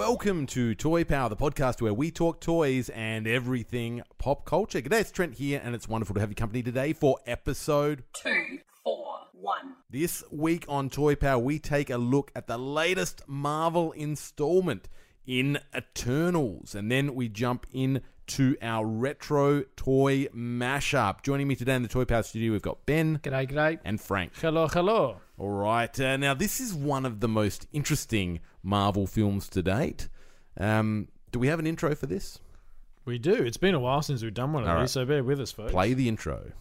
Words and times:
Welcome 0.00 0.46
to 0.46 0.74
Toy 0.74 1.04
Power, 1.04 1.28
the 1.28 1.36
podcast 1.36 1.82
where 1.82 1.92
we 1.92 2.10
talk 2.10 2.40
toys 2.40 2.88
and 2.88 3.26
everything 3.26 4.00
pop 4.16 4.46
culture. 4.46 4.80
G'day, 4.80 5.02
it's 5.02 5.10
Trent 5.10 5.34
here, 5.34 5.60
and 5.62 5.74
it's 5.74 5.86
wonderful 5.90 6.14
to 6.14 6.20
have 6.20 6.30
your 6.30 6.36
company 6.36 6.62
today 6.62 6.94
for 6.94 7.18
episode. 7.26 8.02
two, 8.14 8.60
four, 8.82 9.18
one. 9.34 9.74
This 9.90 10.24
week 10.30 10.64
on 10.68 10.88
Toy 10.88 11.16
Power, 11.16 11.38
we 11.38 11.58
take 11.58 11.90
a 11.90 11.98
look 11.98 12.32
at 12.34 12.46
the 12.46 12.56
latest 12.56 13.28
Marvel 13.28 13.92
installment 13.92 14.88
in 15.26 15.58
Eternals, 15.76 16.74
and 16.74 16.90
then 16.90 17.14
we 17.14 17.28
jump 17.28 17.66
in 17.70 18.00
to 18.30 18.56
our 18.62 18.86
retro 18.86 19.62
toy 19.76 20.26
mashup. 20.34 21.22
Joining 21.22 21.48
me 21.48 21.56
today 21.56 21.74
in 21.74 21.82
the 21.82 21.88
Toy 21.88 22.04
Power 22.04 22.22
studio, 22.22 22.52
we've 22.52 22.62
got 22.62 22.84
Ben 22.86 23.18
G'day, 23.18 23.50
g'day. 23.50 23.78
and 23.84 24.00
Frank. 24.00 24.32
Hello, 24.40 24.68
hello. 24.68 25.16
All 25.38 25.50
right. 25.50 25.98
Uh, 25.98 26.16
now, 26.16 26.34
this 26.34 26.60
is 26.60 26.72
one 26.72 27.04
of 27.04 27.20
the 27.20 27.28
most 27.28 27.66
interesting 27.72 28.40
Marvel 28.62 29.06
films 29.06 29.48
to 29.50 29.62
date. 29.62 30.08
Um, 30.58 31.08
do 31.32 31.38
we 31.38 31.48
have 31.48 31.58
an 31.58 31.66
intro 31.66 31.94
for 31.94 32.06
this? 32.06 32.38
We 33.04 33.18
do. 33.18 33.32
It's 33.34 33.56
been 33.56 33.74
a 33.74 33.80
while 33.80 34.02
since 34.02 34.22
we've 34.22 34.34
done 34.34 34.52
one 34.52 34.62
of 34.62 34.68
All 34.68 34.76
these, 34.76 34.80
right. 34.82 34.90
so 34.90 35.04
bear 35.04 35.24
with 35.24 35.40
us, 35.40 35.50
folks. 35.50 35.72
Play 35.72 35.94
the 35.94 36.08
intro. 36.08 36.52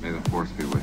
May 0.00 0.12
the 0.12 0.20
force 0.30 0.50
be 0.52 0.64
with 0.64 0.77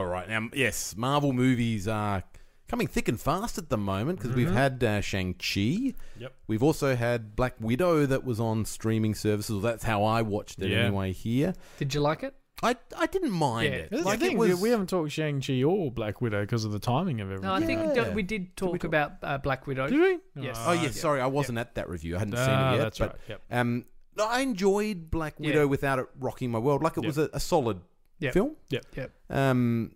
All 0.00 0.06
right. 0.06 0.26
Now, 0.28 0.48
yes, 0.54 0.96
Marvel 0.96 1.34
movies 1.34 1.86
are 1.86 2.22
coming 2.68 2.86
thick 2.86 3.06
and 3.08 3.20
fast 3.20 3.58
at 3.58 3.68
the 3.68 3.76
moment 3.76 4.18
because 4.18 4.34
we've 4.34 4.50
had 4.50 4.82
uh, 4.82 5.00
Shang-Chi. 5.02 5.92
Yep. 6.18 6.34
We've 6.46 6.62
also 6.62 6.96
had 6.96 7.36
Black 7.36 7.54
Widow 7.60 8.06
that 8.06 8.24
was 8.24 8.40
on 8.40 8.64
streaming 8.64 9.14
services. 9.14 9.50
Well, 9.50 9.60
that's 9.60 9.84
how 9.84 10.02
I 10.04 10.22
watched 10.22 10.62
it 10.62 10.70
Yeah. 10.70 10.78
anyway 10.86 11.12
here. 11.12 11.52
Did 11.78 11.92
you 11.92 12.00
like 12.00 12.22
it? 12.22 12.34
I, 12.62 12.76
I 12.96 13.06
didn't 13.06 13.32
mind 13.32 13.74
it. 13.74 13.90
That's 13.90 14.04
Like, 14.04 14.20
the 14.20 14.26
it 14.26 14.38
was- 14.38 14.54
we, 14.56 14.62
we 14.62 14.70
haven't 14.70 14.88
talked 14.88 15.10
Shang-Chi 15.12 15.62
or 15.62 15.90
Black 15.90 16.20
Widow 16.22 16.40
because 16.42 16.64
of 16.64 16.72
the 16.72 16.78
timing 16.78 17.20
of 17.20 17.28
everything. 17.28 17.46
No, 17.48 17.54
I 17.54 17.60
think 17.60 17.94
Yeah. 17.94 18.14
we 18.14 18.22
did 18.22 18.56
talk 18.56 18.84
about 18.84 19.12
uh, 19.22 19.36
Black 19.38 19.66
Widow. 19.66 19.88
Did 19.88 20.00
we? 20.00 20.42
Yes. 20.42 20.58
Oh, 20.64 20.72
yeah. 20.72 20.90
Sorry, 20.90 21.20
I 21.20 21.26
wasn't 21.26 21.58
at 21.58 21.74
that 21.74 21.90
review. 21.90 22.16
I 22.16 22.20
hadn't 22.20 22.36
seen 22.36 22.46
Ah, 22.48 22.72
it 22.72 22.76
yet. 22.76 22.82
that's 22.84 22.98
but, 22.98 23.08
right, 23.10 23.18
yep. 23.28 23.42
Um, 23.50 23.84
no, 24.16 24.26
I 24.26 24.40
enjoyed 24.40 25.10
Black 25.10 25.34
Yeah. 25.38 25.48
Widow 25.48 25.66
without 25.66 25.98
it 25.98 26.06
rocking 26.18 26.50
my 26.50 26.58
world. 26.58 26.82
Like, 26.82 26.96
it 26.98 27.02
Yep. 27.02 27.06
was 27.06 27.18
a, 27.18 27.30
a 27.32 27.40
solid 27.40 27.80
Yep. 28.20 28.32
film. 28.32 28.56
Yep. 28.70 28.84
Yep. 28.96 29.10
Um, 29.30 29.92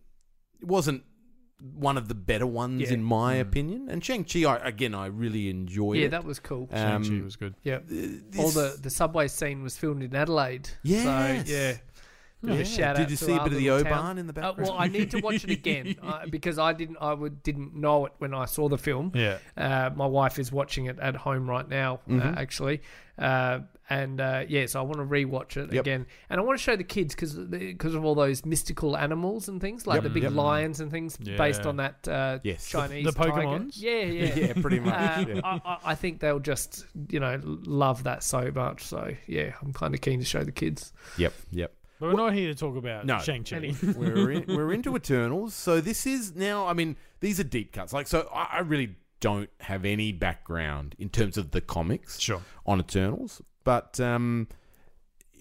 it 0.60 0.66
wasn't 0.66 1.04
one 1.60 1.96
of 1.96 2.08
the 2.08 2.14
better 2.14 2.46
ones 2.46 2.82
Yeah. 2.82 2.92
in 2.94 3.02
my 3.02 3.34
opinion. 3.34 3.88
And 3.88 4.04
Shang 4.04 4.24
Chi, 4.24 4.40
I, 4.44 4.56
again, 4.68 4.94
I 4.94 5.06
really 5.06 5.48
enjoyed 5.48 5.98
Yeah, 5.98 6.06
it. 6.06 6.10
that 6.10 6.24
was 6.24 6.38
cool. 6.38 6.68
Um, 6.72 7.02
Shang-Chi 7.04 7.24
was 7.24 7.36
good. 7.36 7.54
yeah. 7.62 7.78
this- 7.86 8.38
All 8.38 8.50
the 8.50 8.76
the 8.82 8.90
subway 8.90 9.28
scene 9.28 9.62
was 9.62 9.76
filmed 9.76 10.02
in 10.02 10.14
Adelaide. 10.14 10.68
Yes. 10.82 11.04
So, 11.46 11.52
yeah. 11.52 11.76
Bit 12.46 12.58
Yeah. 12.58 12.64
shout 12.64 12.96
Did 12.96 13.04
out 13.04 13.10
you 13.10 13.16
to 13.16 13.24
see 13.24 13.32
a 13.32 13.38
bit 13.42 13.52
of 13.52 13.58
the 13.58 13.70
little 13.70 13.78
O-Bahn 13.80 13.92
town. 13.92 14.18
in 14.18 14.26
the 14.26 14.32
Uh, 14.32 14.40
background? 14.48 14.70
well, 14.70 14.78
I 14.78 14.88
need 14.88 15.10
to 15.12 15.20
watch 15.20 15.44
it 15.44 15.50
again 15.50 15.96
uh, 16.02 16.26
because 16.30 16.58
I 16.58 16.72
didn't. 16.72 16.98
I 17.00 17.12
would, 17.14 17.42
didn't 17.42 17.74
know 17.74 18.06
it 18.06 18.12
when 18.18 18.34
I 18.34 18.44
saw 18.46 18.68
the 18.68 18.78
film. 18.78 19.12
Yeah. 19.14 19.38
Uh, 19.56 19.90
my 19.94 20.06
wife 20.06 20.38
is 20.38 20.50
watching 20.52 20.86
it 20.86 20.98
at 21.00 21.16
home 21.16 21.48
right 21.48 21.68
now, 21.68 22.00
Mm-hmm. 22.08 22.20
uh, 22.20 22.40
actually. 22.40 22.82
Uh, 23.18 23.60
and 23.90 24.18
uh, 24.20 24.44
yeah, 24.48 24.64
so 24.66 24.80
I 24.80 24.82
want 24.82 24.96
to 24.96 25.04
rewatch 25.04 25.56
it 25.58 25.72
Yep. 25.72 25.82
again, 25.82 26.06
and 26.30 26.40
I 26.40 26.42
want 26.42 26.58
to 26.58 26.62
show 26.62 26.74
the 26.74 26.82
kids 26.84 27.14
because 27.14 27.34
because 27.34 27.94
of 27.94 28.02
all 28.04 28.14
those 28.14 28.44
mystical 28.46 28.96
animals 28.96 29.46
and 29.48 29.60
things 29.60 29.86
like 29.86 29.96
Yep. 29.96 30.02
the 30.04 30.10
big 30.10 30.22
Yep. 30.24 30.32
lions 30.32 30.80
and 30.80 30.90
things 30.90 31.16
Yeah. 31.20 31.36
based 31.36 31.66
on 31.66 31.76
that 31.76 32.08
uh, 32.08 32.38
Yes. 32.42 32.66
Chinese 32.68 33.04
The- 33.04 33.12
the 33.12 33.18
tiger. 33.18 33.32
Pokemons? 33.32 33.74
Yeah, 33.76 34.00
yeah, 34.04 34.34
yeah, 34.46 34.52
pretty 34.54 34.80
much. 34.80 35.28
Yeah. 35.28 35.40
I, 35.44 35.60
I- 35.64 35.78
I 35.84 35.94
think 35.94 36.20
they'll 36.20 36.40
just 36.40 36.86
you 37.10 37.20
know 37.20 37.38
love 37.44 38.02
that 38.04 38.22
so 38.24 38.50
much. 38.52 38.82
So 38.84 39.12
yeah, 39.26 39.52
I'm 39.62 39.72
kind 39.74 39.94
of 39.94 40.00
keen 40.00 40.18
to 40.18 40.24
show 40.24 40.42
the 40.42 40.50
kids. 40.52 40.92
Yep, 41.18 41.34
yep. 41.52 41.72
But 42.00 42.10
we're 42.10 42.16
not 42.16 42.32
here 42.34 42.52
to 42.52 42.58
talk 42.58 42.76
about 42.76 43.06
No. 43.06 43.18
Shang-Chi. 43.20 43.74
We're 43.96 44.30
in, 44.32 44.44
we're 44.56 44.72
into 44.72 44.96
Eternals. 44.96 45.54
So 45.54 45.80
this 45.80 46.06
is 46.06 46.34
now. 46.34 46.66
I 46.66 46.72
mean, 46.72 46.96
these 47.20 47.38
are 47.40 47.44
deep 47.44 47.72
cuts. 47.72 47.92
Like, 47.92 48.06
so 48.06 48.28
I, 48.34 48.48
I 48.54 48.58
really 48.60 48.96
don't 49.20 49.48
have 49.60 49.84
any 49.84 50.12
background 50.12 50.94
in 50.98 51.08
terms 51.08 51.38
of 51.38 51.52
the 51.52 51.60
comics 51.60 52.20
Sure. 52.20 52.42
on 52.66 52.80
Eternals, 52.80 53.40
but 53.62 53.98
um, 54.00 54.48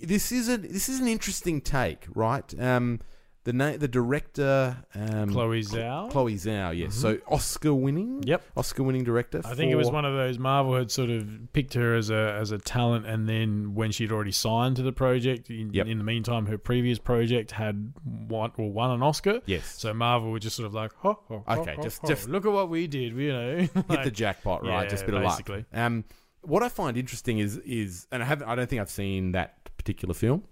this 0.01 0.31
is 0.31 0.47
a 0.47 0.57
this 0.57 0.87
is 0.89 0.99
an 0.99 1.07
interesting 1.07 1.59
take, 1.59 2.05
right? 2.13 2.57
Um, 2.59 2.99
the 3.45 3.51
na- 3.53 3.75
the 3.77 3.87
director 3.89 4.77
um, 4.95 5.29
Chloe 5.29 5.61
Zhao? 5.61 6.09
Chloe 6.11 6.35
Zhao, 6.35 6.77
yes. 6.77 6.95
So 6.95 7.17
Oscar 7.27 7.73
winning. 7.73 8.23
Yep. 8.23 8.41
Oscar 8.55 8.83
winning 8.83 9.03
director. 9.03 9.41
I 9.43 9.53
think 9.53 9.71
it 9.71 9.75
was 9.75 9.87
for- 9.87 9.93
one 9.95 10.05
of 10.05 10.13
those 10.13 10.39
Marvel 10.39 10.75
had 10.75 10.91
sort 10.91 11.09
of 11.09 11.27
picked 11.53 11.73
her 11.73 11.93
as 11.95 12.09
a 12.09 12.37
as 12.39 12.51
a 12.51 12.57
talent, 12.57 13.05
and 13.05 13.27
then 13.27 13.73
when 13.75 13.91
she'd 13.91 14.11
already 14.11 14.31
signed 14.31 14.77
to 14.77 14.81
the 14.81 14.93
project, 14.93 15.49
in, 15.49 15.73
Yep. 15.73 15.87
in 15.87 15.97
the 15.97 16.03
meantime, 16.03 16.45
her 16.45 16.57
previous 16.57 16.99
project 16.99 17.51
had 17.51 17.93
won 18.05 18.51
or 18.57 18.71
won 18.71 18.91
an 18.91 19.03
Oscar. 19.03 19.41
Yes. 19.45 19.65
So 19.77 19.93
Marvel 19.93 20.31
were 20.31 20.39
just 20.39 20.55
sort 20.55 20.67
of 20.67 20.73
like, 20.73 20.93
ho, 20.95 21.19
ho, 21.27 21.43
ho, 21.45 21.61
Okay, 21.61 21.75
ho, 21.75 21.83
just- 21.83 22.01
ho. 22.01 22.07
just- 22.07 22.29
look 22.29 22.45
at 22.45 22.51
what 22.51 22.69
we 22.69 22.87
did. 22.87 23.13
You 23.15 23.33
know, 23.33 23.57
hit 23.73 23.73
the 23.73 23.83
Like, 23.89 24.13
jackpot, 24.13 24.63
right? 24.63 24.83
Yeah, 24.83 24.89
Just 24.89 25.03
a 25.03 25.05
bit 25.07 25.15
of 25.15 25.23
luck. 25.23 25.49
Um, 25.73 26.05
what 26.43 26.63
I 26.63 26.69
find 26.69 26.95
interesting 26.97 27.39
is 27.39 27.57
is, 27.57 28.07
and 28.11 28.23
I 28.23 28.25
haven't, 28.25 28.47
I 28.47 28.55
don't 28.55 28.69
think 28.69 28.81
I've 28.81 28.89
seen 28.89 29.33
that 29.33 29.69
particular 29.77 30.13
film, 30.13 30.43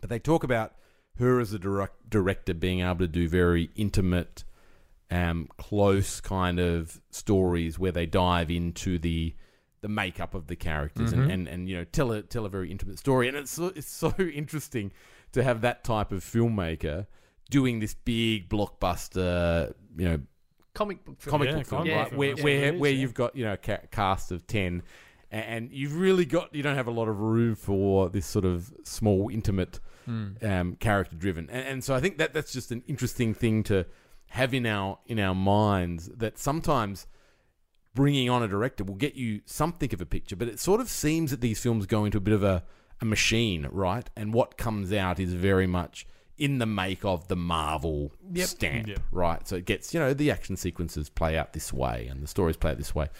but 0.00 0.10
they 0.10 0.18
talk 0.18 0.44
about 0.44 0.72
her 1.18 1.40
as 1.40 1.52
a 1.52 1.58
direct, 1.58 2.10
director 2.10 2.54
being 2.54 2.80
able 2.80 2.98
to 2.98 3.08
do 3.08 3.28
very 3.28 3.70
intimate, 3.76 4.44
um, 5.10 5.48
close 5.58 6.20
kind 6.20 6.58
of 6.58 7.00
stories 7.10 7.78
where 7.78 7.92
they 7.92 8.06
dive 8.06 8.50
into 8.50 8.98
the 8.98 9.34
the 9.80 9.88
makeup 9.88 10.34
of 10.34 10.46
the 10.46 10.56
characters 10.56 11.10
Mm-hmm. 11.12 11.22
and, 11.24 11.30
and, 11.32 11.48
and 11.48 11.68
you 11.68 11.76
know 11.76 11.84
tell 11.84 12.10
a 12.10 12.22
tell 12.22 12.46
a 12.46 12.48
very 12.48 12.70
intimate 12.70 12.98
story 12.98 13.28
and 13.28 13.36
it's 13.36 13.50
so, 13.50 13.66
it's 13.76 13.86
so 13.86 14.14
interesting 14.18 14.92
to 15.32 15.42
have 15.44 15.60
that 15.60 15.84
type 15.84 16.10
of 16.10 16.24
filmmaker 16.24 17.06
doing 17.50 17.80
this 17.80 17.92
big 17.92 18.48
blockbuster 18.48 19.74
you 19.96 20.08
know 20.08 20.20
Comic 20.74 21.04
book 21.04 21.20
film. 21.20 21.30
comic 21.32 21.48
Yeah, 21.50 21.54
book 21.56 21.66
film, 21.66 21.78
comic 21.80 21.94
right? 21.94 22.02
book 22.04 22.08
film. 22.10 22.18
Where 22.18 22.28
That's 22.30 22.42
where, 22.42 22.56
what 22.56 22.64
it 22.68 22.74
is, 22.74 22.80
where 22.80 22.90
yeah. 22.90 22.98
you've 22.98 23.14
got 23.14 23.36
you 23.36 23.44
know 23.44 23.52
a 23.52 23.56
ca- 23.58 23.86
cast 23.92 24.32
of 24.32 24.46
ten, 24.46 24.82
and 25.30 25.70
you've 25.70 25.96
really 25.96 26.24
got 26.24 26.54
you 26.54 26.62
don't 26.62 26.76
have 26.76 26.88
a 26.88 26.90
lot 26.90 27.06
of 27.08 27.20
room 27.20 27.54
for 27.54 28.08
this 28.08 28.26
sort 28.26 28.44
of 28.46 28.72
small, 28.84 29.28
intimate, 29.30 29.78
Hmm. 30.04 30.28
um, 30.42 30.76
character 30.76 31.16
driven, 31.16 31.48
and, 31.50 31.66
and 31.66 31.84
so 31.84 31.94
I 31.94 32.00
think 32.00 32.18
that 32.18 32.32
that's 32.34 32.52
just 32.52 32.70
an 32.70 32.82
interesting 32.86 33.34
thing 33.34 33.62
to 33.64 33.86
have 34.28 34.52
in 34.54 34.66
our 34.66 34.98
in 35.06 35.18
our 35.18 35.34
minds 35.34 36.08
that 36.16 36.38
sometimes. 36.38 37.06
Bringing 37.96 38.28
on 38.28 38.42
a 38.42 38.48
director 38.48 38.82
will 38.82 38.96
get 38.96 39.14
you 39.14 39.40
something 39.46 39.94
of 39.94 40.00
a 40.00 40.04
picture, 40.06 40.34
but 40.34 40.48
it 40.48 40.58
sort 40.58 40.80
of 40.80 40.88
seems 40.88 41.30
that 41.30 41.40
these 41.40 41.60
films 41.60 41.86
go 41.86 42.04
into 42.04 42.18
a 42.18 42.20
bit 42.20 42.34
of 42.34 42.42
a, 42.42 42.64
a 43.00 43.04
machine, 43.04 43.68
right? 43.70 44.10
And 44.16 44.34
what 44.34 44.56
comes 44.56 44.92
out 44.92 45.20
is 45.20 45.32
very 45.32 45.68
much 45.68 46.04
in 46.36 46.58
the 46.58 46.66
make 46.66 47.04
of 47.04 47.28
the 47.28 47.36
Marvel 47.36 48.10
Yep. 48.32 48.48
stamp, 48.48 48.88
Yep. 48.88 48.98
right? 49.12 49.46
So 49.46 49.54
it 49.54 49.64
gets, 49.64 49.94
you 49.94 50.00
know, 50.00 50.12
the 50.12 50.28
action 50.32 50.56
sequences 50.56 51.08
play 51.08 51.38
out 51.38 51.52
this 51.52 51.72
way 51.72 52.08
and 52.10 52.20
the 52.20 52.26
stories 52.26 52.56
play 52.56 52.72
out 52.72 52.78
this 52.78 52.96
way. 52.96 53.10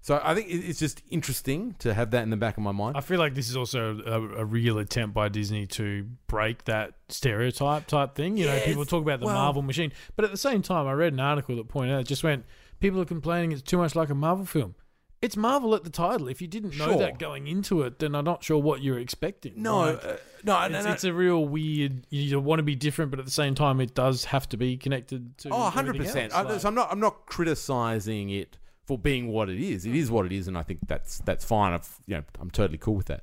So 0.00 0.20
I 0.22 0.34
think 0.34 0.46
it's 0.48 0.78
just 0.78 1.02
interesting 1.10 1.74
to 1.80 1.92
have 1.92 2.12
that 2.12 2.22
in 2.22 2.30
the 2.30 2.36
back 2.36 2.56
of 2.56 2.62
my 2.62 2.72
mind. 2.72 2.96
I 2.96 3.00
feel 3.00 3.18
like 3.18 3.34
this 3.34 3.50
is 3.50 3.56
also 3.56 4.00
a, 4.06 4.40
a 4.40 4.44
real 4.44 4.78
attempt 4.78 5.12
by 5.14 5.28
Disney 5.28 5.66
to 5.66 6.06
break 6.28 6.64
that 6.64 6.94
stereotype 7.08 7.86
type 7.86 8.14
thing. 8.14 8.36
You 8.36 8.46
know, 8.46 8.58
people 8.60 8.84
talk 8.86 9.02
about 9.02 9.20
the 9.20 9.26
well- 9.26 9.34
Marvel 9.34 9.62
machine, 9.62 9.92
but 10.16 10.24
at 10.24 10.30
the 10.30 10.36
same 10.38 10.62
time, 10.62 10.86
I 10.86 10.92
read 10.92 11.12
an 11.12 11.20
article 11.20 11.56
that 11.56 11.68
pointed 11.68 11.94
out 11.94 12.04
just 12.06 12.22
went 12.24 12.44
people 12.80 13.00
are 13.00 13.04
complaining 13.04 13.50
it's 13.52 13.60
too 13.62 13.76
much 13.76 13.94
like 13.96 14.08
a 14.08 14.14
Marvel 14.14 14.46
film. 14.46 14.74
It's 15.20 15.36
Marvel 15.36 15.74
at 15.74 15.82
the 15.82 15.90
title. 15.90 16.28
If 16.28 16.40
you 16.40 16.46
didn't 16.46 16.78
know 16.78 16.90
Sure. 16.90 16.98
that 16.98 17.18
going 17.18 17.48
into 17.48 17.82
it, 17.82 17.98
then 17.98 18.14
I'm 18.14 18.24
not 18.24 18.44
sure 18.44 18.56
what 18.62 18.82
you're 18.82 19.00
expecting. 19.00 19.54
no, 19.56 19.80
Like, 19.80 20.04
uh, 20.04 20.16
no, 20.44 20.60
it's, 20.62 20.74
and 20.76 20.88
I- 20.88 20.92
it's 20.92 21.02
a 21.02 21.12
real 21.12 21.44
weird. 21.44 22.06
You 22.08 22.38
want 22.38 22.60
to 22.60 22.62
be 22.62 22.76
different, 22.76 23.10
but 23.10 23.18
at 23.18 23.24
the 23.24 23.32
same 23.32 23.56
time, 23.56 23.80
it 23.80 23.94
does 23.96 24.26
have 24.26 24.48
to 24.50 24.56
be 24.56 24.76
connected 24.76 25.36
to. 25.38 25.48
Oh, 25.50 25.58
100 25.62 25.96
percent. 25.96 26.32
Like- 26.32 26.60
So 26.60 26.68
I'm 26.68 26.74
not. 26.76 26.92
I'm 26.92 27.00
not 27.00 27.26
criticizing 27.26 28.30
it 28.30 28.58
for 28.88 28.96
being 28.98 29.28
what 29.28 29.48
it 29.50 29.60
is. 29.60 29.84
It 29.84 29.94
is 29.94 30.10
what 30.10 30.24
it 30.26 30.32
is, 30.32 30.48
and 30.48 30.56
I 30.56 30.62
think 30.62 30.80
that's 30.86 31.18
that's 31.18 31.44
fine. 31.44 31.72
I've, 31.74 31.88
you 32.06 32.16
know, 32.16 32.24
I'm 32.40 32.50
totally 32.50 32.78
cool 32.78 32.94
with 32.94 33.06
that. 33.06 33.22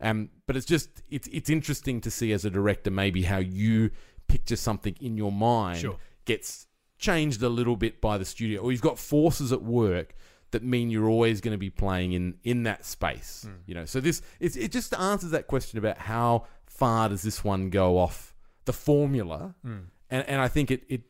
Um, 0.00 0.28
but 0.46 0.56
it's 0.56 0.66
just 0.66 0.88
it's 1.08 1.28
it's 1.28 1.48
interesting 1.48 2.00
to 2.02 2.10
see 2.10 2.32
as 2.32 2.44
a 2.44 2.50
director 2.50 2.90
maybe 2.90 3.22
how 3.22 3.38
you 3.38 3.90
picture 4.26 4.56
something 4.56 4.96
in 5.00 5.16
your 5.16 5.30
mind 5.32 5.78
Sure. 5.78 5.96
gets 6.24 6.66
changed 6.98 7.42
a 7.42 7.48
little 7.48 7.76
bit 7.76 8.00
by 8.00 8.18
the 8.18 8.24
studio, 8.24 8.60
or 8.60 8.72
you've 8.72 8.80
got 8.90 8.98
forces 8.98 9.52
at 9.52 9.62
work 9.62 10.14
that 10.50 10.62
mean 10.62 10.90
you're 10.90 11.08
always 11.08 11.40
going 11.40 11.54
to 11.54 11.58
be 11.58 11.70
playing 11.70 12.12
in 12.12 12.34
in 12.42 12.64
that 12.64 12.84
space. 12.84 13.46
You 13.66 13.74
know, 13.76 13.84
so 13.84 14.00
this 14.00 14.20
it's, 14.40 14.56
it 14.56 14.72
just 14.72 14.92
answers 14.94 15.30
that 15.30 15.46
question 15.46 15.78
about 15.78 15.98
how 15.98 16.46
far 16.66 17.08
does 17.08 17.22
this 17.22 17.44
one 17.44 17.70
go 17.70 17.98
off 17.98 18.34
the 18.64 18.72
formula, 18.72 19.54
and 19.64 19.88
and 20.10 20.40
I 20.40 20.48
think 20.48 20.70
it 20.72 20.82
it 20.88 21.02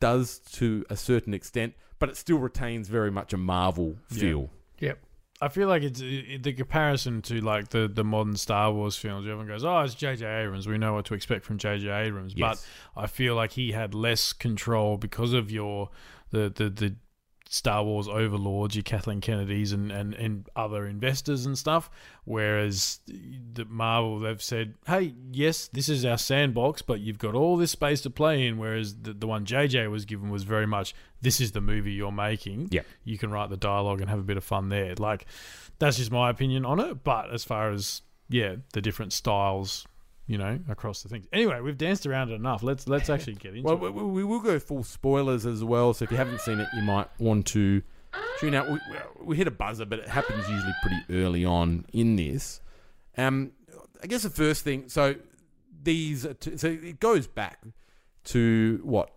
does 0.00 0.38
to 0.52 0.84
a 0.90 0.96
certain 0.96 1.34
extent, 1.34 1.74
but 1.98 2.08
it 2.08 2.16
still 2.16 2.38
retains 2.38 2.88
very 2.88 3.10
much 3.10 3.32
a 3.32 3.36
Marvel 3.36 3.96
feel. 4.08 4.50
Yep. 4.80 4.98
I 5.40 5.48
feel 5.48 5.68
like 5.68 5.82
it's 5.82 6.00
it, 6.02 6.42
the 6.42 6.52
comparison 6.52 7.22
to 7.22 7.40
like 7.40 7.68
the, 7.68 7.86
the 7.86 8.02
modern 8.02 8.36
Star 8.36 8.72
Wars 8.72 8.96
films. 8.96 9.26
Everyone 9.26 9.46
goes, 9.46 9.64
"Oh, 9.64 9.80
it's 9.80 9.94
J.J. 9.94 10.26
Abrams. 10.26 10.66
We 10.66 10.78
know 10.78 10.94
what 10.94 11.04
to 11.06 11.14
expect 11.14 11.44
from 11.44 11.58
J.J. 11.58 11.88
Abrams." 11.88 12.34
Yes. 12.36 12.66
But 12.94 13.02
I 13.02 13.06
feel 13.06 13.34
like 13.36 13.52
he 13.52 13.72
had 13.72 13.94
less 13.94 14.32
control 14.32 14.96
because 14.96 15.32
of 15.32 15.50
your 15.50 15.90
the 16.30 16.50
the, 16.50 16.70
the 16.70 16.96
Star 17.48 17.82
Wars 17.82 18.08
overlords, 18.08 18.74
your 18.76 18.82
Kathleen 18.82 19.22
Kennedys 19.22 19.72
and, 19.72 19.90
and, 19.90 20.12
and 20.14 20.48
other 20.54 20.86
investors 20.86 21.46
and 21.46 21.56
stuff. 21.56 21.88
Whereas 22.24 23.00
the 23.06 23.64
Marvel, 23.64 24.18
they've 24.20 24.42
said, 24.42 24.74
"Hey, 24.86 25.14
yes, 25.32 25.68
this 25.68 25.88
is 25.88 26.04
our 26.04 26.18
sandbox, 26.18 26.82
but 26.82 27.00
you've 27.00 27.18
got 27.18 27.34
all 27.34 27.56
this 27.56 27.70
space 27.70 28.02
to 28.02 28.10
play 28.10 28.46
in." 28.46 28.58
Whereas 28.58 28.96
the, 28.96 29.14
the 29.14 29.26
one 29.26 29.46
JJ 29.46 29.90
was 29.90 30.04
given 30.04 30.30
was 30.30 30.42
very 30.42 30.66
much, 30.66 30.94
"This 31.20 31.40
is 31.40 31.52
the 31.52 31.60
movie 31.60 31.92
you're 31.92 32.12
making. 32.12 32.68
Yeah. 32.70 32.82
you 33.04 33.18
can 33.18 33.30
write 33.30 33.50
the 33.50 33.56
dialogue 33.56 34.00
and 34.00 34.08
have 34.10 34.18
a 34.18 34.22
bit 34.22 34.36
of 34.36 34.44
fun 34.44 34.68
there." 34.68 34.94
Like, 34.96 35.26
that's 35.78 35.96
just 35.96 36.10
my 36.10 36.30
opinion 36.30 36.64
on 36.64 36.80
it. 36.80 37.04
But 37.04 37.30
as 37.32 37.44
far 37.44 37.70
as 37.70 38.02
yeah, 38.28 38.56
the 38.72 38.80
different 38.80 39.12
styles, 39.12 39.86
you 40.26 40.36
know, 40.36 40.58
across 40.68 41.02
the 41.02 41.08
things. 41.08 41.26
Anyway, 41.32 41.60
we've 41.60 41.78
danced 41.78 42.06
around 42.06 42.30
it 42.30 42.34
enough. 42.34 42.62
Let's 42.62 42.86
let's 42.88 43.08
actually 43.08 43.34
get 43.34 43.54
into 43.54 43.62
Well, 43.62 43.86
it. 43.86 43.94
Well, 43.94 44.06
we 44.06 44.24
will 44.24 44.40
go 44.40 44.58
full 44.58 44.82
spoilers 44.84 45.46
as 45.46 45.64
well. 45.64 45.94
So 45.94 46.04
if 46.04 46.10
you 46.10 46.16
haven't 46.16 46.40
seen 46.42 46.60
it, 46.60 46.68
you 46.74 46.82
might 46.82 47.08
want 47.18 47.46
to 47.48 47.82
tune 48.38 48.54
out. 48.54 48.70
We, 48.70 48.78
we 49.22 49.36
hit 49.36 49.46
a 49.46 49.50
buzzer, 49.50 49.86
but 49.86 49.98
it 50.00 50.08
happens 50.08 50.48
usually 50.48 50.74
pretty 50.82 51.22
early 51.24 51.44
on 51.44 51.86
in 51.92 52.16
this. 52.16 52.60
Um, 53.16 53.52
I 54.02 54.06
guess 54.06 54.22
the 54.22 54.30
first 54.30 54.62
thing. 54.62 54.88
So 54.88 55.16
these, 55.82 56.26
t- 56.40 56.56
so 56.56 56.68
it 56.68 57.00
goes 57.00 57.26
back 57.26 57.58
to 58.24 58.80
what 58.84 59.10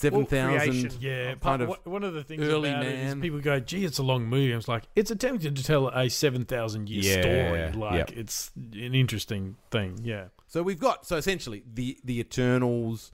seven 0.00 0.26
thousand. 0.26 0.58
creation. 0.70 0.92
Yeah, 1.00 1.24
kind 1.30 1.40
part, 1.40 1.60
of 1.60 1.68
one- 1.68 1.78
one 1.84 2.04
of 2.04 2.14
the 2.14 2.22
things 2.24 2.42
early 2.42 2.70
about 2.70 2.84
it 2.86 2.94
is 2.98 3.14
people 3.16 3.40
go, 3.40 3.60
"Gee, 3.60 3.84
it's 3.84 3.98
a 3.98 4.02
long 4.02 4.26
movie." 4.26 4.52
I 4.52 4.56
was 4.56 4.68
like, 4.68 4.84
"It's 4.96 5.10
attempting 5.10 5.54
to 5.54 5.62
tell 5.64 5.88
a 5.88 6.08
seven 6.08 6.44
thousand 6.44 6.88
year 6.88 7.02
Yeah, 7.02 7.22
story. 7.70 7.80
Like, 7.80 7.94
yep. 8.08 8.10
it's 8.16 8.50
an 8.56 8.94
interesting 8.94 9.56
thing." 9.70 10.00
Yeah, 10.02 10.24
So 10.46 10.62
we've 10.62 10.80
got 10.80 11.06
so 11.06 11.16
essentially 11.16 11.62
the 11.72 11.98
the 12.04 12.18
Eternals 12.20 13.12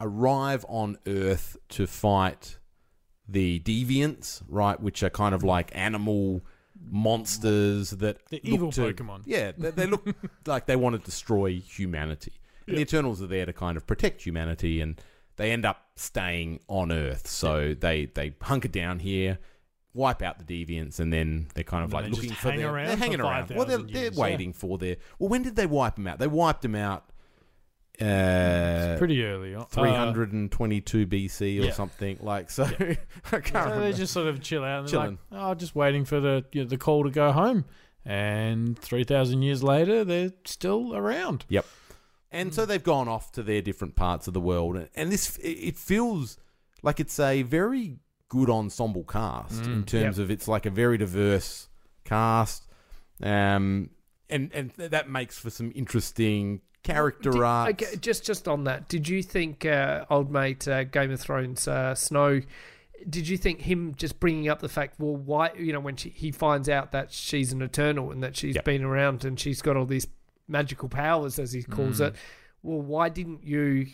arrive 0.00 0.64
on 0.68 0.96
Earth 1.06 1.56
to 1.70 1.86
fight 1.86 2.58
the 3.28 3.60
deviants, 3.60 4.42
right? 4.48 4.80
Which 4.80 5.02
are 5.02 5.10
kind 5.10 5.34
of 5.34 5.42
like 5.44 5.70
animal 5.74 6.42
monsters 6.82 7.90
that 7.90 8.24
The 8.30 8.40
evil 8.42 8.72
to- 8.72 8.92
Pokemon. 8.92 9.22
Yeah, 9.26 9.52
they, 9.56 9.70
they 9.70 9.86
look 9.86 10.06
like 10.46 10.66
they 10.66 10.76
want 10.76 10.98
to 10.98 11.04
destroy 11.04 11.54
humanity. 11.60 12.32
And 12.66 12.76
the 12.76 12.82
Eternals 12.82 13.20
are 13.20 13.26
there 13.26 13.46
to 13.46 13.52
kind 13.52 13.76
of 13.76 13.86
protect 13.86 14.22
humanity, 14.22 14.80
and 14.80 15.00
they 15.40 15.52
end 15.52 15.64
up 15.64 15.86
staying 15.96 16.60
on 16.68 16.92
Earth. 16.92 17.26
So 17.26 17.72
they 17.72 18.06
they 18.06 18.34
hunker 18.42 18.68
down 18.68 18.98
here. 18.98 19.38
Wipe 19.94 20.22
out 20.22 20.38
the 20.38 20.44
deviants, 20.44 21.00
and 21.00 21.10
then 21.12 21.48
they're 21.54 21.64
kind 21.64 21.82
of 21.82 21.94
And 21.94 22.04
like 22.04 22.12
looking 22.12 22.30
for 22.30 22.54
their, 22.54 22.72
around 22.72 22.88
They're 22.88 22.96
hanging 22.96 23.20
around. 23.20 23.48
Well, 23.48 23.64
they're, 23.66 23.78
5,000 23.78 23.92
they're 23.92 24.02
years, 24.02 24.16
yeah. 24.16 24.22
waiting 24.22 24.52
for 24.52 24.78
their. 24.78 24.96
Well, 25.18 25.30
when 25.30 25.42
did 25.42 25.56
they 25.56 25.66
wipe 25.66 25.96
them 25.96 26.06
out? 26.06 26.18
They 26.18 26.28
wiped 26.28 26.62
them 26.62 26.76
out. 26.76 27.10
Uh, 28.00 28.96
pretty 28.98 29.24
early. 29.24 29.54
on. 29.54 29.62
Uh, 29.62 29.66
322 30.12 31.06
BC 31.06 31.40
or 31.40 31.64
yeah. 31.64 31.72
something 31.72 32.18
like 32.20 32.50
so. 32.50 32.64
I 33.32 33.40
can't 33.40 33.72
so 33.72 33.80
they 33.80 33.92
just 33.94 34.12
sort 34.12 34.28
of 34.28 34.40
chill 34.42 34.62
out 34.62 34.80
and 34.80 34.88
they're 34.88 34.98
like, 34.98 35.06
Chilling. 35.06 35.18
"Oh, 35.32 35.54
just 35.54 35.74
waiting 35.74 36.04
for 36.04 36.20
the 36.20 36.44
you 36.52 36.62
know, 36.62 36.68
the 36.68 36.78
call 36.78 37.02
to 37.04 37.10
go 37.10 37.32
home." 37.32 37.64
And 38.04 38.78
three 38.78 39.04
thousand 39.04 39.42
years 39.42 39.62
later, 39.62 40.04
they're 40.04 40.32
still 40.44 40.94
around. 40.94 41.46
Yep. 41.48 41.64
And 42.32 42.54
so 42.54 42.64
they've 42.64 42.82
gone 42.82 43.08
off 43.08 43.32
to 43.32 43.42
their 43.42 43.60
different 43.60 43.96
parts 43.96 44.28
of 44.28 44.34
the 44.34 44.40
world, 44.40 44.86
and- 44.94 45.10
this 45.12 45.36
it 45.42 45.76
feels 45.76 46.36
like 46.82 47.00
it's 47.00 47.18
a 47.18 47.42
very 47.42 47.98
good 48.28 48.48
ensemble 48.48 49.02
cast 49.04 49.64
in 49.66 49.82
terms 49.84 50.18
of 50.18 50.30
it's 50.30 50.46
like 50.46 50.64
a 50.64 50.70
very 50.70 50.96
diverse 50.96 51.68
cast, 52.04 52.66
um, 53.22 53.90
and 54.28 54.50
and 54.54 54.70
that 54.76 55.08
makes 55.10 55.38
for 55.38 55.50
some 55.50 55.72
interesting 55.74 56.60
character 56.82 57.30
Did- 57.32 57.42
arcs. 57.42 57.82
okay, 57.82 57.96
just 57.96 58.24
just 58.24 58.46
on 58.48 58.64
that, 58.64 58.88
did 58.88 59.08
you 59.08 59.22
think 59.22 59.66
uh, 59.66 60.04
old 60.08 60.30
mate 60.30 60.66
uh, 60.68 60.84
Game 60.84 61.10
of 61.10 61.20
Thrones 61.20 61.66
uh, 61.66 61.94
Snow? 61.94 62.40
Did 63.08 63.26
you 63.28 63.38
think 63.38 63.62
him 63.62 63.94
just 63.96 64.20
bringing 64.20 64.48
up 64.48 64.60
the 64.60 64.68
fact, 64.68 65.00
well, 65.00 65.16
why 65.16 65.50
you 65.58 65.72
know 65.72 65.80
when 65.80 65.96
she, 65.96 66.10
he 66.10 66.30
finds 66.30 66.68
out 66.68 66.92
that 66.92 67.10
she's 67.12 67.52
an 67.52 67.62
eternal 67.62 68.12
and 68.12 68.22
that 68.22 68.36
she's 68.36 68.54
Yep. 68.56 68.64
been 68.64 68.84
around 68.84 69.24
and 69.24 69.40
she's 69.40 69.62
got 69.62 69.76
all 69.76 69.86
these 69.86 70.06
magical 70.50 70.88
powers 70.88 71.38
as 71.38 71.52
he 71.52 71.62
calls 71.62 72.00
it? 72.00 72.14
Well, 72.62 72.82
why 72.82 73.08
didn't 73.08 73.42
you 73.42 73.86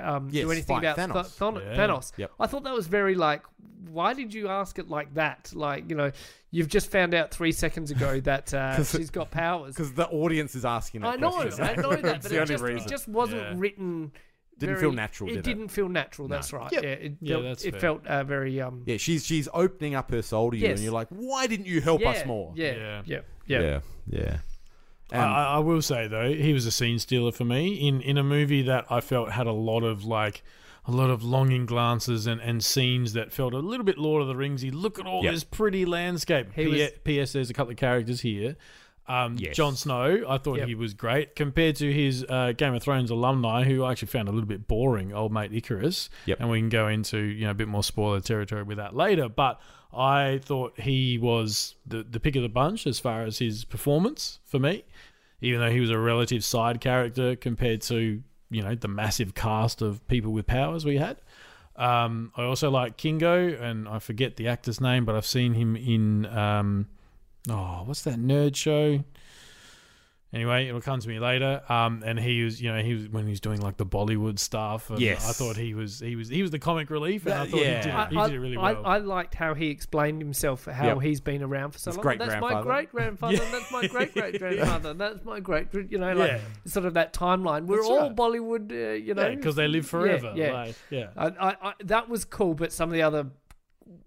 um, 0.00 0.28
Yes, 0.30 0.44
do 0.44 0.52
anything 0.52 0.78
about 0.78 0.96
Thanos. 0.96 1.12
Th- 1.14 1.26
Thon- 1.26 1.54
Yeah. 1.56 1.76
Thanos? 1.76 2.12
Yep. 2.16 2.30
I 2.38 2.46
thought 2.46 2.62
that 2.62 2.72
was 2.74 2.86
very 2.86 3.16
like, 3.16 3.42
why 3.90 4.14
did 4.14 4.32
you 4.32 4.46
ask 4.48 4.78
it 4.78 4.88
like 4.88 5.12
that? 5.14 5.50
Like, 5.54 5.90
you 5.90 5.96
know, 5.96 6.12
you've 6.52 6.68
just 6.68 6.88
found 6.92 7.14
out 7.14 7.32
three 7.32 7.50
seconds 7.50 7.90
ago 7.90 8.20
that 8.30 8.54
uh, 8.54 8.76
'Cause- 8.76 8.92
she's 8.92 9.10
got 9.10 9.30
powers. 9.32 9.74
because 9.74 9.92
the 9.94 10.06
audience 10.08 10.54
is 10.54 10.64
asking 10.64 11.00
that 11.00 11.14
I 11.14 11.16
know, 11.16 11.32
question. 11.32 11.64
I 11.64 11.74
know 11.74 11.90
that, 11.90 12.02
That's 12.02 12.22
but 12.26 12.30
the 12.30 12.36
it 12.36 12.40
only 12.42 12.54
just, 12.54 12.62
reason. 12.64 12.86
it 12.86 12.90
just 12.90 13.08
wasn't 13.08 13.40
Yeah. 13.42 13.54
written. 13.56 14.12
Didn't 14.58 14.76
very- 14.76 14.80
feel 14.86 14.92
natural, 14.92 15.30
It 15.30 15.32
did 15.36 15.42
didn't 15.44 15.68
feel 15.68 15.88
natural. 15.88 16.28
No. 16.28 16.36
That's 16.36 16.52
right. 16.52 16.70
Yep. 16.70 16.82
Yeah, 16.84 16.88
it 16.90 17.12
Yeah, 17.20 17.34
felt, 17.34 17.42
that's 17.44 17.64
it 17.64 17.70
fair. 17.72 17.80
felt 17.80 18.06
uh, 18.06 18.22
very 18.22 18.60
um. 18.60 18.84
yeah, 18.86 18.98
she's 18.98 19.26
she's 19.26 19.48
opening 19.52 19.96
up 19.96 20.12
her 20.12 20.22
soul 20.22 20.52
to 20.52 20.56
you, 20.56 20.68
Yes. 20.68 20.74
and 20.78 20.84
you're 20.84 20.92
like, 20.92 21.08
why 21.08 21.48
didn't 21.48 21.66
you 21.66 21.80
help 21.80 22.00
yeah, 22.02 22.10
us 22.10 22.24
more? 22.24 22.52
Yeah, 22.54 22.70
Yeah. 22.76 23.02
yeah, 23.04 23.20
yeah. 23.46 23.60
yeah, 23.60 23.80
yeah. 24.06 24.38
Um, 25.12 25.20
I, 25.20 25.44
I 25.44 25.58
will 25.58 25.82
say 25.82 26.06
though, 26.08 26.32
he 26.32 26.52
was 26.52 26.66
a 26.66 26.70
scene 26.70 26.98
stealer 26.98 27.32
for 27.32 27.44
me 27.44 27.74
in 27.88 28.00
in 28.00 28.16
a 28.18 28.22
movie 28.24 28.62
that 28.62 28.86
I 28.90 29.00
felt 29.00 29.30
had 29.32 29.46
a 29.46 29.52
lot 29.52 29.82
of 29.84 30.04
like 30.04 30.42
a 30.86 30.90
lot 30.90 31.10
of 31.10 31.22
longing 31.22 31.64
glances 31.66 32.26
and, 32.26 32.40
and 32.40 32.62
scenes 32.64 33.12
that 33.12 33.32
felt 33.32 33.54
a 33.54 33.58
little 33.58 33.84
bit 33.84 33.98
Lord 33.98 34.20
of 34.22 34.26
the 34.28 34.34
Ringsy. 34.34 34.72
Look 34.72 34.98
at 34.98 35.06
all 35.06 35.22
Yep. 35.22 35.32
this 35.34 35.44
pretty 35.44 35.84
landscape. 35.84 36.48
He 36.56 36.64
P- 36.64 36.70
was- 36.82 36.90
P.S. 37.04 37.32
There's 37.34 37.50
a 37.50 37.54
couple 37.54 37.70
of 37.70 37.76
characters 37.76 38.20
here. 38.22 38.56
Um, 39.08 39.36
Yes. 39.38 39.56
Jon 39.56 39.74
Snow, 39.76 40.24
I 40.28 40.38
thought 40.38 40.58
Yep. 40.58 40.68
he 40.68 40.74
was 40.74 40.94
great 40.94 41.34
compared 41.36 41.76
to 41.76 41.92
his 41.92 42.24
uh, 42.28 42.52
Game 42.56 42.72
of 42.74 42.82
Thrones 42.82 43.10
alumni, 43.10 43.64
who 43.64 43.82
I 43.84 43.92
actually 43.92 44.08
found 44.08 44.28
a 44.28 44.32
little 44.32 44.46
bit 44.48 44.68
boring. 44.68 45.12
Old 45.12 45.32
mate 45.32 45.50
Ikaris, 45.52 46.08
Yep. 46.26 46.38
and 46.40 46.48
we 46.50 46.60
can 46.60 46.68
go 46.68 46.88
into 46.88 47.18
you 47.18 47.44
know 47.44 47.50
a 47.50 47.54
bit 47.54 47.68
more 47.68 47.82
spoiler 47.82 48.20
territory 48.20 48.62
with 48.62 48.76
that 48.78 48.94
later. 48.94 49.28
But 49.28 49.60
I 49.92 50.40
thought 50.44 50.78
he 50.80 51.18
was 51.18 51.74
the 51.86 52.02
the 52.02 52.20
pick 52.20 52.36
of 52.36 52.42
the 52.42 52.48
bunch 52.48 52.86
as 52.86 52.98
far 53.00 53.22
as 53.24 53.38
his 53.38 53.64
performance 53.64 54.38
for 54.44 54.58
me 54.58 54.84
even 55.44 55.58
though 55.60 55.70
he 55.72 55.80
was 55.80 55.90
a 55.90 55.98
relative 55.98 56.44
side 56.44 56.80
character 56.80 57.34
compared 57.34 57.80
to 57.82 58.22
you 58.50 58.62
know 58.62 58.76
the 58.76 58.86
massive 58.86 59.34
cast 59.34 59.82
of 59.82 60.06
people 60.06 60.32
with 60.32 60.46
powers 60.46 60.84
we 60.84 60.96
had. 60.98 61.16
Um, 61.74 62.30
I 62.36 62.44
also 62.44 62.70
like 62.70 62.96
Kingo, 62.96 63.48
and 63.60 63.88
I 63.88 63.98
forget 63.98 64.36
the 64.36 64.46
actor's 64.46 64.80
name, 64.80 65.04
but 65.04 65.14
I've 65.16 65.26
seen 65.26 65.54
him 65.54 65.74
in 65.74 66.26
um, 66.26 66.86
oh, 67.50 67.82
what's 67.84 68.02
that 68.02 68.16
nerd 68.18 68.56
show? 68.56 69.02
Anyway, 70.34 70.66
it'll 70.66 70.80
come 70.80 70.98
to 70.98 71.08
me 71.08 71.18
later. 71.18 71.60
Um, 71.68 72.02
and 72.06 72.18
he 72.18 72.42
was, 72.42 72.58
you 72.58 72.72
know, 72.72 72.80
he 72.82 72.94
was 72.94 73.06
when 73.10 73.24
he 73.26 73.30
was 73.32 73.40
doing 73.40 73.60
like 73.60 73.76
the 73.76 73.84
Bollywood 73.84 74.38
stuff. 74.38 74.88
And 74.88 74.98
Yes. 74.98 75.28
I 75.28 75.32
thought 75.34 75.58
he 75.58 75.74
was, 75.74 76.00
he 76.00 76.16
was, 76.16 76.30
he 76.30 76.40
was 76.40 76.50
the 76.50 76.58
comic 76.58 76.88
relief, 76.88 77.26
and 77.26 77.34
I 77.34 77.38
That- 77.44 77.50
thought 77.50 77.60
yeah. 77.60 77.66
he 77.66 77.82
did, 77.82 78.12
he 78.12 78.16
I- 78.16 78.26
did 78.28 78.36
it 78.36 78.40
really 78.40 78.56
I- 78.56 78.72
well. 78.72 78.86
I, 78.86 78.96
liked 78.96 79.34
how 79.34 79.52
he 79.52 79.68
explained 79.68 80.22
himself, 80.22 80.64
how 80.64 80.86
Yep. 80.94 81.02
he's 81.02 81.20
been 81.20 81.42
around 81.42 81.72
for 81.72 81.78
so 81.80 81.90
His 81.90 81.98
long. 81.98 82.02
great 82.02 82.18
That's 82.18 82.30
my 82.30 82.38
grandfather. 82.62 82.62
great 82.64 82.90
grandfather. 82.92 83.42
and 83.42 83.52
That's 83.52 83.70
my 83.72 83.86
great 83.86 84.14
great 84.14 84.38
grandfather. 84.38 84.90
and 84.92 85.00
That's 85.02 85.22
my 85.22 85.38
great. 85.40 85.66
You 85.74 85.98
know, 85.98 86.14
like 86.14 86.30
Yeah. 86.30 86.40
sort 86.64 86.86
of 86.86 86.94
that 86.94 87.12
timeline. 87.12 87.66
We're 87.66 87.76
That's 87.82 87.88
all 87.90 88.00
right. 88.08 88.16
Bollywood. 88.16 88.72
Uh, 88.72 88.94
you 88.94 89.12
know, 89.12 89.28
yeah, 89.28 89.34
because 89.34 89.56
they 89.56 89.68
live 89.68 89.84
Yeah, 89.84 89.90
forever. 89.90 90.32
Yeah, 90.34 90.52
like, 90.54 90.74
yeah. 90.88 91.08
I, 91.14 91.26
I, 91.26 91.56
I, 91.62 91.72
that 91.84 92.08
was 92.08 92.24
cool, 92.24 92.54
but 92.54 92.72
some 92.72 92.88
of 92.88 92.94
the 92.94 93.02
other 93.02 93.26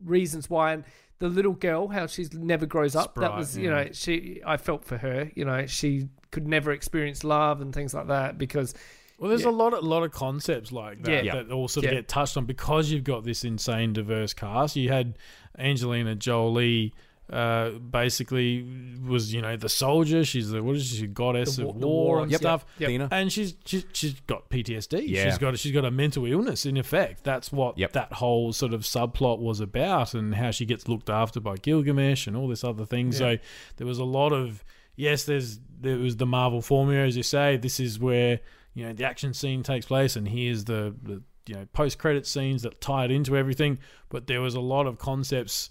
reasons 0.03 0.49
why, 0.49 0.73
and 0.73 0.83
the 1.19 1.29
little 1.29 1.53
girl, 1.53 1.87
how 1.87 2.07
she's 2.07 2.33
never 2.33 2.65
grows 2.65 2.95
up. 2.95 3.15
that 3.15 3.21
Sprite, 3.21 3.37
was, 3.37 3.57
you 3.57 3.69
know, 3.69 3.87
she. 3.93 4.41
I 4.45 4.57
felt 4.57 4.83
for 4.85 4.97
her. 4.97 5.31
You 5.35 5.45
know, 5.45 5.65
she 5.65 6.09
could 6.31 6.47
never 6.47 6.71
experience 6.71 7.23
love 7.23 7.61
and 7.61 7.73
things 7.73 7.93
like 7.93 8.07
that 8.07 8.37
because 8.37 8.73
Well, 9.17 9.29
there's 9.29 9.43
Yeah. 9.43 9.49
a 9.49 9.51
lot 9.51 9.73
of 9.73 9.81
lot 9.85 10.03
of 10.03 10.11
concepts 10.11 10.73
like 10.73 11.01
that 11.03 11.23
Yeah. 11.23 11.35
that 11.35 11.49
all 11.51 11.69
sort 11.69 11.85
of 11.85 11.91
Yeah. 11.93 11.99
get 11.99 12.09
touched 12.09 12.35
on 12.35 12.45
because 12.45 12.91
you've 12.91 13.05
got 13.05 13.23
this 13.23 13.45
insane 13.45 13.93
diverse 13.93 14.33
cast. 14.33 14.75
You 14.75 14.89
had 14.89 15.17
Angelina 15.57 16.15
Jolie, 16.15 16.93
uh, 17.31 17.71
basically 17.71 18.65
was 19.05 19.33
you 19.33 19.41
know 19.41 19.55
the 19.57 19.69
soldier. 19.69 20.23
She's 20.23 20.49
the 20.49 20.61
what 20.61 20.75
is 20.75 20.87
she, 20.87 21.07
goddess 21.07 21.55
The 21.55 21.67
of 21.67 21.79
the 21.79 21.87
war 21.87 22.05
war, 22.05 22.23
and 22.23 22.31
yep, 22.31 22.41
stuff. 22.41 22.65
yep. 22.77 22.89
Thena. 22.89 23.07
And 23.11 23.31
she's 23.31 23.55
she's 23.65 23.85
she's 23.93 24.19
got 24.21 24.49
PTSD. 24.49 25.03
Yeah. 25.07 25.25
She's 25.25 25.37
got 25.37 25.57
she's 25.57 25.71
got 25.71 25.85
a 25.85 25.91
mental 25.91 26.25
illness 26.25 26.65
in 26.65 26.77
effect. 26.77 27.23
That's 27.23 27.51
what 27.51 27.77
Yep. 27.77 27.93
that 27.93 28.13
whole 28.13 28.53
sort 28.53 28.73
of 28.73 28.81
subplot 28.81 29.39
was 29.39 29.59
about, 29.59 30.13
and 30.13 30.35
how 30.35 30.51
she 30.51 30.65
gets 30.65 30.87
looked 30.87 31.09
after 31.09 31.39
by 31.39 31.55
Gilgamesh 31.55 32.27
and 32.27 32.37
all 32.37 32.47
this 32.47 32.63
other 32.63 32.85
thing. 32.85 33.11
So 33.11 33.37
there 33.77 33.87
was 33.87 33.97
a 33.99 34.05
lot 34.05 34.31
of 34.31 34.63
yes. 34.95 35.23
There's 35.23 35.59
there 35.81 35.97
was 35.97 36.17
the 36.17 36.25
Marvel 36.27 36.61
formula, 36.61 37.05
as 37.05 37.17
you 37.17 37.23
say. 37.23 37.57
This 37.57 37.79
is 37.79 37.99
where 37.99 38.39
you 38.73 38.85
know 38.85 38.93
the 38.93 39.03
action 39.05 39.33
scene 39.33 39.63
takes 39.63 39.85
place, 39.87 40.15
and 40.15 40.27
here's 40.27 40.65
the, 40.65 40.93
the 41.01 41.23
you 41.47 41.55
know 41.55 41.65
post 41.73 41.97
credit 41.97 42.27
scenes 42.27 42.61
that 42.61 42.81
tie 42.81 43.05
it 43.05 43.11
into 43.11 43.35
everything. 43.35 43.79
But 44.09 44.27
there 44.27 44.41
was 44.41 44.53
a 44.55 44.59
lot 44.61 44.85
of 44.85 44.97
concepts 44.99 45.69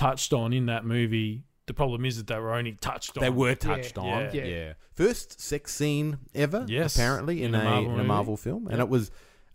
touched 0.00 0.32
on 0.32 0.52
in 0.52 0.66
that 0.66 0.84
movie. 0.84 1.44
The 1.66 1.74
problem 1.74 2.04
is 2.04 2.16
that 2.16 2.26
they 2.26 2.38
were 2.38 2.52
only 2.54 2.72
touched 2.72 3.16
on. 3.16 3.22
They 3.22 3.30
were 3.30 3.54
touched 3.54 3.96
Yeah. 3.96 4.02
on. 4.02 4.20
Yeah. 4.34 4.44
Yeah. 4.44 4.72
First 4.94 5.40
sex 5.40 5.74
scene 5.74 6.18
ever, 6.34 6.64
Yes. 6.68 6.96
apparently, 6.96 7.42
in, 7.42 7.54
In 7.54 7.60
a 7.60 7.60
a, 7.60 7.64
Marvel 7.64 7.84
in 7.84 7.90
a 7.92 7.96
movie. 7.96 8.08
Marvel 8.08 8.36
film. 8.36 8.66
And 8.68 8.80
it 8.80 8.88
was 8.88 9.10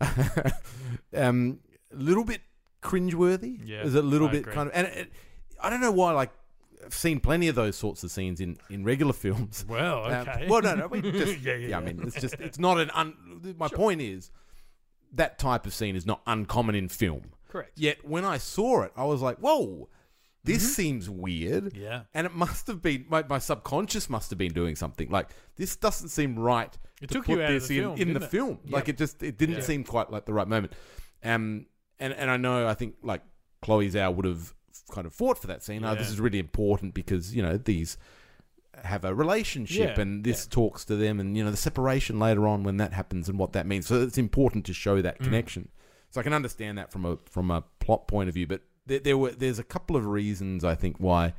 um, 1.16 1.58
a 1.92 1.96
little 1.96 2.24
bit 2.24 2.40
cringeworthy. 2.82 3.60
Yeah, 3.64 3.80
It 3.80 3.84
was 3.84 3.94
a 3.94 4.02
little 4.02 4.28
I 4.28 4.32
bit 4.32 4.40
agree. 4.40 4.54
kind 4.54 4.68
of. 4.68 4.74
And 4.74 4.86
it, 4.86 5.12
I 5.60 5.70
don't 5.70 5.80
know 5.80 5.92
why, 5.92 6.12
like, 6.12 6.30
I've 6.84 6.94
seen 6.94 7.20
plenty 7.20 7.48
of 7.48 7.54
those 7.54 7.76
sorts 7.76 8.04
of 8.04 8.10
scenes 8.10 8.40
in, 8.40 8.56
in 8.70 8.84
regular 8.84 9.12
films. 9.12 9.64
Well, 9.68 10.04
Um, 10.04 10.28
okay. 10.28 10.46
well, 10.48 10.62
no, 10.62 10.74
no. 10.74 10.86
We 10.86 11.00
just, 11.12 11.40
Yeah, 11.40 11.54
yeah, 11.54 11.68
yeah, 11.68 11.78
I 11.78 11.80
mean, 11.80 12.00
it's 12.06 12.20
just, 12.20 12.34
it's 12.34 12.58
not 12.58 12.78
an. 12.78 12.90
Un, 12.94 13.14
my 13.58 13.68
point 13.68 14.00
is, 14.00 14.30
that 15.12 15.38
type 15.38 15.66
of 15.66 15.74
scene 15.74 15.96
is 15.96 16.06
not 16.06 16.20
uncommon 16.26 16.74
in 16.74 16.88
film. 16.88 17.32
Correct. 17.48 17.72
Yet 17.78 18.06
when 18.06 18.24
I 18.24 18.38
saw 18.38 18.82
it, 18.82 18.92
I 18.96 19.04
was 19.04 19.22
like, 19.22 19.38
whoa, 19.38 19.88
this 20.46 20.74
seems 20.76 21.10
weird. 21.10 21.64
Mm-hmm. 21.64 21.82
Yeah. 21.82 22.02
And 22.14 22.26
it 22.26 22.34
must 22.34 22.66
have 22.68 22.80
been, 22.82 23.04
my, 23.08 23.22
my 23.28 23.38
subconscious 23.38 24.08
must 24.08 24.30
have 24.30 24.38
been 24.38 24.52
doing 24.52 24.76
something. 24.76 25.10
Like, 25.10 25.28
this 25.56 25.76
doesn't 25.76 26.08
seem 26.08 26.38
right 26.38 26.76
It 27.02 27.08
to 27.08 27.14
took 27.14 27.26
put 27.26 27.36
you 27.36 27.42
out 27.42 27.50
of 27.52 27.60
this 27.60 27.68
the 27.68 27.78
in, 27.78 27.84
film, 27.84 27.98
in 28.00 28.14
the 28.14 28.22
it? 28.24 28.30
film. 28.30 28.58
Like, 28.68 28.88
it 28.88 28.96
just, 28.98 29.22
it 29.22 29.36
didn't 29.38 29.56
Yeah. 29.56 29.60
seem 29.62 29.84
quite 29.84 30.10
like 30.10 30.24
the 30.24 30.32
right 30.32 30.48
moment. 30.48 30.72
Um, 31.22 31.66
and, 31.98 32.12
and 32.12 32.30
I 32.30 32.36
know, 32.36 32.66
I 32.66 32.74
think, 32.74 32.94
like, 33.02 33.22
Chloe 33.62 33.90
Zhao 33.90 34.14
would 34.14 34.24
have 34.26 34.54
kind 34.92 35.06
of 35.06 35.12
fought 35.12 35.38
for 35.38 35.46
that 35.48 35.62
scene. 35.62 35.84
Oh, 35.84 35.94
this 35.94 36.08
is 36.08 36.20
really 36.20 36.38
important 36.38 36.94
because, 36.94 37.34
you 37.34 37.42
know, 37.42 37.56
these 37.56 37.96
have 38.84 39.04
a 39.06 39.14
relationship 39.14 39.96
Yeah, 39.96 40.02
and 40.02 40.22
this 40.22 40.46
talks 40.46 40.84
to 40.84 40.96
them 40.96 41.18
and, 41.18 41.34
you 41.36 41.42
know, 41.42 41.50
the 41.50 41.56
separation 41.56 42.18
later 42.18 42.46
on 42.46 42.62
when 42.62 42.76
that 42.76 42.92
happens 42.92 43.28
and 43.28 43.38
what 43.38 43.54
that 43.54 43.66
means. 43.66 43.86
So 43.86 44.02
it's 44.02 44.18
important 44.18 44.66
to 44.66 44.74
show 44.74 44.98
Mm. 44.98 45.02
that 45.04 45.18
connection. 45.18 45.70
So 46.10 46.20
I 46.20 46.22
can 46.22 46.34
understand 46.34 46.76
that 46.78 46.92
from 46.92 47.04
a 47.06 47.16
from 47.28 47.50
a 47.50 47.62
plot 47.80 48.06
point 48.06 48.28
of 48.28 48.34
view, 48.34 48.46
but 48.46 48.60
there, 48.86 48.98
there 49.00 49.18
were 49.18 49.30
there's 49.32 49.58
a 49.58 49.64
couple 49.64 49.96
of 49.96 50.06
reasons 50.06 50.64
I 50.64 50.74
think 50.74 50.96
why 50.98 51.34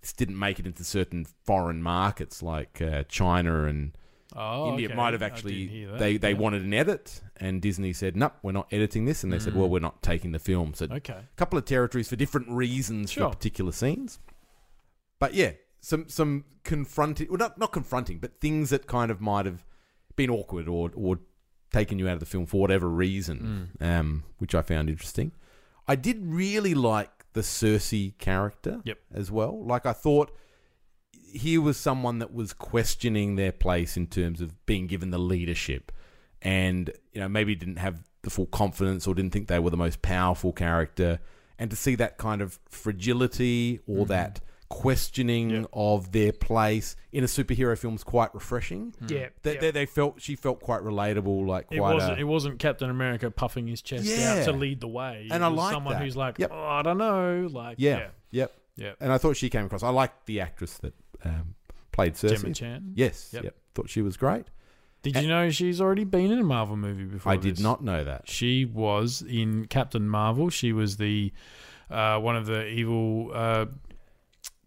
this 0.00 0.12
didn't 0.12 0.38
make 0.38 0.58
it 0.58 0.66
into 0.66 0.84
certain 0.84 1.26
foreign 1.44 1.82
markets 1.82 2.42
like 2.42 2.80
uh, 2.82 3.04
China 3.08 3.64
and 3.64 3.92
Oh, 4.36 4.70
India. 4.70 4.86
okay. 4.86 4.94
Might 4.96 5.12
have 5.12 5.22
actually 5.24 5.54
didn't 5.66 5.70
hear 5.76 5.90
that. 5.90 5.98
they 5.98 6.16
they 6.16 6.30
Yeah. 6.32 6.38
wanted 6.38 6.62
an 6.62 6.72
edit, 6.72 7.20
and 7.38 7.60
Disney 7.60 7.92
said, 7.92 8.16
"Nope, 8.16 8.34
we're 8.42 8.52
not 8.52 8.68
editing 8.72 9.04
this," 9.04 9.24
and 9.24 9.32
they 9.32 9.40
said, 9.40 9.54
Mm. 9.54 9.56
"Well, 9.56 9.68
we're 9.68 9.80
not 9.80 10.02
taking 10.04 10.30
the 10.30 10.38
film." 10.38 10.72
So 10.72 10.86
Okay. 10.90 11.14
a 11.14 11.28
couple 11.36 11.58
of 11.58 11.64
territories 11.64 12.08
for 12.08 12.14
different 12.16 12.48
reasons 12.48 13.10
Sure. 13.10 13.28
for 13.28 13.34
particular 13.34 13.72
scenes. 13.72 14.20
But 15.18 15.34
yeah, 15.34 15.52
some 15.80 16.08
some 16.08 16.44
confronting, 16.62 17.28
well, 17.28 17.38
not 17.38 17.58
not 17.58 17.72
confronting, 17.72 18.18
but 18.18 18.40
things 18.40 18.70
that 18.70 18.86
kind 18.86 19.10
of 19.10 19.20
might 19.20 19.46
have 19.46 19.64
been 20.14 20.30
awkward 20.30 20.68
or 20.68 20.90
or 20.94 21.18
taken 21.72 21.98
you 21.98 22.06
out 22.08 22.14
of 22.14 22.20
the 22.20 22.26
film 22.26 22.46
for 22.46 22.60
whatever 22.60 22.88
reason, 22.88 23.70
Mm. 23.80 23.84
um, 24.00 24.24
which 24.38 24.54
I 24.54 24.62
found 24.62 24.88
interesting. 24.88 25.32
I 25.90 25.96
did 25.96 26.24
really 26.24 26.72
like 26.72 27.10
the 27.32 27.40
Sersi 27.40 28.16
character 28.18 28.80
Yep. 28.84 28.98
as 29.12 29.32
well. 29.32 29.64
Like 29.64 29.86
I 29.86 29.92
thought 29.92 30.30
here 31.10 31.60
was 31.60 31.76
someone 31.76 32.20
that 32.20 32.32
was 32.32 32.52
questioning 32.52 33.34
their 33.34 33.50
place 33.50 33.96
in 33.96 34.06
terms 34.06 34.40
of 34.40 34.64
being 34.66 34.86
given 34.86 35.10
the 35.10 35.18
leadership 35.18 35.90
and 36.42 36.92
you 37.12 37.20
know 37.20 37.28
maybe 37.28 37.56
didn't 37.56 37.78
have 37.78 38.04
the 38.22 38.30
full 38.30 38.46
confidence 38.46 39.08
or 39.08 39.16
didn't 39.16 39.32
think 39.32 39.48
they 39.48 39.58
were 39.58 39.70
the 39.70 39.76
most 39.76 40.00
powerful 40.00 40.52
character 40.52 41.18
and 41.58 41.70
to 41.70 41.76
see 41.76 41.96
that 41.96 42.18
kind 42.18 42.40
of 42.40 42.60
fragility 42.68 43.80
or 43.88 44.04
mm-hmm. 44.04 44.12
that 44.12 44.40
questioning. 44.70 45.50
Yep. 45.50 45.66
of 45.74 46.12
their 46.12 46.32
place 46.32 46.96
in 47.12 47.22
a 47.24 47.26
superhero 47.26 47.76
film 47.76 47.94
is 47.96 48.04
quite 48.04 48.32
refreshing 48.34 48.94
Yeah. 49.08 49.28
they, 49.42 49.54
yeah. 49.54 49.60
they, 49.60 49.70
they 49.72 49.86
felt 49.86 50.22
she 50.22 50.36
felt 50.36 50.60
quite 50.60 50.80
relatable 50.82 51.46
like 51.46 51.66
It 51.70 51.78
quite 51.78 51.94
wasn't. 51.94 52.18
a, 52.18 52.20
It 52.20 52.24
wasn't 52.24 52.58
Captain 52.60 52.88
America 52.88 53.30
puffing 53.30 53.66
his 53.66 53.82
chest 53.82 54.04
Yeah. 54.04 54.38
out 54.38 54.44
to 54.44 54.52
lead 54.52 54.80
the 54.80 54.88
way. 54.88 55.28
And 55.30 55.42
it 55.42 55.46
I 55.46 55.48
like 55.48 55.72
someone 55.74 55.94
that. 55.94 56.02
who's 56.02 56.16
like, 56.16 56.38
Yep. 56.38 56.50
oh, 56.54 56.64
I 56.64 56.82
don't 56.82 56.98
know, 56.98 57.48
like 57.52 57.76
yeah, 57.78 57.98
yeah, 57.98 58.06
yep 58.30 58.54
yeah. 58.76 58.92
and 59.00 59.12
I 59.12 59.18
thought 59.18 59.36
she 59.36 59.50
came 59.50 59.66
across 59.66 59.82
I 59.82 59.90
liked 59.90 60.24
the 60.26 60.40
actress 60.40 60.78
that 60.78 60.94
um, 61.24 61.54
played 61.92 62.14
Sersi 62.14 62.40
Gemma 62.40 62.54
Chan. 62.54 62.92
yes 62.94 63.30
Yep. 63.32 63.44
yep 63.44 63.56
thought 63.74 63.90
she 63.90 64.00
was 64.02 64.16
great 64.16 64.46
Did 65.02 65.16
you 65.16 65.26
know 65.28 65.50
she's 65.50 65.80
already 65.80 66.04
been 66.04 66.30
in 66.30 66.38
a 66.38 66.44
Marvel 66.44 66.76
movie 66.76 67.04
before? 67.04 67.32
I 67.32 67.36
did 67.36 67.56
this? 67.56 67.62
not 67.62 67.82
know 67.82 68.04
that 68.04 68.28
She 68.28 68.64
was 68.64 69.22
in 69.22 69.66
Captain 69.66 70.08
Marvel. 70.08 70.48
She 70.48 70.72
was 70.72 70.96
the 70.96 71.32
uh, 71.90 72.18
one 72.20 72.36
of 72.36 72.46
the 72.46 72.66
evil 72.68 73.32
uh, 73.34 73.66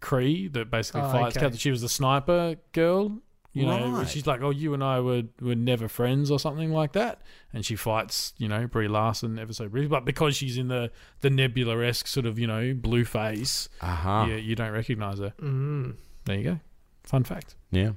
Kree 0.04 0.52
that 0.54 0.70
basically 0.70 1.02
Oh, 1.02 1.12
fights 1.12 1.38
okay. 1.38 1.46
Captain. 1.46 1.58
She 1.58 1.72
was 1.72 1.82
the 1.82 1.90
sniper 1.90 2.58
girl. 2.74 3.20
You 3.56 3.68
know, 3.68 4.04
she's 4.06 4.26
like, 4.26 4.42
"Oh, 4.42 4.50
you 4.50 4.74
and 4.74 4.84
I 4.84 5.00
were 5.00 5.24
were 5.40 5.54
never 5.54 5.88
friends" 5.88 6.32
or 6.32 6.40
something 6.40 6.72
like 6.72 6.94
that. 6.94 7.22
And 7.54 7.64
she 7.64 7.76
fights, 7.76 8.34
you 8.40 8.48
know, 8.48 8.66
Brie 8.66 8.88
Larson 8.88 9.38
ever 9.38 9.54
so 9.54 9.70
briefly, 9.70 9.90
but 9.90 10.06
because 10.06 10.36
she's 10.36 10.58
in 10.58 10.70
the 10.70 10.90
the 11.22 11.30
Nebula 11.30 11.78
esque 11.86 12.08
sort 12.08 12.26
of, 12.26 12.40
you 12.40 12.48
know, 12.48 12.74
blue 12.74 13.06
face, 13.06 13.70
aha 13.80 14.26
yeah, 14.26 14.38
you 14.38 14.56
don't 14.56 14.72
recognize 14.72 15.20
her. 15.20 15.34
Mm. 15.40 15.98
There 16.26 16.36
you 16.38 16.44
go. 16.44 16.60
Fun 17.04 17.24
fact. 17.24 17.56
yeah 17.70 17.92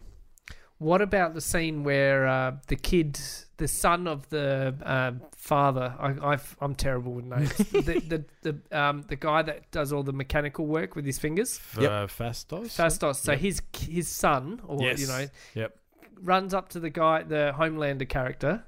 What 0.77 1.01
about 1.01 1.33
the 1.33 1.41
scene 1.41 1.85
where 1.85 2.27
uh, 2.27 2.57
the 2.67 2.77
kid, 2.77 3.19
the 3.59 3.69
son 3.69 4.07
of 4.07 4.29
the 4.29 4.75
uh, 4.83 5.13
father? 5.37 5.95
I, 5.99 6.15
I've, 6.33 6.57
I'm 6.61 6.75
terrible 6.75 7.13
with 7.15 7.25
names. 7.25 7.57
the 7.57 8.01
the 8.43 8.53
the, 8.53 8.79
um, 8.79 9.03
the 9.09 9.17
guy 9.17 9.43
that 9.43 9.71
does 9.71 9.93
all 9.93 10.03
the 10.03 10.13
mechanical 10.13 10.67
work 10.67 10.95
with 10.97 11.05
his 11.07 11.19
fingers, 11.19 11.61
Yep. 11.81 11.91
Uh, 11.91 12.07
Phastos. 12.07 12.77
Phastos. 12.77 13.17
So 13.17 13.33
Yep. 13.33 13.41
his 13.41 13.63
his 13.81 14.09
son, 14.09 14.61
or 14.67 14.83
Yes. 14.83 15.01
you 15.01 15.07
know, 15.07 15.27
Yep. 15.55 15.77
runs 16.23 16.55
up 16.55 16.69
to 16.71 16.81
the 16.81 16.91
guy, 16.91 17.23
the 17.23 17.55
Homelander 17.59 18.09
character, 18.09 18.65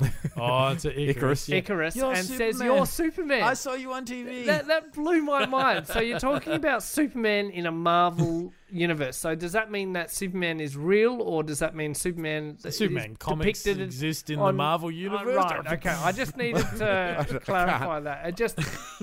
Oh, 0.36 0.68
it's 0.68 0.84
Ikaris. 0.86 1.16
Ikaris, 1.16 1.48
yeah. 1.48 1.60
Ikaris, 1.60 1.96
You're 1.96 2.12
and 2.12 2.24
says, 2.26 2.60
"You're 2.60 2.86
Superman." 2.86 3.42
I 3.42 3.52
saw 3.54 3.74
you 3.74 3.92
on 3.92 4.06
TV. 4.06 4.46
that, 4.46 4.68
that 4.68 4.92
blew 4.94 5.20
my 5.22 5.44
mind. 5.44 5.86
So 5.86 6.00
you're 6.00 6.18
talking 6.18 6.54
about 6.54 6.82
Superman 6.82 7.50
in 7.50 7.66
a 7.66 7.70
Marvel 7.72 8.52
universe. 8.70 9.18
So 9.18 9.34
does 9.34 9.52
that 9.52 9.70
mean 9.70 9.92
that 9.94 10.10
Superman 10.10 10.60
is 10.60 10.76
real, 10.78 11.20
or 11.20 11.42
does 11.42 11.58
that 11.58 11.74
mean 11.74 11.94
Superman? 11.94 12.56
The 12.62 12.72
Superman 12.72 13.10
is 13.12 13.16
comics 13.18 13.62
depicted 13.62 13.84
exist 13.84 14.30
in 14.30 14.38
on- 14.38 14.46
the 14.54 14.56
Marvel 14.56 14.90
universe. 14.90 15.36
Uh, 15.36 15.62
right. 15.62 15.72
Okay. 15.74 15.90
I 15.90 16.12
just 16.12 16.36
needed 16.38 16.64
to 16.78 17.40
clarify 17.44 18.00
that. 18.00 18.26
It 18.26 18.36
just 18.36 18.58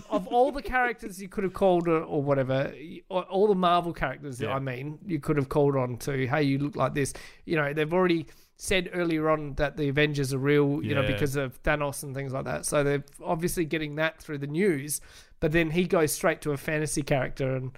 of 0.10 0.27
all 0.30 0.51
the 0.51 0.63
characters 0.63 1.22
you 1.22 1.30
could 1.30 1.44
have 1.44 1.54
called 1.54 1.88
or, 1.88 2.01
or 2.01 2.24
whatever, 2.24 2.74
or 3.10 3.24
all 3.24 3.48
the 3.48 3.56
Marvel 3.56 3.94
characters. 3.94 4.42
Yeah. 4.42 4.56
I 4.56 4.60
mean, 4.60 4.98
you 5.06 5.20
could 5.20 5.38
have 5.38 5.50
called 5.50 5.75
on 5.75 5.98
to, 5.98 6.25
hey, 6.27 6.44
you 6.44 6.58
look 6.58 6.75
like 6.75 6.96
this. 6.96 7.13
You 7.46 7.58
know, 7.58 7.74
they've 7.74 7.94
already 7.94 8.25
said 8.58 8.90
earlier 8.94 9.30
on 9.30 9.54
that 9.54 9.78
the 9.78 9.88
Avengers 9.88 10.34
are 10.34 10.40
real. 10.40 10.84
You 10.84 10.96
know, 10.96 11.08
because 11.08 11.36
of 11.36 11.62
Thanos 11.64 12.04
and 12.04 12.14
things 12.14 12.34
like 12.34 12.46
that. 12.46 12.66
So 12.66 12.84
they're 12.84 13.06
obviously 13.24 13.66
getting 13.66 13.96
that 13.96 14.20
through 14.22 14.40
the 14.40 14.48
news. 14.48 15.00
But 15.40 15.52
then 15.52 15.72
he 15.72 15.86
goes 15.86 16.12
straight 16.12 16.42
to 16.42 16.52
a 16.52 16.58
fantasy 16.58 17.02
character 17.02 17.56
and. 17.56 17.72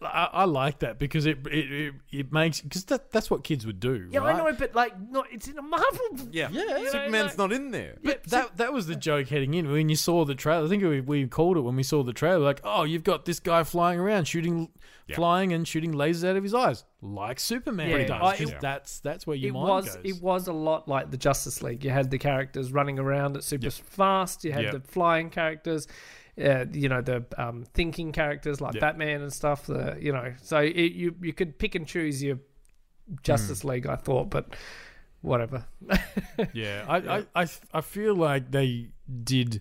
But 0.00 0.06
I, 0.08 0.28
I 0.32 0.44
like 0.44 0.78
that 0.80 0.98
because 0.98 1.26
it 1.26 1.38
it, 1.46 1.72
it, 1.72 1.94
it 2.10 2.32
makes 2.32 2.60
because 2.60 2.84
that, 2.86 3.10
that's 3.10 3.30
what 3.30 3.44
kids 3.44 3.66
would 3.66 3.80
do. 3.80 4.08
Yeah, 4.10 4.20
right? 4.20 4.34
I 4.34 4.38
know, 4.50 4.56
but 4.58 4.74
like, 4.74 4.92
no, 5.10 5.24
it's 5.30 5.48
in 5.48 5.58
a 5.58 5.62
Marvel. 5.62 5.88
yeah 6.32 6.48
Yeah, 6.50 6.62
you 6.78 6.84
know, 6.84 6.90
Superman's 6.90 7.30
like- 7.32 7.38
not 7.38 7.52
in 7.52 7.70
there 7.70 7.96
But 8.02 8.24
that 8.24 8.56
that 8.56 8.72
was 8.72 8.86
the 8.86 8.96
joke 8.96 9.28
heading 9.28 9.54
in 9.54 9.70
when 9.70 9.88
you 9.88 9.96
saw 9.96 10.24
the 10.24 10.34
trailer. 10.34 10.66
I 10.66 10.68
think 10.68 10.82
we, 10.82 11.00
we 11.00 11.26
called 11.26 11.56
it 11.56 11.60
when 11.60 11.76
we 11.76 11.82
saw 11.82 12.02
the 12.02 12.12
trailer. 12.12 12.38
Like, 12.44 12.60
oh, 12.64 12.84
you've 12.84 13.04
got 13.04 13.24
this 13.24 13.40
guy 13.40 13.62
flying 13.64 13.98
around, 14.00 14.26
shooting, 14.26 14.70
flying 15.14 15.52
and 15.52 15.66
shooting 15.68 15.92
lasers 15.92 16.28
out 16.28 16.36
of 16.36 16.42
his 16.42 16.54
eyes, 16.54 16.84
like 17.02 17.38
Superman 17.38 17.90
Yeah, 17.90 18.06
does. 18.06 18.22
I- 18.22 18.36
'cause 18.36 18.50
it- 18.50 18.60
that's 18.60 19.00
that's 19.00 19.26
where 19.26 19.36
your 19.36 19.50
it 19.50 19.52
mind 19.52 19.68
was 19.68 19.96
goes. 19.96 20.04
it 20.04 20.22
was 20.22 20.48
a 20.48 20.52
lot 20.52 20.88
like 20.88 21.10
the 21.10 21.16
Justice 21.18 21.62
League. 21.62 21.84
You 21.84 21.90
had 21.90 22.10
the 22.10 22.18
characters 22.18 22.72
running 22.72 22.98
around 22.98 23.36
at 23.36 23.44
super 23.44 23.70
fast. 23.70 24.44
You 24.44 24.52
had 24.52 24.64
Yep. 24.64 24.72
the 24.72 24.80
flying 24.80 25.30
characters. 25.30 25.86
Uh, 26.42 26.64
you 26.72 26.88
know 26.88 27.00
the 27.00 27.24
um, 27.38 27.64
thinking 27.74 28.10
characters 28.10 28.60
like 28.60 28.74
Yep. 28.74 28.80
Batman 28.80 29.22
and 29.22 29.32
stuff. 29.32 29.66
The 29.66 29.96
you 30.00 30.12
know 30.12 30.34
so 30.42 30.58
it, 30.58 30.92
you 30.92 31.14
you 31.22 31.32
could 31.32 31.58
pick 31.58 31.74
and 31.76 31.86
choose 31.86 32.22
your 32.22 32.38
Justice 33.22 33.62
Hmm. 33.62 33.68
League. 33.68 33.86
I 33.86 33.96
thought, 33.96 34.30
but 34.30 34.54
whatever. 35.20 35.64
Yeah, 36.52 36.84
I, 36.88 36.96
I, 36.96 37.42
I, 37.42 37.46
I 37.72 37.80
feel 37.80 38.14
like 38.16 38.50
they 38.50 38.88
did 39.22 39.60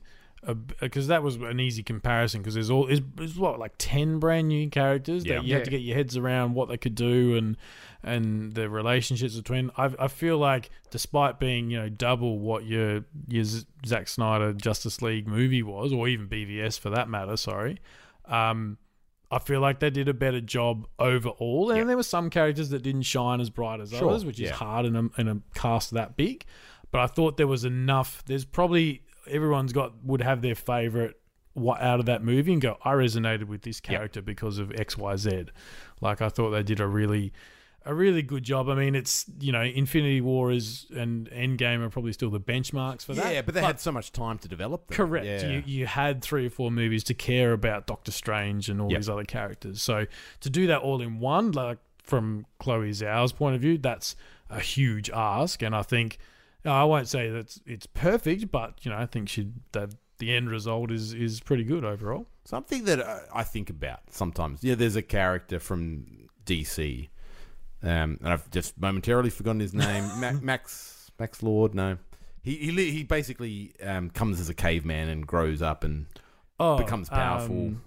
because 0.79 1.07
that 1.07 1.23
was 1.23 1.35
an 1.37 1.59
easy 1.59 1.83
comparison 1.83 2.41
because 2.41 2.53
there's 2.53 2.69
all 2.69 2.87
there's, 2.87 3.01
there's 3.15 3.37
what 3.37 3.59
like 3.59 3.73
ten 3.77 4.19
brand 4.19 4.47
new 4.49 4.69
characters 4.69 5.25
Yeah. 5.25 5.35
that 5.35 5.45
you 5.45 5.53
have 5.55 5.63
to 5.63 5.69
get 5.71 5.81
your 5.81 5.95
heads 5.95 6.17
around 6.17 6.53
what 6.53 6.67
they 6.69 6.77
could 6.77 6.95
do 6.95 7.35
and 7.35 7.57
and 8.03 8.53
the 8.53 8.69
relationships 8.69 9.35
between. 9.35 9.71
I, 9.77 9.91
I 9.97 10.07
feel 10.09 10.37
like 10.37 10.69
despite 10.91 11.39
being 11.39 11.69
you 11.71 11.79
know 11.79 11.89
double 11.89 12.39
what 12.39 12.65
your 12.65 13.05
your 13.27 13.45
Zack 13.85 14.07
Snyder 14.09 14.53
Justice 14.53 15.01
League 15.01 15.27
movie 15.27 15.63
was, 15.63 15.93
or 15.93 16.07
even 16.07 16.27
BVS 16.27 16.79
for 16.79 16.89
that 16.89 17.07
matter, 17.07 17.37
sorry. 17.37 17.79
Um, 18.25 18.77
I 19.31 19.39
feel 19.39 19.61
like 19.61 19.79
they 19.79 19.89
did 19.89 20.07
a 20.09 20.13
better 20.13 20.41
job 20.41 20.85
overall, 20.99 21.71
and 21.71 21.89
there 21.89 21.97
were 21.97 22.03
some 22.03 22.29
characters 22.29 22.69
that 22.69 22.83
didn't 22.83 23.01
shine 23.03 23.41
as 23.41 23.49
bright 23.49 23.79
as 23.81 23.89
Sure, 23.91 24.09
others, 24.09 24.25
which 24.25 24.39
is 24.39 24.51
hard 24.51 24.85
in 24.85 24.95
a, 24.95 25.09
in 25.19 25.27
a 25.27 25.37
cast 25.55 25.91
that 25.91 26.15
big. 26.17 26.45
But 26.91 27.01
I 27.01 27.07
thought 27.07 27.37
there 27.37 27.47
was 27.47 27.65
enough. 27.65 28.23
There's 28.25 28.45
probably 28.45 29.02
everyone's 29.27 29.73
got 29.73 30.03
would 30.03 30.21
have 30.21 30.41
their 30.41 30.55
favorite 30.55 31.19
what 31.53 31.81
out 31.81 31.99
of 31.99 32.07
that 32.07 32.23
movie 32.23 32.51
and 32.53 32.61
go. 32.61 32.77
I 32.83 32.93
resonated 32.93 33.43
with 33.45 33.61
this 33.61 33.79
character 33.79 34.21
because 34.21 34.57
of 34.57 34.71
X 34.73 34.97
Y 34.97 35.15
Z. 35.17 35.45
Like 36.01 36.21
I 36.21 36.29
thought 36.29 36.49
they 36.51 36.63
did 36.63 36.79
a 36.79 36.87
really 36.87 37.31
a 37.85 37.93
really 37.93 38.21
good 38.21 38.43
job. 38.43 38.69
I 38.69 38.75
mean, 38.75 38.95
it's 38.95 39.25
you 39.39 39.51
know, 39.51 39.61
Infinity 39.61 40.21
War 40.21 40.51
is 40.51 40.87
and 40.95 41.29
Endgame 41.29 41.81
are 41.81 41.89
probably 41.89 42.13
still 42.13 42.29
the 42.29 42.39
benchmarks 42.39 43.03
for 43.05 43.13
that. 43.13 43.33
Yeah, 43.33 43.41
but 43.41 43.53
they 43.53 43.61
had 43.61 43.79
so 43.79 43.91
much 43.91 44.11
time 44.11 44.37
to 44.39 44.47
develop 44.47 44.87
them. 44.87 44.95
Correct. 44.95 45.25
Yeah. 45.25 45.47
You 45.47 45.63
you 45.65 45.85
had 45.85 46.21
three 46.23 46.47
or 46.47 46.49
four 46.49 46.71
movies 46.71 47.03
to 47.05 47.13
care 47.13 47.51
about 47.53 47.85
Doctor 47.85 48.11
Strange 48.11 48.69
and 48.69 48.81
all 48.81 48.89
Yep. 48.91 48.99
these 48.99 49.09
other 49.09 49.25
characters. 49.25 49.81
So 49.83 50.05
to 50.39 50.49
do 50.49 50.67
that 50.67 50.79
all 50.79 51.01
in 51.01 51.19
one, 51.19 51.51
like 51.51 51.77
from 52.01 52.45
Chloe 52.59 52.89
Zhao's 52.91 53.31
point 53.31 53.55
of 53.55 53.61
view, 53.61 53.77
that's 53.77 54.15
a 54.49 54.59
huge 54.59 55.09
ask. 55.11 55.61
And 55.61 55.75
I 55.75 55.81
think 55.83 56.17
I 56.65 56.83
won't 56.85 57.07
say 57.07 57.29
that 57.29 57.37
it's, 57.39 57.59
it's 57.65 57.85
perfect, 57.87 58.49
but 58.51 58.85
you 58.85 58.91
know, 58.91 58.97
I 58.97 59.05
think 59.05 59.27
she 59.29 59.49
that 59.73 59.95
the 60.19 60.33
end 60.33 60.49
result 60.49 60.91
is 60.91 61.13
is 61.13 61.39
pretty 61.41 61.63
good 61.63 61.83
overall. 61.83 62.27
Something 62.45 62.85
that 62.85 63.01
I- 63.01 63.21
I 63.33 63.43
think 63.43 63.69
about 63.69 63.99
sometimes. 64.11 64.63
Yeah, 64.63 64.75
there's 64.75 64.95
a 64.95 65.01
character 65.01 65.59
from 65.59 66.05
DC, 66.45 67.09
um, 67.81 68.17
and 68.21 68.27
I've 68.29 68.49
just 68.51 68.77
momentarily 68.79 69.29
forgotten 69.29 69.59
his 69.59 69.73
name. 69.73 70.03
Ma- 70.19 70.39
Max 70.41 71.11
Max 71.19 71.43
Lord. 71.43 71.73
No, 71.75 71.97
he 72.41 72.55
he, 72.55 72.91
he 72.91 73.03
basically 73.03 73.73
um, 73.83 74.09
comes 74.09 74.39
as 74.39 74.49
a 74.49 74.53
caveman 74.53 75.09
and 75.09 75.27
grows 75.27 75.61
up 75.61 75.83
and 75.83 76.05
Oh, 76.59 76.77
becomes 76.77 77.09
powerful. 77.09 77.55
um, 77.55 77.81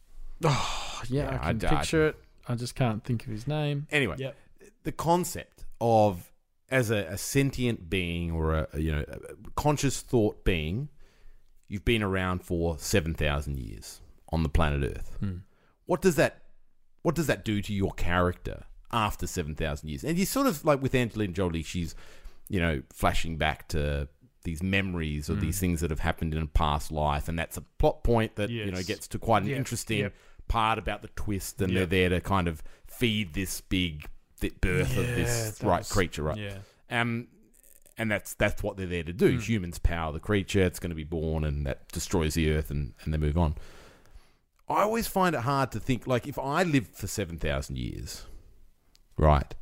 oh, 0.44 1.02
yeah, 1.08 1.24
Yeah, 1.24 1.30
I 1.30 1.34
I 1.34 1.48
can 1.50 1.58
d- 1.58 1.66
I- 1.66 1.70
picture 1.76 2.06
it. 2.08 2.16
I 2.48 2.56
just 2.56 2.74
can't 2.74 3.04
think 3.04 3.24
of 3.24 3.30
his 3.30 3.46
name. 3.46 3.86
Anyway, 3.92 4.16
Yep. 4.18 4.36
the 4.82 4.90
concept 4.92 5.64
of 5.80 6.31
as 6.72 6.90
a, 6.90 7.04
a 7.04 7.18
sentient 7.18 7.88
being 7.90 8.32
or 8.32 8.54
a, 8.54 8.68
a, 8.72 8.80
you 8.80 8.90
know 8.90 9.04
a 9.08 9.50
conscious 9.54 10.00
thought 10.00 10.42
being, 10.44 10.88
you've 11.68 11.84
been 11.84 12.02
around 12.02 12.42
for 12.42 12.78
seven 12.78 13.14
thousand 13.14 13.58
years 13.58 14.00
on 14.30 14.42
the 14.42 14.48
planet 14.48 14.96
Earth. 14.96 15.16
Hmm. 15.20 15.36
What 15.86 16.00
does 16.00 16.16
that 16.16 16.42
what 17.02 17.14
does 17.14 17.26
that 17.26 17.44
do 17.44 17.60
to 17.62 17.72
your 17.72 17.92
character 17.92 18.64
after 18.90 19.26
seven 19.26 19.54
thousand 19.54 19.90
years? 19.90 20.02
And 20.02 20.18
you 20.18 20.24
sort 20.24 20.46
of 20.46 20.64
like 20.64 20.82
with 20.82 20.94
Angelina 20.94 21.32
Jolie, 21.34 21.62
she's 21.62 21.94
you 22.48 22.58
know 22.58 22.82
flashing 22.90 23.36
back 23.36 23.68
to 23.68 24.08
these 24.44 24.62
memories 24.62 25.30
or 25.30 25.34
hmm. 25.34 25.40
these 25.40 25.60
things 25.60 25.82
that 25.82 25.90
have 25.90 26.00
happened 26.00 26.34
in 26.34 26.42
a 26.42 26.46
past 26.46 26.90
life, 26.90 27.28
and 27.28 27.38
that's 27.38 27.56
a 27.58 27.62
plot 27.78 28.02
point 28.02 28.34
that 28.36 28.50
you 28.50 28.72
know 28.72 28.82
gets 28.82 29.06
to 29.08 29.18
quite 29.18 29.42
an 29.42 29.50
Yeah. 29.50 29.56
interesting 29.56 29.98
Yep. 29.98 30.14
part 30.48 30.78
about 30.78 31.02
the 31.02 31.08
twist, 31.08 31.60
and 31.60 31.70
Yep. 31.70 31.78
they're 31.90 32.08
there 32.08 32.18
to 32.18 32.20
kind 32.22 32.48
of 32.48 32.62
feed 32.86 33.34
this 33.34 33.60
big 33.60 34.06
th- 34.42 34.60
birth 34.60 34.96
of 34.96 35.06
this 35.06 35.58
that 35.58 35.66
right 35.66 35.78
was- 35.78 35.90
creature, 35.92 36.22
right? 36.22 36.36
Yeah. 36.36 36.58
Um, 36.90 37.28
and 37.98 38.10
that's 38.10 38.34
that's 38.34 38.62
what 38.62 38.76
they're 38.76 38.86
there 38.86 39.02
to 39.04 39.12
do. 39.12 39.38
Humans 39.38 39.78
power 39.78 40.12
the 40.12 40.20
creature; 40.20 40.60
it's 40.62 40.78
going 40.78 40.90
to 40.90 40.96
be 40.96 41.04
born, 41.04 41.44
and 41.44 41.66
that 41.66 41.88
destroys 41.92 42.34
the 42.34 42.50
earth, 42.52 42.70
and, 42.70 42.92
and 43.04 43.12
they 43.12 43.18
move 43.18 43.36
on. 43.38 43.54
I 44.68 44.82
always 44.82 45.06
find 45.06 45.34
it 45.34 45.42
hard 45.42 45.72
to 45.72 45.80
think 45.80 46.06
like 46.06 46.26
if 46.26 46.38
I 46.38 46.62
lived 46.62 46.94
for 46.96 47.06
seven 47.06 47.38
thousand 47.38 47.76
years, 47.78 48.24
right? 49.16 49.54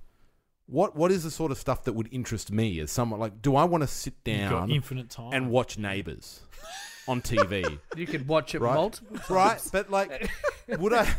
What 0.66 0.94
what 0.94 1.10
is 1.10 1.24
the 1.24 1.30
sort 1.32 1.50
of 1.50 1.58
stuff 1.58 1.82
that 1.84 1.94
would 1.94 2.08
interest 2.12 2.52
me 2.52 2.78
as 2.78 2.92
someone 2.92 3.18
like? 3.18 3.42
Do 3.42 3.56
I 3.56 3.64
want 3.64 3.82
to 3.82 3.88
sit 3.88 4.14
You've 4.24 4.48
got 4.48 4.60
down 4.60 4.70
infinite 4.70 5.10
time. 5.10 5.32
and 5.32 5.50
watch 5.50 5.78
Neighbours 5.78 6.40
on 7.10 7.20
TV? 7.20 7.78
You 7.96 8.06
could 8.06 8.26
watch 8.28 8.54
it 8.54 8.60
Right. 8.60 8.74
multiple 8.74 9.18
right? 9.28 9.60
But 9.72 9.90
like, 9.90 10.30
would 10.78 10.92
I, 10.92 11.12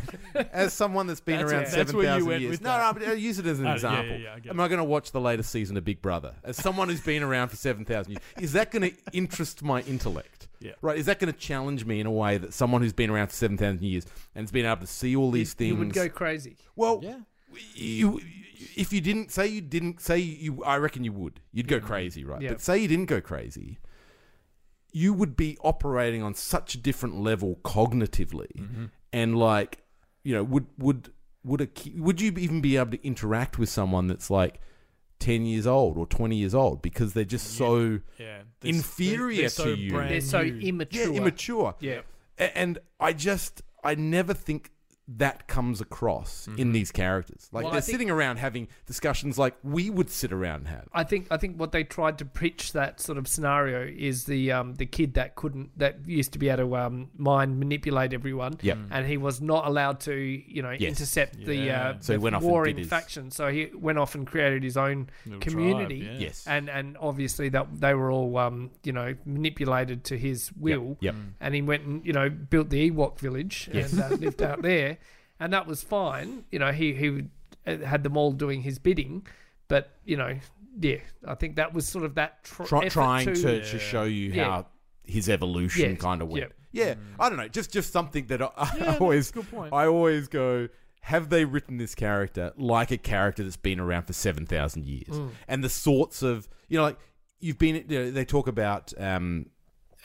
as 0.52 0.72
someone 0.72 1.06
that's 1.06 1.20
been 1.20 1.38
That's 1.38 1.52
around 1.52 1.62
it. 1.62 1.64
That's 1.66 1.74
seven 1.74 1.96
where 1.96 2.04
you 2.04 2.10
thousand 2.10 2.26
went 2.28 2.40
years? 2.40 2.50
with 2.52 2.62
No, 2.62 2.70
that. 2.70 2.94
no, 2.94 3.00
but 3.00 3.08
I'll 3.08 3.14
use 3.16 3.38
it 3.38 3.46
as 3.46 3.58
an 3.60 3.66
Uh, 3.66 3.68
yeah, 3.70 3.74
example. 3.74 4.16
yeah, 4.16 4.22
yeah, 4.22 4.34
I 4.34 4.40
get 4.40 4.50
Am 4.50 4.60
I 4.60 4.68
going 4.68 4.78
to 4.78 4.84
watch 4.84 5.12
the 5.12 5.20
latest 5.20 5.50
season 5.50 5.76
of 5.76 5.84
Big 5.84 6.00
Brother? 6.02 6.34
As 6.44 6.56
someone 6.56 6.88
who's 6.88 7.00
been 7.00 7.22
around 7.22 7.48
for 7.50 7.56
seven 7.56 7.84
thousand 7.84 8.12
years, 8.12 8.22
is 8.40 8.52
that 8.54 8.70
going 8.70 8.90
to 8.90 8.96
interest 9.12 9.62
my 9.62 9.82
intellect? 9.82 10.48
Yeah. 10.60 10.72
Right? 10.80 10.96
Is 10.98 11.06
that 11.06 11.18
going 11.18 11.32
to 11.32 11.38
challenge 11.38 11.84
me 11.84 12.00
in 12.00 12.06
a 12.06 12.10
way 12.10 12.38
that 12.38 12.54
someone 12.54 12.82
who's 12.82 12.92
been 12.92 13.10
around 13.10 13.28
for 13.28 13.34
seven 13.34 13.56
thousand 13.56 13.82
years 13.82 14.06
and 14.34 14.42
has 14.44 14.52
been 14.52 14.64
able 14.66 14.80
to 14.82 14.86
see 14.86 15.14
all 15.16 15.30
these 15.30 15.54
things? 15.54 15.72
You 15.72 15.76
would 15.76 15.92
go 15.92 16.08
crazy. 16.08 16.56
Well, 16.76 17.00
Yeah. 17.02 17.18
you, 17.74 18.20
if 18.76 18.92
you 18.92 19.00
didn't 19.00 19.30
say 19.32 19.46
you 19.48 19.60
didn't 19.60 20.00
say 20.00 20.18
you, 20.18 20.62
I 20.64 20.76
reckon 20.76 21.04
you 21.04 21.12
would. 21.12 21.40
You'd 21.52 21.68
go 21.68 21.80
crazy, 21.80 22.24
right? 22.24 22.40
Yeah. 22.40 22.50
But 22.50 22.60
say 22.60 22.78
you 22.78 22.88
didn't 22.88 23.06
go 23.06 23.20
crazy, 23.20 23.78
you 24.92 25.12
would 25.12 25.36
be 25.36 25.56
operating 25.62 26.22
on 26.22 26.34
such 26.34 26.74
a 26.74 26.78
different 26.78 27.20
level 27.20 27.58
cognitively, 27.64 28.52
mm-hmm. 28.56 28.84
and 29.12 29.38
like, 29.38 29.78
you 30.22 30.34
know, 30.34 30.44
would 30.44 30.66
would 30.78 31.12
would 31.44 31.60
a 31.60 31.66
ki- 31.66 31.94
would 31.98 32.20
you 32.20 32.32
even 32.36 32.60
be 32.60 32.76
able 32.76 32.92
to 32.92 33.06
interact 33.06 33.58
with 33.58 33.68
someone 33.68 34.06
that's 34.06 34.30
like 34.30 34.60
ten 35.18 35.46
years 35.46 35.66
old 35.66 35.96
or 35.96 36.06
twenty 36.06 36.36
years 36.36 36.54
old 36.54 36.82
because 36.82 37.14
they're 37.14 37.24
just 37.24 37.56
so 37.56 38.00
yeah. 38.18 38.42
inferior 38.62 39.42
they're 39.42 39.48
to 39.48 39.54
so 39.54 39.68
you. 39.68 39.90
brand 39.90 40.10
They're 40.10 40.20
so 40.20 40.42
new. 40.42 40.54
yeah 40.54 40.68
immature. 40.68 41.14
immature. 41.14 41.74
Yeah. 41.80 42.00
And 42.38 42.78
I 42.98 43.12
just, 43.12 43.62
I 43.84 43.94
never 43.94 44.34
think 44.34 44.71
that 45.08 45.48
comes 45.48 45.80
across 45.80 46.48
in 46.56 46.72
these 46.72 46.92
characters. 46.92 47.48
Like 47.52 47.64
Well, 47.64 47.72
they're 47.72 47.80
think- 47.80 47.94
sitting 47.94 48.10
around 48.10 48.36
having 48.38 48.68
discussions 48.86 49.36
like 49.36 49.54
we 49.62 49.90
would 49.90 50.08
sit 50.10 50.32
around 50.32 50.60
and 50.60 50.68
have. 50.68 50.88
I 50.92 51.02
think 51.04 51.26
I 51.30 51.36
think 51.36 51.58
what 51.58 51.72
they 51.72 51.82
tried 51.82 52.18
to 52.18 52.24
pitch 52.24 52.72
that 52.72 53.00
sort 53.00 53.18
of 53.18 53.26
scenario 53.26 53.82
is 53.84 54.24
the 54.24 54.52
um, 54.52 54.74
the 54.76 54.86
kid 54.86 55.14
that 55.14 55.34
couldn't 55.34 55.76
that 55.78 56.06
used 56.06 56.32
to 56.34 56.38
be 56.38 56.48
able 56.48 56.68
to 56.68 56.76
um, 56.76 57.10
mind 57.16 57.58
manipulate 57.58 58.12
everyone, 58.14 58.58
Yep. 58.62 58.78
and 58.92 59.06
he 59.06 59.16
was 59.16 59.40
not 59.40 59.66
allowed 59.66 60.00
to 60.00 60.14
you 60.14 60.62
know 60.62 60.70
Yes. 60.70 60.90
intercept 60.90 61.36
the, 61.44 61.70
uh, 61.70 61.94
So 62.00 62.12
he 62.12 62.16
the 62.18 62.22
went 62.22 62.36
off 62.36 62.42
and 62.42 62.50
warring 62.50 62.76
did 62.76 62.82
his- 62.82 62.88
faction. 62.88 63.30
So 63.32 63.48
he 63.50 63.70
went 63.74 63.98
off 63.98 64.14
and 64.14 64.26
created 64.26 64.62
his 64.62 64.76
own 64.76 65.10
Little 65.26 65.40
community. 65.40 66.00
tribe, 66.02 66.12
yeah. 66.20 66.26
Yes. 66.26 66.44
And 66.46 66.70
and 66.70 66.96
obviously 67.00 67.48
that 67.50 67.66
they 67.80 67.94
were 67.94 68.10
all 68.12 68.38
um, 68.38 68.70
you 68.84 68.92
know 68.92 69.14
manipulated 69.26 70.04
to 70.04 70.16
his 70.16 70.52
will. 70.52 70.96
Yep. 71.00 71.14
And 71.40 71.54
he 71.54 71.60
went 71.62 71.84
and 71.84 72.06
you 72.06 72.12
know 72.12 72.30
built 72.30 72.70
the 72.70 72.90
Ewok 72.90 73.18
village 73.18 73.68
Yes. 73.72 73.92
and 73.92 74.00
uh, 74.02 74.08
lived 74.16 74.40
out 74.42 74.62
there, 74.62 74.98
and 75.42 75.52
that 75.52 75.66
was 75.66 75.82
fine. 75.82 76.44
You 76.50 76.58
know 76.58 76.72
he 76.72 76.94
he 76.94 77.24
uh, 77.66 77.78
had 77.78 78.02
them 78.02 78.16
all 78.16 78.32
doing 78.32 78.62
his 78.62 78.78
bidding, 78.78 79.26
but 79.68 79.90
you 80.04 80.16
know 80.16 80.38
yeah, 80.80 80.96
I 81.26 81.34
think 81.34 81.56
that 81.56 81.74
was 81.74 81.86
sort 81.86 82.04
of 82.04 82.14
that 82.14 82.44
tr- 82.44 82.64
Try, 82.64 82.88
trying 82.88 83.26
to, 83.26 83.34
to, 83.34 83.70
to 83.72 83.78
show 83.78 84.04
you 84.04 84.30
Yeah. 84.32 84.44
how 84.44 84.66
his 85.04 85.28
evolution 85.28 85.90
Yeah. 85.90 85.96
kind 85.96 86.22
of 86.22 86.28
went. 86.28 86.52
Yeah, 86.70 86.94
I 87.20 87.28
don't 87.28 87.36
know. 87.36 87.48
Just 87.48 87.70
just 87.72 87.92
something 87.92 88.26
that 88.28 88.40
I, 88.40 88.50
I 88.56 88.70
Yeah, 88.78 88.96
always 88.98 89.30
good 89.30 89.50
point. 89.50 89.72
I 89.74 89.86
always 89.86 90.28
go. 90.28 90.68
Have 91.02 91.28
they 91.30 91.44
written 91.44 91.76
this 91.78 91.94
character 91.96 92.52
like 92.56 92.90
a 92.92 92.96
character 92.96 93.42
that's 93.42 93.56
been 93.56 93.80
around 93.80 94.04
for 94.04 94.12
seven 94.12 94.46
thousand 94.46 94.86
years? 94.86 95.08
Mm. 95.08 95.30
And 95.48 95.64
the 95.64 95.68
sorts 95.68 96.22
of 96.22 96.48
you 96.68 96.78
know, 96.78 96.84
like 96.84 96.98
you've 97.40 97.58
been. 97.58 97.84
You 97.88 97.98
know, 98.04 98.10
they 98.10 98.24
talk 98.24 98.46
about 98.46 98.92
um, 98.98 99.50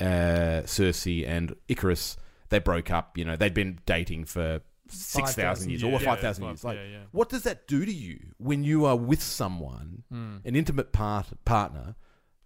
uh, 0.02 0.63
Sersi 0.65 1.26
and 1.28 1.56
Ikaris. 1.69 2.17
They 2.50 2.60
broke 2.60 2.91
up. 2.91 3.17
You 3.17 3.26
know, 3.26 3.36
they'd 3.36 3.54
been 3.54 3.80
dating 3.86 4.26
for 4.26 4.60
six 4.89 5.36
thousand 5.36 5.69
years 5.69 5.82
yeah, 5.84 5.89
or 5.89 5.91
yeah, 5.93 5.97
five 6.00 6.19
thousand 6.19 6.43
five- 6.43 6.50
years. 6.52 6.63
Like, 6.63 6.78
yeah, 6.78 6.84
yeah. 6.91 7.04
what 7.12 7.30
does 7.30 7.43
that 7.43 7.67
do 7.67 7.86
to 7.86 7.93
you 7.93 8.19
when 8.38 8.63
you 8.63 8.86
are 8.86 8.95
with 8.95 9.21
someone, 9.21 10.04
Hmm. 10.12 10.38
an 10.45 10.56
intimate 10.56 10.91
part 10.91 11.28
partner? 11.45 11.95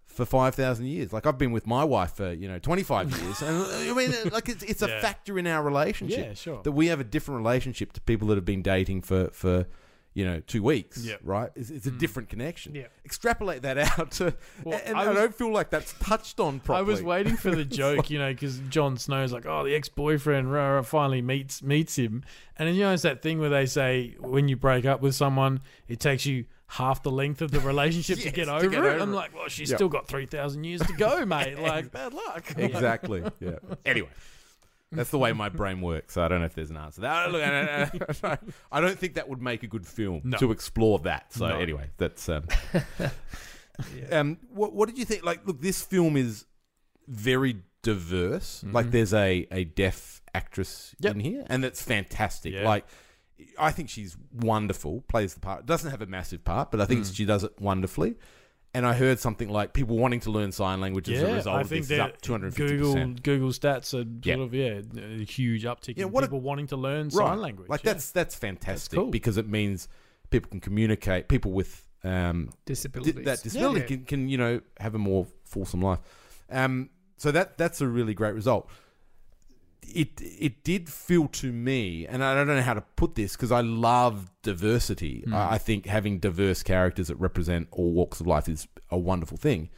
For 0.06 0.26
five 0.26 0.54
thousand 0.54 0.88
years, 0.88 1.10
like 1.10 1.24
I've 1.26 1.38
been 1.38 1.52
with 1.52 1.66
my 1.66 1.84
wife 1.84 2.12
for 2.16 2.34
you 2.34 2.46
know 2.46 2.58
twenty 2.58 2.82
five 2.82 3.10
years, 3.22 3.40
and 3.40 3.62
uh, 3.62 3.90
I 3.90 3.94
mean, 3.94 4.12
like 4.30 4.46
it's 4.50 4.62
it's 4.62 4.82
a 4.82 4.88
factor 5.00 5.38
in 5.38 5.46
our 5.46 5.62
relationship 5.62 6.18
Yeah, 6.18 6.34
sure. 6.34 6.60
that 6.64 6.72
we 6.72 6.88
have 6.88 7.00
a 7.00 7.04
different 7.04 7.38
relationship 7.38 7.94
to 7.94 8.00
people 8.02 8.28
that 8.28 8.34
have 8.34 8.44
been 8.44 8.60
dating 8.60 9.00
for 9.02 9.28
for 9.32 9.66
you 10.14 10.24
know 10.24 10.40
two 10.40 10.62
weeks, 10.62 11.04
Yep. 11.04 11.20
right? 11.24 11.50
It's, 11.54 11.70
it's 11.70 11.86
a 11.86 11.90
hmm. 11.90 11.98
different 11.98 12.28
connection. 12.28 12.74
Yeah. 12.74 12.86
Extrapolate 13.04 13.62
that 13.62 13.78
out 13.78 14.10
to, 14.12 14.34
Well, 14.64 14.80
and 14.84 14.96
I 14.96 15.10
I, 15.10 15.14
don't 15.14 15.34
feel 15.34 15.52
like 15.52 15.70
that's 15.70 15.94
touched 16.00 16.38
on 16.40 16.60
properly. 16.60 16.78
I 16.78 16.82
was 16.82 17.02
waiting 17.02 17.36
for 17.36 17.50
the 17.50 17.64
joke, 17.82 18.10
you 18.10 18.18
know, 18.18 18.32
because 18.32 18.58
Jon 18.68 18.96
Snow's 18.98 19.32
like, 19.32 19.46
oh, 19.46 19.64
the 19.64 19.74
ex 19.74 19.88
boyfriend 19.88 20.52
rah, 20.52 20.70
rah, 20.76 20.82
finally 20.82 21.22
meets 21.22 21.62
meets 21.62 21.96
him, 21.96 22.24
and 22.58 22.68
then 22.68 22.74
you 22.74 22.82
know 22.82 22.92
it's 22.92 23.02
that 23.02 23.22
thing 23.22 23.38
where 23.38 23.50
they 23.50 23.66
say 23.66 24.14
when 24.20 24.48
you 24.48 24.56
break 24.56 24.84
up 24.84 25.00
with 25.00 25.14
someone, 25.14 25.60
it 25.88 26.00
takes 26.00 26.26
you 26.26 26.44
half 26.68 27.02
the 27.02 27.10
length 27.10 27.42
of 27.42 27.50
the 27.50 27.60
relationship 27.72 28.18
to 28.18 28.24
Yes, 28.24 28.34
get 28.34 28.44
to 28.46 28.54
over 28.54 28.68
get 28.68 28.84
it. 28.84 28.86
over 28.86 28.98
I'm 29.00 29.12
it. 29.12 29.16
like, 29.16 29.34
well, 29.34 29.48
she's 29.48 29.70
Yeah. 29.70 29.76
still 29.76 29.88
got 29.88 30.08
three 30.08 30.26
thousand 30.26 30.64
years 30.64 30.80
to 30.82 30.92
go, 30.94 31.24
mate. 31.26 31.58
Like, 31.58 31.90
bad 31.92 32.12
luck. 32.14 32.52
exactly. 32.56 33.22
Yeah. 33.40 33.58
Anyway. 33.86 34.08
That's 34.92 35.10
the 35.10 35.18
way 35.18 35.32
my 35.32 35.48
brain 35.48 35.80
works. 35.80 36.14
So 36.14 36.22
I 36.22 36.28
don't 36.28 36.40
know 36.40 36.46
if 36.46 36.54
there's 36.54 36.70
an 36.70 36.76
answer. 36.76 37.00
That, 37.00 38.38
I, 38.72 38.80
don't 38.80 38.98
think 38.98 39.14
that 39.14 39.28
would 39.28 39.40
make 39.42 39.62
a 39.62 39.66
good 39.66 39.86
film 39.86 40.20
No. 40.24 40.38
to 40.38 40.52
explore 40.52 40.98
that. 41.00 41.32
So 41.32 41.48
No. 41.48 41.58
anyway, 41.58 41.88
that's 41.96 42.28
um, 42.28 42.44
um 44.12 44.38
what 44.52 44.72
what 44.74 44.88
did 44.88 44.98
you 44.98 45.04
think? 45.04 45.24
Like, 45.24 45.46
look, 45.46 45.60
this 45.60 45.82
film 45.82 46.16
is 46.16 46.44
very 47.08 47.62
diverse. 47.82 48.64
Like, 48.70 48.90
there's 48.90 49.14
a 49.14 49.46
a 49.50 49.64
deaf 49.64 50.22
actress 50.34 50.94
Yep. 51.00 51.14
in 51.14 51.20
here, 51.20 51.44
and 51.48 51.64
that's 51.64 51.82
fantastic. 51.82 52.52
Yeah. 52.54 52.64
Like, 52.68 52.86
I 53.58 53.72
think 53.72 53.88
she's 53.88 54.16
wonderful. 54.32 55.02
Plays 55.08 55.34
the 55.34 55.40
part. 55.40 55.66
Doesn't 55.66 55.90
have 55.90 56.02
a 56.02 56.06
massive 56.06 56.44
part, 56.44 56.70
but 56.70 56.80
I 56.80 56.84
think 56.86 57.06
she 57.06 57.24
does 57.24 57.44
it 57.44 57.60
wonderfully. 57.60 58.14
And 58.74 58.86
I 58.86 58.94
heard 58.94 59.18
something 59.20 59.50
like 59.50 59.74
people 59.74 59.98
wanting 59.98 60.20
to 60.20 60.30
learn 60.30 60.50
sign 60.50 60.80
language 60.80 61.10
as 61.10 61.20
a 61.22 61.34
result 61.34 61.56
I 61.56 61.60
of 61.60 61.68
think 61.68 61.82
this 61.82 61.90
is 61.90 61.98
that 61.98 62.00
up 62.14 62.20
250 62.22 62.72
Google 62.76 62.92
percent. 62.94 63.22
Google 63.22 63.48
stats 63.50 63.78
are 63.78 63.82
sort 63.82 64.06
Yeah. 64.22 64.34
of 64.36 64.54
yeah 64.54 64.80
a 65.20 65.24
huge 65.24 65.64
uptick 65.64 65.98
Yeah, 65.98 66.06
in 66.06 66.10
what 66.12 66.24
a- 66.24 66.28
people 66.28 66.40
wanting 66.40 66.68
to 66.68 66.76
learn 66.76 67.10
sign 67.10 67.38
language. 67.40 67.68
Like 67.68 67.84
yeah. 67.84 67.92
that's 67.92 68.10
that's 68.12 68.34
fantastic 68.34 68.96
cool. 68.98 69.10
because 69.10 69.36
it 69.36 69.46
means 69.46 69.88
people 70.30 70.48
can 70.50 70.60
communicate. 70.60 71.28
People 71.28 71.52
with 71.52 71.86
um, 72.02 72.46
di- 72.46 72.52
disabilities. 72.72 73.24
that 73.26 73.42
disability 73.42 73.80
Yeah. 73.80 73.86
can, 73.86 74.04
can 74.06 74.28
you 74.30 74.38
know 74.38 74.60
have 74.80 74.94
a 74.94 74.98
more 74.98 75.26
fulsome 75.44 75.82
life. 75.82 76.00
Um, 76.50 76.88
so 77.18 77.30
that 77.30 77.58
that's 77.58 77.80
a 77.82 77.86
really 77.86 78.14
great 78.14 78.34
result. 78.34 78.70
It 79.82 80.20
it 80.20 80.64
did 80.64 80.88
feel 80.88 81.28
to 81.28 81.52
me, 81.52 82.06
and 82.06 82.22
I 82.24 82.34
don't 82.34 82.46
know 82.46 82.60
how 82.62 82.74
to 82.74 82.80
put 82.96 83.14
this 83.14 83.36
because 83.36 83.52
I 83.52 83.60
love 83.60 84.30
diversity. 84.42 85.24
I, 85.32 85.54
I 85.54 85.58
think 85.58 85.86
having 85.86 86.18
diverse 86.18 86.62
characters 86.62 87.08
that 87.08 87.16
represent 87.16 87.68
all 87.72 87.92
walks 87.92 88.20
of 88.20 88.26
life 88.26 88.48
is 88.48 88.66
a 88.90 88.98
wonderful 88.98 89.36
thing. 89.36 89.70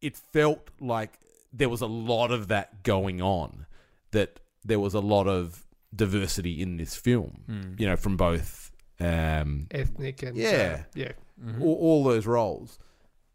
It 0.00 0.16
felt 0.16 0.68
like 0.80 1.18
there 1.52 1.68
was 1.68 1.80
a 1.80 1.86
lot 1.86 2.30
of 2.30 2.48
that 2.48 2.82
going 2.82 3.22
on. 3.22 3.66
That 4.10 4.40
there 4.64 4.80
was 4.80 4.94
a 4.94 5.00
lot 5.00 5.26
of 5.26 5.66
diversity 5.94 6.60
in 6.60 6.76
this 6.76 6.94
film. 6.96 7.74
You 7.78 7.86
know, 7.86 7.96
from 7.96 8.16
both. 8.16 8.70
Um, 8.98 9.66
ethnic 9.70 10.22
and 10.22 10.36
Yeah. 10.36 10.78
uh, 10.80 10.82
yeah. 10.94 11.12
all, 11.60 11.74
all 11.74 12.04
those 12.04 12.26
roles. 12.26 12.78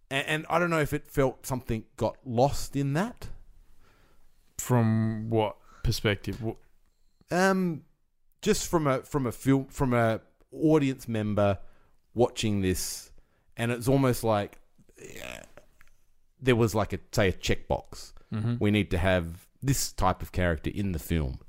And, 0.10 0.28
and 0.28 0.45
I 0.50 0.58
don't 0.58 0.69
know 0.71 0.80
if 0.82 0.91
it 0.91 1.08
felt 1.08 1.45
something 1.45 1.84
got 1.97 2.17
lost 2.26 2.76
in 2.76 2.93
that. 2.93 3.28
From 4.58 5.30
what 5.30 5.56
perspective? 5.84 6.44
Um, 7.30 7.84
just 8.41 8.67
from 8.67 8.88
a 8.88 9.00
from 9.00 9.26
a 9.26 9.32
film 9.32 9.65
from 9.65 9.94
a 9.94 10.22
audience 10.52 11.08
member 11.08 11.60
watching 12.13 12.62
this, 12.62 13.12
and 13.56 13.72
it's 13.72 13.88
almost 13.88 14.24
like 14.24 14.60
yeah, 14.98 15.44
there 16.41 16.56
was 16.56 16.76
like 16.76 16.94
a 16.94 17.00
say 17.12 17.30
a 17.30 17.34
checkbox. 17.34 18.13
We 18.60 18.72
need 18.72 18.91
to 18.91 18.98
have 18.98 19.46
this 19.62 19.91
type 19.91 20.22
of 20.22 20.32
character 20.32 20.72
in 20.74 20.94
the 20.94 21.00
film, 21.00 21.39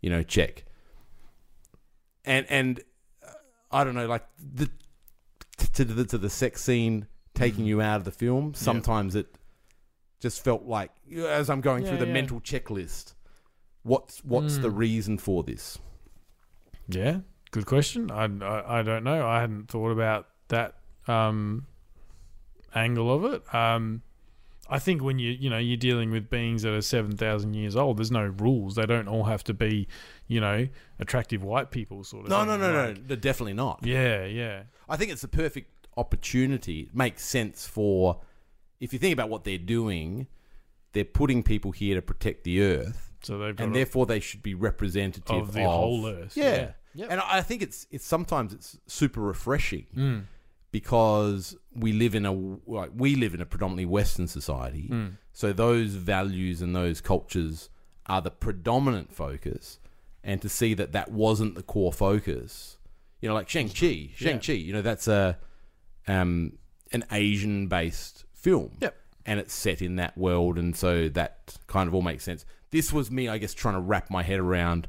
you 0.00 0.08
know, 0.08 0.22
check. 0.22 0.64
And 2.24 2.46
and 2.48 2.80
uh, 3.26 3.32
I 3.72 3.84
don't 3.84 3.94
know, 3.94 4.06
like 4.06 4.24
the 4.38 4.70
to 5.74 5.84
the 5.84 6.04
to 6.04 6.18
the 6.18 6.30
sex 6.30 6.62
scene 6.62 7.06
taking 7.34 7.64
you 7.64 7.80
out 7.80 7.96
of 7.96 8.04
the 8.04 8.12
film. 8.12 8.54
Sometimes 8.54 9.14
it 9.14 9.26
just 10.20 10.42
felt 10.42 10.64
like 10.64 10.90
as 11.16 11.50
I'm 11.50 11.60
going 11.60 11.84
through 11.84 11.98
the 11.98 12.06
yeah. 12.06 12.12
mental 12.12 12.40
checklist. 12.40 13.14
What's 13.88 14.18
what's 14.24 14.58
the 14.58 14.70
reason 14.70 15.16
for 15.18 15.42
this? 15.42 15.78
Yeah, 16.88 17.20
good 17.50 17.66
question. 17.66 18.10
I, 18.10 18.24
I, 18.24 18.80
I 18.80 18.82
don't 18.82 19.02
know. 19.02 19.26
I 19.26 19.40
hadn't 19.40 19.68
thought 19.68 19.90
about 19.90 20.26
that 20.48 20.74
um, 21.06 21.66
angle 22.74 23.12
of 23.12 23.32
it. 23.32 23.54
Um, 23.54 24.02
I 24.70 24.78
think 24.78 25.02
when 25.02 25.18
you 25.18 25.30
you 25.30 25.48
know 25.48 25.58
you're 25.58 25.78
dealing 25.78 26.10
with 26.10 26.28
beings 26.28 26.62
that 26.62 26.74
are 26.74 26.82
seven 26.82 27.16
thousand 27.16 27.54
years 27.54 27.76
old, 27.76 27.96
there's 27.98 28.10
no 28.10 28.26
rules. 28.26 28.74
They 28.74 28.84
don't 28.84 29.08
all 29.08 29.24
have 29.24 29.42
to 29.44 29.54
be 29.54 29.88
you 30.26 30.40
know 30.40 30.68
attractive 30.98 31.42
white 31.42 31.70
people 31.70 32.04
sort 32.04 32.24
of. 32.24 32.30
No, 32.30 32.40
thing. 32.40 32.48
no, 32.48 32.56
no, 32.58 32.72
no, 32.72 32.92
They're 32.92 33.16
definitely 33.16 33.54
not. 33.54 33.80
Yeah, 33.82 34.26
yeah, 34.26 34.64
I 34.88 34.96
think 34.96 35.10
it's 35.10 35.22
the 35.22 35.28
perfect 35.28 35.88
opportunity. 35.96 36.80
It 36.80 36.94
makes 36.94 37.24
sense 37.24 37.66
for 37.66 38.20
if 38.80 38.92
you 38.92 38.98
think 38.98 39.14
about 39.14 39.30
what 39.30 39.44
they're 39.44 39.58
doing, 39.58 40.26
they're 40.92 41.04
putting 41.04 41.42
people 41.42 41.72
here 41.72 41.94
to 41.94 42.02
protect 42.02 42.44
the 42.44 42.62
earth, 42.62 43.07
So 43.22 43.38
they've 43.38 43.56
got 43.56 43.64
and 43.64 43.72
a- 43.74 43.78
therefore 43.78 44.06
they 44.06 44.20
should 44.20 44.42
be 44.42 44.54
representative 44.54 45.36
Of 45.48 45.52
the 45.52 45.64
whole 45.64 46.06
earth, 46.06 46.36
Yeah, 46.36 46.72
yeah. 46.94 47.06
and 47.10 47.20
I 47.20 47.40
think 47.42 47.62
it's 47.62 47.86
it's 47.90 48.06
sometimes 48.06 48.52
it's 48.52 48.78
super 48.86 49.20
refreshing 49.20 49.86
Mm. 49.96 50.24
because 50.70 51.56
we 51.74 51.92
live 51.92 52.14
in 52.14 52.24
a 52.26 52.32
like 52.32 52.90
we 52.94 53.14
live 53.16 53.34
in 53.34 53.40
a 53.40 53.46
predominantly 53.46 53.86
Western 53.86 54.26
society, 54.28 54.88
Mm. 54.90 55.16
so 55.32 55.52
those 55.52 55.94
values 55.94 56.62
and 56.62 56.74
those 56.76 57.00
cultures 57.00 57.70
are 58.06 58.20
the 58.22 58.30
predominant 58.30 59.12
focus, 59.12 59.78
and 60.22 60.40
to 60.42 60.48
see 60.48 60.74
that 60.74 60.92
that 60.92 61.10
wasn't 61.10 61.54
the 61.56 61.62
core 61.62 61.92
focus, 61.92 62.78
you 63.20 63.28
know, 63.28 63.34
like 63.34 63.48
Shang 63.48 63.68
Chi, 63.68 64.10
Shang 64.14 64.38
Chi, 64.40 64.52
you 64.52 64.72
know, 64.72 64.82
that's 64.82 65.08
a 65.08 65.38
um 66.06 66.52
an 66.92 67.04
Asian 67.10 67.66
based 67.68 68.24
film, 68.32 68.76
Yep. 68.80 68.96
and 69.26 69.40
it's 69.40 69.52
set 69.52 69.82
in 69.82 69.96
that 69.96 70.16
world, 70.16 70.56
and 70.58 70.74
so 70.76 71.08
that 71.08 71.58
kind 71.66 71.88
of 71.88 71.94
all 71.94 72.02
makes 72.02 72.24
sense. 72.24 72.44
This 72.70 72.92
was 72.92 73.10
me, 73.10 73.28
I 73.28 73.38
guess, 73.38 73.54
trying 73.54 73.74
to 73.74 73.80
wrap 73.80 74.10
my 74.10 74.22
head 74.22 74.40
around 74.40 74.88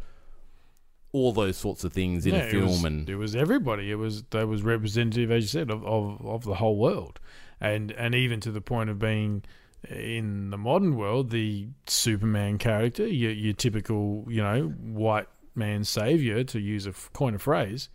all 1.12 1.32
those 1.32 1.58
sorts 1.58 1.84
of 1.84 1.92
things 1.94 2.26
in 2.26 2.36
Yeah, 2.36 2.42
a 2.42 2.48
it 2.48 2.52
film, 2.52 2.68
was, 2.68 2.84
and 2.84 3.10
it 3.10 3.16
was 3.16 3.36
everybody. 3.36 3.90
It 3.92 3.96
was 3.96 4.24
that 4.30 4.48
was 4.48 4.62
representative, 4.64 5.32
as 5.32 5.44
you 5.44 5.48
said, 5.48 5.72
of, 5.72 5.84
of, 5.86 6.24
of 6.26 6.44
the 6.44 6.56
whole 6.56 6.78
world, 6.78 7.20
and 7.60 7.92
and 7.94 8.14
even 8.14 8.40
to 8.42 8.52
the 8.52 8.62
point 8.62 8.90
of 8.90 9.00
being 9.00 9.44
in 9.90 10.50
the 10.50 10.58
modern 10.58 10.96
world, 10.98 11.32
the 11.32 11.70
Superman 11.88 12.58
character, 12.58 13.08
your, 13.08 13.32
your 13.32 13.54
typical, 13.54 14.26
you 14.28 14.44
know, 14.44 14.68
white 14.68 15.28
man 15.56 15.84
savior, 15.86 16.44
to 16.44 16.60
use 16.60 16.86
a 16.86 16.90
f- 16.90 17.10
coin 17.14 17.34
of 17.34 17.42
phrase, 17.42 17.88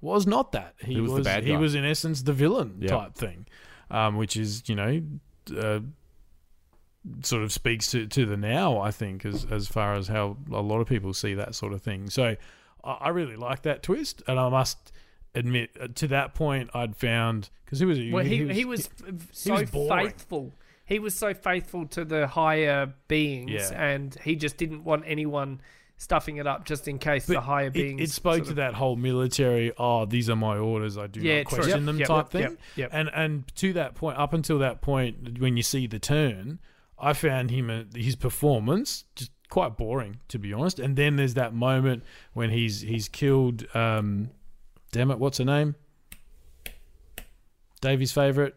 was 0.00 0.26
not 0.26 0.50
that. 0.52 0.74
He, 0.80 0.94
He 0.94 1.00
was 1.00 1.14
the 1.14 1.22
bad 1.22 1.44
He 1.44 1.56
was 1.56 1.76
in 1.76 1.84
essence 1.84 2.22
the 2.22 2.32
villain 2.32 2.78
Yeah. 2.80 2.88
type 2.88 3.14
thing, 3.14 3.46
um, 3.90 4.16
which 4.16 4.36
is 4.36 4.68
you 4.68 4.74
know. 4.74 5.00
Uh, 5.56 5.80
sort 7.22 7.42
of 7.42 7.52
speaks 7.52 7.90
to, 7.92 8.06
to 8.06 8.26
the 8.26 8.36
now, 8.36 8.78
I 8.80 8.90
think, 8.90 9.24
as 9.24 9.46
as 9.50 9.68
far 9.68 9.94
as 9.94 10.08
how 10.08 10.36
a 10.50 10.60
lot 10.60 10.80
of 10.80 10.86
people 10.88 11.14
see 11.14 11.34
that 11.34 11.54
sort 11.54 11.72
of 11.72 11.82
thing. 11.82 12.10
So 12.10 12.36
I, 12.84 12.90
I 12.92 13.08
really 13.10 13.36
like 13.36 13.62
that 13.62 13.82
twist, 13.82 14.22
and 14.26 14.38
I 14.38 14.48
must 14.48 14.92
admit, 15.34 15.70
uh, 15.80 15.88
to 15.94 16.08
that 16.08 16.34
point, 16.34 16.70
I'd 16.74 16.96
found 16.96 17.50
because 17.64 17.78
he 17.78 17.86
was 17.86 17.98
Well, 18.10 18.24
he 18.24 18.48
he 18.52 18.64
was, 18.64 18.88
so 19.32 19.52
was 19.54 19.70
faithful. 19.70 20.52
He 20.84 20.98
was 20.98 21.14
so 21.14 21.34
faithful 21.34 21.86
to 21.88 22.04
the 22.04 22.26
higher 22.26 22.94
beings, 23.08 23.50
Yeah. 23.50 23.70
and 23.72 24.16
he 24.24 24.36
just 24.36 24.56
didn't 24.56 24.84
want 24.84 25.04
anyone 25.06 25.60
stuffing 25.98 26.36
it 26.38 26.46
up 26.46 26.64
just 26.64 26.86
in 26.88 26.98
case 26.98 27.26
the 27.26 27.40
higher 27.40 27.70
beings. 27.70 28.00
it 28.00 28.10
spoke 28.10 28.44
to 28.44 28.50
of- 28.50 28.56
that 28.56 28.72
whole 28.74 28.96
military. 28.96 29.72
Oh, 29.76 30.06
these 30.06 30.30
are 30.30 30.36
my 30.36 30.56
orders. 30.56 30.96
I 30.96 31.06
do 31.08 31.20
Yeah, 31.20 31.38
not 31.38 31.46
question 31.46 31.70
Yep, 31.70 31.84
them 31.86 31.98
yep, 31.98 32.08
type 32.08 32.34
yep, 32.34 32.48
thing. 32.50 32.58
yep. 32.76 32.90
And 32.92 33.10
and 33.14 33.54
to 33.56 33.72
that 33.74 33.94
point, 33.96 34.16
up 34.18 34.32
until 34.32 34.58
that 34.60 34.80
point, 34.80 35.38
when 35.40 35.56
you 35.56 35.62
see 35.62 35.86
the 35.86 35.98
turn, 35.98 36.58
I 37.00 37.12
found 37.12 37.50
him 37.50 37.88
his 37.94 38.16
performance 38.16 39.04
just 39.14 39.30
quite 39.48 39.76
boring, 39.76 40.20
to 40.28 40.38
be 40.38 40.52
honest. 40.52 40.78
And 40.78 40.96
then 40.96 41.16
there's 41.16 41.34
that 41.34 41.54
moment 41.54 42.02
when 42.32 42.50
he's 42.50 42.80
he's 42.80 43.08
killed. 43.08 43.64
Um, 43.74 44.30
damn 44.92 45.10
it, 45.10 45.18
what's 45.18 45.38
her 45.38 45.44
name? 45.44 45.74
Davey's 47.80 48.12
favorite. 48.12 48.56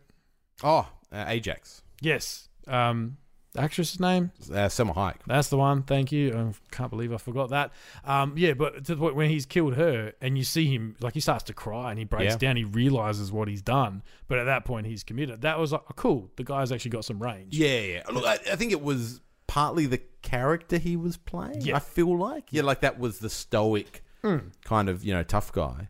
oh, 0.64 0.88
uh, 1.12 1.26
Ajak, 1.26 1.82
Yes. 2.02 2.50
Um, 2.68 3.18
actress's 3.58 4.00
name. 4.00 4.32
uh, 4.50 4.68
Salma 4.68 4.94
Hayek. 4.96 5.16
That's 5.28 5.50
the 5.50 5.58
one. 5.58 5.84
Thank 5.84 6.12
you. 6.12 6.34
I 6.34 6.54
can't 6.76 6.90
believe 6.90 7.12
I 7.14 7.18
forgot 7.18 7.50
that. 7.50 7.72
Um, 8.06 8.34
yeah, 8.38 8.54
but 8.54 8.86
to 8.86 8.96
the 8.96 9.00
point 9.00 9.16
when 9.16 9.30
he's 9.30 9.46
killed 9.46 9.76
her, 9.76 10.14
and 10.22 10.38
you 10.38 10.44
see 10.44 10.66
him 10.68 10.96
like 11.02 11.14
he 11.14 11.20
starts 11.20 11.44
to 11.46 11.54
cry 11.54 11.90
and 11.92 12.00
he 12.00 12.06
breaks 12.06 12.34
Yeah. 12.34 12.38
down. 12.38 12.56
He 12.58 12.64
realizes 12.64 13.32
what 13.32 13.48
he's 13.48 13.62
done, 13.62 14.04
but 14.28 14.38
at 14.40 14.46
that 14.46 14.66
point 14.66 14.88
he's 14.88 15.04
committed. 15.04 15.42
That 15.42 15.60
was 15.60 15.72
like, 15.72 15.82
oh, 15.90 15.94
cool. 15.96 16.32
The 16.38 16.44
guy's 16.44 16.72
actually 16.72 16.92
got 16.92 17.06
some 17.06 17.22
range. 17.22 17.56
Yeah, 17.58 17.80
yeah. 17.80 18.04
Look, 18.12 18.26
I, 18.26 18.34
I 18.52 18.56
think 18.56 18.72
it 18.72 18.82
was 18.82 19.22
partly 19.48 19.86
the 19.86 20.02
character 20.22 20.78
he 20.78 20.96
was 20.96 21.18
playing. 21.18 21.62
Yeah. 21.62 21.76
I 21.76 21.80
feel 21.80 22.18
like, 22.18 22.46
yeah, 22.52 22.62
like 22.62 22.82
that 22.82 23.00
was 23.00 23.20
the 23.20 23.30
stoic 23.30 24.04
Hmm. 24.22 24.38
kind 24.64 24.88
of 24.88 25.04
you 25.04 25.14
know 25.14 25.24
tough 25.24 25.52
guy. 25.52 25.90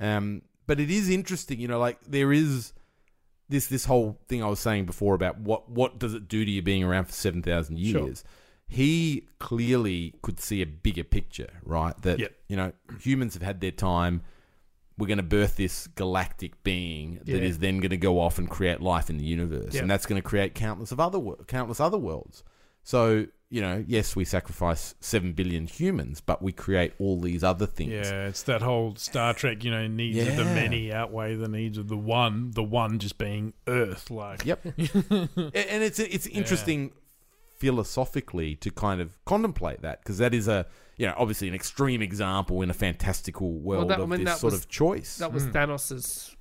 Um, 0.00 0.42
but 0.66 0.80
it 0.80 0.90
is 0.90 1.08
interesting, 1.10 1.60
you 1.60 1.68
know, 1.68 1.78
like 1.78 1.98
there 2.06 2.32
is 2.32 2.72
this 3.48 3.66
this 3.66 3.84
whole 3.84 4.18
thing 4.28 4.42
I 4.42 4.48
was 4.48 4.58
saying 4.60 4.86
before 4.86 5.14
about 5.14 5.38
what 5.40 5.68
what 5.70 5.98
does 5.98 6.14
it 6.14 6.28
do 6.28 6.44
to 6.44 6.50
you 6.50 6.62
being 6.62 6.82
around 6.84 7.04
for 7.06 7.12
seven 7.12 7.42
thousand 7.42 7.78
years. 7.78 8.24
He 8.68 9.28
clearly 9.38 10.14
could 10.22 10.40
see 10.40 10.60
a 10.60 10.66
bigger 10.66 11.04
picture, 11.04 11.50
right? 11.62 11.94
That 12.02 12.18
Yep. 12.18 12.32
you 12.48 12.56
know 12.56 12.72
humans 13.00 13.34
have 13.34 13.42
had 13.42 13.60
their 13.60 13.70
time. 13.70 14.22
We're 14.98 15.06
going 15.06 15.18
to 15.18 15.22
birth 15.22 15.56
this 15.56 15.86
galactic 15.88 16.62
being 16.64 17.16
that 17.26 17.28
Yeah. 17.28 17.36
is 17.42 17.58
then 17.58 17.78
going 17.80 17.90
to 17.90 17.96
go 17.98 18.18
off 18.18 18.38
and 18.38 18.48
create 18.48 18.80
life 18.80 19.10
in 19.10 19.18
the 19.18 19.24
universe, 19.24 19.74
Yep. 19.74 19.82
and 19.82 19.90
that's 19.90 20.06
going 20.06 20.20
to 20.20 20.26
create 20.26 20.54
countless 20.54 20.90
of 20.90 20.98
other 20.98 21.20
countless 21.46 21.78
other 21.80 21.98
worlds. 21.98 22.42
So 22.82 23.26
you 23.48 23.60
know, 23.60 23.84
yes, 23.86 24.16
we 24.16 24.24
sacrifice 24.24 24.94
seven 25.00 25.32
billion 25.32 25.66
humans, 25.66 26.20
but 26.20 26.42
we 26.42 26.52
create 26.52 26.94
all 26.98 27.20
these 27.20 27.44
other 27.44 27.66
things. 27.66 27.92
Yeah, 27.92 28.26
it's 28.26 28.42
that 28.44 28.60
whole 28.60 28.96
Star 28.96 29.34
Trek, 29.34 29.62
you 29.62 29.70
know, 29.70 29.86
needs 29.86 30.18
of 30.26 30.36
the 30.36 30.44
many 30.44 30.92
outweigh 30.92 31.36
the 31.36 31.48
needs 31.48 31.78
of 31.78 31.88
the 31.88 31.96
one. 31.96 32.50
The 32.52 32.64
one 32.64 32.98
just 32.98 33.18
being 33.18 33.52
Earth, 33.68 34.10
like 34.10 34.44
Yep. 34.44 34.64
And 34.78 35.82
it's 35.82 35.98
it's 35.98 36.26
interesting 36.26 36.92
philosophically 37.56 38.54
to 38.56 38.70
kind 38.70 39.00
of 39.00 39.16
contemplate 39.24 39.80
that 39.82 40.02
because 40.02 40.18
that 40.18 40.34
is 40.34 40.46
a 40.46 40.66
you 40.98 41.06
know 41.06 41.14
obviously 41.16 41.48
an 41.48 41.54
extreme 41.54 42.02
example 42.02 42.60
in 42.60 42.68
a 42.68 42.74
fantastical 42.74 43.52
world 43.52 43.88
that- 43.88 43.98
I 43.98 44.02
of 44.02 44.08
mean, 44.08 44.24
this 44.24 44.40
sort 44.40 44.52
was- 44.52 44.62
of 44.62 44.68
choice. 44.68 45.18
That 45.18 45.32
was 45.32 45.44
hmm. 45.44 45.52
Thanos's 45.52 46.35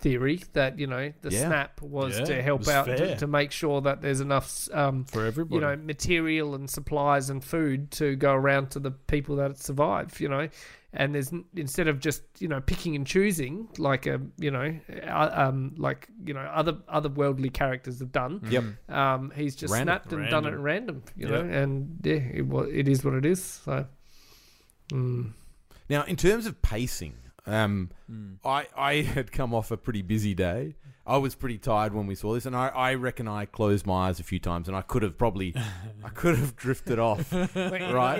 theory 0.00 0.42
that 0.54 0.78
you 0.78 0.86
know 0.86 1.12
the 1.22 1.30
Yeah. 1.30 1.46
snap 1.46 1.82
was 1.82 2.18
Yeah, 2.18 2.24
to 2.24 2.42
help 2.42 2.60
was 2.60 2.68
out 2.68 2.86
to, 2.86 3.16
to 3.18 3.26
make 3.26 3.52
sure 3.52 3.80
that 3.82 4.00
there's 4.02 4.20
enough 4.20 4.68
um, 4.72 5.04
for 5.04 5.24
everybody. 5.26 5.54
you 5.56 5.60
know 5.60 5.76
material 5.76 6.54
and 6.54 6.68
supplies 6.70 7.30
and 7.30 7.44
food 7.44 7.90
to 7.92 8.16
go 8.16 8.32
around 8.32 8.70
to 8.70 8.78
the 8.80 8.90
people 8.90 9.36
that 9.36 9.58
survive 9.58 10.18
you 10.20 10.28
know 10.28 10.48
and 10.92 11.14
there's 11.14 11.30
instead 11.54 11.86
of 11.86 12.00
just 12.00 12.22
you 12.40 12.48
know 12.48 12.60
picking 12.60 12.96
and 12.96 13.06
choosing 13.06 13.68
like 13.78 14.06
a 14.06 14.20
you 14.38 14.50
know 14.50 14.74
uh, 15.06 15.30
um 15.32 15.74
like 15.76 16.08
you 16.24 16.34
know 16.34 16.40
other 16.40 16.78
other 16.88 17.08
worldly 17.10 17.50
characters 17.50 17.98
have 18.00 18.10
done 18.10 18.40
Yep. 18.50 18.64
um 18.88 19.32
he's 19.36 19.54
just 19.54 19.72
Random. 19.72 19.84
snapped 19.94 20.12
and 20.12 20.28
done 20.30 20.46
it 20.46 20.56
Random. 20.56 20.62
random 20.62 21.02
you 21.16 21.28
Yeah. 21.28 21.42
know 21.42 21.48
and 21.60 21.98
yeah 22.02 22.14
it, 22.14 22.46
wa- 22.46 22.62
it 22.62 22.88
is 22.88 23.04
what 23.04 23.14
it 23.14 23.26
is 23.26 23.42
so 23.44 23.86
mm. 24.92 25.32
Now, 25.88 26.04
in 26.04 26.14
terms 26.14 26.46
of 26.46 26.62
pacing, 26.62 27.14
um, 27.46 27.90
Hmm. 28.06 28.34
I 28.44 28.66
I 28.76 28.94
had 29.02 29.32
come 29.32 29.54
off 29.54 29.70
a 29.70 29.76
pretty 29.76 30.02
busy 30.02 30.34
day. 30.34 30.76
I 31.06 31.16
was 31.16 31.34
pretty 31.34 31.58
tired 31.58 31.92
when 31.92 32.06
we 32.06 32.14
saw 32.14 32.34
this, 32.34 32.46
and 32.46 32.54
I, 32.54 32.68
I 32.68 32.94
reckon 32.94 33.26
I 33.26 33.44
closed 33.44 33.84
my 33.86 34.08
eyes 34.08 34.20
a 34.20 34.22
few 34.22 34.38
times, 34.38 34.68
and 34.68 34.76
I 34.76 34.82
could 34.82 35.02
have 35.02 35.18
probably, 35.18 35.54
I 36.04 36.08
could 36.10 36.36
have 36.36 36.54
drifted 36.54 36.98
off. 37.00 37.32
right, 37.32 37.48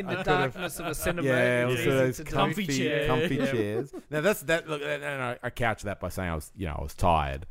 in 0.01 0.07
I 0.07 0.11
the 0.11 0.17
have- 0.17 0.25
darkness 0.25 0.81
of 0.81 0.87
a 0.87 0.95
cinema. 0.95 1.29
Yeah, 1.29 1.63
it 1.63 1.67
was 1.67 1.79
it's 1.81 1.87
one 1.87 1.97
of 1.97 2.09
easy 2.09 2.23
those 2.25 2.33
comfy, 2.33 2.67
Comfy 2.67 2.79
chair. 2.79 3.07
comfy 3.07 3.35
Yeah. 3.37 3.53
chairs. 3.53 3.95
Now 4.11 4.21
that's 4.23 4.43
that. 4.43 4.69
Look, 4.69 4.83
and 4.83 5.05
I, 5.05 5.39
I 5.43 5.51
couch 5.51 5.83
that 5.83 6.01
by 6.01 6.09
saying 6.09 6.31
I 6.31 6.35
was, 6.35 6.51
you 6.57 6.67
know, 6.67 6.75
I 6.79 6.83
was 6.83 6.95
tired, 6.95 7.47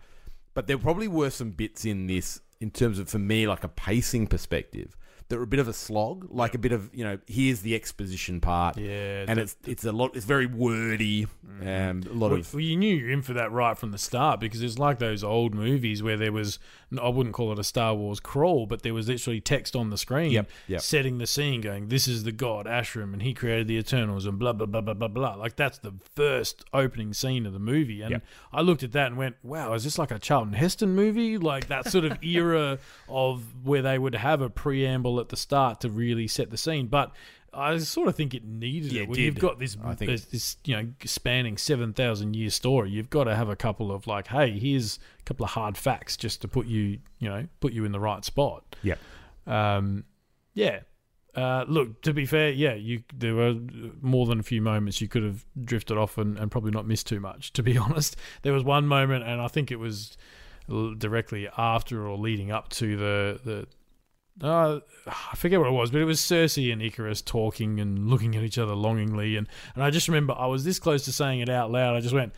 but 0.53 0.67
there 0.67 0.77
probably 0.77 1.07
were 1.07 1.29
some 1.29 1.51
bits 1.51 1.85
in 1.85 2.07
this, 2.07 2.41
in 2.59 2.71
terms 2.71 2.99
of 2.99 3.07
for 3.07 3.19
me, 3.19 3.47
like 3.47 3.63
a 3.63 3.69
pacing 3.69 4.27
perspective, 4.27 4.97
that 5.29 5.37
were 5.37 5.43
a 5.43 5.47
bit 5.47 5.59
of 5.59 5.67
a 5.67 5.73
slog, 5.73 6.27
like 6.31 6.55
a 6.55 6.57
bit 6.57 6.71
of, 6.71 6.89
you 6.93 7.03
know, 7.03 7.19
here's 7.27 7.61
the 7.61 7.75
exposition 7.75 8.41
part, 8.41 8.77
Yeah, 8.77 9.25
and 9.27 9.39
it's 9.39 9.55
it's 9.65 9.85
a 9.85 9.91
lot, 9.91 10.15
it's 10.15 10.25
very 10.25 10.45
wordy, 10.47 11.27
and 11.61 12.05
a 12.05 12.13
lot 12.13 12.31
Well, 12.31 12.39
of 12.39 12.53
well, 12.53 12.61
you 12.61 12.75
knew 12.75 12.95
you're 12.95 13.11
in 13.11 13.21
for 13.21 13.33
that 13.33 13.51
right 13.51 13.77
from 13.77 13.91
the 13.91 13.97
start 13.97 14.39
because 14.39 14.61
it's 14.61 14.79
like 14.79 14.99
those 14.99 15.23
old 15.23 15.53
movies 15.53 16.01
where 16.03 16.17
there 16.17 16.31
was, 16.31 16.59
I 16.97 17.09
wouldn't 17.09 17.35
call 17.35 17.51
it 17.51 17.59
a 17.59 17.63
Star 17.63 17.93
Wars 17.93 18.19
crawl, 18.19 18.65
but 18.65 18.81
there 18.81 18.93
was 18.93 19.07
literally 19.07 19.41
text 19.41 19.75
on 19.75 19.89
the 19.91 19.97
screen 19.97 20.31
Yep, 20.31 20.49
yep. 20.67 20.81
setting 20.81 21.19
the 21.19 21.27
scene 21.27 21.61
going, 21.61 21.89
this 21.89 22.07
is 22.07 22.23
the 22.23 22.31
god 22.31 22.65
Arishem 22.65 23.13
and 23.13 23.21
he 23.21 23.33
created 23.33 23.67
the 23.67 23.75
Eternals 23.77 24.25
and 24.25 24.39
blah, 24.39 24.53
blah, 24.53 24.65
blah, 24.65 24.81
blah, 24.81 24.93
blah, 24.95 25.07
blah. 25.07 25.35
Like 25.35 25.55
that's 25.55 25.77
the 25.77 25.93
first 26.15 26.63
opening 26.73 27.13
scene 27.13 27.45
of 27.45 27.53
the 27.53 27.59
movie. 27.59 28.01
And 28.01 28.11
Yep. 28.11 28.23
I 28.53 28.61
looked 28.61 28.81
at 28.83 28.91
that 28.93 29.07
and 29.07 29.17
went, 29.17 29.35
wow, 29.43 29.73
is 29.73 29.83
this 29.83 29.99
like 29.99 30.11
a 30.11 30.17
Charlton 30.17 30.53
Heston 30.53 30.95
movie? 30.95 31.37
Like 31.37 31.67
that 31.67 31.87
sort 31.91 32.05
of 32.05 32.17
era 32.23 32.79
of 33.07 33.43
where 33.63 33.81
they 33.81 33.99
would 33.99 34.15
have 34.15 34.41
a 34.41 34.49
preamble 34.49 35.19
at 35.19 35.29
the 35.29 35.37
start 35.37 35.81
to 35.81 35.89
really 35.89 36.27
set 36.27 36.49
the 36.49 36.57
scene. 36.57 36.87
But 36.87 37.11
I 37.53 37.77
sort 37.79 38.07
of 38.07 38.15
think 38.15 38.33
it 38.33 38.43
needed 38.45 38.91
Yeah, 38.91 39.01
it. 39.01 39.03
it 39.03 39.09
When 39.09 39.19
you've 39.19 39.39
got 39.39 39.59
this, 39.59 39.77
I 39.83 39.95
think 39.95 40.11
this, 40.11 40.25
this, 40.25 40.57
you 40.65 40.75
know, 40.75 40.87
spanning 41.05 41.57
seven 41.57 41.93
thousand 41.93 42.35
year 42.35 42.49
story, 42.49 42.89
you've 42.91 43.09
got 43.09 43.25
to 43.25 43.35
have 43.35 43.49
a 43.49 43.55
couple 43.55 43.91
of 43.91 44.07
like, 44.07 44.27
hey, 44.27 44.57
here's 44.57 44.99
a 45.19 45.23
couple 45.23 45.43
of 45.45 45.51
hard 45.51 45.77
facts 45.77 46.17
just 46.17 46.41
to 46.41 46.47
put 46.47 46.67
you, 46.67 46.99
you 47.19 47.29
know, 47.29 47.47
put 47.59 47.73
you 47.73 47.85
in 47.85 47.91
the 47.91 47.99
right 47.99 48.23
spot. 48.25 48.75
yeah. 48.83 48.95
Um, 49.47 50.03
yeah. 50.53 50.81
Uh, 51.35 51.63
look, 51.67 52.01
to 52.01 52.11
be 52.13 52.25
fair, 52.25 52.49
yeah, 52.51 52.73
you 52.73 53.03
there 53.15 53.35
were 53.35 53.55
more 54.01 54.25
than 54.25 54.39
a 54.39 54.43
few 54.43 54.61
moments 54.61 54.99
you 54.99 55.07
could 55.07 55.23
have 55.23 55.45
drifted 55.63 55.95
off 55.97 56.17
and, 56.17 56.37
and 56.37 56.51
probably 56.51 56.71
not 56.71 56.87
missed 56.87 57.07
too 57.07 57.19
much. 57.19 57.53
To 57.53 57.63
be 57.63 57.77
honest, 57.85 58.15
there 58.41 58.51
was 58.51 58.63
one 58.63 58.87
moment, 58.87 59.23
and 59.23 59.39
I 59.39 59.47
think 59.47 59.71
it 59.71 59.77
was 59.77 60.17
directly 60.97 61.47
after 61.57 62.05
or 62.07 62.17
leading 62.17 62.51
up 62.51 62.69
to 62.69 62.97
the 62.97 63.39
the. 63.43 63.67
Uh, 64.41 64.79
I 65.07 65.35
forget 65.35 65.59
what 65.59 65.67
it 65.67 65.73
was, 65.73 65.91
but 65.91 66.01
it 66.01 66.05
was 66.05 66.19
Sersi 66.19 66.71
and 66.71 66.81
Ikaris 66.81 67.23
talking 67.25 67.79
and 67.79 68.09
looking 68.09 68.35
at 68.35 68.43
each 68.43 68.57
other 68.57 68.75
longingly, 68.75 69.35
and, 69.35 69.47
and 69.75 69.83
I 69.83 69.89
just 69.89 70.07
remember 70.07 70.33
I 70.37 70.45
was 70.47 70.63
this 70.63 70.79
close 70.79 71.03
to 71.05 71.11
saying 71.11 71.39
it 71.41 71.49
out 71.49 71.71
loud. 71.71 71.95
I 71.95 71.99
just 71.99 72.13
went, 72.13 72.33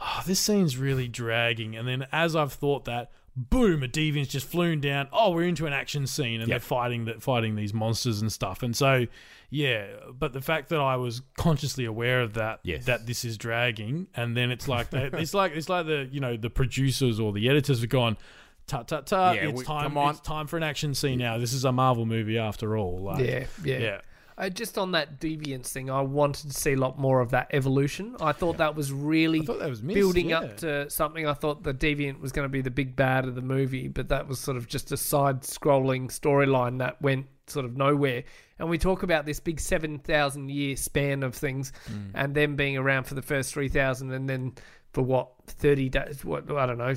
"Oh, 0.00 0.22
this 0.26 0.40
scene's 0.40 0.76
really 0.76 1.08
dragging." 1.08 1.76
And 1.76 1.86
then 1.86 2.06
as 2.12 2.34
I've 2.34 2.52
thought 2.52 2.84
that, 2.86 3.10
boom, 3.36 3.82
a 3.82 3.88
deviant's 3.88 4.30
just 4.32 4.46
flown 4.46 4.80
down. 4.80 5.08
Oh, 5.12 5.30
we're 5.32 5.46
into 5.48 5.66
an 5.66 5.72
action 5.72 6.06
scene, 6.06 6.40
and 6.40 6.50
they're 6.50 6.58
fighting 6.60 7.04
that 7.06 7.22
fighting 7.22 7.54
these 7.56 7.74
monsters 7.74 8.20
and 8.22 8.30
stuff. 8.32 8.62
And 8.62 8.74
so, 8.76 9.06
yeah, 9.50 9.86
but 10.18 10.32
the 10.32 10.40
fact 10.40 10.68
that 10.70 10.80
I 10.80 10.96
was 10.96 11.20
consciously 11.36 11.84
aware 11.84 12.22
of 12.22 12.34
that, 12.34 12.60
Yes. 12.62 12.86
that 12.86 13.06
this 13.06 13.24
is 13.26 13.36
dragging, 13.36 14.06
and 14.14 14.34
then 14.36 14.50
it's 14.50 14.68
like 14.68 14.86
it's 14.92 15.34
like 15.34 15.52
it's 15.52 15.68
like 15.68 15.86
the 15.86 16.08
you 16.10 16.20
know 16.20 16.36
the 16.36 16.50
producers 16.50 17.20
or 17.20 17.32
the 17.32 17.48
editors 17.48 17.80
have 17.80 17.90
gone. 17.90 18.16
Tut 18.66 18.88
tut 18.88 19.06
tut! 19.06 19.36
Yeah, 19.36 19.48
it's 19.48 19.58
we- 19.60 19.64
time. 19.64 19.96
on." 19.98 20.10
It's 20.10 20.20
time 20.20 20.46
for 20.46 20.56
an 20.56 20.62
action 20.62 20.94
scene 20.94 21.18
now. 21.18 21.38
This 21.38 21.52
is 21.52 21.64
a 21.64 21.72
Marvel 21.72 22.06
movie 22.06 22.38
after 22.38 22.76
all. 22.76 23.00
Like, 23.02 23.24
Yeah, 23.26 23.44
yeah. 23.64 23.78
yeah. 23.78 24.00
Uh, 24.38 24.48
just 24.48 24.78
on 24.78 24.92
that 24.92 25.20
deviance 25.20 25.68
thing, 25.68 25.90
I 25.90 26.00
wanted 26.00 26.50
to 26.50 26.54
see 26.58 26.72
a 26.72 26.76
lot 26.76 26.98
more 26.98 27.20
of 27.20 27.32
that 27.32 27.48
evolution. 27.52 28.16
I 28.18 28.32
thought 28.32 28.56
that 28.56 28.74
was 28.74 28.90
really 28.90 29.40
that 29.42 29.68
was 29.68 29.82
missed, 29.82 29.94
building 29.94 30.30
yeah. 30.30 30.38
up 30.38 30.56
to 30.58 30.88
something. 30.88 31.26
I 31.26 31.34
thought 31.34 31.62
the 31.64 31.74
deviant 31.74 32.18
was 32.18 32.32
going 32.32 32.46
to 32.46 32.48
be 32.48 32.62
the 32.62 32.70
big 32.70 32.96
bad 32.96 33.26
of 33.26 33.34
the 33.34 33.42
movie, 33.42 33.88
but 33.88 34.08
that 34.08 34.26
was 34.28 34.40
sort 34.40 34.56
of 34.56 34.66
just 34.66 34.90
a 34.90 34.96
side-scrolling 34.96 36.06
storyline 36.08 36.78
that 36.78 37.00
went 37.02 37.26
sort 37.46 37.66
of 37.66 37.76
nowhere. 37.76 38.24
And 38.58 38.70
we 38.70 38.78
talk 38.78 39.02
about 39.02 39.26
this 39.26 39.38
big 39.38 39.60
seven 39.60 39.98
thousand 39.98 40.50
year 40.50 40.76
span 40.76 41.22
of 41.22 41.34
things, 41.34 41.70
Mm. 41.90 42.10
and 42.14 42.34
them 42.34 42.56
being 42.56 42.78
around 42.78 43.04
for 43.04 43.14
the 43.14 43.22
first 43.22 43.52
three 43.52 43.68
thousand, 43.68 44.12
and 44.12 44.28
then 44.30 44.54
for 44.94 45.02
what 45.02 45.28
thirty 45.46 45.90
days? 45.90 46.24
What 46.24 46.50
I 46.50 46.64
don't 46.64 46.78
know. 46.78 46.94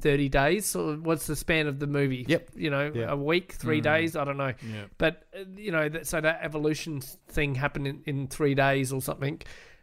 30 0.00 0.28
days 0.28 0.66
so 0.66 0.96
what's 0.96 1.26
the 1.26 1.36
span 1.36 1.66
of 1.66 1.78
the 1.78 1.86
movie 1.86 2.24
Yep. 2.28 2.50
you 2.56 2.70
know 2.70 2.90
Yeah. 2.94 3.10
a 3.12 3.16
week 3.16 3.52
three 3.52 3.80
days 3.80 4.16
i 4.16 4.24
don't 4.24 4.36
know 4.36 4.52
Yeah. 4.62 4.84
but 4.98 5.24
uh, 5.34 5.44
you 5.56 5.70
know, 5.72 5.88
that, 5.88 6.06
so 6.06 6.20
that 6.20 6.40
evolution 6.42 7.00
thing 7.28 7.54
happened 7.54 7.86
in, 7.86 8.02
in 8.06 8.26
three 8.28 8.54
days 8.54 8.92
or 8.92 9.00
something, 9.00 9.40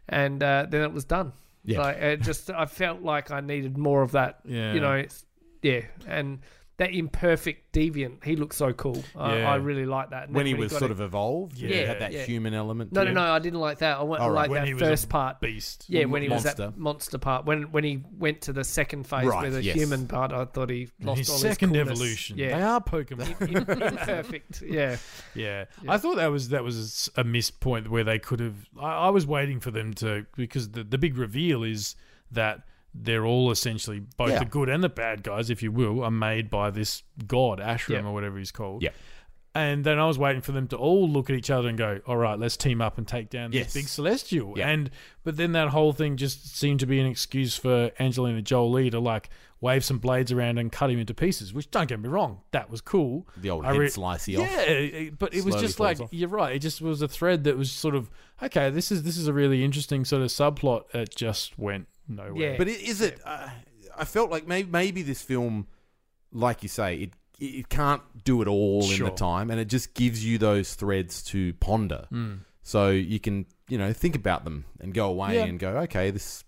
and 0.08 0.42
uh, 0.42 0.66
then 0.68 0.82
it 0.82 0.92
was 0.92 1.04
done. 1.04 1.32
Yeah. 1.64 1.80
like, 1.80 1.96
it 1.96 2.22
just 2.22 2.50
I 2.50 2.66
felt 2.66 3.02
like 3.02 3.30
I 3.30 3.40
needed 3.40 3.76
more 3.76 4.02
of 4.02 4.12
that. 4.12 4.40
Yeah. 4.44 4.72
you 4.74 4.80
know, 4.80 5.04
yeah, 5.62 5.82
and 6.06 6.38
that 6.78 6.92
imperfect 6.92 7.72
deviant, 7.72 8.22
he 8.22 8.36
looked 8.36 8.54
so 8.54 8.70
cool. 8.74 9.02
I, 9.16 9.38
Yeah. 9.38 9.50
I 9.52 9.54
really 9.56 9.86
like 9.86 10.10
that. 10.10 10.24
And 10.26 10.34
When 10.36 10.44
then 10.44 10.54
he 10.56 10.60
was 10.60 10.72
got 10.72 10.80
sort 10.80 10.90
it- 10.90 10.94
of 10.94 11.00
evolved, 11.00 11.56
yeah, 11.56 11.68
Yeah, 11.74 11.86
had 11.86 12.00
that 12.00 12.12
yeah. 12.12 12.24
human 12.24 12.52
element. 12.52 12.92
no, 12.92 13.00
to 13.00 13.04
no, 13.06 13.10
him. 13.10 13.14
no, 13.26 13.32
I 13.32 13.38
didn't 13.38 13.60
like 13.60 13.78
that. 13.78 13.98
I 13.98 14.02
went 14.02 14.22
Oh, 14.22 14.26
right. 14.26 14.34
like 14.34 14.50
When 14.50 14.60
that 14.60 14.66
he 14.68 14.74
was 14.74 14.82
a 14.82 14.86
first 14.86 15.08
part. 15.08 15.40
Beast. 15.40 15.86
Yeah, 15.88 16.04
when 16.04 16.20
he 16.20 16.28
was 16.28 16.44
monster. 16.44 16.66
that 16.66 16.76
monster 16.78 17.16
part. 17.18 17.46
When 17.46 17.72
when 17.72 17.82
he 17.84 18.02
went 18.18 18.42
to 18.42 18.52
the 18.52 18.62
second 18.62 19.04
phase 19.06 19.24
Right, 19.26 19.44
with 19.44 19.54
the 19.54 19.62
yes. 19.62 19.74
human 19.74 20.06
part, 20.06 20.32
I 20.32 20.44
thought 20.44 20.68
he 20.68 20.88
lost 21.00 21.18
his 21.20 21.30
all 21.30 21.38
second 21.38 21.70
his 21.74 21.78
coolness. 21.84 21.98
evolution. 21.98 22.36
Yeah, 22.38 22.56
They 22.58 22.62
are 22.62 22.80
Pokemon. 22.82 23.40
imperfect. 23.80 24.62
Yeah, 24.66 24.96
Yeah. 25.34 25.64
I 25.88 25.96
thought 25.98 26.16
that 26.16 26.26
was 26.30 26.50
that 26.50 26.62
was 26.62 27.10
a 27.16 27.24
missed 27.24 27.60
point 27.60 27.90
where 27.90 28.04
they 28.04 28.18
could 28.18 28.40
have. 28.40 28.68
I, 28.78 29.06
I 29.06 29.10
was 29.10 29.26
waiting 29.26 29.60
for 29.60 29.70
them 29.70 29.94
to 29.94 30.26
because 30.36 30.70
the 30.72 30.84
the 30.84 30.98
big 30.98 31.16
reveal 31.16 31.62
is 31.62 31.96
that 32.32 32.60
they're 33.02 33.24
all 33.26 33.50
essentially 33.50 34.00
both 34.16 34.30
Yeah. 34.30 34.38
the 34.40 34.44
good 34.44 34.68
and 34.68 34.82
the 34.82 34.88
bad 34.88 35.22
guys, 35.22 35.50
if 35.50 35.62
you 35.62 35.70
will, 35.72 36.02
are 36.02 36.10
made 36.10 36.50
by 36.50 36.70
this 36.70 37.02
god 37.26 37.58
Arishem 37.60 37.88
Yeah. 37.90 38.04
or 38.06 38.12
whatever 38.12 38.38
he's 38.38 38.52
called. 38.52 38.82
Yeah. 38.82 38.90
And 39.54 39.84
then 39.84 39.98
I 39.98 40.06
was 40.06 40.18
waiting 40.18 40.42
for 40.42 40.52
them 40.52 40.68
to 40.68 40.76
all 40.76 41.08
look 41.08 41.30
at 41.30 41.36
each 41.36 41.48
other 41.48 41.66
and 41.68 41.78
go, 41.78 42.00
"All 42.06 42.18
right, 42.18 42.38
let's 42.38 42.58
team 42.58 42.82
up 42.82 42.98
and 42.98 43.08
take 43.08 43.30
down 43.30 43.52
Yes. 43.52 43.72
this 43.72 43.74
big 43.82 43.88
celestial." 43.88 44.52
Yeah. 44.54 44.68
And 44.68 44.90
but 45.24 45.38
then 45.38 45.52
that 45.52 45.68
whole 45.68 45.94
thing 45.94 46.18
just 46.18 46.54
seemed 46.58 46.80
to 46.80 46.86
be 46.86 47.00
an 47.00 47.06
excuse 47.06 47.56
for 47.56 47.90
Angelina 47.98 48.42
Jolie 48.42 48.90
to 48.90 49.00
like 49.00 49.30
wave 49.62 49.82
some 49.82 49.96
blades 49.98 50.30
around 50.30 50.58
and 50.58 50.70
cut 50.70 50.90
him 50.90 50.98
into 50.98 51.14
pieces. 51.14 51.54
Which 51.54 51.70
don't 51.70 51.88
get 51.88 52.00
me 52.00 52.08
wrong, 52.10 52.40
that 52.50 52.68
was 52.68 52.82
cool. 52.82 53.26
The 53.38 53.48
old 53.48 53.64
head 53.64 53.78
re- 53.78 53.86
slicey 53.88 54.38
off. 54.38 54.46
Yeah, 54.46 55.08
but 55.18 55.32
it 55.32 55.42
was 55.42 55.54
just 55.56 55.80
like 55.80 56.00
off. 56.02 56.10
you're 56.12 56.28
right. 56.28 56.54
It 56.54 56.58
just 56.58 56.82
was 56.82 57.00
a 57.00 57.08
thread 57.08 57.44
that 57.44 57.56
was 57.56 57.72
sort 57.72 57.94
of 57.94 58.10
okay. 58.42 58.68
This 58.68 58.92
is 58.92 59.04
this 59.04 59.16
is 59.16 59.26
a 59.26 59.32
really 59.32 59.64
interesting 59.64 60.04
sort 60.04 60.20
of 60.20 60.28
subplot. 60.28 60.94
It 60.94 61.16
just 61.16 61.58
went 61.58 61.88
nowhere. 62.08 62.52
Yeah. 62.52 62.56
But 62.58 62.68
i- 62.68 62.70
is 62.72 63.00
it? 63.00 63.20
Uh, 63.24 63.48
I 63.96 64.04
felt 64.04 64.30
like 64.30 64.46
maybe 64.46 64.70
maybe 64.70 65.02
this 65.02 65.22
film, 65.22 65.66
like 66.32 66.62
you 66.62 66.68
say, 66.68 66.96
it 66.96 67.10
it 67.38 67.68
can't 67.68 68.02
do 68.24 68.40
it 68.42 68.48
all 68.48 68.82
in 68.90 69.02
the 69.04 69.10
time, 69.10 69.50
and 69.50 69.60
it 69.60 69.66
just 69.68 69.92
gives 69.94 70.24
you 70.24 70.38
those 70.38 70.74
threads 70.74 71.22
to 71.24 71.52
ponder. 71.54 72.06
So 72.62 72.90
you 72.90 73.20
can 73.20 73.46
you 73.68 73.78
know 73.78 73.92
think 73.92 74.14
about 74.16 74.44
them 74.44 74.64
and 74.80 74.92
go 74.94 75.08
away 75.08 75.36
Yeah. 75.36 75.44
and 75.44 75.58
go, 75.58 75.70
okay, 75.80 76.10
this. 76.10 76.44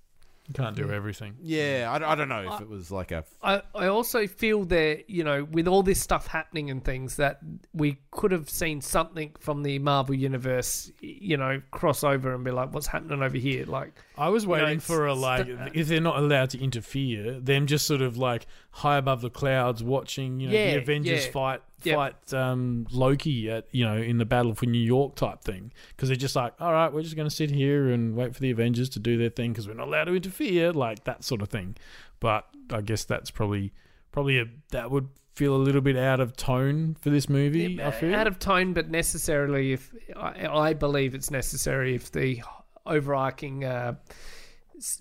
You 0.49 0.55
can't 0.55 0.75
do 0.75 0.91
everything. 0.91 1.35
Yeah, 1.43 1.89
I, 1.93 2.13
I 2.13 2.15
don't 2.15 2.31
know 2.31 2.55
if 2.55 2.61
it 2.63 2.69
was 2.71 2.91
like 2.91 3.13
a. 3.13 3.23
I, 3.43 3.61
I 3.75 3.89
also 3.89 4.27
feel 4.27 4.65
that, 4.65 5.11
you 5.11 5.23
know, 5.23 5.45
with 5.45 5.69
all 5.69 5.83
this 5.83 6.01
stuff 6.01 6.27
happening 6.27 6.71
and 6.71 6.83
things, 6.83 7.17
that 7.17 7.41
we 7.75 7.99
could 8.13 8.33
have 8.33 8.49
seen 8.49 8.81
something 8.81 9.33
from 9.41 9.63
the 9.63 9.79
Marvel 9.79 10.15
Universe, 10.15 10.91
you 11.01 11.37
know, 11.37 11.61
cross 11.71 12.03
over 12.03 12.33
and 12.35 12.45
be 12.45 12.51
like, 12.51 12.73
what's 12.73 12.87
happening 12.87 13.23
over 13.23 13.37
here? 13.37 13.67
Like, 13.67 13.93
I 14.17 14.31
was 14.31 14.47
know, 14.47 14.53
waiting 14.53 14.69
it's- 14.79 14.87
for 14.87 15.07
a 15.07 15.15
like 15.15 15.47
the- 15.49 15.59
uh, 15.65 15.69
if 15.75 15.87
they're 15.89 16.01
not 16.01 16.17
allowed 16.19 16.49
to 16.51 16.59
interfere, 16.61 17.39
them 17.41 17.67
just 17.67 17.87
sort 17.87 18.01
of 18.01 18.17
like 18.17 18.47
high 18.71 18.97
above 18.97 19.21
the 19.21 19.31
clouds 19.31 19.83
watching, 19.83 20.41
you 20.41 20.49
know, 20.49 20.55
Yeah, 20.55 20.71
the 20.77 20.79
Avengers 20.81 21.27
yeah. 21.27 21.31
fight 21.31 21.61
Yep. 21.85 21.97
fight 21.97 22.35
um, 22.35 22.87
Loki 22.91 23.51
at 23.51 23.67
you 23.71 23.85
know 23.85 23.97
in 23.97 24.19
the 24.19 24.25
battle 24.25 24.55
for 24.55 24.67
New 24.67 24.83
York 24.83 25.15
type 25.15 25.43
thing 25.43 25.73
because 25.91 26.09
they're 26.09 26.17
just 26.17 26.35
like, 26.35 26.55
all 26.61 26.73
right, 26.73 26.93
we're 26.93 27.03
just 27.03 27.17
going 27.17 27.29
to 27.29 27.35
sit 27.35 27.51
here 27.51 27.91
and 27.91 28.17
wait 28.17 28.35
for 28.35 28.41
the 28.41 28.51
Avengers 28.51 28.89
to 28.91 28.99
do 28.99 29.17
their 29.17 29.31
thing 29.31 29.53
because 29.53 29.69
we're 29.69 29.75
not 29.75 29.87
allowed 29.87 30.05
to 30.05 30.15
interfere, 30.15 30.73
like 30.73 31.05
that 31.05 31.25
sort 31.25 31.43
of 31.43 31.49
thing. 31.49 31.77
But 32.21 32.47
I 32.73 32.81
guess 32.81 33.05
that's 33.05 33.31
probably 33.31 33.73
probably 34.11 34.39
a 34.39 34.47
that 34.71 34.91
would 34.91 35.09
feel 35.35 35.55
a 35.55 35.57
little 35.57 35.81
bit 35.81 35.97
out 35.97 36.19
of 36.19 36.37
tone 36.37 36.97
for 37.01 37.11
this 37.11 37.29
movie. 37.29 37.81
I 37.81 37.93
feel 37.93 38.15
out 38.15 38.27
of 38.27 38.41
tone, 38.41 38.73
but 38.73 38.91
necessarily 38.91 39.73
if 39.73 39.95
I, 40.17 40.49
I 40.49 40.73
believe 40.75 41.15
it's 41.15 41.31
necessary 41.31 41.95
if 41.95 42.11
the 42.11 42.43
overarching 42.85 43.65
uh, 43.65 43.95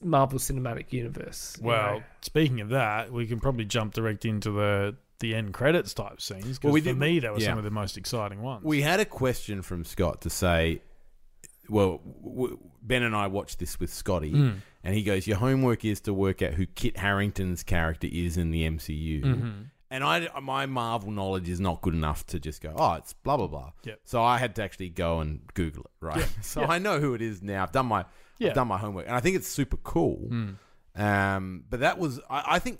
Marvel 0.03 0.37
Cinematic 0.39 0.93
Universe. 0.93 1.57
Well, 1.61 1.99
know. 1.99 2.03
speaking 2.21 2.61
of 2.61 2.69
that, 2.69 3.11
we 3.11 3.25
can 3.25 3.39
probably 3.39 3.65
jump 3.65 3.93
direct 3.93 4.25
into 4.25 4.51
the 4.51 4.95
the 5.19 5.35
end 5.35 5.53
credits 5.53 5.93
type 5.93 6.21
scenes. 6.21 6.59
Well, 6.61 6.73
we 6.73 6.81
for 6.81 6.85
did- 6.85 6.97
me, 6.97 7.19
that 7.19 7.33
was 7.33 7.43
yeah. 7.43 7.49
some 7.49 7.57
of 7.57 7.63
the 7.63 7.71
most 7.71 7.97
exciting 7.97 8.41
ones. 8.41 8.63
We 8.63 8.81
had 8.81 8.99
a 8.99 9.05
question 9.05 9.61
from 9.61 9.83
Scott 9.83 10.21
to 10.21 10.29
say, 10.29 10.81
well, 11.69 12.01
w- 12.23 12.57
Ben 12.81 13.03
and 13.03 13.15
I 13.15 13.27
watched 13.27 13.59
this 13.59 13.79
with 13.79 13.93
Scotty, 13.93 14.31
Hmm. 14.31 14.49
and 14.83 14.95
he 14.95 15.03
goes, 15.03 15.27
"Your 15.27 15.37
homework 15.37 15.83
is 15.83 15.99
to 16.01 16.13
work 16.13 16.41
out 16.41 16.53
who 16.53 16.65
Kit 16.65 16.97
Harington's 16.97 17.63
character 17.63 18.07
is 18.11 18.37
in 18.37 18.51
the 18.51 18.63
MCU." 18.65 19.23
Mm-hmm. 19.23 19.51
And 19.89 20.03
I, 20.03 20.27
my 20.41 20.65
Marvel 20.65 21.11
knowledge 21.11 21.47
is 21.49 21.59
not 21.61 21.81
good 21.81 21.93
enough 21.93 22.25
to 22.27 22.39
just 22.39 22.61
go, 22.61 22.73
"Oh, 22.77 22.93
it's 22.93 23.13
blah 23.13 23.37
blah 23.37 23.47
blah." 23.47 23.71
Yep. 23.83 23.99
So 24.05 24.23
I 24.23 24.37
had 24.37 24.55
to 24.57 24.63
actually 24.63 24.89
go 24.89 25.19
and 25.19 25.41
Google 25.53 25.83
it, 25.85 25.91
right? 26.05 26.27
So 26.41 26.63
I 26.63 26.77
know 26.77 26.99
who 26.99 27.13
it 27.13 27.21
is 27.21 27.41
now. 27.41 27.63
I've 27.63 27.71
done 27.71 27.87
my. 27.87 28.05
I've 28.41 28.53
done 28.53 28.67
my 28.67 28.77
homework, 28.77 29.07
and 29.07 29.15
I 29.15 29.19
think 29.19 29.35
it's 29.35 29.47
super 29.47 29.77
cool. 29.77 30.29
Um, 30.95 31.63
but 31.69 31.79
that 31.81 31.97
was, 31.99 32.19
I, 32.29 32.43
I 32.55 32.59
think, 32.59 32.79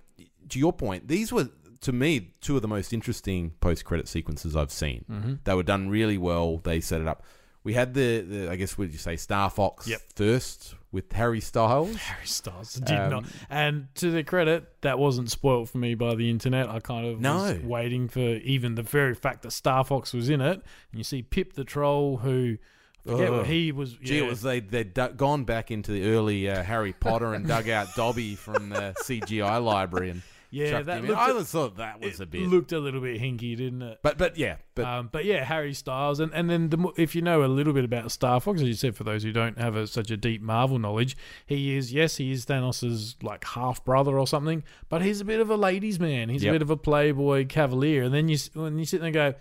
to 0.50 0.60
your 0.60 0.74
point, 0.74 1.08
these 1.08 1.32
were 1.32 1.50
to 1.82 1.92
me 1.92 2.34
two 2.42 2.56
of 2.56 2.62
the 2.62 2.68
most 2.68 2.94
interesting 2.94 3.52
post-credit 3.62 4.08
sequences 4.08 4.56
I've 4.56 4.72
seen. 4.72 5.06
Mm-hmm. 5.10 5.34
They 5.44 5.54
were 5.54 5.64
done 5.64 5.90
really 5.90 6.18
well. 6.18 6.58
They 6.58 6.80
set 6.80 7.02
it 7.02 7.08
up. 7.08 7.24
We 7.64 7.74
had 7.74 7.94
the, 7.94 8.22
the 8.22 8.50
I 8.52 8.56
guess 8.56 8.78
would 8.78 8.94
you 8.94 8.98
say 8.98 9.18
Star 9.18 9.50
Fox 9.50 9.88
Yep. 9.88 10.02
first 10.16 10.76
with 10.92 11.12
Harry 11.12 11.42
Styles. 11.42 11.98
Harry 11.98 12.26
Styles 12.26 12.74
did 12.76 12.98
Um, 12.98 13.10
not. 13.10 13.26
And 13.50 13.88
to 13.96 14.10
their 14.10 14.24
credit, 14.24 14.82
that 14.82 14.98
wasn't 14.98 15.30
spoilt 15.30 15.68
for 15.70 15.78
me 15.78 15.94
by 15.94 16.16
the 16.16 16.30
internet. 16.30 16.70
I 16.70 16.80
kind 16.80 17.06
of 17.06 17.14
was 17.16 17.22
No. 17.22 17.60
waiting 17.68 18.08
for 18.08 18.20
even 18.22 18.76
the 18.76 18.84
very 18.84 19.14
fact 19.14 19.42
that 19.44 19.52
Star 19.52 19.84
Fox 19.84 20.14
was 20.14 20.30
in 20.30 20.40
it. 20.40 20.54
And 20.92 20.98
you 20.98 21.04
see 21.04 21.22
Pip 21.22 21.54
the 21.54 21.66
Troll, 21.66 22.18
who 22.18 22.58
I 23.06 23.10
forget 23.12 23.46
he 23.48 23.72
was. 23.74 23.94
Gee, 23.94 24.18
yeah. 24.20 24.24
it 24.24 24.30
was 24.30 24.42
they 24.42 24.60
they'd 24.62 24.94
du- 24.94 25.14
gone 25.16 25.44
back 25.44 25.70
into 25.70 25.92
the 25.92 26.10
early 26.12 26.50
uh, 26.50 26.64
Harry 26.64 26.94
Potter 26.94 27.34
and 27.34 27.46
dug 27.48 27.68
out 27.70 27.88
Dobby 27.96 28.36
from 28.36 28.70
the 28.70 28.94
CGI 29.04 29.64
library 29.64 30.10
and 30.12 30.22
yeah, 30.50 30.82
that 30.82 31.04
looked, 31.04 31.20
I 31.20 31.32
always 31.32 31.48
thought 31.50 31.78
that 31.78 32.00
was 32.02 32.20
a 32.20 32.26
bit, 32.26 32.44
looked 32.44 32.72
a 32.72 32.80
little 32.80 33.02
bit 33.02 33.20
hinky, 33.22 33.56
didn't 33.58 33.82
it? 33.82 34.00
but 34.02 34.18
but 34.18 34.38
yeah, 34.38 34.58
but 34.76 34.86
um, 34.86 35.10
but 35.12 35.26
yeah, 35.26 35.44
Harry 35.44 35.74
Styles, 35.74 36.20
and 36.20 36.32
and 36.34 36.50
then 36.50 36.70
the, 36.70 36.92
if 36.98 37.16
you 37.16 37.22
know 37.22 37.44
a 37.44 37.48
little 37.48 37.74
bit 37.74 37.84
about 37.86 38.06
Starfox, 38.06 38.56
as 38.56 38.64
you 38.64 38.74
said, 38.74 38.96
for 38.96 39.04
those 39.04 39.24
who 39.24 39.32
don't 39.32 39.58
have 39.58 39.76
a, 39.76 39.88
such 39.88 40.10
a 40.12 40.18
deep 40.18 40.42
Marvel 40.42 40.80
knowledge, 40.80 41.18
he 41.46 41.76
is 41.76 41.92
yes, 41.94 42.18
he 42.18 42.32
is 42.32 42.46
Thanos's 42.46 43.16
like 43.22 43.44
half 43.44 43.84
brother 43.84 44.18
or 44.18 44.26
something, 44.28 44.64
but 44.90 45.02
he's 45.02 45.22
a 45.22 45.26
bit 45.26 45.40
of 45.40 45.50
a 45.50 45.58
ladies' 45.58 46.00
man. 46.00 46.30
He's 46.30 46.44
Yep. 46.44 46.52
a 46.52 46.54
bit 46.56 46.62
of 46.62 46.70
a 46.70 46.78
playboy 46.78 47.46
cavalier, 47.48 48.04
and 48.04 48.14
then 48.14 48.30
you 48.30 48.38
when 48.54 48.80
you 48.80 48.86
sit 48.86 49.00
there 49.02 49.08
and 49.08 49.14
go. 49.14 49.34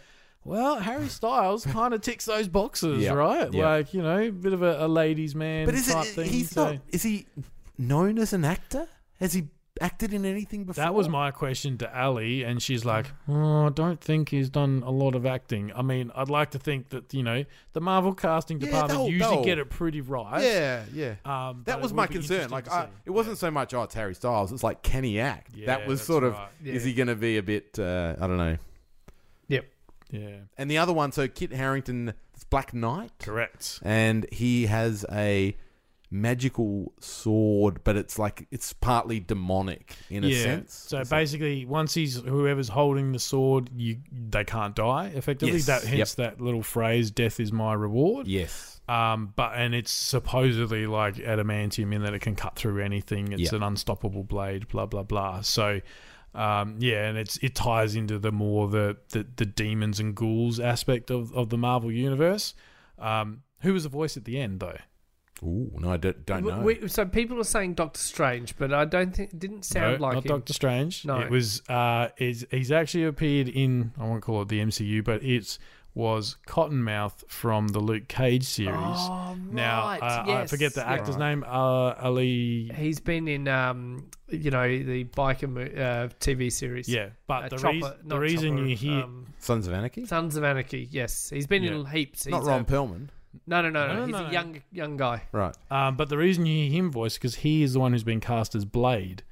Well, 0.45 0.79
Harry 0.79 1.09
Styles 1.09 1.67
kind 1.73 1.93
of 1.93 2.03
ticks 2.03 2.25
those 2.27 2.47
boxes, 2.47 3.03
Yep. 3.03 3.15
right? 3.17 3.53
Yep. 3.53 3.65
Like 3.65 3.93
you 3.95 4.01
know, 4.01 4.19
a 4.21 4.31
bit 4.31 4.53
of 4.53 4.63
a, 4.63 4.85
a 4.85 4.87
ladies' 4.87 5.35
man 5.35 5.67
but 5.67 5.75
is 5.75 5.89
type 5.89 6.07
it 6.07 6.09
thing. 6.11 6.31
he's 6.31 6.51
so- 6.53 6.75
not? 6.75 6.83
Is 6.91 7.03
he 7.03 7.27
known 7.79 8.17
as 8.19 8.33
an 8.33 8.45
actor? 8.45 8.87
Has 9.19 9.33
he 9.33 9.49
acted 9.81 10.13
in 10.15 10.25
anything 10.25 10.65
before? 10.65 10.83
That 10.83 10.95
was 10.95 11.09
my 11.09 11.31
question 11.31 11.79
to 11.79 11.99
Ali, 12.01 12.43
and 12.43 12.63
she's 12.63 12.85
like, 12.85 13.07
"Oh, 13.29 13.67
I 13.67 13.69
don't 13.71 14.01
think 14.01 14.29
he's 14.31 14.49
done 14.49 14.83
a 14.87 14.91
lot 14.91 15.15
of 15.15 15.27
acting. 15.27 15.73
I 15.75 15.83
mean, 15.83 16.11
I'd 16.15 16.29
like 16.31 16.51
to 16.53 16.59
think 16.59 16.89
that 16.91 17.13
you 17.15 17.23
know 17.23 17.45
the 17.73 17.81
Marvel 17.81 18.15
casting 18.15 18.61
Yeah, 18.61 18.67
department 18.67 18.99
they'll- 19.01 19.09
usually 19.11 19.35
they'll- 19.37 19.45
get 19.45 19.59
it 19.59 19.71
pretty 19.71 20.01
right. 20.01 20.43
Yeah, 20.43 20.85
yeah. 20.93 21.15
Um, 21.25 21.63
that 21.67 21.75
but 21.77 21.83
was 21.83 21.93
it 21.93 21.95
my 21.95 22.07
be 22.07 22.15
concern. 22.15 22.35
interesting 22.43 22.51
Like, 22.55 22.65
to 22.65 22.73
I, 22.75 22.85
see. 22.87 22.91
it 23.07 23.11
wasn't 23.11 23.39
so 23.39 23.51
much, 23.51 23.75
oh, 23.75 23.83
it's 23.83 23.95
Harry 23.95 24.15
Styles. 24.15 24.53
It's 24.53 24.63
like, 24.63 24.83
can 24.83 25.05
he 25.05 25.21
act? 25.21 25.51
Yeah, 25.55 25.67
that 25.67 25.87
was 25.87 26.01
that's 26.01 26.07
sort 26.07 26.25
of, 26.25 26.33
right. 26.35 26.49
is 26.65 26.85
he 26.85 26.95
going 26.95 27.09
to 27.09 27.15
be 27.17 27.37
a 27.37 27.43
bit, 27.43 27.79
uh, 27.79 28.15
I 28.21 28.27
don't 28.27 28.37
know. 28.39 28.57
Yep. 29.49 29.65
Yeah, 30.11 30.37
And 30.57 30.71
the 30.71 30.79
other 30.79 30.93
one, 30.93 31.11
so 31.13 31.27
Kit 31.27 31.53
Harington, 31.53 32.13
it's 32.35 32.45
Black 32.45 32.73
Knight. 32.73 33.11
correct. 33.19 33.81
and 33.83 34.25
he 34.33 34.67
has 34.67 35.05
a 35.11 35.57
magical 36.21 36.93
sword, 37.01 37.81
but 37.85 37.97
it's 37.97 38.19
like 38.19 38.47
it's 38.51 38.73
partly 38.73 39.21
demonic 39.21 39.97
in 40.11 40.25
a 40.25 40.29
yeah. 40.29 40.43
sense. 40.43 40.75
So 40.75 40.99
like- 40.99 41.09
basically, 41.11 41.65
once 41.67 41.95
he's 41.95 42.17
whoever's 42.21 42.69
holding 42.69 43.13
the 43.13 43.19
sword, 43.19 43.71
you 43.77 43.99
they 44.13 44.45
can't 44.45 44.75
die. 44.75 45.13
Effectively, 45.15 45.57
Yes. 45.57 45.67
that 45.67 45.85
hence 45.85 46.17
Yep. 46.19 46.37
that 46.37 46.41
little 46.45 46.63
phrase, 46.63 47.11
"Death 47.11 47.39
is 47.41 47.53
my 47.53 47.73
reward." 47.75 48.27
yes, 48.27 48.81
Um, 48.89 49.33
but 49.37 49.53
and 49.57 49.75
it's 49.75 49.91
supposedly 49.91 50.87
like 50.87 51.17
adamantium 51.17 51.93
in 51.95 52.03
that 52.03 52.15
it 52.15 52.21
can 52.21 52.35
cut 52.37 52.57
through 52.57 52.83
anything. 52.83 53.33
It's 53.33 53.53
Yeah. 53.53 53.57
an 53.57 53.63
unstoppable 53.63 54.25
blade. 54.25 54.69
Blah 54.69 54.87
blah 54.87 55.03
blah. 55.03 55.41
So, 55.43 55.81
um, 56.35 56.77
yeah, 56.79 57.07
and 57.09 57.19
it's 57.19 57.37
it 57.39 57.55
ties 57.55 57.95
into 57.97 58.19
the 58.19 58.33
more 58.33 58.69
the 58.69 58.97
the, 59.11 59.27
the 59.37 59.47
demons 59.47 60.01
and 60.01 60.15
ghouls 60.15 60.61
aspect 60.61 61.11
of, 61.11 61.33
of 61.35 61.51
the 61.51 61.59
Marvel 61.59 61.91
universe. 61.91 62.55
Um, 62.99 63.43
who 63.61 63.73
was 63.73 63.83
the 63.83 63.89
voice 63.89 64.17
at 64.17 64.25
the 64.25 64.39
end 64.39 64.61
though? 64.61 64.79
Ooh, 65.43 65.71
no, 65.79 65.93
I 65.93 65.97
don't, 65.99 66.25
don't 66.25 66.45
know. 66.47 66.61
We- 66.61 66.89
so 66.89 67.05
people 67.05 67.39
are 67.39 67.45
saying 67.45 67.75
Doctor 67.75 68.01
Strange, 68.01 68.57
but 68.57 68.73
I 68.73 68.85
don't 68.87 69.15
think 69.15 69.33
it 69.35 69.39
didn't 69.39 69.65
sound 69.65 70.01
no, 70.01 70.07
like 70.07 70.15
not 70.15 70.25
him. 70.25 70.29
Doctor 70.29 70.53
Strange. 70.53 71.05
No. 71.05 71.21
it 71.21 71.31
was. 71.31 71.63
Uh, 71.69 72.09
is 72.17 72.47
he's 72.51 72.73
actually 72.73 73.05
appeared 73.05 73.49
in 73.49 73.93
I 73.99 74.05
won't 74.05 74.23
call 74.23 74.41
it 74.43 74.49
the 74.49 74.61
MCU, 74.61 75.05
but 75.05 75.23
it 75.23 75.59
was 75.95 76.37
Cottonmouth 76.47 77.27
from 77.29 77.69
the 77.69 77.79
Luke 77.81 78.07
Cage 78.09 78.45
series. 78.45 78.75
Oh, 78.77 79.35
Now 79.51 79.85
right, 79.87 80.03
uh, 80.03 80.25
I 80.43 80.47
forget 80.47 80.75
the 80.75 80.83
yeah. 80.83 80.93
actor's 80.93 81.17
name. 81.17 81.43
Uh, 81.43 81.95
Ali. 82.03 82.71
He's 82.75 83.01
been 83.01 83.27
in, 83.29 83.49
um, 83.49 84.09
you 84.29 84.51
know, 84.51 84.67
the 84.69 85.05
biker 85.05 85.49
mo- 85.49 85.63
uh, 85.63 86.09
TV 86.21 86.53
series. 86.53 86.87
Yeah, 86.89 87.11
but 87.27 87.45
Uh, 87.45 87.49
the, 87.49 87.57
Chopper- 87.57 87.73
reason 87.75 87.93
the 88.05 88.19
reason 88.19 88.57
Chopper, 88.59 88.69
you 88.69 88.77
hear 88.77 89.03
um, 89.05 89.27
Sons 89.39 89.67
of 89.67 89.73
Anarchy, 89.73 90.05
Sons 90.07 90.37
of 90.37 90.45
Anarchy. 90.45 90.87
Yes, 90.91 91.31
he's 91.31 91.47
been 91.47 91.65
in 91.65 91.81
Yeah. 91.83 91.91
heaps. 91.91 92.27
not 92.27 92.45
Ron 92.45 92.61
a- 92.61 92.65
Perlman, 92.65 93.09
No, 93.47 93.63
no, 93.63 93.71
no, 93.71 93.87
no. 93.89 93.95
No, 93.95 94.01
no, 94.01 94.07
He's 94.07 94.13
no, 94.13 94.19
a 94.19 94.23
no. 94.25 94.31
young, 94.31 94.63
young 94.73 94.97
guy. 94.97 95.23
right? 95.33 95.55
Um, 95.71 95.97
but 95.97 96.09
the 96.09 96.19
reason 96.19 96.47
you 96.47 96.69
hear 96.71 96.79
him 96.83 96.91
voice 96.91 97.15
because 97.15 97.37
he 97.37 97.63
is 97.63 97.73
the 97.75 97.81
one 97.81 97.93
who's 97.93 98.05
been 98.05 98.21
cast 98.21 98.55
as 98.55 98.65
Blade 98.65 99.23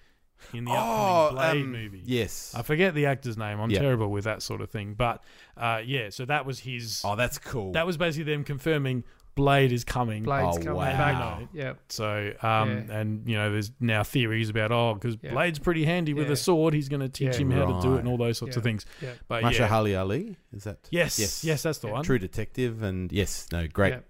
in 0.53 0.65
the 0.65 0.71
upcoming 0.73 1.35
Blade 1.37 1.63
um, 1.63 1.73
movie. 1.73 2.03
Yes. 2.05 2.55
I 2.57 2.63
forget 2.63 2.95
the 2.95 3.07
actor's 3.07 3.39
name. 3.39 3.61
I'm 3.61 3.71
Yeah. 3.71 3.81
terrible 3.81 4.09
with 4.11 4.25
that 4.25 4.43
sort 4.43 4.61
of 4.61 4.71
thing. 4.71 4.95
But 4.95 5.23
uh, 5.57 5.81
yeah, 5.85 6.11
so 6.11 6.25
that 6.27 6.45
was 6.45 6.61
his. 6.61 7.01
oh, 7.05 7.17
that's 7.17 7.39
cool. 7.39 7.73
that 7.73 7.87
was 7.87 7.97
basically 7.97 8.31
them 8.33 8.45
confirming 8.45 9.05
Blade 9.35 9.73
is 9.73 9.85
coming. 9.85 10.23
Blade's 10.23 10.57
Oh, 10.59 10.61
coming 10.61 10.75
wow. 10.75 11.39
back. 11.39 11.49
Yeah. 11.53 11.73
So, 11.89 12.33
um, 12.43 12.71
Yeah. 12.89 12.99
and 12.99 13.29
you 13.29 13.35
know, 13.37 13.51
there's 13.51 13.73
now 13.81 14.03
theories 14.05 14.49
about 14.49 14.71
oh, 14.71 14.95
because 14.95 15.17
Yeah. 15.23 15.33
Blade's 15.33 15.59
pretty 15.59 15.85
handy 15.85 16.15
with 16.15 16.27
Yeah. 16.29 16.35
a 16.35 16.37
sword, 16.37 16.75
he's 16.75 16.89
going 16.89 17.01
to 17.01 17.09
teach 17.09 17.35
Yeah. 17.35 17.41
him 17.43 17.51
how 17.51 17.67
to 17.67 17.83
do 17.83 17.95
it 17.97 18.01
and 18.01 18.09
all 18.09 18.17
Right. 18.17 18.27
those 18.27 18.39
sorts 18.39 18.57
of 18.57 18.63
things. 18.63 18.87
Yeah. 19.03 19.11
But 19.29 19.43
Masha 19.43 19.63
yeah, 19.63 19.75
Ali 19.77 19.97
Ali. 19.97 20.37
Is 20.53 20.65
that? 20.65 20.79
yes, 20.91 21.43
yes, 21.45 21.63
that's 21.63 21.79
the 21.79 21.89
Yeah. 21.89 21.95
one. 21.95 22.05
True 22.05 22.19
Detective, 22.19 22.83
and 22.83 23.11
yes, 23.13 23.49
no, 23.53 23.67
great, 23.67 23.95
Yeah. 23.95 24.01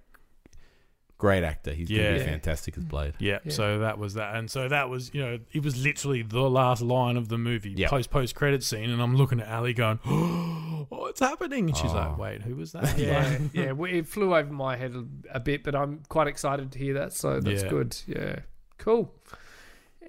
Great 1.25 1.43
actor. 1.43 1.73
He's 1.73 1.89
going 1.89 2.03
to 2.03 2.13
Yeah. 2.13 2.19
be 2.19 2.25
fantastic 2.25 2.77
as 2.77 2.85
Blade. 2.85 3.15
Yeah, 3.19 3.39
Yeah. 3.45 3.53
so 3.53 3.79
that 3.79 3.99
was 3.99 4.13
that, 4.15 4.35
and 4.37 4.51
so 4.51 4.69
that 4.69 4.91
was 4.91 5.11
you 5.15 5.23
know 5.25 5.39
it 5.53 5.63
was 5.65 5.75
literally 5.83 6.21
the 6.23 6.43
last 6.61 6.83
line 6.83 7.17
of 7.17 7.29
the 7.29 7.39
movie, 7.39 7.71
Yeah. 7.75 7.89
post 7.89 8.11
post 8.11 8.35
credit 8.35 8.63
scene, 8.63 8.91
and 8.91 9.01
I'm 9.01 9.17
looking 9.17 9.41
at 9.41 9.49
Ali 9.49 9.73
going, 9.73 10.01
"Oh, 10.07 11.07
it's 11.09 11.21
happening," 11.21 11.69
and 11.71 11.77
she's 11.77 11.91
Oh. 11.93 11.95
like, 11.95 12.19
"Wait, 12.19 12.43
who 12.43 12.57
was 12.57 12.73
that?" 12.73 12.99
Yeah, 12.99 13.39
yeah. 13.55 13.73
we- 13.73 13.93
It 14.01 14.07
flew 14.07 14.35
over 14.37 14.53
my 14.53 14.77
head 14.77 14.95
a, 14.95 15.05
a 15.37 15.41
bit, 15.41 15.65
but 15.65 15.75
I'm 15.75 16.03
quite 16.11 16.27
excited 16.27 16.71
to 16.73 16.79
hear 16.79 16.95
that. 16.95 17.13
So 17.15 17.41
that's 17.41 17.63
Yeah. 17.63 17.69
good. 17.71 17.97
Yeah, 18.07 18.39
cool. 18.77 19.15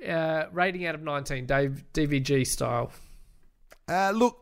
Uh, 0.06 0.45
rating 0.51 0.86
out 0.86 0.95
of 0.95 1.01
19, 1.01 1.45
Dave 1.45 1.84
DVG 1.93 2.43
style. 2.45 2.91
Uh, 3.88 4.12
look, 4.13 4.38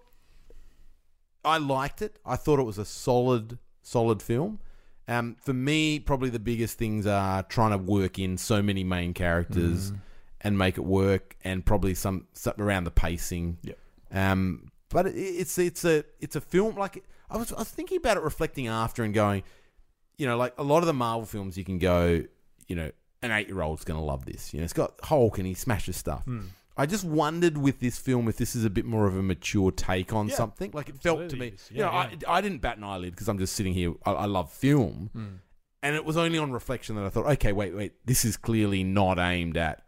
I 1.45 1.57
liked 1.59 2.01
it. 2.01 2.17
I 2.25 2.35
thought 2.35 2.59
it 2.59 2.63
was 2.63 2.77
a 2.79 2.85
solid, 2.85 3.59
solid 3.83 4.21
film. 4.23 4.59
Um, 5.07 5.35
for 5.41 5.53
me, 5.53 5.99
probably 5.99 6.29
the 6.29 6.39
biggest 6.39 6.77
things 6.77 7.05
are 7.05 7.43
trying 7.43 7.71
to 7.71 7.77
work 7.77 8.19
in 8.19 8.37
so 8.37 8.61
many 8.61 8.83
main 8.83 9.13
characters 9.13 9.91
Mm. 9.91 9.99
and 10.41 10.57
make 10.57 10.77
it 10.77 10.85
work, 10.85 11.35
and 11.43 11.65
probably 11.65 11.93
some 11.93 12.27
something 12.33 12.63
around 12.63 12.85
the 12.85 12.91
pacing. 12.91 13.57
Yep. 13.63 13.77
Um, 14.11 14.71
but 14.89 15.07
it, 15.07 15.15
it's 15.15 15.57
it's 15.57 15.83
a 15.83 16.05
it's 16.19 16.35
a 16.35 16.41
film 16.41 16.75
like 16.75 17.03
I 17.29 17.37
was 17.37 17.51
I 17.51 17.57
was 17.59 17.69
thinking 17.69 17.97
about 17.97 18.17
it, 18.17 18.23
reflecting 18.23 18.67
after, 18.67 19.03
and 19.03 19.13
going, 19.13 19.43
you 20.17 20.25
know, 20.27 20.37
like 20.37 20.53
a 20.57 20.63
lot 20.63 20.79
of 20.79 20.85
the 20.85 20.93
Marvel 20.93 21.25
films, 21.25 21.57
you 21.57 21.63
can 21.65 21.79
go, 21.79 22.23
you 22.67 22.75
know, 22.75 22.91
an 23.21 23.31
eight 23.31 23.47
year 23.47 23.61
old's 23.61 23.83
going 23.83 23.99
to 23.99 24.05
love 24.05 24.25
this. 24.25 24.53
You 24.53 24.59
know, 24.59 24.63
it's 24.63 24.73
got 24.73 24.93
Hulk 25.03 25.37
and 25.37 25.47
he 25.47 25.53
smashes 25.53 25.97
stuff. 25.97 26.23
Hmm. 26.25 26.41
I 26.75 26.85
just 26.87 27.03
wondered 27.03 27.57
with 27.57 27.79
this 27.79 27.97
film 27.99 28.27
if 28.27 28.37
this 28.37 28.55
is 28.55 28.65
a 28.65 28.69
bit 28.69 28.85
more 28.85 29.05
of 29.05 29.15
a 29.15 29.21
mature 29.21 29.71
take 29.71 30.11
on 30.13 30.27
Yeah, 30.29 30.35
something. 30.35 30.71
Like 30.73 30.89
it 30.89 30.97
felt 31.01 31.19
to 31.19 31.23
absolutely 31.25 31.39
me, 31.51 31.55
is. 31.55 31.69
you 31.71 31.77
know, 31.79 31.91
Yeah, 31.91 32.17
I, 32.27 32.37
I 32.37 32.41
didn't 32.41 32.61
bat 32.61 32.77
an 32.77 32.83
eyelid 32.83 33.11
because 33.11 33.27
I'm 33.27 33.37
just 33.37 33.53
sitting 33.55 33.73
here. 33.73 33.93
I, 34.05 34.11
I 34.11 34.25
love 34.25 34.51
film, 34.51 35.09
Hmm. 35.13 35.25
and 35.83 35.95
it 35.95 36.03
was 36.05 36.17
only 36.17 36.37
on 36.39 36.51
reflection 36.51 36.95
that 36.95 37.05
I 37.05 37.09
thought, 37.09 37.27
okay, 37.33 37.51
wait, 37.53 37.75
wait, 37.75 37.93
this 38.05 38.25
is 38.25 38.37
clearly 38.37 38.83
not 38.83 39.19
aimed 39.19 39.55
at 39.57 39.83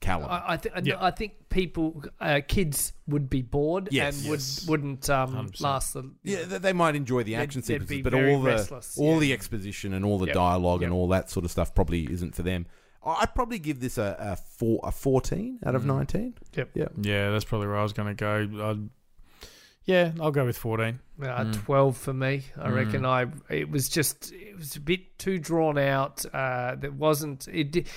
Callum. 0.00 0.28
I, 0.30 0.42
I, 0.52 0.56
th- 0.58 0.74
Yeah. 0.84 0.96
I 1.02 1.10
think 1.10 1.48
people, 1.48 2.02
uh, 2.20 2.42
kids 2.46 2.92
would 3.06 3.30
be 3.30 3.40
bored 3.40 3.88
Yes. 3.90 4.20
and 4.20 4.28
would 4.30 4.40
Yes. 4.40 4.66
wouldn't 4.68 5.08
um, 5.08 5.34
100%. 5.34 5.60
last 5.62 5.94
the. 5.94 6.10
yeah, 6.22 6.42
they, 6.44 6.58
they 6.58 6.72
might 6.74 6.94
enjoy 6.96 7.22
the 7.22 7.36
action 7.36 7.62
they'd 7.62 7.66
sequences, 7.80 8.02
but 8.02 8.12
very 8.12 8.34
all 8.34 8.42
the 8.42 8.50
restless, 8.50 8.98
all 8.98 9.14
yeah. 9.14 9.20
the 9.20 9.32
exposition 9.32 9.94
and 9.94 10.04
all 10.04 10.18
the 10.18 10.26
Yep. 10.26 10.34
dialogue 10.34 10.82
and 10.82 10.92
Yep. 10.92 10.96
all 10.98 11.08
that 11.08 11.30
sort 11.30 11.46
of 11.46 11.50
stuff 11.50 11.74
probably 11.74 12.06
isn't 12.12 12.34
for 12.34 12.42
them. 12.42 12.66
I- 13.06 13.22
I'd 13.22 13.34
probably 13.34 13.58
give 13.58 13.80
this 13.80 13.96
a, 13.98 14.16
a 14.18 14.36
four 14.36 14.80
a 14.82 14.90
fourteen 14.92 15.58
out 15.64 15.74
of 15.74 15.82
Mm. 15.82 15.86
nineteen. 15.86 16.34
Yep. 16.54 16.70
Yeah. 16.74 16.88
Yeah, 17.00 17.30
that's 17.30 17.44
probably 17.44 17.68
where 17.68 17.76
I 17.78 17.82
was 17.82 17.92
going 17.92 18.08
to 18.08 18.14
go. 18.14 18.70
I'd, 18.70 18.88
yeah, 19.84 20.10
I'll 20.20 20.32
go 20.32 20.44
with 20.44 20.58
14. 20.58 20.98
Uh, 21.22 21.24
Mm. 21.44 21.64
12 21.64 21.96
for 21.96 22.12
me. 22.12 22.42
I 22.60 22.68
Mm. 22.70 22.74
reckon 22.74 23.04
I 23.06 23.26
it 23.48 23.70
was 23.70 23.88
just 23.88 24.32
it 24.32 24.56
was 24.56 24.74
a 24.76 24.80
bit 24.80 25.16
too 25.18 25.38
drawn 25.38 25.78
out. 25.78 26.24
Uh, 26.34 26.74
that 26.74 26.94
wasn't 26.94 27.46
it. 27.48 27.70
Did, 27.70 27.88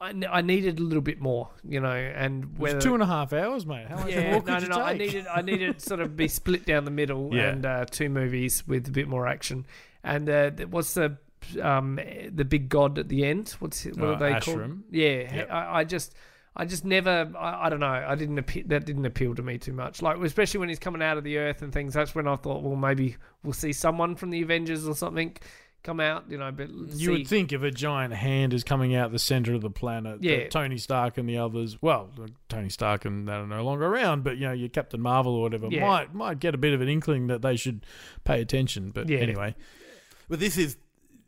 I, 0.00 0.12
I 0.30 0.40
needed 0.42 0.78
a 0.80 0.82
little 0.82 1.02
bit 1.02 1.20
more, 1.20 1.50
you 1.66 1.80
know, 1.80 1.92
and 1.92 2.44
It 2.44 2.58
whether 2.58 2.74
was 2.76 2.84
two 2.84 2.94
and 2.94 3.02
a 3.02 3.06
half 3.06 3.32
hours, 3.32 3.64
mate. 3.66 3.86
How 3.88 3.96
much 3.98 4.10
yeah, 4.12 4.22
more 4.22 4.32
no, 4.32 4.40
could 4.40 4.46
no, 4.48 4.58
you 4.58 4.68
no. 4.68 4.80
I 4.80 4.94
needed, 4.94 5.26
I 5.26 5.40
needed 5.42 5.80
sort 5.90 6.00
of 6.00 6.16
be 6.16 6.28
split 6.28 6.66
down 6.66 6.84
the 6.84 6.90
middle 6.90 7.30
Yeah. 7.32 7.50
and 7.50 7.64
uh, 7.66 7.84
two 7.90 8.08
movies 8.08 8.66
with 8.66 8.88
a 8.88 8.90
bit 8.90 9.06
more 9.08 9.26
action. 9.26 9.66
And 10.02 10.28
uh, 10.28 10.50
th- 10.50 10.68
what's 10.68 10.94
the 10.94 11.16
um 11.62 11.98
the 12.32 12.44
big 12.44 12.68
god 12.68 12.98
at 12.98 13.08
the 13.08 13.24
end? 13.24 13.50
What's 13.58 13.84
it, 13.86 13.96
what 13.96 14.08
Uh, 14.08 14.12
are 14.12 14.18
they 14.18 14.32
Arishem. 14.32 14.44
called? 14.44 14.78
Yeah, 14.90 15.34
Yep. 15.36 15.48
I, 15.52 15.80
I 15.80 15.84
just. 15.84 16.14
I 16.56 16.64
just 16.66 16.84
never, 16.84 17.32
I, 17.36 17.66
I 17.66 17.68
don't 17.68 17.80
know, 17.80 17.86
I 17.88 18.14
didn't 18.14 18.38
appeal, 18.38 18.62
that 18.68 18.86
didn't 18.86 19.06
appeal 19.06 19.34
to 19.34 19.42
me 19.42 19.58
too 19.58 19.72
much. 19.72 20.00
Like, 20.00 20.18
especially 20.18 20.60
when 20.60 20.68
he's 20.68 20.78
coming 20.78 21.02
out 21.02 21.18
of 21.18 21.24
the 21.24 21.36
earth 21.36 21.62
and 21.62 21.72
things, 21.72 21.94
that's 21.94 22.14
when 22.14 22.28
I 22.28 22.36
thought, 22.36 22.62
well, 22.62 22.76
maybe 22.76 23.16
we'll 23.42 23.54
see 23.54 23.72
someone 23.72 24.14
from 24.14 24.30
the 24.30 24.40
Avengers 24.40 24.86
or 24.86 24.94
something 24.94 25.36
come 25.82 25.98
out. 25.98 26.26
You 26.30 26.38
know, 26.38 26.52
but 26.52 26.70
You 26.70 26.88
see- 26.92 27.08
would 27.08 27.26
think 27.26 27.52
if 27.52 27.64
a 27.64 27.72
giant 27.72 28.14
hand 28.14 28.54
is 28.54 28.62
coming 28.62 28.94
out 28.94 29.10
the 29.10 29.18
center 29.18 29.52
of 29.54 29.62
the 29.62 29.68
planet, 29.70 30.22
that 30.22 30.28
Yeah. 30.28 30.48
Tony 30.48 30.78
Stark 30.78 31.18
and 31.18 31.28
the 31.28 31.38
others, 31.38 31.82
well, 31.82 32.12
Tony 32.48 32.68
Stark 32.68 33.04
and 33.04 33.26
that 33.26 33.40
are 33.40 33.46
no 33.48 33.64
longer 33.64 33.86
around, 33.86 34.22
but 34.22 34.36
you 34.36 34.46
know, 34.46 34.52
your 34.52 34.68
Captain 34.68 35.00
Marvel 35.00 35.34
or 35.34 35.42
whatever 35.42 35.66
Yeah. 35.68 35.84
might 35.84 36.14
might 36.14 36.38
get 36.38 36.54
a 36.54 36.58
bit 36.58 36.72
of 36.72 36.80
an 36.80 36.88
inkling 36.88 37.26
that 37.26 37.42
they 37.42 37.56
should 37.56 37.84
pay 38.22 38.40
attention. 38.40 38.92
But 38.92 39.08
Yeah. 39.08 39.18
anyway, 39.18 39.56
But 40.28 40.38
this 40.38 40.56
is, 40.56 40.76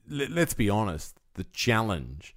let, 0.08 0.30
let's 0.30 0.54
be 0.54 0.68
honest, 0.70 1.18
the 1.34 1.44
challenge. 1.44 2.34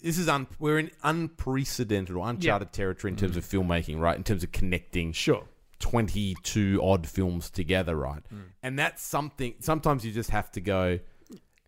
This 0.00 0.16
is 0.18 0.28
un, 0.28 0.46
we're 0.58 0.78
in 0.78 0.90
unprecedented 1.02 2.14
or 2.14 2.28
uncharted 2.28 2.72
territory 2.72 3.12
in 3.12 3.16
terms 3.16 3.36
of 3.36 3.44
filmmaking, 3.44 3.98
right? 3.98 4.16
In 4.16 4.22
terms 4.24 4.44
of 4.44 4.52
connecting 4.52 5.12
sure. 5.12 5.44
22 5.80 6.80
odd 6.82 7.06
films 7.06 7.50
together, 7.50 7.96
right? 7.96 8.22
Hmm. 8.30 8.40
And 8.62 8.78
that's 8.78 9.02
something, 9.02 9.54
sometimes 9.60 10.04
you 10.06 10.12
just 10.12 10.30
have 10.30 10.50
to 10.52 10.60
go, 10.60 10.98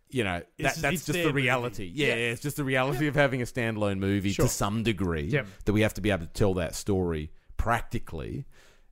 you 0.09 0.23
know, 0.23 0.41
that, 0.59 0.75
that's 0.75 1.05
just 1.05 1.11
the 1.13 1.31
reality. 1.33 1.89
Yeah, 1.93 2.07
Yeah. 2.07 2.13
it's 2.31 2.41
just 2.41 2.57
the 2.57 2.63
reality 2.63 3.07
of 3.07 3.15
having 3.15 3.41
a 3.41 3.45
standalone 3.45 3.99
movie 3.99 4.31
Sure. 4.31 4.45
to 4.45 4.51
some 4.51 4.83
degree 4.83 5.23
Yep. 5.25 5.47
that 5.65 5.73
we 5.73 5.81
have 5.81 5.93
to 5.95 6.01
be 6.01 6.11
able 6.11 6.25
to 6.25 6.31
tell 6.31 6.53
that 6.55 6.75
story 6.75 7.31
practically. 7.57 8.45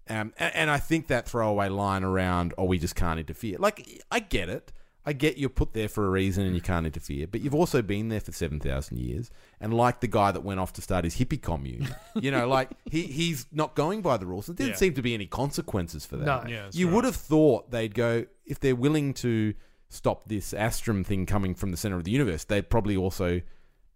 Um, 0.10 0.34
and, 0.38 0.56
and 0.56 0.70
I 0.72 0.78
think 0.80 1.08
that 1.08 1.28
throwaway 1.28 1.70
line 1.70 2.04
around, 2.04 2.54
oh, 2.58 2.66
we 2.66 2.78
just 2.80 2.96
can't 2.96 3.20
interfere. 3.20 3.58
Like, 3.60 4.02
I 4.12 4.20
get 4.20 4.50
it. 4.50 4.72
I 5.06 5.14
get 5.14 5.38
you're 5.38 5.50
put 5.50 5.74
there 5.74 5.88
for 5.90 6.06
a 6.06 6.10
reason 6.10 6.46
and 6.46 6.54
you 6.54 6.62
can't 6.62 6.86
interfere, 6.86 7.26
but 7.26 7.42
you've 7.42 7.56
also 7.56 7.82
been 7.82 8.10
there 8.10 8.20
for 8.20 8.32
7,000 8.32 9.00
years. 9.00 9.32
And 9.60 9.74
like 9.74 10.02
the 10.02 10.08
guy 10.08 10.32
that 10.32 10.42
went 10.44 10.60
off 10.60 10.74
to 10.74 10.82
start 10.82 11.04
his 11.06 11.16
hippie 11.16 11.42
commune, 11.42 11.88
you 12.16 12.30
know, 12.32 12.48
like 12.48 12.70
he, 12.86 13.04
he's 13.04 13.48
not 13.52 13.76
going 13.76 14.02
by 14.02 14.18
the 14.18 14.26
rules. 14.26 14.48
There 14.48 14.56
didn't 14.56 14.72
Yeah. 14.72 14.76
seem 14.76 14.94
to 14.96 15.02
be 15.02 15.14
any 15.14 15.26
consequences 15.26 16.06
for 16.06 16.18
that. 16.18 16.26
No. 16.26 16.44
Yeah, 16.50 16.68
you 16.74 16.88
right. 16.88 16.96
would 16.96 17.06
have 17.06 17.16
thought 17.16 17.72
they'd 17.72 17.96
go, 17.96 18.26
if 18.46 18.60
they're 18.60 18.76
willing 18.76 19.14
to 19.16 19.54
stop 19.88 20.28
this 20.28 20.54
Arishem 20.54 21.06
thing 21.06 21.26
coming 21.26 21.56
from 21.56 21.72
the 21.72 21.78
center 21.78 21.96
of 21.96 22.04
the 22.04 22.12
universe, 22.12 22.44
they'd 22.44 22.70
probably 22.70 22.96
also 22.98 23.42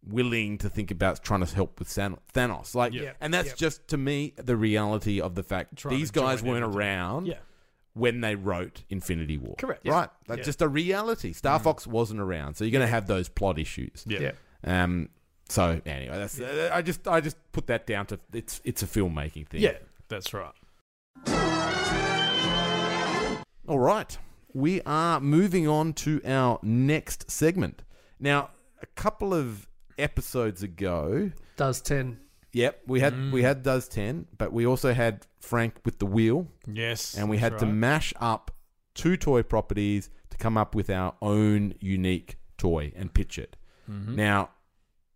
willing 0.06 0.58
to 0.58 0.70
think 0.70 0.90
about 0.92 1.24
trying 1.24 1.46
to 1.46 1.56
help 1.56 1.80
with 1.80 1.88
Thanos. 1.88 2.76
Like, 2.76 2.94
Yeah. 2.94 3.12
and 3.22 3.34
that's 3.34 3.50
Yep. 3.50 3.58
just 3.58 3.88
to 3.90 3.98
me 3.98 4.34
the 4.38 4.58
reality 4.58 5.22
of 5.22 5.36
the 5.36 5.44
fact 5.44 5.76
Trying 5.78 5.98
these 5.98 6.12
guys 6.12 6.42
weren't 6.44 6.64
everything. 6.64 6.78
around 6.82 7.26
Yeah. 7.28 7.38
When 7.96 8.22
they 8.22 8.36
wrote 8.36 8.84
Infinity 8.90 9.38
War. 9.38 9.56
Correct. 9.58 9.88
Right. 9.88 10.10
That's 10.28 10.40
Yeah. 10.40 10.42
Mm. 10.42 10.46
just 10.46 10.62
a 10.64 10.68
reality. 10.68 11.32
Starfox 11.34 11.86
wasn't 11.86 12.20
around, 12.22 12.56
so 12.56 12.64
you're 12.64 12.72
going 12.72 12.82
to 12.86 12.88
have 12.92 13.06
those 13.06 13.30
plot 13.30 13.60
issues. 13.60 14.04
Yeah. 14.08 14.32
yeah. 14.66 14.84
Um. 14.84 15.10
So 15.50 15.80
anyway, 15.86 16.18
that's 16.18 16.40
uh, 16.40 16.72
I 16.74 16.82
just 16.82 17.08
I 17.08 17.22
just 17.22 17.38
put 17.52 17.68
that 17.68 17.86
down 17.86 18.06
to 18.08 18.20
it's 18.34 18.62
it's 18.64 18.82
a 18.82 18.88
filmmaking 18.88 19.48
thing. 19.48 19.62
Yeah, 19.62 19.78
that's 20.08 20.34
right. 20.34 20.54
All 23.68 23.80
right. 23.80 24.18
We 24.54 24.82
are 24.86 25.20
moving 25.20 25.68
on 25.68 25.94
to 25.94 26.22
our 26.26 26.60
next 26.62 27.30
segment. 27.32 27.84
Now, 28.20 28.50
a 28.82 28.86
couple 28.88 29.34
of 29.34 29.68
episodes 29.98 30.62
ago, 30.64 31.32
Does 31.58 31.82
ten? 31.82 32.20
Yep, 32.54 32.82
we 32.88 33.00
had 33.02 33.32
we 33.34 33.42
had 33.44 33.64
does 33.64 33.88
10, 33.90 34.28
but 34.38 34.54
we 34.54 34.66
also 34.66 34.94
had 34.94 35.26
Frank 35.42 35.76
with 35.84 36.00
the 36.00 36.06
wheel 36.06 36.48
Yes. 36.66 37.16
and 37.18 37.30
we 37.30 37.38
had 37.38 37.54
that's 37.54 37.62
to 37.64 37.66
right. 37.68 37.76
mash 37.76 38.14
up 38.20 38.52
two 38.96 39.18
toy 39.18 39.44
properties 39.44 40.10
to 40.30 40.38
come 40.38 40.56
up 40.58 40.74
with 40.76 40.90
our 40.90 41.16
own 41.22 41.74
unique 41.80 42.38
toy 42.58 42.92
and 42.96 43.14
pitch 43.14 43.38
it. 43.38 43.58
Mm-hmm. 43.90 44.16
Now, 44.16 44.50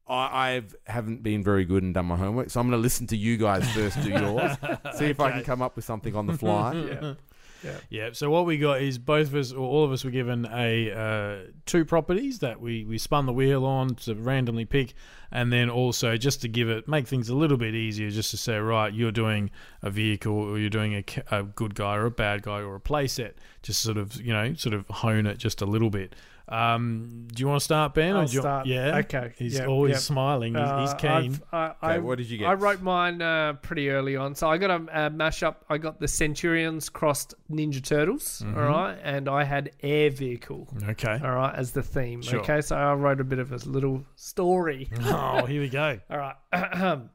I 0.09 0.51
I've, 0.55 0.75
haven't 0.85 1.21
been 1.23 1.43
very 1.43 1.65
good 1.65 1.83
and 1.83 1.93
done 1.93 2.05
my 2.05 2.15
homework, 2.15 2.49
so 2.49 2.59
I'm 2.59 2.67
going 2.69 2.79
to 2.79 2.81
listen 2.81 3.07
to 3.07 3.17
you 3.17 3.37
guys 3.37 3.69
first 3.71 4.01
do 4.01 4.09
yours, 4.09 4.51
see 4.97 5.05
if 5.05 5.19
I 5.19 5.31
can 5.31 5.43
come 5.43 5.61
up 5.61 5.75
with 5.75 5.85
something 5.85 6.15
on 6.15 6.25
the 6.27 6.37
fly. 6.37 7.15
Yeah. 7.63 7.77
Yeah. 7.89 8.09
So 8.13 8.29
what 8.29 8.45
we 8.45 8.57
got 8.57 8.81
is 8.81 8.97
both 8.97 9.27
of 9.27 9.35
us, 9.35 9.51
or 9.51 9.59
all 9.59 9.83
of 9.83 9.91
us, 9.91 10.03
were 10.03 10.11
given 10.11 10.47
a 10.51 10.91
uh, 10.91 11.51
two 11.65 11.85
properties 11.85 12.39
that 12.39 12.59
we 12.59 12.85
we 12.85 12.97
spun 12.97 13.25
the 13.25 13.33
wheel 13.33 13.65
on 13.65 13.95
to 13.95 14.15
randomly 14.15 14.65
pick, 14.65 14.93
and 15.31 15.51
then 15.51 15.69
also 15.69 16.17
just 16.17 16.41
to 16.41 16.47
give 16.47 16.69
it 16.69 16.87
make 16.87 17.07
things 17.07 17.29
a 17.29 17.35
little 17.35 17.57
bit 17.57 17.75
easier, 17.75 18.09
just 18.09 18.31
to 18.31 18.37
say 18.37 18.57
right, 18.57 18.93
you're 18.93 19.11
doing 19.11 19.49
a 19.81 19.89
vehicle, 19.89 20.33
or 20.33 20.59
you're 20.59 20.69
doing 20.69 20.93
a, 20.93 21.03
a 21.31 21.43
good 21.43 21.75
guy 21.75 21.95
or 21.95 22.05
a 22.05 22.11
bad 22.11 22.43
guy 22.43 22.61
or 22.61 22.75
a 22.75 22.79
playset, 22.79 23.33
just 23.61 23.81
sort 23.81 23.97
of 23.97 24.15
you 24.21 24.33
know 24.33 24.53
sort 24.53 24.73
of 24.73 24.87
hone 24.87 25.25
it 25.25 25.37
just 25.37 25.61
a 25.61 25.65
little 25.65 25.89
bit. 25.89 26.13
Um, 26.49 27.27
do 27.33 27.41
you 27.41 27.47
want 27.47 27.59
to 27.59 27.63
start, 27.65 27.93
Ben? 27.93 28.15
or 28.15 28.19
I'll 28.19 28.25
do 28.27 28.33
you, 28.35 28.39
start. 28.39 28.67
Yeah. 28.67 28.97
Okay. 28.99 29.33
He's 29.37 29.55
Yep, 29.55 29.67
always 29.67 29.91
yep. 29.91 29.99
smiling. 29.99 30.53
He's, 30.55 30.61
he's 30.63 30.69
Uh, 30.91 30.95
keen. 30.95 31.09
I've- 31.11 31.39
I, 31.51 31.73
I, 31.81 31.91
Okay, 31.93 31.99
what 31.99 32.17
did 32.17 32.29
you 32.29 32.37
get? 32.37 32.47
I 32.47 32.53
wrote 32.53 32.81
mine 32.81 33.21
uh, 33.21 33.53
pretty 33.61 33.89
early 33.89 34.15
on. 34.15 34.33
So 34.35 34.49
I 34.49 34.57
got 34.57 34.71
a, 34.71 34.75
a 35.07 35.09
mashup. 35.09 35.55
I 35.69 35.77
got 35.77 35.99
the 35.99 36.07
Centurions 36.07 36.89
crossed 36.89 37.33
Ninja 37.51 37.83
Turtles, 37.83 38.41
Mm-hmm. 38.45 38.57
all 38.57 38.63
right, 38.65 38.97
and 39.03 39.27
I 39.27 39.43
had 39.43 39.71
Air 39.83 40.09
Vehicle, 40.09 40.67
okay. 40.89 41.19
all 41.23 41.31
right, 41.35 41.53
as 41.55 41.71
the 41.73 41.83
theme. 41.83 42.21
Sure. 42.21 42.39
Okay, 42.39 42.61
so 42.61 42.75
I 42.77 42.93
wrote 42.93 43.19
a 43.19 43.25
bit 43.25 43.39
of 43.39 43.51
a 43.51 43.57
little 43.69 44.05
story. 44.15 44.89
oh, 45.01 45.45
here 45.45 45.61
we 45.61 45.69
go. 45.69 45.99
All 46.09 46.17
right. 46.17 46.35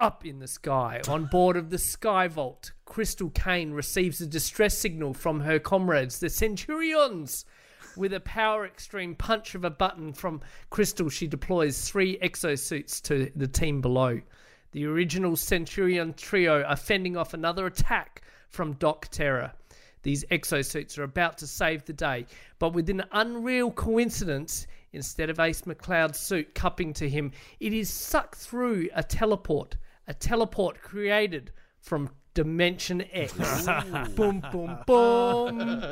Up 0.00 0.24
in 0.24 0.38
the 0.38 0.46
sky, 0.46 1.00
on 1.08 1.24
board 1.24 1.56
of 1.56 1.70
the 1.70 1.78
Sky 1.78 2.28
Vault, 2.28 2.70
Crystal 2.84 3.30
Kane 3.30 3.72
receives 3.72 4.20
a 4.20 4.26
distress 4.28 4.78
signal 4.78 5.12
from 5.12 5.40
her 5.40 5.58
comrades, 5.58 6.20
the 6.20 6.30
Centurions. 6.30 7.44
With 7.98 8.14
a 8.14 8.20
power 8.20 8.64
extreme 8.64 9.16
punch 9.16 9.56
of 9.56 9.64
a 9.64 9.70
button 9.70 10.12
from 10.12 10.40
Crystal, 10.70 11.08
she 11.08 11.26
deploys 11.26 11.90
three 11.90 12.16
exosuits 12.18 13.02
to 13.02 13.28
the 13.34 13.48
team 13.48 13.80
below. 13.80 14.20
The 14.70 14.86
original 14.86 15.34
Centurion 15.34 16.14
trio 16.14 16.62
are 16.62 16.76
fending 16.76 17.16
off 17.16 17.34
another 17.34 17.66
attack 17.66 18.22
from 18.50 18.74
Doc 18.74 19.08
Terror. 19.10 19.52
These 20.04 20.24
exosuits 20.26 20.96
are 20.96 21.02
about 21.02 21.38
to 21.38 21.48
save 21.48 21.86
the 21.86 21.92
day, 21.92 22.26
but 22.60 22.72
with 22.72 22.88
an 22.88 23.02
unreal 23.10 23.72
coincidence, 23.72 24.68
instead 24.92 25.28
of 25.28 25.40
Ace 25.40 25.62
McCloud's 25.62 26.20
suit 26.20 26.54
cupping 26.54 26.92
to 26.92 27.08
him, 27.08 27.32
it 27.58 27.72
is 27.72 27.90
sucked 27.90 28.36
through 28.36 28.88
a 28.94 29.02
teleport. 29.02 29.76
A 30.06 30.14
teleport 30.14 30.80
created 30.80 31.50
from 31.80 32.10
Dimension 32.38 33.04
X. 33.12 33.32
boom, 34.14 34.40
boom, 34.52 34.78
boom. 34.86 35.82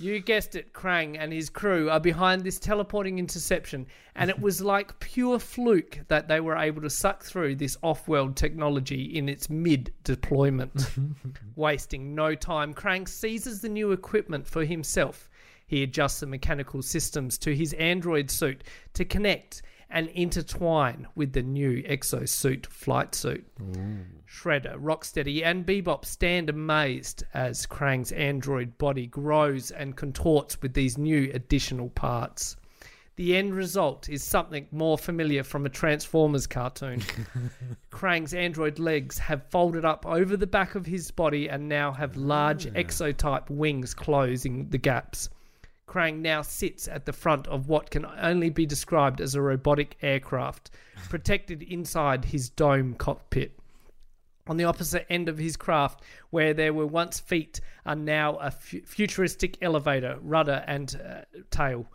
You 0.00 0.18
guessed 0.18 0.56
it, 0.56 0.72
Krang 0.72 1.16
and 1.16 1.32
his 1.32 1.48
crew 1.48 1.88
are 1.90 2.00
behind 2.00 2.42
this 2.42 2.58
teleporting 2.58 3.20
interception, 3.20 3.86
and 4.16 4.28
it 4.28 4.40
was 4.40 4.60
like 4.60 4.98
pure 4.98 5.38
fluke 5.38 6.00
that 6.08 6.26
they 6.26 6.40
were 6.40 6.56
able 6.56 6.82
to 6.82 6.90
suck 6.90 7.22
through 7.22 7.54
this 7.54 7.76
off 7.84 8.08
world 8.08 8.34
technology 8.34 9.16
in 9.16 9.28
its 9.28 9.48
mid 9.48 9.92
deployment. 10.02 10.90
Wasting 11.54 12.16
no 12.16 12.34
time, 12.34 12.74
Krang 12.74 13.06
seizes 13.06 13.60
the 13.60 13.68
new 13.68 13.92
equipment 13.92 14.44
for 14.48 14.64
himself. 14.64 15.30
He 15.68 15.84
adjusts 15.84 16.18
the 16.18 16.26
mechanical 16.26 16.82
systems 16.82 17.38
to 17.38 17.54
his 17.54 17.74
android 17.74 18.28
suit 18.28 18.64
to 18.94 19.04
connect 19.04 19.62
and 19.90 20.08
intertwine 20.08 21.06
with 21.14 21.32
the 21.32 21.42
new 21.42 21.82
exosuit 21.84 22.66
flight 22.66 23.14
suit. 23.14 23.46
Shredder, 24.28 24.76
Rocksteady, 24.80 25.44
and 25.44 25.64
Bebop 25.64 26.04
stand 26.04 26.50
amazed 26.50 27.24
as 27.32 27.66
Krang's 27.66 28.12
android 28.12 28.76
body 28.78 29.06
grows 29.06 29.70
and 29.70 29.96
contorts 29.96 30.60
with 30.60 30.74
these 30.74 30.98
new 30.98 31.30
additional 31.32 31.90
parts. 31.90 32.56
The 33.16 33.34
end 33.34 33.54
result 33.54 34.10
is 34.10 34.22
something 34.22 34.66
more 34.70 34.98
familiar 34.98 35.42
from 35.42 35.64
a 35.64 35.70
Transformers 35.70 36.46
cartoon. 36.46 37.02
Krang's 37.90 38.34
android 38.34 38.78
legs 38.78 39.18
have 39.18 39.48
folded 39.48 39.86
up 39.86 40.04
over 40.04 40.36
the 40.36 40.46
back 40.46 40.74
of 40.74 40.84
his 40.84 41.10
body 41.10 41.48
and 41.48 41.66
now 41.66 41.92
have 41.92 42.16
large 42.18 42.66
ah. 42.66 42.72
exotype 42.74 43.48
wings 43.48 43.94
closing 43.94 44.68
the 44.68 44.76
gaps. 44.76 45.30
Krang 45.86 46.20
now 46.20 46.42
sits 46.42 46.88
at 46.88 47.06
the 47.06 47.12
front 47.12 47.46
of 47.46 47.68
what 47.68 47.90
can 47.90 48.04
only 48.20 48.50
be 48.50 48.66
described 48.66 49.20
as 49.20 49.34
a 49.34 49.40
robotic 49.40 49.96
aircraft, 50.02 50.70
protected 51.08 51.62
inside 51.62 52.24
his 52.24 52.48
dome 52.50 52.94
cockpit. 52.94 53.58
On 54.48 54.56
the 54.56 54.64
opposite 54.64 55.06
end 55.10 55.28
of 55.28 55.38
his 55.38 55.56
craft, 55.56 56.02
where 56.30 56.54
there 56.54 56.72
were 56.72 56.86
once 56.86 57.18
feet, 57.20 57.60
are 57.84 57.96
now 57.96 58.36
a 58.36 58.50
fu- 58.50 58.82
futuristic 58.82 59.58
elevator, 59.62 60.18
rudder, 60.20 60.64
and 60.66 61.00
uh, 61.04 61.22
tail. 61.50 61.86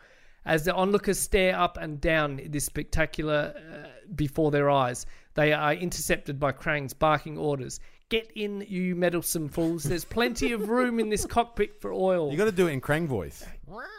As 0.45 0.65
the 0.65 0.73
onlookers 0.73 1.19
stare 1.19 1.55
up 1.55 1.77
and 1.77 2.01
down 2.01 2.41
this 2.49 2.65
spectacular 2.65 3.53
uh, 3.55 3.87
before 4.15 4.51
their 4.51 4.69
eyes, 4.69 5.05
they 5.34 5.53
are 5.53 5.73
intercepted 5.73 6.39
by 6.39 6.51
Krang's 6.51 6.93
barking 6.93 7.38
orders. 7.38 7.79
Get 8.09 8.29
in, 8.36 8.65
you 8.67 8.93
meddlesome 8.95 9.47
fools. 9.47 9.84
There's 9.84 10.03
plenty 10.03 10.51
of 10.51 10.67
room 10.67 10.99
in 10.99 11.07
this 11.07 11.25
cockpit 11.25 11.79
for 11.79 11.93
oil. 11.93 12.29
You 12.29 12.38
got 12.38 12.45
to 12.45 12.51
do 12.51 12.67
it 12.67 12.71
in 12.71 12.82
Krang 12.82 13.07
voice. 13.07 13.45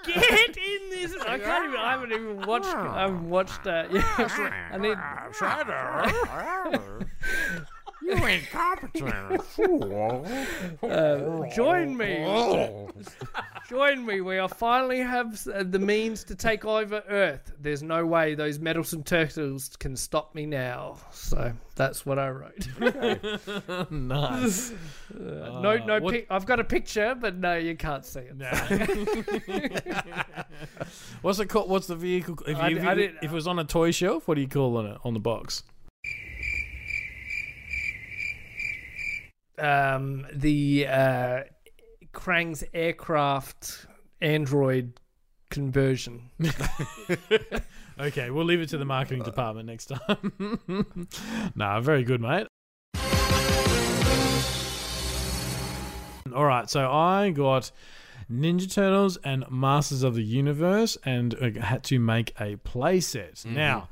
Get 0.04 0.56
in 0.58 0.90
this. 0.90 1.16
I 1.22 1.38
can't 1.38 1.64
even. 1.64 1.78
I 1.78 1.92
haven't 1.92 2.12
even 2.12 2.42
watched. 2.42 2.66
I 2.66 3.00
haven't 3.02 3.30
watched 3.30 3.64
that. 3.64 3.86
Uh, 3.86 3.94
yeah, 3.94 4.68
I 4.70 4.76
need. 4.76 4.98
You 8.04 8.14
incompetent 8.26 9.42
fool. 9.44 10.26
Uh, 10.82 11.48
join 11.54 11.96
me. 11.96 12.24
join 13.68 14.04
me. 14.04 14.20
We 14.20 14.38
are 14.38 14.48
finally 14.48 14.98
have 15.00 15.40
uh, 15.48 15.62
the 15.62 15.78
means 15.78 16.24
to 16.24 16.34
take 16.34 16.64
over 16.64 17.02
Earth. 17.08 17.52
There's 17.60 17.82
no 17.82 18.04
way 18.04 18.34
those 18.34 18.58
meddlesome 18.58 19.02
turtles 19.04 19.70
can 19.78 19.96
stop 19.96 20.34
me 20.34 20.46
now. 20.46 20.96
So 21.12 21.52
that's 21.76 22.04
what 22.04 22.18
I 22.18 22.28
wrote. 22.30 22.68
nice. 23.90 24.72
no, 25.14 25.76
no. 25.78 26.00
what- 26.00 26.12
Pic- 26.12 26.26
I've 26.30 26.46
got 26.46 26.58
a 26.60 26.64
picture, 26.64 27.14
but 27.18 27.36
no, 27.36 27.56
you 27.56 27.76
can't 27.76 28.04
see 28.04 28.20
it. 28.20 28.36
What's 31.22 31.38
it 31.38 31.46
called? 31.48 31.70
What's 31.70 31.86
the 31.86 31.96
vehicle? 31.96 32.38
If, 32.46 32.56
I- 32.58 32.68
you, 32.68 32.78
if, 32.78 32.84
I 32.84 32.90
you- 32.92 32.96
didn't- 33.00 33.18
if 33.22 33.30
it 33.30 33.34
was 33.34 33.46
on 33.46 33.58
a 33.58 33.64
toy 33.64 33.90
shelf, 33.92 34.26
what 34.28 34.34
do 34.34 34.40
you 34.40 34.48
call 34.48 34.78
it 34.84 34.98
on 35.04 35.14
the 35.14 35.20
box? 35.20 35.62
Um, 39.62 40.26
the 40.32 40.86
uh, 40.86 41.40
Krang's 42.12 42.64
aircraft 42.74 43.86
android 44.20 45.00
conversion. 45.50 46.30
Okay, 48.00 48.30
we'll 48.30 48.44
leave 48.44 48.60
it 48.60 48.68
to 48.70 48.78
the 48.78 48.84
marketing 48.84 49.22
department 49.22 49.68
next 49.68 49.86
time. 49.86 50.58
nah, 51.54 51.80
very 51.80 52.02
good, 52.02 52.20
mate. 52.20 52.46
All 56.34 56.44
right, 56.44 56.68
so 56.70 56.90
I 56.90 57.30
got 57.30 57.70
Ninja 58.30 58.72
Turtles 58.72 59.18
and 59.18 59.44
Masters 59.50 60.02
of 60.02 60.14
the 60.14 60.24
Universe 60.24 60.96
and 61.04 61.34
uh, 61.34 61.60
had 61.60 61.84
to 61.84 61.98
make 61.98 62.30
a 62.40 62.56
playset. 62.56 63.44
Now, 63.44 63.88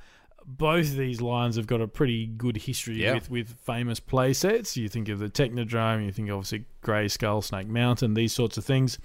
both 0.58 0.86
of 0.90 0.96
these 0.96 1.20
lines 1.20 1.56
have 1.56 1.66
got 1.66 1.80
a 1.80 1.86
pretty 1.88 2.26
good 2.26 2.56
history 2.56 3.02
Yeah. 3.02 3.14
with, 3.14 3.30
with 3.30 3.48
famous 3.64 4.00
playsets. 4.00 4.76
You 4.76 4.88
think 4.88 5.08
of 5.08 5.18
the 5.18 5.28
Technodrome, 5.28 6.04
you 6.04 6.12
think 6.12 6.30
obviously 6.30 6.64
Grayskull, 6.82 7.42
Snake 7.44 7.68
Mountain, 7.68 8.14
these 8.14 8.32
sorts 8.32 8.56
of 8.56 8.64
things. 8.64 8.98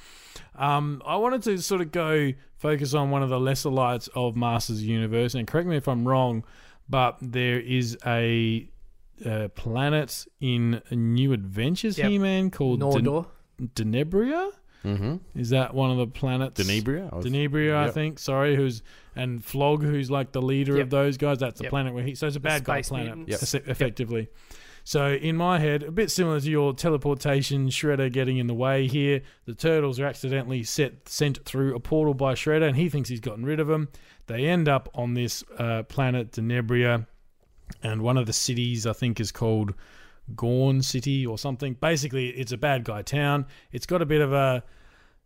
Um, 0.55 1.01
I 1.05 1.17
wanted 1.17 1.43
to 1.43 1.57
sort 1.59 1.81
of 1.81 1.91
go 1.91 2.31
focus 2.57 2.93
on 2.93 3.11
one 3.11 3.21
of 3.23 3.29
the 3.29 3.39
lesser 3.39 3.69
lights 3.69 4.07
of 4.15 4.35
Masters 4.35 4.83
Universe, 4.83 5.35
and 5.35 5.45
correct 5.47 5.67
me 5.67 5.75
if 5.77 5.87
I'm 5.87 6.07
wrong, 6.07 6.43
but 6.89 7.17
there 7.21 7.59
is 7.59 7.97
a, 8.05 8.69
uh 9.25 9.47
planet 9.49 10.25
in 10.41 10.81
New 10.91 11.31
Adventures 11.33 11.97
Yep. 11.97 12.09
He-Man 12.09 12.51
called 12.51 12.79
Den- 12.81 12.89
Nordor. 13.05 13.27
Denebria. 13.61 14.51
Mm-hmm. 14.83 15.15
Is 15.39 15.49
that 15.49 15.73
one 15.73 15.89
of 15.91 15.97
the 15.97 16.07
planets? 16.07 16.61
Denebria. 16.61 17.11
I 17.11 17.15
was- 17.15 17.25
Denebria, 17.25 17.75
I 17.75 17.91
think. 17.91 18.19
Sorry, 18.19 18.55
who's 18.55 18.83
and 19.15 19.41
Flogg, 19.43 19.81
who's 19.83 20.11
like 20.11 20.31
the 20.31 20.41
leader 20.41 20.75
Yep. 20.77 20.83
of 20.83 20.89
those 20.89 21.17
guys. 21.17 21.39
That's 21.39 21.57
the 21.59 21.65
Yep. 21.65 21.69
planet 21.71 21.93
where 21.93 22.03
he. 22.03 22.15
So 22.15 22.27
it's 22.27 22.35
a 22.35 22.39
bad 22.39 22.63
guy 22.63 22.81
planet. 22.81 23.27
Yep. 23.27 23.41
eff- 23.43 23.67
effectively. 23.67 24.27
So 24.87 25.13
in 25.13 25.35
my 25.35 25.57
head, 25.57 25.81
a 25.81 25.91
bit 25.91 26.11
similar 26.11 26.39
to 26.39 26.47
your 26.49 26.71
teleportation, 26.73 27.69
Shredder 27.69 28.11
getting 28.11 28.37
in 28.37 28.45
the 28.45 28.53
way 28.53 28.87
here. 28.87 29.21
The 29.45 29.55
turtles 29.55 29.99
are 29.99 30.05
accidentally 30.05 30.61
set 30.63 31.09
sent 31.09 31.43
through 31.43 31.75
a 31.75 31.79
portal 31.79 32.13
by 32.13 32.33
Shredder, 32.35 32.67
and 32.67 32.75
he 32.77 32.87
thinks 32.89 33.09
he's 33.09 33.19
gotten 33.19 33.45
rid 33.45 33.59
of 33.59 33.65
them. 33.67 33.87
They 34.27 34.45
end 34.45 34.69
up 34.69 34.89
on 34.93 35.15
this 35.15 35.43
uh, 35.57 35.83
planet 35.83 36.31
Denebria, 36.33 37.07
and 37.81 38.01
one 38.03 38.15
of 38.17 38.27
the 38.27 38.33
cities 38.33 38.85
I 38.85 38.93
think 38.93 39.19
is 39.19 39.31
called 39.31 39.73
Gorn 40.35 40.81
City 40.83 41.25
or 41.25 41.37
something. 41.39 41.73
Basically, 41.81 42.29
it's 42.29 42.51
a 42.51 42.57
bad 42.57 42.83
guy 42.83 43.01
town. 43.01 43.45
It's 43.71 43.85
got 43.87 44.01
a 44.03 44.05
bit 44.05 44.21
of 44.21 44.33
a 44.33 44.63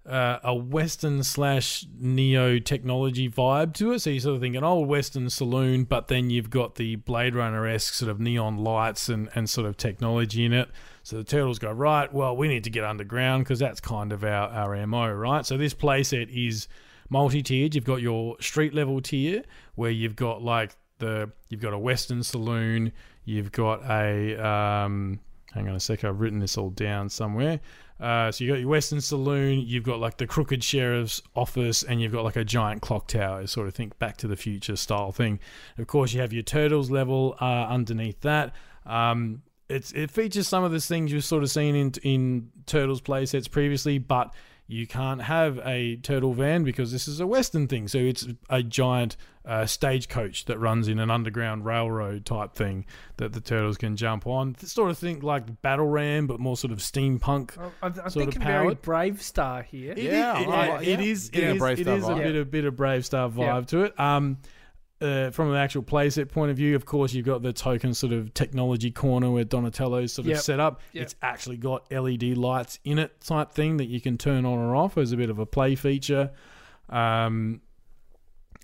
uh, 0.05 0.39
a 0.43 0.55
Western 0.55 1.21
slash 1.23 1.85
neo 1.99 2.57
technology 2.59 3.29
vibe 3.29 3.73
to 3.75 3.91
it. 3.91 3.99
So 3.99 4.09
you 4.09 4.19
sort 4.19 4.35
of 4.35 4.41
think 4.41 4.55
an 4.55 4.63
old 4.63 4.87
Western 4.87 5.29
saloon, 5.29 5.83
but 5.83 6.07
then 6.07 6.29
you've 6.29 6.49
got 6.49 6.75
the 6.75 6.95
Blade 6.95 7.35
Runner 7.35 7.67
esque 7.67 7.93
sort 7.93 8.09
of 8.09 8.19
neon 8.19 8.57
lights 8.57 9.09
and, 9.09 9.29
and 9.35 9.49
sort 9.49 9.67
of 9.67 9.77
technology 9.77 10.45
in 10.45 10.53
it. 10.53 10.69
So 11.03 11.17
the 11.17 11.23
turtles 11.23 11.59
go, 11.59 11.71
right, 11.71 12.11
well, 12.11 12.35
we 12.35 12.47
need 12.47 12.63
to 12.63 12.69
get 12.69 12.83
underground 12.83 13.43
because 13.43 13.59
that's 13.59 13.79
kind 13.79 14.11
of 14.11 14.23
our, 14.23 14.49
our 14.49 14.87
MO, 14.87 15.11
right? 15.11 15.45
So 15.45 15.57
this 15.57 15.73
playset 15.73 16.29
is 16.29 16.67
multi 17.09 17.43
tiered. 17.43 17.75
You've 17.75 17.85
got 17.85 18.01
your 18.01 18.35
street 18.39 18.73
level 18.73 19.01
tier 19.01 19.43
where 19.75 19.91
you've 19.91 20.15
got 20.15 20.41
like 20.41 20.75
the, 20.99 21.31
you've 21.49 21.61
got 21.61 21.73
a 21.73 21.79
Western 21.79 22.23
saloon, 22.23 22.91
you've 23.25 23.51
got 23.51 23.83
a, 23.89 24.35
um, 24.43 25.19
hang 25.53 25.67
on 25.67 25.75
a 25.75 25.79
sec, 25.79 26.03
I've 26.03 26.19
written 26.19 26.39
this 26.39 26.57
all 26.57 26.69
down 26.69 27.09
somewhere. 27.09 27.59
Uh, 27.99 28.31
so 28.31 28.43
you 28.43 28.51
got 28.51 28.59
your 28.59 28.69
Western 28.69 29.01
Saloon, 29.01 29.59
you've 29.59 29.83
got 29.83 29.99
like 29.99 30.17
the 30.17 30.27
Crooked 30.27 30.63
Sheriff's 30.63 31.21
Office, 31.35 31.83
and 31.83 32.01
you've 32.01 32.13
got 32.13 32.23
like 32.23 32.37
a 32.37 32.45
giant 32.45 32.81
clock 32.81 33.07
tower, 33.07 33.45
sort 33.45 33.67
of 33.67 33.75
think 33.75 33.99
Back 33.99 34.17
to 34.17 34.27
the 34.27 34.37
Future 34.37 34.75
style 34.75 35.11
thing. 35.11 35.39
Of 35.77 35.87
course, 35.87 36.13
you 36.13 36.21
have 36.21 36.31
your 36.31 36.43
Turtles 36.43 36.89
level 36.89 37.35
uh, 37.41 37.65
underneath 37.67 38.21
that. 38.21 38.53
Um, 38.85 39.41
it's 39.67 39.91
it 39.91 40.09
features 40.09 40.47
some 40.47 40.63
of 40.63 40.71
the 40.71 40.79
things 40.79 41.11
you've 41.11 41.25
sort 41.25 41.43
of 41.43 41.51
seen 41.51 41.75
in 41.75 41.93
in 42.03 42.51
Turtles 42.65 43.01
playsets 43.01 43.49
previously, 43.49 43.97
but 43.97 44.33
you 44.71 44.85
can't 44.85 45.23
have 45.23 45.59
a 45.65 45.95
turtle 45.97 46.33
van 46.33 46.63
because 46.63 46.91
this 46.91 47.07
is 47.07 47.19
a 47.19 47.25
Western 47.25 47.67
thing. 47.67 47.87
So 47.87 47.97
it's 47.97 48.27
a 48.51 48.61
giant 48.61 49.17
uh, 49.43 49.65
stagecoach 49.65 50.45
that 50.45 50.59
runs 50.59 50.87
in 50.87 50.99
an 50.99 51.09
underground 51.09 51.65
railroad 51.65 52.23
type 52.23 52.53
thing 52.53 52.85
that 53.17 53.33
the 53.33 53.41
turtles 53.41 53.77
can 53.77 53.95
jump 53.97 54.27
on. 54.27 54.55
Sort 54.59 54.91
of 54.91 54.97
think 54.99 55.23
like 55.23 55.63
Battle 55.63 55.87
Ram, 55.87 56.27
but 56.27 56.39
more 56.39 56.55
sort 56.55 56.71
of 56.71 56.77
steampunk. 56.79 57.57
I'm, 57.57 57.71
I'm 57.81 57.93
Sort 57.95 58.05
of 58.05 58.13
thinking 58.13 58.41
very 58.43 58.75
powered. 58.75 58.81
BraveStarr 58.83 59.65
here. 59.65 59.93
It 59.93 59.97
Yeah, 60.03 60.37
is- 60.39 60.43
it- 60.45 60.49
I 60.49 60.65
yeah, 60.67 60.79
it 60.81 60.87
yeah. 60.99 61.05
is. 61.05 61.25
It 61.29 61.31
Getting 61.31 61.49
a 61.49 61.53
is, 61.55 61.61
BraveStarr 61.79 61.97
a 61.97 62.01
vibe. 62.01 62.17
bit 62.23 62.35
of 62.35 62.51
bit 62.51 62.65
of 62.65 62.73
BraveStarr 62.75 63.31
vibe 63.33 63.39
Yeah. 63.39 63.61
to 63.61 63.83
it. 63.85 63.99
Um, 63.99 64.37
uh, 65.01 65.31
from 65.31 65.49
an 65.51 65.55
actual 65.55 65.81
playset 65.83 66.29
point 66.29 66.51
of 66.51 66.57
view, 66.57 66.75
of 66.75 66.85
course, 66.85 67.13
you've 67.13 67.25
got 67.25 67.41
the 67.41 67.53
token 67.53 67.93
sort 67.93 68.11
of 68.13 68.33
technology 68.33 68.91
corner 68.91 69.31
where 69.31 69.45
Donatello's 69.45 70.11
sort 70.13 70.25
of 70.25 70.31
Yep. 70.31 70.39
set 70.41 70.59
up. 70.59 70.81
Yep. 70.93 71.03
It's 71.03 71.15
actually 71.21 71.57
got 71.57 71.89
LED 71.91 72.35
lights 72.37 72.79
in 72.83 72.99
it, 72.99 73.21
type 73.21 73.51
thing 73.51 73.77
that 73.77 73.85
you 73.87 74.01
can 74.01 74.17
turn 74.17 74.45
on 74.45 74.57
or 74.59 74.75
off 74.75 74.97
as 74.97 75.11
a 75.11 75.17
bit 75.17 75.29
of 75.29 75.39
a 75.39 75.45
play 75.45 75.75
feature. 75.75 76.31
Um, 76.89 77.61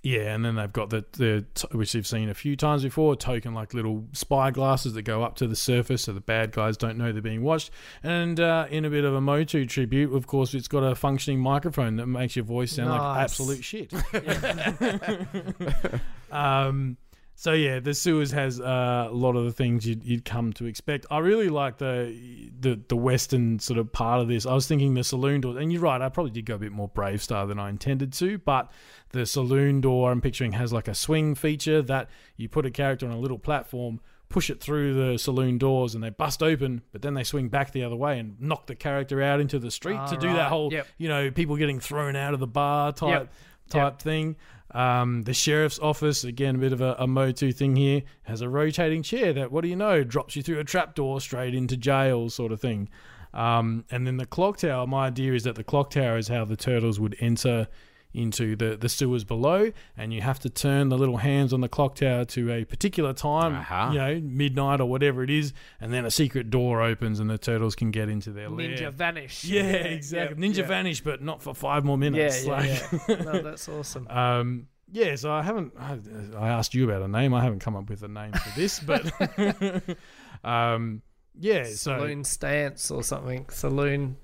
yeah, 0.06 0.36
and 0.36 0.46
then 0.46 0.54
they've 0.54 0.72
got 0.72 0.92
the 0.92 1.04
the 1.14 1.46
which 1.76 1.96
you've 1.96 2.06
seen 2.06 2.30
a 2.30 2.36
few 2.36 2.56
times 2.56 2.84
before, 2.84 3.16
token 3.16 3.56
like 3.56 3.74
little 3.74 4.06
spy 4.12 4.52
glasses 4.52 4.94
that 4.94 5.02
go 5.02 5.24
up 5.24 5.36
to 5.38 5.48
the 5.48 5.56
surface 5.56 6.04
so 6.04 6.14
the 6.14 6.22
bad 6.22 6.52
guys 6.52 6.78
don't 6.78 6.96
know 6.96 7.12
they're 7.12 7.24
being 7.24 7.42
watched. 7.42 7.72
And 8.04 8.40
uh, 8.40 8.68
in 8.70 8.86
a 8.86 8.92
bit 8.92 9.04
of 9.04 9.16
a 9.16 9.22
Motu 9.22 9.66
tribute, 9.66 10.14
of 10.14 10.28
course, 10.28 10.54
it's 10.54 10.68
got 10.68 10.82
a 10.84 10.94
functioning 10.94 11.40
microphone 11.40 11.96
that 11.96 12.06
makes 12.06 12.36
your 12.36 12.46
voice 12.46 12.74
sound 12.74 12.92
like 12.92 13.24
absolute 13.24 13.64
shit. 13.64 13.92
um, 16.32 16.98
so 17.38 17.52
yeah, 17.52 17.82
the 17.82 17.94
sewers 17.94 18.32
has 18.32 18.62
uh, 18.62 19.08
a 19.10 19.14
lot 19.14 19.36
of 19.36 19.44
the 19.44 19.52
things 19.52 19.86
you'd, 19.86 20.06
you'd 20.06 20.24
come 20.24 20.54
to 20.54 20.66
expect. 20.66 21.06
I 21.12 21.18
really 21.20 21.50
like 21.50 21.78
the, 21.78 22.18
the 22.60 22.80
the 22.88 22.96
western 22.96 23.60
sort 23.60 23.78
of 23.78 23.92
part 23.92 24.22
of 24.22 24.30
this. 24.30 24.46
I 24.46 24.54
was 24.54 24.68
thinking 24.68 24.94
the 24.94 25.04
saloon 25.04 25.42
door, 25.42 25.58
and 25.58 25.72
you're 25.72 25.82
right. 25.82 26.02
I 26.02 26.08
probably 26.08 26.32
did 26.32 26.46
go 26.46 26.56
a 26.56 26.58
bit 26.58 26.72
more 26.72 26.90
BraveStarr 26.90 27.48
than 27.50 27.60
I 27.60 27.70
intended 27.70 28.14
to, 28.14 28.38
but 28.38 28.72
the 29.16 29.26
saloon 29.26 29.82
door 29.82 30.12
I'm 30.12 30.22
picturing 30.22 30.52
has 30.52 30.72
like 30.72 30.88
a 30.88 30.94
swing 30.94 31.34
feature 31.36 31.82
that 31.82 32.10
you 32.36 32.48
put 32.50 32.66
a 32.66 32.72
character 32.72 33.08
on 33.08 33.14
a 33.14 33.18
little 33.18 33.40
platform. 33.40 34.02
Push 34.28 34.50
it 34.50 34.60
through 34.60 34.94
the 34.94 35.18
saloon 35.18 35.58
doors 35.58 35.96
and 35.96 36.04
they 36.04 36.10
bust 36.10 36.44
open, 36.44 36.82
but 36.92 37.02
then 37.02 37.14
they 37.14 37.24
swing 37.24 37.48
back 37.48 37.72
the 37.72 37.84
other 37.84 37.96
way 37.96 38.20
and 38.20 38.40
knock 38.42 38.66
the 38.66 38.76
character 38.76 39.22
out 39.22 39.40
into 39.40 39.60
the 39.60 39.72
street 39.72 40.00
to 40.10 40.18
do 40.18 40.34
that 40.34 40.50
whole, 40.50 40.74
yep. 40.74 40.88
you 40.98 41.08
know, 41.08 41.32
people 41.32 41.56
getting 41.56 41.80
thrown 41.80 42.16
out 42.16 42.34
of 42.34 42.40
the 42.40 42.48
bar 42.48 42.92
type 42.92 43.22
Yep. 43.22 43.32
type 43.70 44.00
thing. 44.02 44.36
Um, 44.72 45.24
the 45.24 45.34
sheriff's 45.34 45.80
office, 45.80 46.24
again, 46.24 46.56
a 46.56 46.58
bit 46.58 46.74
of 46.74 46.82
a, 46.82 46.96
a 47.00 47.08
Motu 47.08 47.52
thing 47.52 47.76
here, 47.76 48.02
has 48.24 48.42
a 48.42 48.50
rotating 48.50 49.04
chair 49.04 49.32
that, 49.32 49.52
what 49.52 49.62
do 49.62 49.70
you 49.70 49.76
know, 49.76 50.04
drops 50.04 50.36
you 50.36 50.42
through 50.42 50.60
a 50.60 50.64
trapdoor 50.64 51.22
straight 51.22 51.56
into 51.56 51.78
jail, 51.78 52.30
sort 52.30 52.52
of 52.52 52.60
thing. 52.60 52.90
Um, 53.34 53.86
and 53.92 54.08
then 54.08 54.18
the 54.18 54.26
clock 54.26 54.58
tower, 54.58 54.88
my 54.88 55.08
idea 55.08 55.34
is 55.34 55.44
that 55.44 55.56
the 55.56 55.64
clock 55.64 55.92
tower 55.92 56.18
is 56.18 56.28
how 56.28 56.46
the 56.46 56.58
turtles 56.58 57.00
would 57.00 57.16
enter 57.20 57.68
into 58.16 58.56
the, 58.56 58.78
the 58.78 58.90
sewers 58.90 59.24
below, 59.24 59.72
and 59.98 60.14
you 60.14 60.22
have 60.22 60.40
to 60.40 60.50
turn 60.50 60.90
the 60.90 60.98
little 60.98 61.18
hands 61.18 61.54
on 61.54 61.62
the 61.62 61.70
clock 61.70 61.96
tower 61.96 62.26
to 62.26 62.52
a 62.52 62.64
particular 62.66 63.14
time, 63.14 63.54
Aha. 63.54 63.92
you 63.92 63.98
know, 63.98 64.20
midnight 64.22 64.80
or 64.80 64.86
whatever 64.86 65.24
it 65.24 65.30
is, 65.30 65.54
and 65.82 65.94
then 65.94 66.06
a 66.06 66.12
secret 66.12 66.50
door 66.50 66.82
opens 66.82 67.20
and 67.20 67.30
the 67.30 67.38
turtles 67.38 67.76
can 67.76 67.92
get 67.92 68.10
into 68.10 68.32
their 68.32 68.50
Ninja 68.50 68.82
lair. 68.82 68.92
vanish. 68.92 69.44
Yeah, 69.44 69.64
exactly. 69.64 70.42
yeah, 70.42 70.50
Ninja 70.54 70.58
yeah. 70.58 70.68
vanish, 70.68 71.02
but 71.02 71.22
not 71.22 71.42
for 71.42 71.54
five 71.54 71.84
more 71.84 71.98
minutes. 71.98 72.46
yeah, 72.46 72.52
like- 72.52 72.68
yeah. 73.10 73.16
No, 73.26 73.42
that's 73.42 73.68
awesome. 73.68 74.08
um, 74.08 74.68
yeah, 74.92 75.16
so 75.16 75.32
I 75.32 75.42
haven't. 75.42 75.74
I, 75.78 75.98
I 76.38 76.50
asked 76.50 76.74
you 76.74 76.86
about 76.90 77.02
a 77.02 77.08
name. 77.08 77.34
I 77.34 77.44
haven't 77.44 77.60
come 77.60 77.76
up 77.76 77.90
with 77.90 78.04
a 78.04 78.08
name 78.08 78.32
for 78.32 78.60
this, 78.60 78.80
but 78.80 79.04
um, 80.44 81.02
yeah. 81.38 81.64
So 81.64 81.98
Saloon 81.98 82.24
stance 82.24 82.92
or 82.92 83.04
something. 83.04 83.48
Saloon. 83.50 84.18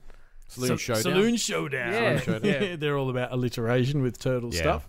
Saloon 0.51 0.69
Sa- 0.69 0.75
Showdown. 0.77 1.01
Saloon 1.03 1.35
showdown. 1.37 1.93
Yeah, 1.93 2.19
Showdown. 2.19 2.61
yeah. 2.63 2.75
they're 2.79 2.97
all 2.97 3.09
about 3.09 3.31
alliteration 3.31 4.01
with 4.01 4.19
turtle 4.19 4.53
Yeah. 4.53 4.59
stuff. 4.61 4.87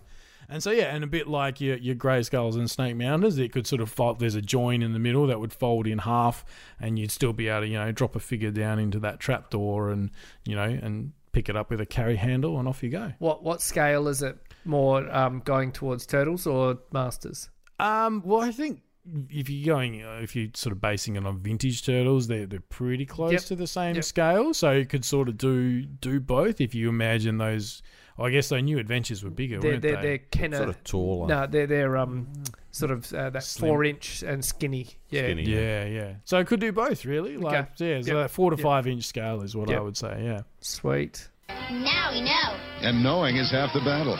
And 0.49 0.61
so 0.61 0.71
yeah, 0.71 0.93
and 0.93 1.03
a 1.03 1.07
bit 1.07 1.27
like 1.27 1.61
your 1.61 1.77
your 1.77 1.95
Grayskulls 1.95 2.55
and 2.55 2.69
snake 2.69 2.95
mountains, 2.97 3.37
it 3.39 3.51
could 3.53 3.65
sort 3.65 3.81
of 3.81 3.89
fold. 3.89 4.19
There's 4.19 4.35
a 4.35 4.41
join 4.41 4.83
in 4.83 4.91
the 4.93 4.99
middle 4.99 5.25
that 5.27 5.39
would 5.39 5.53
fold 5.53 5.87
in 5.87 5.99
half, 5.99 6.43
and 6.81 6.99
you'd 6.99 7.11
still 7.11 7.31
be 7.33 7.47
able 7.47 7.61
to 7.61 7.67
you 7.67 7.77
know 7.79 7.91
drop 7.93 8.15
a 8.15 8.19
figure 8.19 8.51
down 8.51 8.77
into 8.77 8.99
that 8.99 9.19
trapdoor 9.21 9.89
and 9.89 10.11
you 10.45 10.55
know 10.55 10.63
and 10.63 11.13
pick 11.31 11.47
it 11.49 11.55
up 11.55 11.69
with 11.71 11.79
a 11.79 11.85
carry 11.85 12.17
handle, 12.17 12.59
and 12.59 12.67
off 12.67 12.83
you 12.83 12.89
go. 12.89 13.13
What 13.19 13.41
what 13.43 13.61
scale 13.61 14.07
is 14.09 14.21
it? 14.21 14.37
More 14.65 15.09
um, 15.15 15.41
going 15.45 15.71
towards 15.71 16.05
turtles 16.05 16.45
or 16.45 16.77
masters? 16.91 17.49
Um, 17.79 18.21
well, 18.25 18.41
I 18.41 18.51
think 18.51 18.81
if 19.29 19.49
you're 19.49 19.73
going, 19.75 20.01
uh, 20.03 20.19
if 20.21 20.35
you're 20.35 20.49
sort 20.53 20.71
of 20.71 20.79
basing 20.81 21.15
it 21.15 21.25
on 21.25 21.39
vintage 21.39 21.85
turtles, 21.85 22.27
they're 22.27 22.45
they're 22.45 22.59
pretty 22.61 23.05
close 23.05 23.31
Yep. 23.33 23.41
to 23.43 23.55
the 23.55 23.67
same 23.67 23.95
Yep. 23.95 24.03
scale. 24.03 24.53
So 24.53 24.71
you 24.71 24.85
could 24.85 25.03
sort 25.05 25.27
of 25.29 25.37
do 25.37 25.81
do 25.83 26.19
both. 26.19 26.61
If 26.61 26.73
you 26.73 26.89
imagine 26.89 27.37
those, 27.37 27.81
well, 28.17 28.27
I 28.27 28.31
guess 28.31 28.49
those 28.49 28.63
new 28.63 28.79
adventures 28.79 29.23
were 29.23 29.29
bigger, 29.29 29.59
They're 29.59 29.71
weren't 29.71 29.81
they're, 29.81 29.95
they? 29.97 30.01
they're 30.01 30.17
Kenner. 30.19 30.57
Sort 30.57 30.69
of 30.69 30.83
taller. 30.83 31.27
No, 31.27 31.47
they're 31.47 31.67
they're 31.67 31.97
um 31.97 32.27
sort 32.71 32.91
of 32.91 33.11
uh, 33.13 33.29
that 33.29 33.43
Slim. 33.43 33.69
four 33.69 33.83
inch 33.83 34.23
and 34.23 34.43
skinny. 34.43 34.87
Yeah. 35.09 35.23
Skinny. 35.23 35.43
yeah, 35.43 35.85
yeah. 35.85 36.13
So 36.23 36.39
it 36.39 36.47
could 36.47 36.59
do 36.59 36.71
both, 36.71 37.05
really. 37.05 37.37
Like, 37.37 37.53
yeah, 37.53 37.65
so 37.75 37.85
Yep. 37.85 38.05
that 38.05 38.31
four 38.31 38.51
to 38.51 38.57
Yep. 38.57 38.63
five 38.63 38.87
inch 38.87 39.03
scale 39.03 39.41
is 39.41 39.55
what 39.55 39.69
I 39.69 39.79
would 39.79 39.97
say. 39.97 40.21
Yeah. 40.23 40.41
Sweet. 40.61 41.27
Now 41.49 42.09
we 42.11 42.21
know. 42.21 42.55
And 42.81 43.03
knowing 43.03 43.35
is 43.35 43.51
half 43.51 43.73
the 43.73 43.81
battle. 43.81 44.17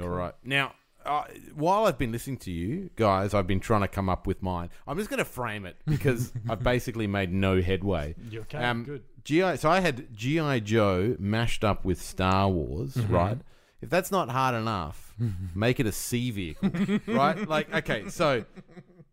All 0.00 0.08
right. 0.08 0.34
Now, 0.44 0.72
uh, 1.08 1.24
while 1.54 1.86
I've 1.86 1.98
been 1.98 2.12
listening 2.12 2.36
to 2.38 2.50
you 2.52 2.90
guys, 2.96 3.34
I've 3.34 3.46
been 3.46 3.60
trying 3.60 3.80
to 3.80 3.88
come 3.88 4.08
up 4.08 4.26
with 4.26 4.42
mine. 4.42 4.68
I'm 4.86 4.96
just 4.98 5.10
going 5.10 5.18
to 5.18 5.24
frame 5.24 5.66
it 5.66 5.76
because 5.86 6.32
I've 6.48 6.62
basically 6.62 7.06
made 7.06 7.32
no 7.32 7.60
headway. 7.62 8.14
You 8.30 8.40
okay? 8.42 8.72
Good. 8.84 9.02
GI. 9.24 9.56
So 9.56 9.68
I 9.70 9.80
had 9.80 10.14
GI 10.14 10.60
Joe 10.60 11.16
mashed 11.18 11.64
up 11.64 11.84
with 11.84 12.00
Star 12.00 12.48
Wars, 12.48 12.94
Mm-hmm. 12.94 13.12
right? 13.14 13.38
If 13.80 13.90
that's 13.90 14.10
not 14.10 14.28
hard 14.28 14.54
enough, 14.54 15.14
make 15.54 15.78
it 15.80 15.86
a 15.86 15.92
sea 15.92 16.30
vehicle, 16.30 16.70
right? 17.06 17.48
Like, 17.54 17.72
okay, 17.74 18.08
so 18.08 18.44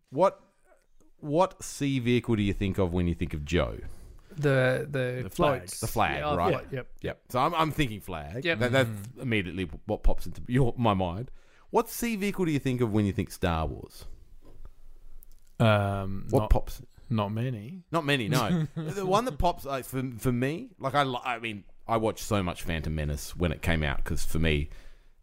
what 0.09 0.39
what 1.19 1.63
sea 1.63 1.99
vehicle 1.99 2.35
do 2.35 2.43
you 2.43 2.53
think 2.53 2.77
of 2.77 2.93
when 2.93 3.07
you 3.07 3.13
think 3.15 3.33
of 3.33 3.45
Joe? 3.45 3.77
The 4.35 4.87
the, 4.89 5.21
The 5.23 5.29
floats. 5.29 5.35
flags. 5.35 5.79
The 5.81 5.87
Flagg, 5.87 6.17
Yeah, 6.19 6.35
right? 6.35 6.51
yeah, 6.53 6.59
Yep. 6.71 6.87
Yep. 7.01 7.19
So 7.29 7.39
I'm, 7.39 7.53
I'm 7.55 7.71
thinking 7.71 8.01
Flagg. 8.01 8.43
Yep. 8.43 8.59
That, 8.59 8.71
that's 8.71 8.89
immediately 9.21 9.69
what 9.85 10.03
pops 10.03 10.25
into 10.25 10.41
your, 10.47 10.73
my 10.77 10.93
mind. 10.93 11.31
What 11.75 11.89
sea 11.89 12.15
vehicle 12.15 12.45
do 12.45 12.51
you 12.51 12.59
think 12.59 12.79
of 12.79 12.93
when 12.93 13.03
you 13.05 13.11
think 13.11 13.29
Star 13.31 13.65
Wars? 13.65 14.05
Um, 15.59 16.27
What 16.29 16.39
not, 16.43 16.49
pops? 16.49 16.81
not 17.09 17.33
many. 17.33 17.83
Not 17.91 18.05
many, 18.05 18.29
no. 18.29 18.65
the 18.77 19.05
one 19.05 19.25
that 19.25 19.37
pops 19.37 19.65
like 19.65 19.83
for 19.83 20.01
for 20.17 20.31
me, 20.31 20.69
like 20.79 20.95
I, 20.95 21.03
li- 21.03 21.19
I 21.25 21.39
mean, 21.39 21.65
I 21.85 21.97
watched 21.97 22.23
so 22.23 22.41
much 22.41 22.63
Phantom 22.63 22.95
Menace 22.95 23.35
when 23.35 23.51
it 23.51 23.61
came 23.61 23.83
out 23.83 23.97
because 23.97 24.23
for 24.23 24.39
me, 24.39 24.69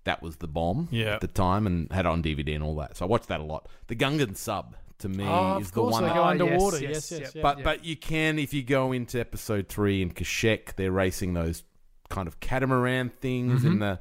that 0.05 0.23
was 0.23 0.37
the 0.37 0.47
bomb 0.47 0.89
Yeah. 0.91 1.15
at 1.15 1.23
the 1.23 1.27
time 1.27 1.67
and 1.67 1.91
had 1.91 2.05
it 2.05 2.09
on 2.09 2.23
DVD 2.23 2.55
and 2.55 2.63
all 2.63 2.77
that. 2.77 2.99
So 2.99 3.07
I 3.07 3.09
watched 3.09 3.29
that 3.29 3.41
a 3.41 3.45
lot. 3.45 3.67
The 3.87 3.97
Gungan 3.97 4.37
sub 4.37 4.77
to 4.99 5.09
me 5.09 5.25
Oh, 5.27 5.57
is 5.57 5.69
of 5.69 5.73
the 5.73 5.81
course, 5.81 5.93
one. 5.95 6.03
they 6.03 6.09
That, 6.11 6.15
go 6.17 6.25
underwater. 6.25 6.81
yes, 6.81 7.11
Yes, 7.11 7.11
yes, 7.13 7.21
yes, 7.21 7.21
yep. 7.21 7.35
yeah. 7.37 7.43
but 7.43 7.65
but 7.65 7.85
you 7.87 7.97
can 7.97 8.39
if 8.39 8.53
you 8.53 8.63
go 8.63 8.93
into 8.93 9.19
Episode 9.19 9.69
three 9.69 10.03
in 10.03 10.11
Kashyyyk, 10.13 10.75
they're 10.77 10.93
racing 10.93 11.33
those 11.33 11.63
kind 12.11 12.29
of 12.29 12.41
catamaran 12.41 13.09
things 13.09 13.65
in 13.65 13.79
the 13.79 14.01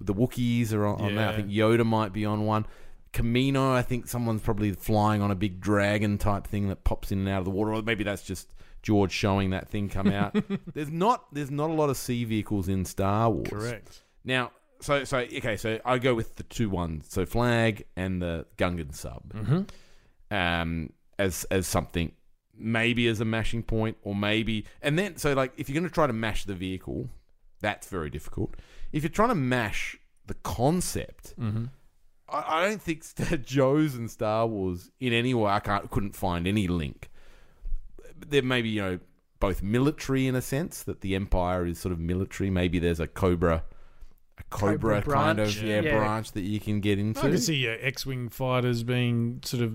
the 0.00 0.14
Wookiees 0.14 0.72
are 0.72 0.86
on, 0.86 1.00
on 1.00 1.14
that. 1.16 1.34
I 1.34 1.40
Mm-hmm. 1.40 1.50
Yeah. 1.50 1.66
think 1.68 1.80
Yoda 1.80 1.86
might 1.86 2.12
be 2.12 2.24
on 2.24 2.44
one. 2.46 2.66
Kamino, 3.12 3.72
I 3.72 3.82
think 3.82 4.06
someone's 4.06 4.40
probably 4.42 4.72
flying 4.72 5.20
on 5.20 5.30
a 5.30 5.34
big 5.34 5.60
dragon 5.60 6.16
type 6.16 6.46
thing 6.46 6.68
that 6.68 6.84
pops 6.84 7.10
in 7.10 7.18
and 7.20 7.28
out 7.28 7.40
of 7.40 7.44
the 7.44 7.50
water, 7.50 7.74
or 7.74 7.82
maybe 7.82 8.04
that's 8.04 8.22
just 8.22 8.48
George 8.82 9.10
showing 9.12 9.50
that 9.50 9.68
thing 9.68 9.88
come 9.88 10.06
out. 10.12 10.36
there's 10.74 10.90
not 10.90 11.26
there's 11.34 11.50
not 11.50 11.70
a 11.70 11.72
lot 11.72 11.90
of 11.90 11.96
sea 11.96 12.24
vehicles 12.24 12.68
in 12.68 12.84
Star 12.84 13.28
Wars. 13.28 13.48
Correct. 13.48 14.02
Now, 14.24 14.52
so 14.80 15.02
so 15.04 15.18
okay, 15.18 15.56
so 15.56 15.80
I 15.84 15.98
go 15.98 16.14
with 16.14 16.36
the 16.36 16.44
two 16.44 16.70
ones, 16.70 17.06
so 17.08 17.26
Flagg 17.26 17.84
and 17.96 18.22
the 18.22 18.46
Gungan 18.56 18.94
sub, 18.94 19.34
um, 20.30 20.92
as 21.18 21.44
as 21.50 21.66
something 21.66 22.12
maybe 22.56 23.08
as 23.08 23.20
a 23.20 23.24
mashing 23.24 23.62
point, 23.62 23.96
or 24.02 24.14
maybe, 24.14 24.66
and 24.82 24.98
then 24.98 25.16
so 25.16 25.32
like 25.32 25.52
if 25.56 25.68
you're 25.68 25.74
going 25.80 25.88
to 25.88 25.92
try 25.94 26.06
to 26.06 26.12
mash 26.12 26.44
the 26.44 26.54
vehicle, 26.54 27.08
that's 27.60 27.88
very 27.88 28.10
difficult. 28.10 28.54
If 28.92 29.02
you're 29.02 29.10
trying 29.10 29.28
to 29.30 29.34
mash 29.34 29.96
the 30.26 30.34
concept, 30.34 31.34
mm-hmm. 31.38 31.66
I, 32.28 32.44
I 32.46 32.68
don't 32.68 32.82
think 32.82 33.04
Star- 33.04 33.36
Joe's 33.38 33.94
and 33.94 34.10
Star 34.10 34.46
Wars 34.46 34.90
in 35.00 35.12
any 35.12 35.34
way. 35.34 35.50
I 35.50 35.60
can't 35.60 35.90
couldn't 35.90 36.16
find 36.16 36.46
any 36.46 36.68
link. 36.68 37.10
There 38.26 38.42
may 38.42 38.62
be 38.62 38.70
you 38.70 38.82
know 38.82 38.98
both 39.40 39.62
military 39.62 40.26
in 40.26 40.36
a 40.36 40.42
sense 40.42 40.82
that 40.82 41.00
the 41.00 41.14
Empire 41.14 41.66
is 41.66 41.78
sort 41.78 41.92
of 41.92 41.98
military. 41.98 42.50
Maybe 42.50 42.78
there's 42.78 43.00
a 43.00 43.06
Cobra. 43.06 43.64
A 44.38 44.42
Cobra, 44.44 45.02
Cobra 45.02 45.14
kind 45.14 45.36
branch, 45.36 45.56
of 45.58 45.62
yeah, 45.64 45.80
yeah. 45.80 45.98
branch 45.98 46.32
that 46.32 46.42
you 46.42 46.60
can 46.60 46.80
get 46.80 46.98
into. 46.98 47.20
I 47.20 47.28
can 47.28 47.38
see 47.38 47.56
your 47.56 47.76
X-wing 47.80 48.30
fighters 48.30 48.82
being 48.82 49.40
sort 49.44 49.62
of 49.62 49.74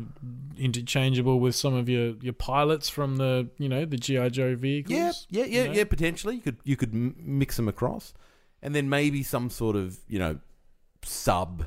interchangeable 0.57 1.39
with 1.39 1.55
some 1.55 1.75
of 1.75 1.87
your, 1.87 2.15
your 2.21 2.33
pilots 2.33 2.89
from 2.89 3.17
the 3.17 3.47
you 3.59 3.69
know 3.69 3.85
the 3.85 3.97
GI 3.97 4.31
Joe 4.31 4.55
vehicles. 4.55 5.27
Yeah, 5.29 5.43
yeah, 5.43 5.45
yeah, 5.45 5.61
you 5.61 5.67
know? 5.67 5.73
yeah. 5.75 5.83
Potentially, 5.83 6.35
you 6.35 6.41
could 6.41 6.57
you 6.63 6.75
could 6.77 6.93
mix 6.93 7.57
them 7.57 7.67
across, 7.67 8.13
and 8.65 8.73
then 8.73 8.89
maybe 8.89 9.23
some 9.23 9.49
sort 9.49 9.75
of 9.75 9.99
you 10.09 10.19
know 10.19 10.39
sub 11.03 11.65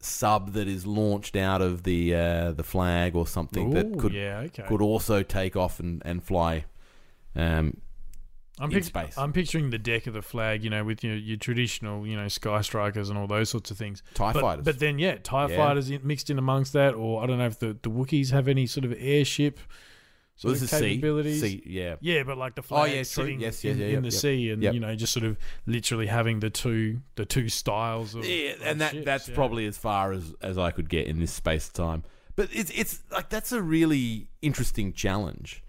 sub 0.00 0.52
that 0.52 0.68
is 0.68 0.86
launched 0.86 1.34
out 1.34 1.62
of 1.62 1.82
the 1.82 2.14
uh, 2.14 2.52
the 2.52 2.62
Flagg 2.62 3.16
or 3.16 3.26
something 3.26 3.70
that 3.70 3.98
could 3.98 4.12
yeah, 4.12 4.42
okay. 4.44 4.64
could 4.68 4.82
also 4.82 5.22
take 5.22 5.56
off 5.56 5.80
and 5.80 6.02
and 6.04 6.22
fly. 6.22 6.66
Um, 7.34 7.78
I'm, 8.58 8.70
in 8.70 8.76
pic- 8.76 8.84
space. 8.84 9.16
I'm 9.16 9.32
picturing 9.32 9.70
the 9.70 9.78
deck 9.78 10.06
of 10.06 10.12
the 10.12 10.20
Flagg, 10.20 10.62
you 10.62 10.68
know, 10.68 10.84
with 10.84 11.02
your, 11.02 11.16
your 11.16 11.38
traditional, 11.38 12.06
you 12.06 12.14
know, 12.14 12.28
sky 12.28 12.60
strikers 12.60 13.08
and 13.08 13.18
all 13.18 13.26
those 13.26 13.48
sorts 13.48 13.70
of 13.70 13.78
things. 13.78 14.02
TIE 14.12 14.34
but, 14.34 14.42
fighters. 14.42 14.64
But 14.66 14.78
then, 14.80 14.98
yeah, 14.98 15.16
TIE 15.22 15.48
Yeah. 15.48 15.56
fighters 15.56 15.88
in, 15.88 16.06
mixed 16.06 16.28
in 16.28 16.38
amongst 16.38 16.74
that, 16.74 16.92
or 16.92 17.22
I 17.22 17.26
don't 17.26 17.38
know 17.38 17.46
if 17.46 17.58
the, 17.58 17.78
the 17.80 17.88
Wookiees 17.88 18.32
have 18.32 18.48
any 18.48 18.66
sort 18.66 18.84
of 18.84 18.94
airship 18.98 19.60
so 20.40 20.48
sort 20.48 20.54
this 20.60 20.62
is 20.62 20.70
C, 20.70 20.94
capabilities. 20.94 21.40
C, 21.42 21.62
yeah. 21.66 21.96
Yeah, 22.00 22.22
but 22.22 22.38
like 22.38 22.54
the 22.54 22.62
Oh, 22.70 22.84
yeah, 22.84 23.02
sitting 23.02 23.40
Yes, 23.40 23.62
in, 23.62 23.70
yes, 23.70 23.78
yeah, 23.78 23.86
in 23.86 23.92
yep, 23.92 24.00
the 24.02 24.06
yep. 24.08 24.12
sea, 24.20 24.50
and 24.50 24.62
Yep. 24.62 24.74
you 24.74 24.80
know, 24.80 24.94
just 24.94 25.12
sort 25.12 25.26
of 25.26 25.36
literally 25.66 26.06
having 26.06 26.40
the 26.40 26.48
two 26.48 27.02
the 27.16 27.26
two 27.26 27.48
styles 27.50 28.14
of 28.14 28.24
Yeah, 28.24 28.52
of 28.52 28.62
and 28.62 28.80
that 28.80 28.92
ships, 28.92 29.04
that's 29.04 29.28
yeah. 29.28 29.34
probably 29.34 29.66
as 29.66 29.76
far 29.76 30.12
as 30.12 30.32
as 30.40 30.56
I 30.56 30.70
could 30.70 30.88
get 30.88 31.06
in 31.06 31.18
this 31.20 31.32
space 31.32 31.68
time. 31.68 32.04
But 32.36 32.48
it's 32.52 32.70
it's 32.70 33.00
like 33.12 33.28
that's 33.28 33.52
a 33.52 33.60
really 33.60 34.28
interesting 34.40 34.94
challenge 34.94 35.62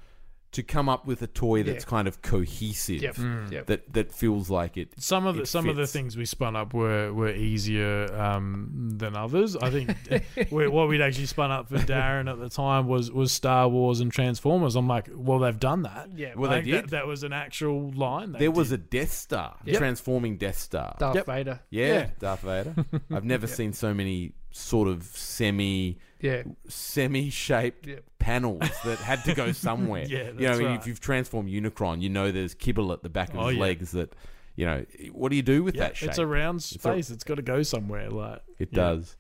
to 0.52 0.62
come 0.64 0.90
up 0.90 1.06
with 1.08 1.22
a 1.22 1.28
toy 1.28 1.64
that's 1.64 1.86
Yeah. 1.86 1.90
kind 1.90 2.08
of 2.10 2.22
cohesive. 2.22 3.02
Yep. 3.02 3.16
Mm. 3.16 3.52
Yep. 3.52 3.66
That 3.68 3.94
that 3.94 4.12
feels 4.12 4.50
like 4.50 4.76
it. 4.78 4.94
Some 4.98 5.26
of 5.26 5.36
the 5.38 5.44
it 5.44 5.46
some 5.48 5.70
of 5.70 5.76
the 5.78 5.84
fits. 5.84 5.94
things 5.94 6.18
we 6.18 6.26
spun 6.26 6.56
up 6.58 6.74
were 6.74 7.14
were 7.14 7.30
easier 7.34 8.14
um, 8.20 8.70
than 8.98 9.16
others. 9.16 9.56
I 9.56 9.70
think 9.70 9.96
we- 10.52 10.68
what 10.68 10.90
we'd 10.90 11.02
actually 11.02 11.28
spun 11.28 11.52
up 11.52 11.70
for 11.70 11.78
Darren 11.78 12.30
at 12.30 12.38
the 12.40 12.50
time 12.50 12.88
was 12.88 13.12
was 13.12 13.32
Star 13.32 13.70
Wars 13.70 14.00
and 14.02 14.12
Transformers. 14.12 14.76
I'm 14.76 14.88
like, 14.88 15.08
well, 15.14 15.40
they've 15.40 15.58
done 15.60 15.84
that. 15.84 16.10
Yeah. 16.16 16.34
Well, 16.36 16.50
they 16.52 16.58
Like, 16.58 16.66
that- 16.66 16.82
did. 16.82 16.90
That, 16.90 17.08
was 17.08 17.24
an 17.24 17.34
actual 17.34 17.92
line. 17.92 18.34
they 18.34 18.40
There 18.40 18.52
was 18.52 18.72
a. 18.74 18.78
Death 18.78 19.12
Star, 19.14 19.56
Yep. 19.64 19.78
transforming 19.78 20.38
Death 20.38 20.58
Star. 20.58 20.96
Darth 21.00 21.16
Yep. 21.16 21.26
Vader. 21.28 21.60
yeah, 21.70 21.88
Yeah. 21.88 22.10
Darth 22.20 22.42
Vader. 22.42 22.76
I've 23.12 23.24
never 23.24 23.48
seen 23.48 23.72
so 23.74 23.94
many 23.94 24.34
sort 24.52 24.90
of 24.90 25.04
semi 25.04 25.98
Yeah. 26.20 26.44
semi 26.68 27.30
shaped 27.30 27.88
Yep. 27.88 28.04
Panels 28.22 28.62
that 28.86 28.98
had 29.00 29.24
to 29.26 29.34
go 29.36 29.52
somewhere. 29.68 30.06
Yeah, 30.08 30.18
you 30.18 30.24
know, 30.26 30.34
that's 30.34 30.56
I 30.56 30.60
mean, 30.60 30.68
right. 30.72 30.80
if 30.80 30.88
you've 30.88 31.00
transformed 31.02 31.50
Unicron, 31.50 32.02
you 32.02 32.10
know 32.10 32.32
there's 32.32 32.54
kibble 32.54 32.94
at 32.94 33.04
the 33.04 33.10
back 33.10 33.30
of 33.34 33.40
Oh, 33.40 33.48
his 33.48 33.56
yeah. 33.58 33.62
legs 33.62 33.92
that, 33.92 34.16
you 34.56 34.66
know, 34.66 34.86
what 35.12 35.30
do 35.30 35.36
you 35.36 35.42
do 35.42 35.64
with 35.64 35.76
Yeah, 35.76 35.82
that 35.90 35.98
shape? 35.98 36.10
it's 36.10 36.18
a 36.18 36.26
round 36.26 36.64
space. 36.64 37.10
it's 37.10 37.24
got 37.24 37.36
to 37.36 37.42
go 37.42 37.64
somewhere. 37.64 38.10
Like 38.10 38.42
It 38.60 38.70
yeah. 38.72 38.76
does. 38.78 39.18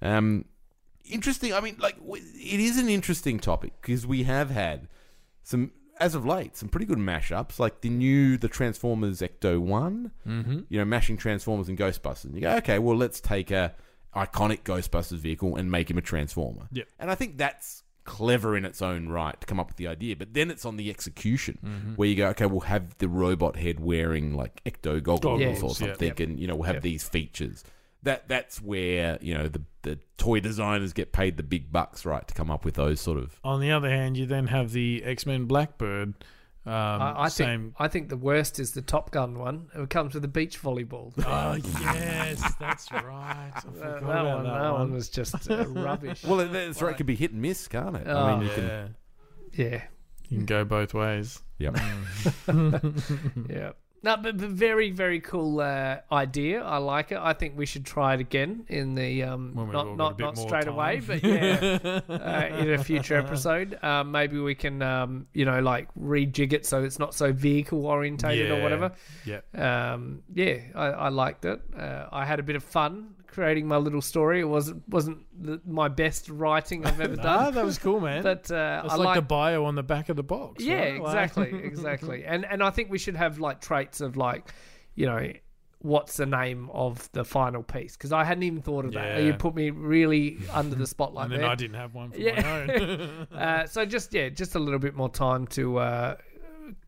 Um, 0.00 0.44
interesting. 1.04 1.52
I 1.52 1.60
mean, 1.60 1.76
like, 1.78 1.96
it 2.06 2.60
is 2.60 2.78
an 2.78 2.88
interesting 2.88 3.38
topic 3.38 3.72
because 3.80 4.06
we 4.06 4.22
have 4.24 4.50
had 4.50 4.88
some, 5.42 5.70
as 6.00 6.14
of 6.14 6.26
late, 6.26 6.56
some 6.56 6.68
pretty 6.68 6.86
good 6.86 6.98
mashups, 6.98 7.58
like 7.58 7.80
the 7.80 7.88
new 7.88 8.36
the 8.36 8.48
Transformers 8.48 9.20
Ecto 9.20 9.58
One. 9.60 10.10
Mm-hmm. 10.26 10.60
You 10.68 10.78
know, 10.78 10.84
mashing 10.84 11.16
Transformers 11.16 11.68
and 11.68 11.78
Ghostbusters. 11.78 12.24
And 12.24 12.34
you 12.34 12.40
go, 12.42 12.56
okay, 12.56 12.78
well, 12.78 12.96
let's 12.96 13.20
take 13.20 13.50
a 13.50 13.74
iconic 14.14 14.62
Ghostbusters 14.62 15.18
vehicle 15.18 15.56
and 15.56 15.70
make 15.70 15.90
him 15.90 15.98
a 15.98 16.02
Transformer. 16.02 16.68
Yep. 16.72 16.86
And 16.98 17.10
I 17.10 17.14
think 17.14 17.36
that's 17.38 17.82
clever 18.04 18.56
in 18.56 18.64
its 18.64 18.82
own 18.82 19.08
right 19.08 19.40
to 19.40 19.46
come 19.46 19.58
up 19.58 19.68
with 19.68 19.76
the 19.76 19.86
idea. 19.88 20.14
But 20.16 20.34
then 20.34 20.50
it's 20.50 20.64
on 20.64 20.76
the 20.76 20.90
execution 20.90 21.58
Mm-hmm. 21.64 21.94
where 21.94 22.08
you 22.08 22.16
go, 22.16 22.28
okay, 22.28 22.46
we'll 22.46 22.60
have 22.60 22.96
the 22.98 23.08
robot 23.08 23.56
head 23.56 23.80
wearing 23.80 24.34
like 24.34 24.62
ecto 24.64 25.02
goggles 25.02 25.40
Yeah. 25.40 25.58
or 25.62 25.74
something, 25.74 26.08
Yep. 26.08 26.20
and 26.20 26.38
you 26.40 26.46
know 26.46 26.54
we'll 26.54 26.72
have 26.72 26.82
these 26.82 27.08
features. 27.08 27.64
That 28.02 28.28
that's 28.28 28.60
where 28.60 29.18
you 29.22 29.32
know 29.34 29.48
the 29.48 29.62
the 29.82 29.98
toy 30.18 30.40
designers 30.40 30.92
get 30.92 31.12
paid 31.12 31.36
the 31.38 31.42
big 31.42 31.72
bucks, 31.72 32.04
right, 32.04 32.26
to 32.28 32.34
come 32.34 32.50
up 32.50 32.64
with 32.64 32.74
those 32.74 33.00
sort 33.00 33.18
of. 33.18 33.40
On 33.42 33.60
the 33.60 33.70
other 33.70 33.88
hand, 33.88 34.16
you 34.18 34.26
then 34.26 34.48
have 34.48 34.72
the 34.72 35.02
X 35.04 35.24
Men 35.24 35.46
Blackbird. 35.46 36.14
Um, 36.66 36.72
I, 36.72 37.14
I 37.24 37.28
same. 37.28 37.60
think 37.60 37.74
I 37.78 37.88
think 37.88 38.08
the 38.08 38.16
worst 38.16 38.58
is 38.58 38.72
the 38.72 38.80
Top 38.80 39.10
Gun 39.10 39.38
one. 39.38 39.66
It 39.74 39.90
comes 39.90 40.14
with 40.14 40.24
a 40.24 40.28
beach 40.28 40.60
volleyball. 40.62 41.12
Oh 41.26 41.56
yes, 41.94 42.42
that's 42.58 42.90
right. 42.90 43.02
I 43.54 43.58
Uh, 43.58 43.60
forgot 43.60 43.74
that, 43.82 44.02
about 44.02 44.24
one, 44.36 44.44
that, 44.44 44.50
that 44.62 44.70
one 44.72 44.80
one. 44.80 44.92
was 44.92 45.08
just 45.10 45.50
uh, 45.50 45.66
rubbish. 45.68 46.24
Well, 46.24 46.38
that's 46.48 46.80
right. 46.80 46.94
It 46.94 46.96
could 46.96 47.06
be 47.06 47.16
hit 47.16 47.32
and 47.32 47.42
miss, 47.42 47.68
can't 47.68 47.96
it? 47.96 48.06
I 48.06 48.12
Oh. 48.12 48.36
mean, 48.38 48.48
you 48.48 48.54
can. 48.54 48.64
yeah, 48.66 48.86
yeah, 49.52 49.82
you 50.30 50.38
can 50.38 50.46
go 50.46 50.64
both 50.64 50.94
ways. 50.94 51.42
Yep. 51.58 51.76
yeah. 53.50 53.72
No, 54.04 54.18
but, 54.18 54.36
but 54.36 54.50
very, 54.50 54.90
very 54.90 55.18
cool 55.18 55.60
uh, 55.60 55.96
idea. 56.12 56.62
I 56.62 56.76
like 56.76 57.10
it. 57.10 57.18
I 57.18 57.32
think 57.32 57.56
we 57.56 57.64
should 57.64 57.86
try 57.86 58.12
it 58.12 58.20
again 58.20 58.66
in 58.68 58.94
the 58.94 59.22
um, 59.22 59.52
When 59.54 59.68
we've 59.68 59.76
all 59.76 59.84
not 59.84 59.84
got 59.84 59.92
a 59.94 59.96
not 59.96 60.18
bit 60.18 60.24
not 60.24 60.36
more 60.36 60.46
straight 60.46 60.64
time. 60.64 60.74
away, 60.74 61.00
but 61.00 61.24
yeah, 61.24 62.00
uh, 62.10 62.58
in 62.58 62.74
a 62.74 62.84
future 62.84 63.16
episode. 63.16 63.82
Um, 63.82 64.12
maybe 64.12 64.38
we 64.38 64.54
can 64.54 64.82
um, 64.82 65.26
you 65.32 65.46
know 65.46 65.60
like 65.60 65.88
rejig 65.98 66.52
it 66.52 66.66
so 66.66 66.84
it's 66.84 66.98
not 66.98 67.14
so 67.14 67.32
vehicle 67.32 67.86
orientated 67.86 68.50
or 68.50 68.62
whatever. 68.62 68.92
Yeah. 69.24 69.40
Um, 69.54 70.22
yeah, 70.34 70.58
I, 70.74 70.86
I 70.86 71.08
liked 71.08 71.46
it. 71.46 71.62
Uh, 71.74 72.06
I 72.12 72.26
had 72.26 72.38
a 72.38 72.42
bit 72.42 72.56
of 72.56 72.62
fun 72.62 73.14
creating 73.34 73.66
my 73.68 73.76
little 73.76 74.00
story. 74.00 74.40
It 74.40 74.48
wasn't 74.48 74.88
wasn't 74.88 75.18
the, 75.38 75.60
my 75.66 75.88
best 75.88 76.28
writing 76.30 76.86
I've 76.86 77.00
ever 77.00 77.16
Ah, 77.20 77.22
done. 77.44 77.54
that 77.54 77.64
was 77.64 77.78
cool, 77.78 78.00
man. 78.00 78.22
But 78.22 78.50
uh, 78.50 78.82
It's 78.84 78.94
I 78.94 78.96
like, 78.96 79.06
like 79.06 79.14
the 79.16 79.22
bio 79.22 79.64
on 79.64 79.74
the 79.74 79.82
back 79.82 80.08
of 80.08 80.16
the 80.16 80.22
box. 80.22 80.62
yeah, 80.64 80.76
right? 80.98 81.00
Like- 81.02 81.24
exactly, 81.28 81.58
exactly. 81.64 82.24
And 82.24 82.44
and 82.44 82.62
I 82.62 82.70
think 82.70 82.90
we 82.90 82.98
should 82.98 83.16
have 83.16 83.38
like 83.38 83.60
traits 83.60 84.00
of 84.00 84.16
like, 84.16 84.52
you 84.94 85.06
know, 85.06 85.32
what's 85.80 86.16
the 86.16 86.24
name 86.26 86.70
of 86.72 87.10
the 87.12 87.24
final 87.24 87.62
piece? 87.62 87.96
Because 87.96 88.12
I 88.12 88.24
hadn't 88.24 88.44
even 88.44 88.62
thought 88.62 88.84
of 88.86 88.92
that. 88.92 89.22
You 89.22 89.34
put 89.34 89.54
me 89.54 89.70
really 89.70 90.38
under 90.52 90.76
the 90.76 90.86
spotlight 90.86 91.24
and 91.24 91.32
then 91.34 91.40
there. 91.40 91.50
I 91.50 91.54
didn't 91.56 91.76
have 91.76 91.94
one 91.94 92.10
for 92.12 92.18
Yeah. 92.18 92.40
my 92.40 92.74
own. 92.74 93.26
uh, 93.34 93.66
so 93.66 93.84
just 93.84 94.14
yeah, 94.14 94.28
just 94.30 94.54
a 94.54 94.58
little 94.58 94.78
bit 94.80 94.94
more 94.94 95.10
time 95.10 95.46
to 95.48 95.78
uh, 95.78 96.16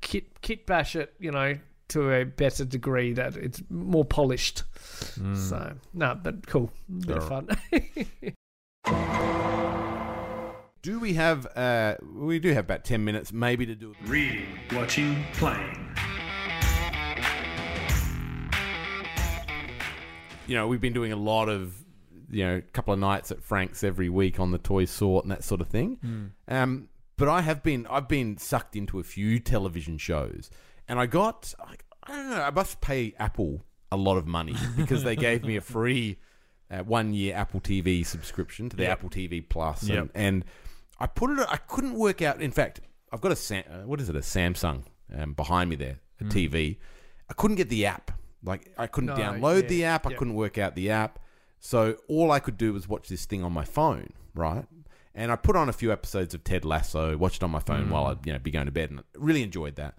kit 0.00 0.40
kit 0.40 0.64
bash 0.66 0.96
it, 0.96 1.12
you 1.18 1.30
know, 1.32 1.54
to 1.88 2.12
a 2.12 2.24
better 2.24 2.64
degree 2.64 3.12
that 3.12 3.36
it's 3.36 3.62
more 3.70 4.04
polished. 4.04 4.64
So 5.34 5.74
no, 5.94 6.18
but 6.22 6.46
cool, 6.46 6.70
bit 7.06 7.18
of 7.18 7.28
fun. 7.28 7.48
Do 10.82 11.00
we 11.00 11.14
have? 11.14 11.46
Uh, 11.56 11.96
we 12.14 12.38
do 12.38 12.52
have 12.52 12.64
about 12.66 12.84
ten 12.84 13.04
minutes, 13.04 13.32
maybe, 13.32 13.66
to 13.66 13.74
do. 13.74 13.92
Reading, 14.04 14.46
watching, 14.72 15.24
playing. 15.32 15.96
You 20.46 20.54
know, 20.54 20.68
we've 20.68 20.80
been 20.80 20.92
doing 20.92 21.10
a 21.10 21.16
lot 21.16 21.48
of, 21.48 21.74
you 22.30 22.44
know, 22.46 22.56
a 22.58 22.60
couple 22.60 22.94
of 22.94 23.00
nights 23.00 23.32
at 23.32 23.42
Frank's 23.42 23.82
every 23.82 24.08
week 24.08 24.38
on 24.38 24.52
the 24.52 24.58
toy 24.58 24.84
sort 24.84 25.24
and 25.24 25.32
that 25.32 25.42
sort 25.42 25.60
of 25.60 25.66
thing. 25.66 26.32
Um, 26.46 26.88
but 27.16 27.28
I 27.28 27.40
have 27.40 27.64
been, 27.64 27.84
I've 27.90 28.06
been 28.06 28.38
sucked 28.38 28.76
into 28.76 29.00
a 29.00 29.02
few 29.02 29.40
television 29.40 29.98
shows, 29.98 30.50
and 30.88 30.98
I 30.98 31.06
got, 31.06 31.54
I, 31.60 31.74
I 32.04 32.08
don't 32.16 32.30
know, 32.30 32.42
I 32.42 32.50
must 32.50 32.80
pay 32.80 33.14
Apple 33.18 33.64
a 33.92 33.96
lot 33.96 34.16
of 34.16 34.26
money 34.26 34.54
because 34.76 35.04
they 35.04 35.16
gave 35.16 35.44
me 35.44 35.56
a 35.56 35.60
free 35.76 36.18
uh, 36.70 36.78
one 36.78 37.14
year 37.14 37.34
Apple 37.36 37.60
TV 37.60 38.04
subscription 38.04 38.68
to 38.68 38.76
the 38.76 38.82
Yep. 38.84 38.92
Apple 38.92 39.10
TV 39.10 39.48
Plus, 39.48 39.82
and, 39.82 39.90
Yep. 39.90 40.10
and 40.14 40.44
I 40.98 41.06
put 41.06 41.30
it. 41.38 41.46
I 41.48 41.56
couldn't 41.58 41.94
work 41.94 42.22
out. 42.22 42.40
In 42.40 42.50
fact, 42.50 42.80
I've 43.12 43.20
got 43.20 43.32
a 43.32 43.36
Sam, 43.36 43.62
uh, 43.70 43.86
what 43.86 44.00
is 44.00 44.08
it? 44.08 44.16
A 44.16 44.20
Samsung 44.20 44.82
um, 45.16 45.34
behind 45.34 45.70
me 45.70 45.76
there, 45.76 46.00
a 46.20 46.24
TV. 46.24 46.78
I 47.30 47.34
couldn't 47.34 47.56
get 47.56 47.68
the 47.68 47.86
app. 47.86 48.10
Like 48.42 48.72
I 48.78 48.86
couldn't 48.86 49.08
No, 49.08 49.16
download 49.16 49.62
yeah, 49.62 49.68
the 49.68 49.84
app. 49.84 50.06
I 50.06 50.10
yeah. 50.10 50.16
couldn't 50.16 50.34
work 50.34 50.58
out 50.58 50.74
the 50.74 50.90
app. 50.90 51.18
So 51.58 51.96
all 52.08 52.30
I 52.30 52.38
could 52.40 52.56
do 52.56 52.72
was 52.72 52.88
watch 52.88 53.08
this 53.08 53.24
thing 53.26 53.42
on 53.44 53.52
my 53.52 53.64
phone, 53.64 54.10
right? 54.34 54.64
And 55.14 55.32
I 55.32 55.36
put 55.36 55.56
on 55.56 55.68
a 55.68 55.72
few 55.72 55.90
episodes 55.90 56.34
of 56.34 56.44
Ted 56.44 56.64
Lasso, 56.64 57.16
watched 57.16 57.36
it 57.36 57.42
on 57.42 57.50
my 57.50 57.60
phone 57.60 57.90
while 57.90 58.06
I'd 58.06 58.26
you 58.26 58.32
know 58.32 58.38
be 58.38 58.50
going 58.50 58.66
to 58.66 58.72
bed, 58.72 58.90
and 58.90 59.02
really 59.16 59.42
enjoyed 59.42 59.76
that. 59.76 59.94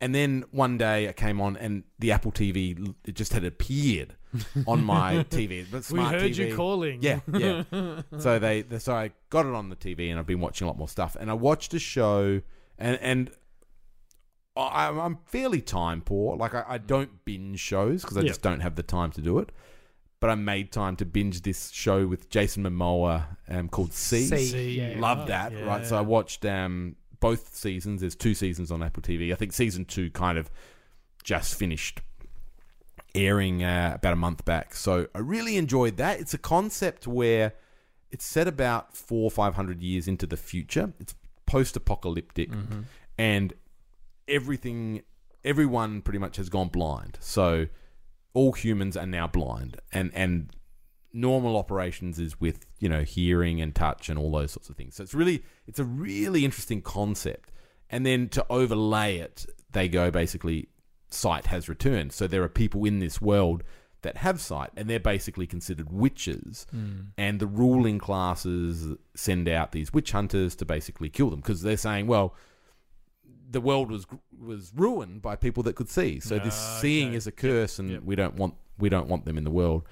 And 0.00 0.14
then 0.14 0.44
one 0.50 0.76
day 0.76 1.08
I 1.08 1.12
came 1.12 1.40
on, 1.40 1.56
and 1.56 1.84
the 1.98 2.12
Apple 2.12 2.32
TV 2.32 2.94
it 3.04 3.14
just 3.14 3.32
had 3.32 3.44
appeared 3.44 4.16
on 4.66 4.84
my 4.84 5.24
TV. 5.30 5.68
The 5.70 5.94
We 5.94 6.00
heard 6.00 6.32
TV. 6.32 6.48
you 6.50 6.56
calling. 6.56 6.98
Yeah, 7.00 7.20
yeah. 7.32 7.62
so 8.18 8.38
they, 8.38 8.62
they, 8.62 8.78
so 8.80 8.94
I 8.94 9.12
got 9.30 9.46
it 9.46 9.54
on 9.54 9.68
the 9.70 9.76
TV, 9.76 10.10
and 10.10 10.18
I've 10.18 10.26
been 10.26 10.40
watching 10.40 10.66
a 10.66 10.68
lot 10.68 10.76
more 10.76 10.88
stuff. 10.88 11.16
And 11.18 11.30
I 11.30 11.34
watched 11.34 11.72
a 11.74 11.78
show, 11.78 12.40
and 12.78 12.98
and 13.00 13.30
I, 14.56 14.88
I'm 14.88 15.18
fairly 15.26 15.60
time 15.60 16.00
poor. 16.00 16.36
Like 16.36 16.54
I, 16.54 16.64
I 16.68 16.78
don't 16.78 17.24
binge 17.24 17.60
shows 17.60 18.02
because 18.02 18.16
I 18.16 18.20
Yeah. 18.20 18.28
just 18.28 18.42
don't 18.42 18.60
have 18.60 18.76
the 18.76 18.82
time 18.82 19.10
to 19.12 19.20
do 19.20 19.38
it. 19.38 19.50
But 20.20 20.30
I 20.30 20.36
made 20.36 20.72
time 20.72 20.96
to 20.96 21.04
binge 21.04 21.42
this 21.42 21.70
show 21.70 22.06
with 22.06 22.30
Jason 22.30 22.62
Momoa 22.62 23.36
um, 23.48 23.68
called 23.68 23.92
C. 23.92 24.26
See, 24.26 24.78
yeah. 24.80 24.94
Love 24.98 25.26
that, 25.28 25.52
Yeah. 25.52 25.64
right? 25.66 25.84
So 25.84 25.96
I 25.96 26.00
watched 26.00 26.46
um, 26.46 26.96
both 27.24 27.56
seasons. 27.56 28.02
There's 28.02 28.14
two 28.14 28.34
seasons 28.34 28.70
on 28.70 28.82
Apple 28.82 29.02
TV. 29.02 29.32
I 29.32 29.34
think 29.34 29.54
season 29.54 29.86
two 29.86 30.10
kind 30.10 30.36
of 30.36 30.50
just 31.22 31.54
finished 31.54 32.02
airing 33.14 33.64
uh, 33.64 33.92
about 33.94 34.12
a 34.12 34.16
month 34.16 34.44
back. 34.44 34.74
So 34.74 35.06
I 35.14 35.20
really 35.20 35.56
enjoyed 35.56 35.96
that. 35.96 36.20
It's 36.20 36.34
a 36.34 36.38
concept 36.38 37.06
where 37.06 37.54
it's 38.10 38.26
set 38.26 38.46
about 38.46 38.94
four 38.94 39.24
or 39.24 39.30
five 39.30 39.54
hundred 39.54 39.80
years 39.82 40.06
into 40.06 40.26
the 40.26 40.36
future. 40.36 40.92
It's 41.00 41.14
post-apocalyptic, 41.46 42.50
and 43.16 43.54
everything, 44.28 45.00
everyone 45.44 46.02
pretty 46.02 46.18
much 46.18 46.36
has 46.36 46.50
gone 46.50 46.68
blind. 46.68 47.16
So 47.20 47.68
all 48.34 48.52
humans 48.52 48.98
are 48.98 49.06
now 49.06 49.28
blind, 49.28 49.80
and 49.92 50.10
and 50.14 50.50
normal 51.14 51.56
operations 51.56 52.18
is 52.18 52.38
with 52.40 52.66
you 52.80 52.88
know 52.88 53.02
hearing 53.02 53.60
and 53.60 53.74
touch 53.74 54.08
and 54.10 54.18
all 54.18 54.32
those 54.32 54.52
sorts 54.52 54.68
of 54.68 54.76
things. 54.76 54.96
So 54.96 55.02
it's 55.04 55.14
really 55.14 55.42
it's 55.66 55.78
a 55.78 55.84
really 55.84 56.44
interesting 56.44 56.82
concept. 56.82 57.50
And 57.90 58.04
then 58.04 58.28
to 58.30 58.44
overlay 58.50 59.18
it, 59.18 59.46
they 59.70 59.88
go 59.88 60.10
basically 60.10 60.68
sight 61.08 61.46
has 61.46 61.68
returned. 61.68 62.12
So 62.12 62.26
there 62.26 62.42
are 62.42 62.48
people 62.48 62.84
in 62.84 62.98
this 62.98 63.20
world 63.20 63.62
that 64.02 64.16
have 64.18 64.40
sight, 64.40 64.70
and 64.76 64.90
they're 64.90 64.98
basically 65.00 65.46
considered 65.46 65.90
witches. 65.90 66.66
And 67.16 67.40
the 67.40 67.46
ruling 67.46 67.98
classes 67.98 68.96
send 69.14 69.48
out 69.48 69.72
these 69.72 69.92
witch 69.94 70.12
hunters 70.12 70.54
to 70.56 70.64
basically 70.64 71.08
kill 71.08 71.30
them 71.30 71.40
because 71.40 71.62
they're 71.62 71.76
saying, 71.76 72.06
well, 72.08 72.34
the 73.50 73.60
world 73.60 73.90
was 73.90 74.06
was 74.38 74.72
ruined 74.74 75.22
by 75.22 75.36
people 75.36 75.62
that 75.62 75.76
could 75.76 75.88
see. 75.88 76.18
So 76.20 76.38
this 76.38 76.54
Ah, 76.58 76.78
seeing 76.80 77.08
okay. 77.08 77.16
is 77.16 77.26
a 77.26 77.32
curse, 77.32 77.78
and 77.78 77.90
Yep. 77.90 78.02
we 78.02 78.16
don't 78.16 78.34
want 78.34 78.54
we 78.78 78.88
don't 78.88 79.08
want 79.08 79.24
them 79.24 79.38
in 79.38 79.44
the 79.44 79.50
world. 79.50 79.84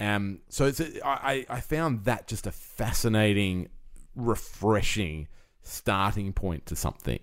Um, 0.00 0.40
so 0.48 0.66
it's 0.66 0.80
a, 0.80 1.06
I, 1.06 1.44
I 1.48 1.60
found 1.60 2.04
that 2.04 2.28
just 2.28 2.46
a 2.46 2.52
fascinating, 2.52 3.68
refreshing 4.14 5.28
starting 5.62 6.32
point 6.32 6.66
to 6.66 6.76
something. 6.76 7.20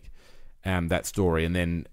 Um, 0.65 0.87
that 0.87 1.05
story, 1.05 1.45
and 1.45 1.55
then 1.55 1.87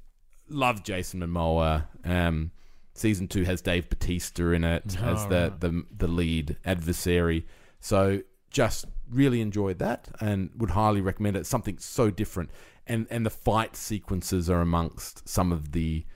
love 0.49 0.83
Jason 0.83 1.21
Momoa. 1.21 1.85
Um, 2.05 2.53
season 2.95 3.29
two 3.29 3.45
has 3.45 3.61
Dave 3.61 3.89
Bautista 3.91 4.51
in 4.53 4.65
it 4.65 4.97
as 5.03 5.25
Oh, 5.25 5.29
the, 5.29 5.41
right. 5.51 5.61
the 5.61 5.85
the 5.95 6.09
lead 6.09 6.57
adversary. 6.65 7.47
So 7.81 8.23
just 8.51 8.87
really 9.11 9.43
enjoyed 9.43 9.79
that, 9.81 10.09
and 10.21 10.51
would 10.57 10.71
highly 10.71 11.03
recommend 11.03 11.37
it. 11.37 11.45
Something 11.47 11.77
so 11.79 12.11
different, 12.11 12.51
and 12.87 13.07
and 13.11 13.27
the 13.27 13.31
fight 13.31 13.77
sequences 13.77 14.49
are 14.49 14.63
amongst 14.63 15.29
some 15.29 15.53
of 15.53 15.73
the 15.73 16.07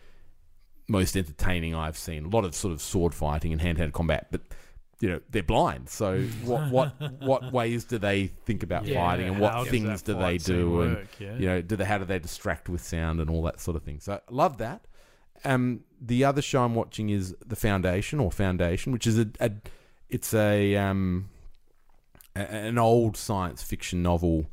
most 0.88 1.16
entertaining 1.16 1.74
I've 1.74 1.98
seen. 1.98 2.24
A 2.26 2.28
lot 2.28 2.44
of 2.44 2.54
sort 2.54 2.72
of 2.72 2.80
sword 2.80 3.14
fighting 3.14 3.52
and 3.52 3.60
hand 3.60 3.76
to 3.76 3.82
hand 3.82 3.92
combat, 3.92 4.28
but 4.30 4.42
you 5.00 5.08
know 5.08 5.20
they're 5.30 5.42
blind. 5.42 5.88
So 5.88 6.20
what 6.44 6.70
what 6.70 7.20
what 7.20 7.52
ways 7.52 7.84
do 7.84 7.98
they 7.98 8.28
think 8.44 8.62
about 8.62 8.86
Yeah, 8.86 9.00
fighting, 9.00 9.28
and 9.28 9.40
what 9.40 9.68
things 9.68 10.02
do 10.02 10.14
they 10.14 10.20
fight 10.20 10.42
scene 10.42 10.56
do, 10.56 10.80
and 10.82 11.08
yeah. 11.18 11.36
you 11.36 11.46
know 11.46 11.60
do 11.60 11.76
they 11.76 11.84
how 11.84 11.98
do 11.98 12.04
they 12.04 12.18
distract 12.18 12.68
with 12.68 12.82
sound 12.82 13.20
and 13.20 13.28
all 13.30 13.42
that 13.42 13.60
sort 13.60 13.76
of 13.76 13.82
thing. 13.82 14.00
So 14.00 14.20
love 14.30 14.58
that. 14.58 14.86
Um, 15.44 15.84
the 16.00 16.24
other 16.24 16.42
show 16.42 16.64
I'm 16.64 16.74
watching 16.74 17.10
is 17.10 17.34
The 17.44 17.56
Foundation 17.56 18.20
or 18.20 18.32
Foundation, 18.32 18.92
which 18.92 19.06
is 19.06 19.18
a, 19.18 19.28
a 19.40 19.52
it's 20.08 20.32
a 20.32 20.76
um 20.76 21.28
a, 22.34 22.40
an 22.40 22.78
old 22.78 23.16
science 23.16 23.62
fiction 23.62 24.02
novel 24.02 24.46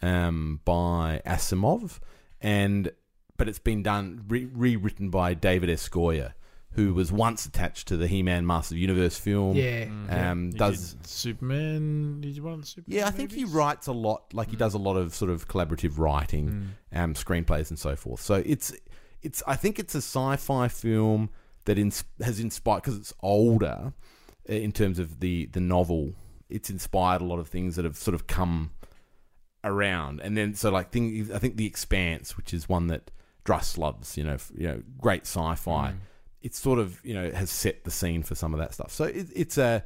um 0.00 0.60
by 0.64 1.22
Asimov, 1.26 1.98
and 2.40 2.92
but 3.38 3.48
it's 3.48 3.58
been 3.58 3.82
done 3.82 4.24
re- 4.28 4.44
rewritten 4.52 5.08
by 5.08 5.32
David 5.32 5.70
S. 5.70 5.88
Goyer, 5.88 6.34
who 6.72 6.92
was 6.92 7.10
once 7.10 7.46
attached 7.46 7.88
to 7.88 7.96
the 7.96 8.06
He-Man 8.06 8.46
Master 8.46 8.74
of 8.74 8.78
Universe 8.78 9.16
film. 9.18 9.56
Yeah. 9.56 9.86
Um, 10.10 10.52
He 10.52 10.58
does 10.58 10.92
did 10.94 11.06
Superman? 11.06 12.20
Did 12.20 12.36
you 12.36 12.42
want 12.42 12.66
Superman? 12.66 12.98
yeah, 12.98 13.06
I 13.06 13.10
think 13.10 13.30
he 13.32 13.42
movies? 13.44 13.54
writes 13.54 13.86
a 13.86 13.92
lot. 13.92 14.34
Like 14.34 14.50
he 14.50 14.56
does 14.56 14.74
a 14.74 14.78
lot 14.78 14.96
of 14.96 15.14
sort 15.14 15.30
of 15.30 15.48
collaborative 15.48 15.98
writing, 15.98 16.74
um, 16.92 17.14
screenplays 17.14 17.70
and 17.70 17.78
so 17.78 17.96
forth. 17.96 18.20
So 18.20 18.42
it's 18.44 18.72
it's 19.22 19.42
I 19.46 19.56
think 19.56 19.78
it's 19.78 19.94
a 19.94 19.98
sci-fi 20.02 20.68
film 20.68 21.30
that 21.64 21.78
ins- 21.78 22.04
has 22.20 22.38
inspired 22.40 22.82
because 22.82 22.96
it's 22.96 23.12
older 23.20 23.92
uh, 24.48 24.52
in 24.52 24.72
terms 24.72 24.98
of 24.98 25.20
the 25.20 25.46
the 25.46 25.60
novel. 25.60 26.12
It's 26.50 26.70
inspired 26.70 27.20
a 27.20 27.24
lot 27.24 27.38
of 27.38 27.48
things 27.48 27.76
that 27.76 27.84
have 27.84 27.96
sort 27.96 28.14
of 28.14 28.26
come 28.26 28.70
around, 29.64 30.20
and 30.20 30.36
then 30.36 30.54
so 30.54 30.70
like 30.70 30.90
thing 30.90 31.30
I 31.34 31.38
think 31.38 31.56
the 31.56 31.66
Expanse, 31.66 32.36
which 32.36 32.54
is 32.54 32.68
one 32.68 32.86
that 32.88 33.10
Druss 33.48 33.78
loves. 33.78 34.16
You 34.16 34.24
know, 34.24 34.34
f- 34.34 34.52
you 34.54 34.68
know, 34.68 34.82
great 35.00 35.22
sci-fi. 35.22 35.94
It's 36.42 36.58
sort 36.58 36.78
of 36.78 37.04
you 37.04 37.14
know 37.14 37.30
has 37.30 37.50
set 37.50 37.84
the 37.84 37.90
scene 37.90 38.22
for 38.22 38.34
some 38.34 38.52
of 38.54 38.60
that 38.60 38.74
stuff. 38.74 38.92
So 38.92 39.04
it, 39.04 39.26
it's 39.34 39.58
a 39.58 39.84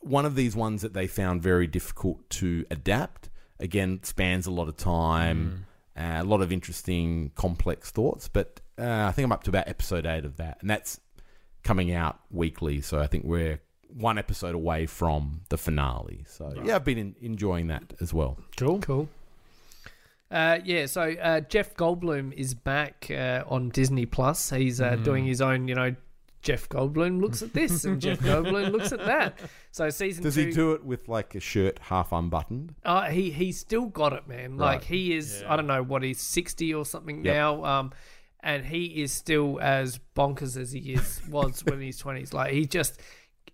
one 0.00 0.26
of 0.26 0.34
these 0.34 0.54
ones 0.54 0.82
that 0.82 0.92
they 0.92 1.06
found 1.06 1.42
very 1.42 1.66
difficult 1.66 2.28
to 2.30 2.64
adapt. 2.70 3.30
Again, 3.60 4.00
spans 4.02 4.46
a 4.46 4.50
lot 4.50 4.68
of 4.68 4.76
time, 4.76 5.66
uh, 5.96 6.18
a 6.20 6.24
lot 6.24 6.42
of 6.42 6.50
interesting, 6.52 7.30
complex 7.36 7.90
thoughts. 7.90 8.28
But 8.28 8.60
uh, 8.78 9.06
I 9.08 9.12
think 9.12 9.24
I'm 9.24 9.32
up 9.32 9.44
to 9.44 9.50
about 9.50 9.68
episode 9.68 10.04
eight 10.06 10.24
of 10.24 10.36
that, 10.38 10.58
and 10.60 10.68
that's 10.68 11.00
coming 11.62 11.92
out 11.92 12.18
weekly. 12.30 12.80
So 12.80 12.98
I 12.98 13.06
think 13.06 13.24
we're 13.24 13.60
one 13.88 14.18
episode 14.18 14.54
away 14.54 14.86
from 14.86 15.42
the 15.48 15.56
finale. 15.56 16.24
So 16.26 16.52
yeah, 16.64 16.74
I've 16.74 16.84
been 16.84 16.98
in, 16.98 17.14
enjoying 17.20 17.68
that 17.68 17.94
as 18.00 18.12
well. 18.12 18.36
Cool. 18.56 18.80
Cool. 18.80 19.08
Uh, 20.30 20.58
yeah, 20.64 20.86
so 20.86 21.02
uh, 21.02 21.40
Jeff 21.40 21.74
Goldblum 21.74 22.32
is 22.32 22.54
back 22.54 23.08
uh, 23.10 23.44
on 23.46 23.68
Disney 23.68 24.06
Plus. 24.06 24.50
He's 24.50 24.80
uh, 24.80 24.96
doing 24.96 25.24
his 25.24 25.40
own, 25.40 25.68
you 25.68 25.74
know, 25.74 25.94
Jeff 26.42 26.68
Goldblum 26.68 27.20
looks 27.20 27.40
at 27.40 27.52
this 27.54 27.84
and 27.84 28.00
Jeff 28.00 28.18
Goldblum 28.20 28.70
looks 28.72 28.92
at 28.92 29.04
that. 29.06 29.38
So 29.70 29.88
season 29.90 30.22
Does 30.24 30.34
two, 30.34 30.46
he 30.46 30.52
do 30.52 30.72
it 30.72 30.84
with 30.84 31.08
like 31.08 31.34
a 31.34 31.40
shirt 31.40 31.78
half 31.78 32.12
unbuttoned? 32.12 32.74
Uh, 32.84 33.04
he 33.04 33.30
he's 33.30 33.58
still 33.58 33.86
got 33.86 34.12
it, 34.12 34.26
man. 34.28 34.56
Like 34.58 34.80
Right. 34.80 34.84
he 34.84 35.14
is, 35.16 35.42
I 35.48 35.56
don't 35.56 35.66
know 35.66 35.82
what 35.82 36.02
he's 36.02 36.20
sixty 36.20 36.74
or 36.74 36.84
something 36.84 37.24
Yep. 37.24 37.34
now. 37.34 37.64
Um, 37.64 37.92
and 38.40 38.66
he 38.66 39.02
is 39.02 39.10
still 39.10 39.58
as 39.62 39.98
bonkers 40.14 40.58
as 40.58 40.72
he 40.72 40.80
is 40.92 41.22
was 41.30 41.64
when 41.64 41.80
he's 41.80 41.96
twenties. 41.96 42.34
Like 42.34 42.52
he 42.52 42.66
just 42.66 43.00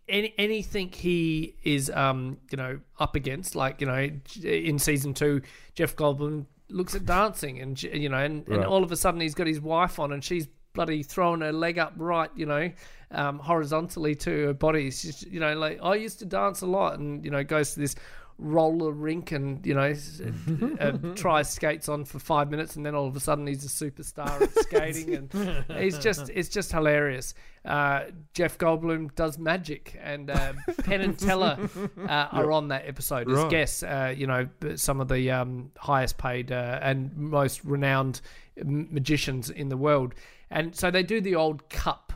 any 0.09 0.35
anything 0.37 0.91
he 0.91 1.55
is, 1.63 1.91
um, 1.91 2.39
you 2.51 2.57
know, 2.57 2.81
up 2.99 3.15
against. 3.15 3.55
Like 3.55 3.81
you 3.81 3.87
know, 3.87 4.11
in 4.43 4.79
season 4.81 5.15
two, 5.15 5.43
Jeff 5.77 5.95
Goldblum 5.95 6.47
looks 6.73 6.95
at 6.95 7.05
dancing, 7.07 7.61
and 7.61 7.81
you 7.83 8.09
know, 8.09 8.19
and, 8.19 8.47
and 8.49 8.59
Right. 8.59 8.67
all 8.67 8.83
of 8.83 8.93
a 8.93 8.97
sudden 8.97 9.21
he's 9.21 9.35
got 9.35 9.47
his 9.47 9.61
wife 9.61 9.99
on, 9.99 10.13
and 10.13 10.23
she's 10.23 10.47
bloody 10.73 11.03
throwing 11.03 11.41
her 11.41 11.53
leg 11.53 11.79
up 11.79 11.93
right, 11.97 12.31
you 12.37 12.47
know, 12.47 12.71
um, 13.11 13.39
horizontally 13.41 14.15
to 14.15 14.47
her 14.47 14.55
body. 14.55 14.91
She's, 14.91 15.23
you 15.25 15.41
know, 15.41 15.55
like 15.55 15.81
I 15.83 15.97
used 15.97 16.21
to 16.21 16.25
dance 16.27 16.61
a 16.63 16.67
lot, 16.67 16.99
and 16.99 17.25
you 17.25 17.31
know, 17.31 17.43
goes 17.43 17.75
to 17.75 17.81
this 17.81 17.95
roller 18.43 18.91
rink 18.91 19.33
and 19.33 19.65
you 19.67 19.75
know 19.75 19.93
uh, 20.81 20.93
tries 21.15 21.51
skates 21.51 21.89
on 21.91 22.07
for 22.07 22.19
five 22.19 22.51
minutes 22.51 22.75
and 22.77 22.87
then 22.87 22.95
all 22.95 23.07
of 23.07 23.15
a 23.15 23.21
sudden 23.21 23.47
he's 23.47 23.65
a 23.65 23.69
superstar 23.69 24.41
at 24.41 24.51
skating 24.65 25.15
and 25.15 25.65
he's 25.79 25.99
just 25.99 26.31
it's 26.35 26.49
just 26.49 26.73
hilarious. 26.73 27.35
Uh, 27.65 28.05
Jeff 28.33 28.57
Goldblum 28.57 29.15
does 29.15 29.39
magic 29.39 29.95
and 30.03 30.31
uh, 30.31 30.55
Penn 30.85 31.03
and 31.03 31.19
Teller 31.19 31.59
uh, 32.09 32.09
are 32.33 32.51
on 32.51 32.69
that 32.69 32.89
episode 32.89 33.31
as 33.31 33.37
Right. 33.37 33.51
guests. 33.51 33.83
Uh, 33.83 34.15
you 34.17 34.27
know 34.27 34.49
some 34.77 35.01
of 35.01 35.09
the 35.09 35.31
um, 35.31 35.71
highest 35.77 36.17
paid 36.17 36.51
uh, 36.51 36.79
and 36.81 37.15
most 37.15 37.63
renowned 37.65 38.23
m- 38.57 38.89
magicians 38.91 39.51
in 39.51 39.69
the 39.69 39.77
world, 39.77 40.15
and 40.51 40.75
so 40.75 40.91
they 40.91 41.03
do 41.03 41.21
the 41.21 41.35
old 41.35 41.69
cup. 41.69 42.10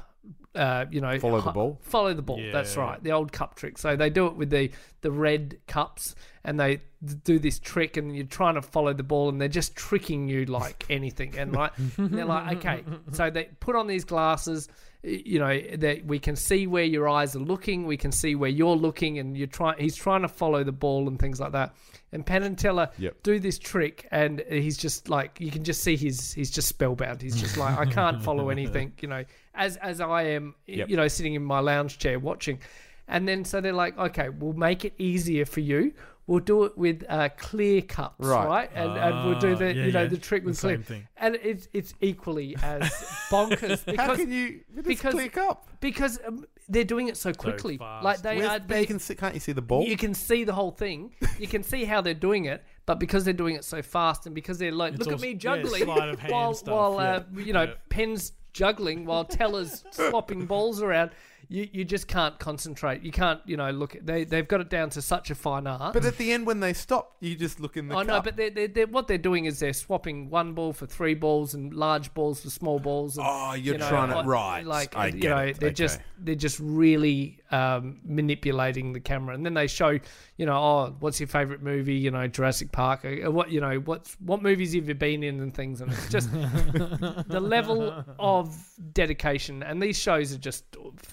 Uh, 0.55 0.87
you 0.91 1.01
know, 1.01 1.19
Follow 1.19 1.41
the 1.41 1.51
ball? 1.51 1.79
Follow 1.83 2.15
the 2.15 2.23
ball. 2.23 2.41
That's 2.53 2.77
right. 2.77 3.03
The 3.03 3.11
old 3.13 3.33
cup 3.33 3.57
trick. 3.57 3.77
So 3.79 3.97
they 3.97 4.11
do 4.11 4.27
it 4.27 4.37
with 4.37 4.51
the 4.51 4.71
the 5.01 5.11
red 5.11 5.59
cups, 5.67 6.15
and 6.45 6.59
they 6.61 6.81
do 7.25 7.39
this 7.39 7.59
trick, 7.59 7.97
and 7.97 8.15
you're 8.15 8.27
trying 8.27 8.55
to 8.55 8.63
follow 8.63 8.93
the 8.93 9.03
ball, 9.03 9.29
and 9.29 9.41
they're 9.41 9.49
just 9.49 9.75
tricking 9.75 10.29
you 10.29 10.45
like 10.47 10.87
anything. 10.91 11.37
And 11.37 11.53
like 11.53 11.73
and 11.97 12.11
they're 12.17 12.25
like, 12.25 12.59
okay, 12.59 12.85
so 13.13 13.31
they 13.31 13.49
put 13.61 13.75
on 13.77 13.87
these 13.87 14.05
glasses. 14.05 14.69
You 15.03 15.39
know 15.39 15.61
that 15.77 16.07
we 16.07 16.19
can 16.19 16.35
see 16.37 16.67
where 16.67 16.85
your 16.85 17.09
eyes 17.09 17.37
are 17.37 17.41
looking. 17.41 17.85
We 17.87 17.97
can 17.97 18.13
see 18.13 18.35
where 18.37 18.49
you're 18.51 18.77
looking, 18.77 19.19
and 19.19 19.37
you're 19.37 19.47
trying. 19.49 19.79
He's 19.79 19.97
trying 19.97 20.23
to 20.23 20.29
follow 20.29 20.65
the 20.65 20.73
ball 20.73 21.09
and 21.09 21.19
things 21.19 21.41
like 21.41 21.53
that. 21.53 21.75
And 22.15 22.25
Penn 22.25 22.45
and 22.45 22.57
Teller 22.57 22.89
Yep. 22.99 23.23
do 23.23 23.39
this 23.39 23.59
trick, 23.59 24.07
and 24.11 24.43
he's 24.49 24.77
just 24.79 25.09
like 25.09 25.41
you 25.41 25.51
can 25.51 25.65
just 25.65 25.83
see 25.83 25.97
he's 25.97 26.33
he's 26.33 26.51
just 26.51 26.69
spellbound. 26.69 27.21
He's 27.21 27.37
just 27.39 27.57
like 27.57 27.77
I 27.77 27.85
can't 27.85 28.23
follow 28.23 28.49
anything. 28.51 28.93
You 29.03 29.09
know, 29.09 29.25
as 29.55 29.77
as 29.79 30.01
I 30.01 30.23
am, 30.23 30.55
Yep. 30.67 30.89
you 30.89 30.97
know, 30.97 31.09
sitting 31.09 31.35
in 31.35 31.45
my 31.45 31.59
lounge 31.61 31.99
chair 31.99 32.19
watching. 32.19 32.61
And 33.07 33.29
then 33.29 33.45
so 33.45 33.61
they're 33.61 33.75
like, 33.75 33.99
okay, 33.99 34.31
we'll 34.31 34.55
make 34.55 34.87
it 34.87 34.95
easier 34.97 35.45
for 35.45 35.61
you. 35.61 35.93
We'll 36.27 36.41
do 36.41 36.65
it 36.65 36.79
with 36.79 37.05
uh, 37.09 37.29
clear 37.37 37.83
cups, 37.83 38.27
Right. 38.27 38.47
right? 38.47 38.71
And, 38.75 38.93
and 38.93 39.29
we'll 39.29 39.39
do 39.39 39.53
Ah, 39.55 39.59
the 39.59 39.75
yeah, 39.75 39.85
you 39.85 39.93
know 39.93 40.03
yeah. 40.03 40.09
the 40.09 40.17
trick 40.17 40.43
The 40.43 40.49
with 40.51 40.61
clear. 40.61 40.77
same 40.77 40.83
thing. 40.83 41.09
And 41.19 41.35
it's 41.43 41.69
it's 41.75 41.93
equally 42.01 42.57
as 42.63 42.83
bonkers 43.31 43.85
because 43.85 43.97
How 44.07 44.17
can 44.17 44.33
you? 44.33 44.61
Because- 44.83 45.13
clear 45.13 45.29
cup. 45.29 45.69
because 45.81 46.19
um, 46.27 46.47
they're 46.69 46.83
doing 46.85 47.09
it 47.09 47.19
so 47.19 47.33
quickly. 47.35 47.77
fast. 47.77 48.03
like 48.05 48.23
they 48.23 48.39
Where's- 48.39 48.51
are. 48.53 48.59
They, 48.59 48.81
you 48.81 48.87
can 48.87 48.99
see, 48.99 49.15
can't 49.15 49.35
you 49.35 49.41
see 49.41 49.53
the 49.53 49.61
ball? 49.61 49.85
you 49.85 49.99
can 49.99 50.15
see 50.15 50.45
the 50.45 50.55
whole 50.55 50.71
thing. 50.71 51.15
You 51.39 51.47
can 51.47 51.63
see 51.63 51.85
how 51.85 52.01
they're 52.01 52.15
doing 52.15 52.47
it, 52.47 52.65
but 52.87 52.99
because 52.99 53.25
they're 53.27 53.35
doing 53.35 53.55
it 53.57 53.65
so 53.65 53.83
fast 53.83 54.25
and 54.25 54.35
because 54.35 54.57
they're 54.57 54.73
like, 54.73 54.95
It's 54.95 55.05
look 55.05 55.15
at 55.17 55.21
me 55.21 55.35
juggling 55.35 55.87
hand 55.89 56.19
while 56.29 56.55
stuff, 56.55 56.73
while 56.75 56.99
uh, 57.01 57.23
you 57.35 57.53
know 57.53 57.65
Yeah. 57.65 57.75
Penn's 57.91 58.33
juggling 58.55 59.05
while 59.05 59.27
Teller's 59.27 59.85
swapping 59.91 60.47
balls 60.47 60.81
around. 60.81 61.11
You, 61.55 61.69
you 61.71 61.85
just 61.85 62.09
can't 62.09 62.37
concentrate. 62.41 63.03
You 63.03 63.13
can't 63.13 63.41
you 63.47 63.57
know 63.57 63.71
look. 63.71 63.97
They 64.03 64.25
they've 64.25 64.49
got 64.49 64.61
it 64.61 64.69
down 64.71 64.91
to 64.91 65.01
such 65.03 65.31
a 65.31 65.37
fine 65.37 65.69
art. 65.69 65.95
but 65.95 66.05
at 66.05 66.17
the 66.19 66.33
end, 66.33 66.47
when 66.47 66.59
they 66.59 66.73
stop, 66.73 67.15
you 67.21 67.37
just 67.37 67.61
look 67.61 67.77
in 67.77 67.87
the 67.87 67.95
I 67.95 67.99
cup. 67.99 68.07
know, 68.09 68.21
but 68.23 68.37
they're, 68.37 68.51
they're, 68.51 68.67
they're, 68.67 68.87
what 68.89 69.07
they're 69.07 69.19
doing 69.19 69.45
is 69.45 69.61
they're 69.61 69.73
swapping 69.73 70.31
one 70.31 70.55
ball 70.55 70.73
for 70.73 70.87
three 70.87 71.15
balls 71.15 71.55
and 71.55 71.73
large 71.73 72.13
balls 72.13 72.41
for 72.41 72.51
small 72.51 72.81
balls. 72.81 73.17
And, 73.19 73.27
Oh, 73.29 73.53
you're 73.55 73.75
you 73.75 73.79
know, 73.79 73.89
trying 73.89 74.09
to- 74.25 74.29
right, 74.29 74.67
Like 74.67 74.97
I 74.97 75.07
you 75.09 75.29
know, 75.29 75.37
it, 75.39 75.61
they're 75.61 75.71
just 75.71 76.01
they're 76.19 76.35
just 76.35 76.59
really 76.59 77.39
um, 77.55 78.01
manipulating 78.05 78.93
the 78.93 79.01
camera, 79.01 79.35
and 79.35 79.45
then 79.47 79.55
they 79.55 79.67
show 79.67 79.99
you 80.37 80.47
know, 80.47 80.57
oh, 80.57 80.97
what's 81.01 81.21
your 81.21 81.29
favorite 81.29 81.63
movie? 81.63 81.95
You 81.95 82.11
know, 82.11 82.27
Jurassic 82.27 82.73
Park. 82.73 83.05
uh, 83.05 83.31
What 83.31 83.51
you 83.51 83.61
know, 83.61 83.77
what's 83.77 84.15
what 84.21 84.43
movies 84.43 84.75
have 84.75 84.89
you 84.89 84.95
been 84.95 85.23
in 85.23 85.41
and 85.41 85.55
things, 85.55 85.81
and 85.81 85.93
it's 85.93 86.09
just 86.11 86.31
the 86.33 87.41
level 87.41 88.05
of 88.19 88.57
dedication. 88.93 89.63
And 89.63 89.81
these 89.83 89.99
shows 89.99 90.33
are 90.35 90.39
just 90.39 90.65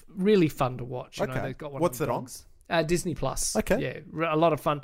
really 0.08 0.48
fun 0.48 0.78
to 0.78 0.84
watch. 0.84 1.20
You 1.20 1.26
know, 1.26 1.32
Okay. 1.34 1.42
they've 1.42 1.58
got 1.58 1.72
one 1.72 1.82
What's 1.82 2.00
of 2.00 2.04
it 2.04 2.06
the 2.08 2.12
on? 2.14 2.20
dogs. 2.22 2.44
Uh, 2.70 2.82
Disney 2.82 3.14
Plus. 3.14 3.54
Okay. 3.56 4.02
yeah, 4.16 4.32
a 4.32 4.36
lot 4.36 4.52
of 4.52 4.60
fun. 4.60 4.80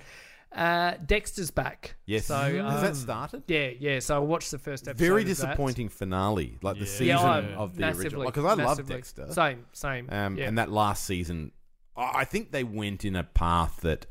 Uh, 0.50 0.94
Dexter's 1.04 1.50
back. 1.50 1.96
yes. 2.06 2.26
So 2.26 2.34
Has 2.34 2.54
um, 2.58 2.80
that 2.82 2.96
started? 2.96 3.42
yeah, 3.48 3.70
yeah. 3.78 3.98
So 4.00 4.16
I 4.16 4.18
watched 4.18 4.50
the 4.50 4.58
first 4.58 4.88
episode. 4.88 5.04
Very 5.04 5.22
of 5.22 5.28
that. 5.28 5.34
disappointing 5.34 5.88
finale, 5.90 6.58
like 6.62 6.78
the 6.78 6.86
season 6.86 7.06
Yeah, 7.08 7.20
I- 7.20 7.38
of 7.54 7.74
the 7.74 7.80
massively, 7.82 8.04
original. 8.06 8.24
Because 8.26 8.44
I 8.46 8.54
love. 8.54 8.86
Dexter. 8.88 9.30
Same, 9.32 9.66
same. 9.72 10.08
Um, 10.10 10.36
yeah. 10.38 10.46
And 10.48 10.56
that 10.58 10.70
last 10.70 11.04
season, 11.04 11.52
I 11.96 12.20
I 12.20 12.24
think 12.24 12.50
they 12.50 12.64
went 12.64 13.04
in 13.04 13.14
a 13.14 13.24
path 13.24 13.80
that 13.82 14.06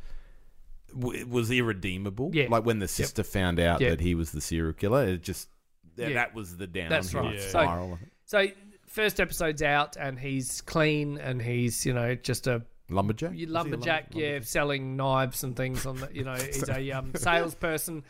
w- 0.93 1.25
was 1.25 1.49
irredeemable. 1.51 2.31
Yeah. 2.33 2.47
Like 2.49 2.65
when 2.65 2.79
the 2.79 2.87
sister 2.87 3.23
found 3.23 3.59
out 3.59 3.81
Yeah. 3.81 3.89
that 3.91 4.01
he 4.01 4.13
was 4.15 4.31
the 4.31 4.41
serial 4.41 4.73
killer, 4.73 5.05
it 5.07 5.23
just 5.23 5.49
that, 5.95 6.09
Yeah. 6.09 6.13
that 6.15 6.35
was 6.35 6.57
the 6.57 6.67
downhill 6.67 6.89
That's 6.91 7.13
right. 7.13 7.35
Yeah. 7.35 7.47
So- 7.49 7.97
so 8.25 8.45
first 8.85 9.19
episode's 9.19 9.61
out, 9.63 9.97
and 9.97 10.19
he's 10.19 10.61
clean, 10.61 11.17
and 11.17 11.41
he's 11.41 11.85
you 11.85 11.93
know 11.93 12.13
just 12.15 12.45
a 12.47 12.63
lumberjack. 12.89 13.31
you 13.33 13.35
Is 13.35 13.39
he 13.41 13.49
a 13.49 13.53
lumberjack, 13.53 14.07
lumber- 14.13 14.25
yeah, 14.25 14.39
selling 14.41 14.95
knives 14.97 15.43
and 15.43 15.55
things 15.55 15.85
on 15.85 15.97
the, 15.97 16.09
you 16.13 16.23
know, 16.23 16.35
he's 16.35 16.67
a 16.67 16.91
um, 16.97 17.11
salesperson. 17.15 18.03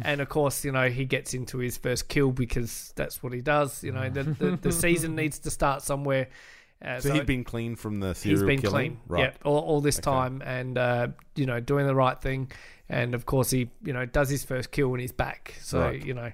And 0.00 0.22
of 0.22 0.28
course, 0.30 0.64
you 0.64 0.72
know, 0.72 0.88
he 0.88 1.04
gets 1.04 1.34
into 1.34 1.58
his 1.58 1.76
first 1.76 2.08
kill 2.08 2.32
because 2.32 2.94
that's 2.96 3.22
what 3.22 3.34
he 3.34 3.42
does. 3.42 3.84
You 3.84 3.92
know, 3.92 4.08
the, 4.08 4.22
the, 4.24 4.58
the 4.60 4.72
season 4.72 5.14
needs 5.16 5.38
to 5.40 5.50
start 5.50 5.82
somewhere. 5.82 6.28
Uh, 6.82 6.98
So, 6.98 7.12
he'd 7.12 7.26
been 7.26 7.44
clean 7.44 7.76
from 7.76 8.00
the 8.00 8.14
He's 8.14 8.42
been 8.42 8.60
killing? 8.60 8.92
clean, 8.96 9.00
right? 9.06 9.20
yeah, 9.24 9.32
all, 9.44 9.58
all 9.58 9.80
this 9.82 9.98
time, 9.98 10.42
and 10.44 10.78
uh, 10.78 11.08
you 11.36 11.44
know, 11.46 11.60
doing 11.60 11.86
the 11.86 11.94
right 11.94 12.18
thing. 12.20 12.50
And 12.88 13.14
of 13.14 13.26
course, 13.26 13.50
he 13.50 13.70
you 13.84 13.92
know 13.92 14.04
does 14.06 14.28
his 14.30 14.44
first 14.44 14.70
kill 14.72 14.88
when 14.88 14.98
he's 15.00 15.12
back. 15.12 15.54
So 15.60 15.78
Right. 15.80 16.04
you 16.04 16.14
know, 16.14 16.32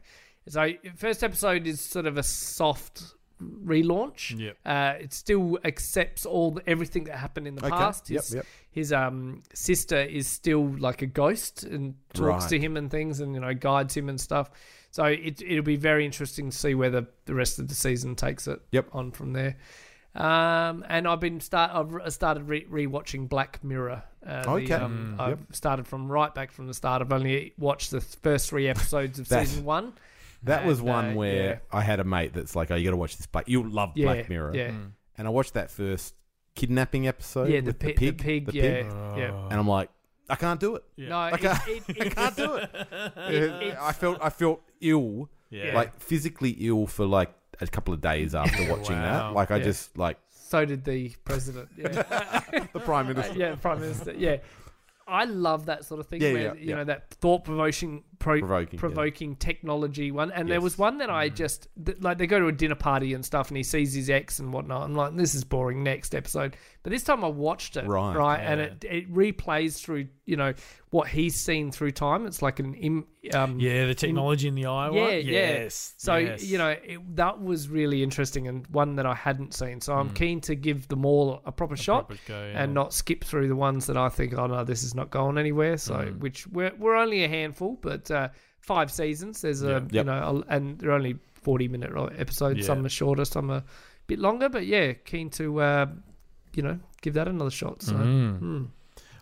so 0.49 0.70
first 0.96 1.22
episode 1.24 1.66
is 1.66 1.80
sort 1.80 2.07
of 2.07 2.16
a 2.16 2.22
soft 2.22 3.03
relaunch. 3.43 4.39
Yep. 4.39 4.57
Uh, 4.64 4.95
it 5.01 5.12
still 5.12 5.59
accepts 5.64 6.26
all 6.26 6.53
the, 6.53 6.62
everything 6.68 7.05
that 7.05 7.16
happened 7.16 7.47
in 7.47 7.55
the 7.55 7.64
Okay. 7.66 7.76
past. 7.76 8.11
Yep, 8.11 8.22
His, 8.22 8.34
yep. 8.34 8.47
his 8.70 8.93
um 8.93 9.43
sister 9.55 9.99
is 10.01 10.26
still 10.26 10.66
like 10.78 11.03
a 11.03 11.07
ghost 11.07 11.64
and 11.64 11.95
talks 12.14 12.47
to 12.47 12.59
him 12.59 12.76
and 12.76 12.91
things, 12.91 13.20
and 13.20 13.34
you 13.34 13.41
know 13.41 13.55
guides 13.55 13.97
him 13.97 14.09
and 14.09 14.20
stuff. 14.20 14.51
So 14.91 15.05
it 15.05 15.41
it'll 15.43 15.62
be 15.64 15.76
very 15.76 16.05
interesting 16.05 16.51
to 16.51 16.57
see 16.57 16.74
where 16.74 16.91
the, 16.91 17.07
the 17.26 17.34
rest 17.34 17.59
of 17.59 17.68
the 17.68 17.74
season 17.74 18.14
takes 18.16 18.47
it 18.49 18.61
Yep. 18.72 18.89
on 18.95 19.11
from 19.12 19.32
there. 19.34 19.57
Um, 20.14 20.84
and 20.89 21.07
I've 21.07 21.20
been 21.20 21.41
start 21.41 21.70
I've 21.72 22.12
started 22.12 22.49
re- 22.49 22.64
rewatching 22.64 23.28
Black 23.28 23.62
Mirror. 23.62 24.03
Uh, 24.26 24.43
the, 24.43 24.51
Okay. 24.51 24.72
um, 24.74 25.16
Mm, 25.18 25.20
I've 25.20 25.47
started 25.53 25.86
from 25.86 26.11
right 26.11 26.34
back 26.34 26.51
from 26.51 26.66
the 26.66 26.74
start. 26.74 27.03
I've 27.03 27.12
only 27.12 27.53
watched 27.59 27.91
the 27.93 28.01
first 28.01 28.49
three 28.51 28.66
episodes 28.68 29.18
of 29.18 29.28
season 29.28 29.64
one. 29.64 29.93
That 30.45 30.64
was 30.64 30.78
And, 30.78 30.89
one 30.89 31.11
uh, 31.11 31.14
where 31.14 31.45
yeah. 31.45 31.59
I 31.72 31.80
had 31.82 32.01
a 32.01 32.05
mate 32.05 32.32
that's 32.32 32.55
like, 32.55 32.70
"Oh, 32.70 32.74
you 32.76 32.84
got 32.84 32.91
to 32.93 32.97
watch 32.97 33.16
this 33.16 33.26
Black. 33.26 33.49
You'll 33.49 33.68
love 33.68 33.93
Yeah, 33.97 34.07
Black 34.14 34.28
Mirror." 34.28 34.53
yeah. 34.55 34.72
And 35.16 35.26
I 35.26 35.30
watched 35.30 35.55
that 35.55 35.70
first 35.70 36.14
kidnapping 36.55 37.09
episode. 37.09 37.49
Yeah, 37.51 37.61
the, 37.61 37.66
with 37.66 37.78
pi- 37.80 37.86
the 37.89 37.93
pig, 37.95 38.18
the 38.18 38.24
pig, 38.24 38.47
the 38.47 38.53
yeah, 38.55 38.62
pig. 38.62 38.86
yeah. 39.16 39.45
And 39.51 39.55
I'm 39.55 39.66
like, 39.68 39.91
I 40.30 40.36
can't 40.36 40.61
do 40.61 40.76
it. 40.76 40.84
Yeah. 40.97 41.09
No, 41.09 41.18
I 41.18 41.36
can't, 41.36 41.61
it, 41.68 41.82
I 42.01 42.09
can't 42.09 42.36
do 42.36 42.55
it. 42.57 42.70
it's- 43.32 43.76
I 43.80 43.93
felt 43.93 44.18
I 44.22 44.30
felt 44.30 44.62
ill, 44.80 45.28
Yeah. 45.51 45.74
like 45.74 45.99
physically 46.01 46.51
ill 46.61 46.86
for 46.86 47.05
like 47.07 47.32
a 47.61 47.66
couple 47.66 47.93
of 47.93 48.01
days 48.01 48.34
after 48.34 48.70
watching 48.70 48.97
Wow. 48.97 49.28
that. 49.30 49.34
Like 49.34 49.51
I 49.51 49.57
Yeah. 49.57 49.64
just 49.64 49.99
like 49.99 50.18
so 50.30 50.64
did 50.64 50.84
the 50.84 51.12
president. 51.24 51.68
Yeah. 51.76 51.89
the 52.72 52.80
prime 52.80 53.09
minister. 53.09 53.34
yeah, 53.36 53.55
prime 53.57 53.80
minister. 53.80 54.14
Yeah, 54.16 54.36
I 55.07 55.24
love 55.24 55.66
that 55.66 55.84
sort 55.84 56.01
of 56.01 56.07
thing. 56.07 56.22
Yeah, 56.22 56.32
where 56.32 56.43
yeah, 56.43 56.53
you 56.55 56.68
yeah. 56.70 56.74
know 56.76 56.84
that 56.84 57.11
thought 57.11 57.45
provoking, 57.45 58.05
pro- 58.19 58.41
Provoking, 58.41 58.79
provoking, 58.79 59.31
yeah. 59.31 59.37
technology 59.39 60.11
one. 60.11 60.31
And 60.33 60.49
there 60.51 60.61
was 60.61 60.77
Mm. 60.77 60.79
one 60.79 60.99
that 60.99 61.11
I 61.11 61.29
just 61.29 61.69
th- 61.85 61.99
like. 62.01 62.19
They 62.19 62.27
go 62.27 62.39
to 62.39 62.47
a 62.49 62.53
dinner 62.53 62.75
party 62.75 63.14
and 63.14 63.25
stuff, 63.25 63.49
and 63.49 63.57
he 63.57 63.62
sees 63.62 63.93
his 63.95 64.11
ex 64.11 64.39
and 64.39 64.53
whatnot. 64.53 64.83
I'm 64.83 64.95
like, 64.95 65.16
this 65.16 65.35
is 65.35 65.45
boring. 65.45 65.83
Next 65.83 66.14
episode. 66.14 66.57
But 66.83 66.91
this 66.93 67.03
time 67.05 67.25
I 67.25 67.29
watched 67.29 67.77
it 67.77 67.87
Right. 67.87 68.16
right, 68.16 68.39
and 68.41 68.61
it 68.61 68.85
it 68.85 69.12
replays 69.12 69.81
through 69.83 70.09
you 70.25 70.37
know 70.37 70.53
what 70.91 71.09
he's 71.09 71.35
seen 71.37 71.71
through 71.71 71.91
time. 71.91 72.27
It's 72.27 72.41
like 72.43 72.61
an 72.61 72.75
im, 72.75 73.07
um, 73.35 73.59
Yeah, 73.61 73.87
the 73.87 73.95
technology 73.95 74.49
in 74.49 74.55
the 74.55 74.66
eye 74.66 74.91
yeah, 74.91 75.01
one. 75.03 75.11
yeah. 75.11 75.19
Yes. 75.21 75.95
So 75.99 76.16
yes. 76.16 76.45
you 76.45 76.57
know 76.59 76.69
it, 76.69 77.16
that 77.16 77.43
was 77.43 77.69
really 77.69 78.03
interesting 78.03 78.47
and 78.49 78.66
one 78.69 78.97
that 78.97 79.05
I 79.07 79.14
hadn't 79.14 79.53
seen. 79.55 79.81
So 79.81 79.93
Mm. 79.93 79.99
I'm 80.01 80.11
keen 80.14 80.41
to 80.43 80.55
give 80.55 80.89
them 80.89 81.05
all 81.05 81.43
a 81.45 81.53
proper 81.53 81.77
shot 81.77 82.09
proper 82.09 82.21
go, 82.27 82.35
yeah. 82.41 82.62
and 82.62 82.73
not 82.75 82.95
skip 82.95 83.23
through 83.25 83.49
the 83.49 83.57
ones 83.57 83.87
that 83.87 83.97
I 83.99 84.09
think, 84.09 84.33
oh 84.35 84.47
no, 84.47 84.64
this 84.64 84.83
is 84.83 84.95
not 84.95 85.11
going 85.11 85.37
anywhere. 85.39 85.77
So 85.79 85.95
Mm. 85.95 86.19
which 86.21 86.47
we're 86.47 86.73
we're 86.79 86.97
only 86.97 87.23
a 87.25 87.29
handful, 87.29 87.79
but 87.83 88.07
uh, 88.11 88.28
five 88.61 88.90
seasons. 88.90 89.40
There's 89.42 89.62
a 89.62 89.80
you 89.90 89.98
Yep. 89.98 90.06
know, 90.06 90.44
a, 90.48 90.54
and 90.54 90.78
they're 90.78 90.92
only 90.92 91.16
40 91.42 91.68
minute 91.68 91.92
episodes. 92.18 92.61
Yeah. 92.61 92.66
Some 92.66 92.84
are 92.84 92.88
shorter, 92.88 93.24
some 93.24 93.50
are 93.50 93.59
a 93.59 93.64
bit 94.06 94.18
longer. 94.18 94.48
But 94.48 94.66
yeah, 94.66 94.92
keen 94.92 95.30
to 95.30 95.61
uh, 95.61 95.86
you 96.54 96.62
know 96.62 96.78
give 97.02 97.14
that 97.14 97.28
another 97.28 97.50
shot. 97.50 97.82
So. 97.82 97.94
Mm. 97.94 98.38
hmm. 98.38 98.64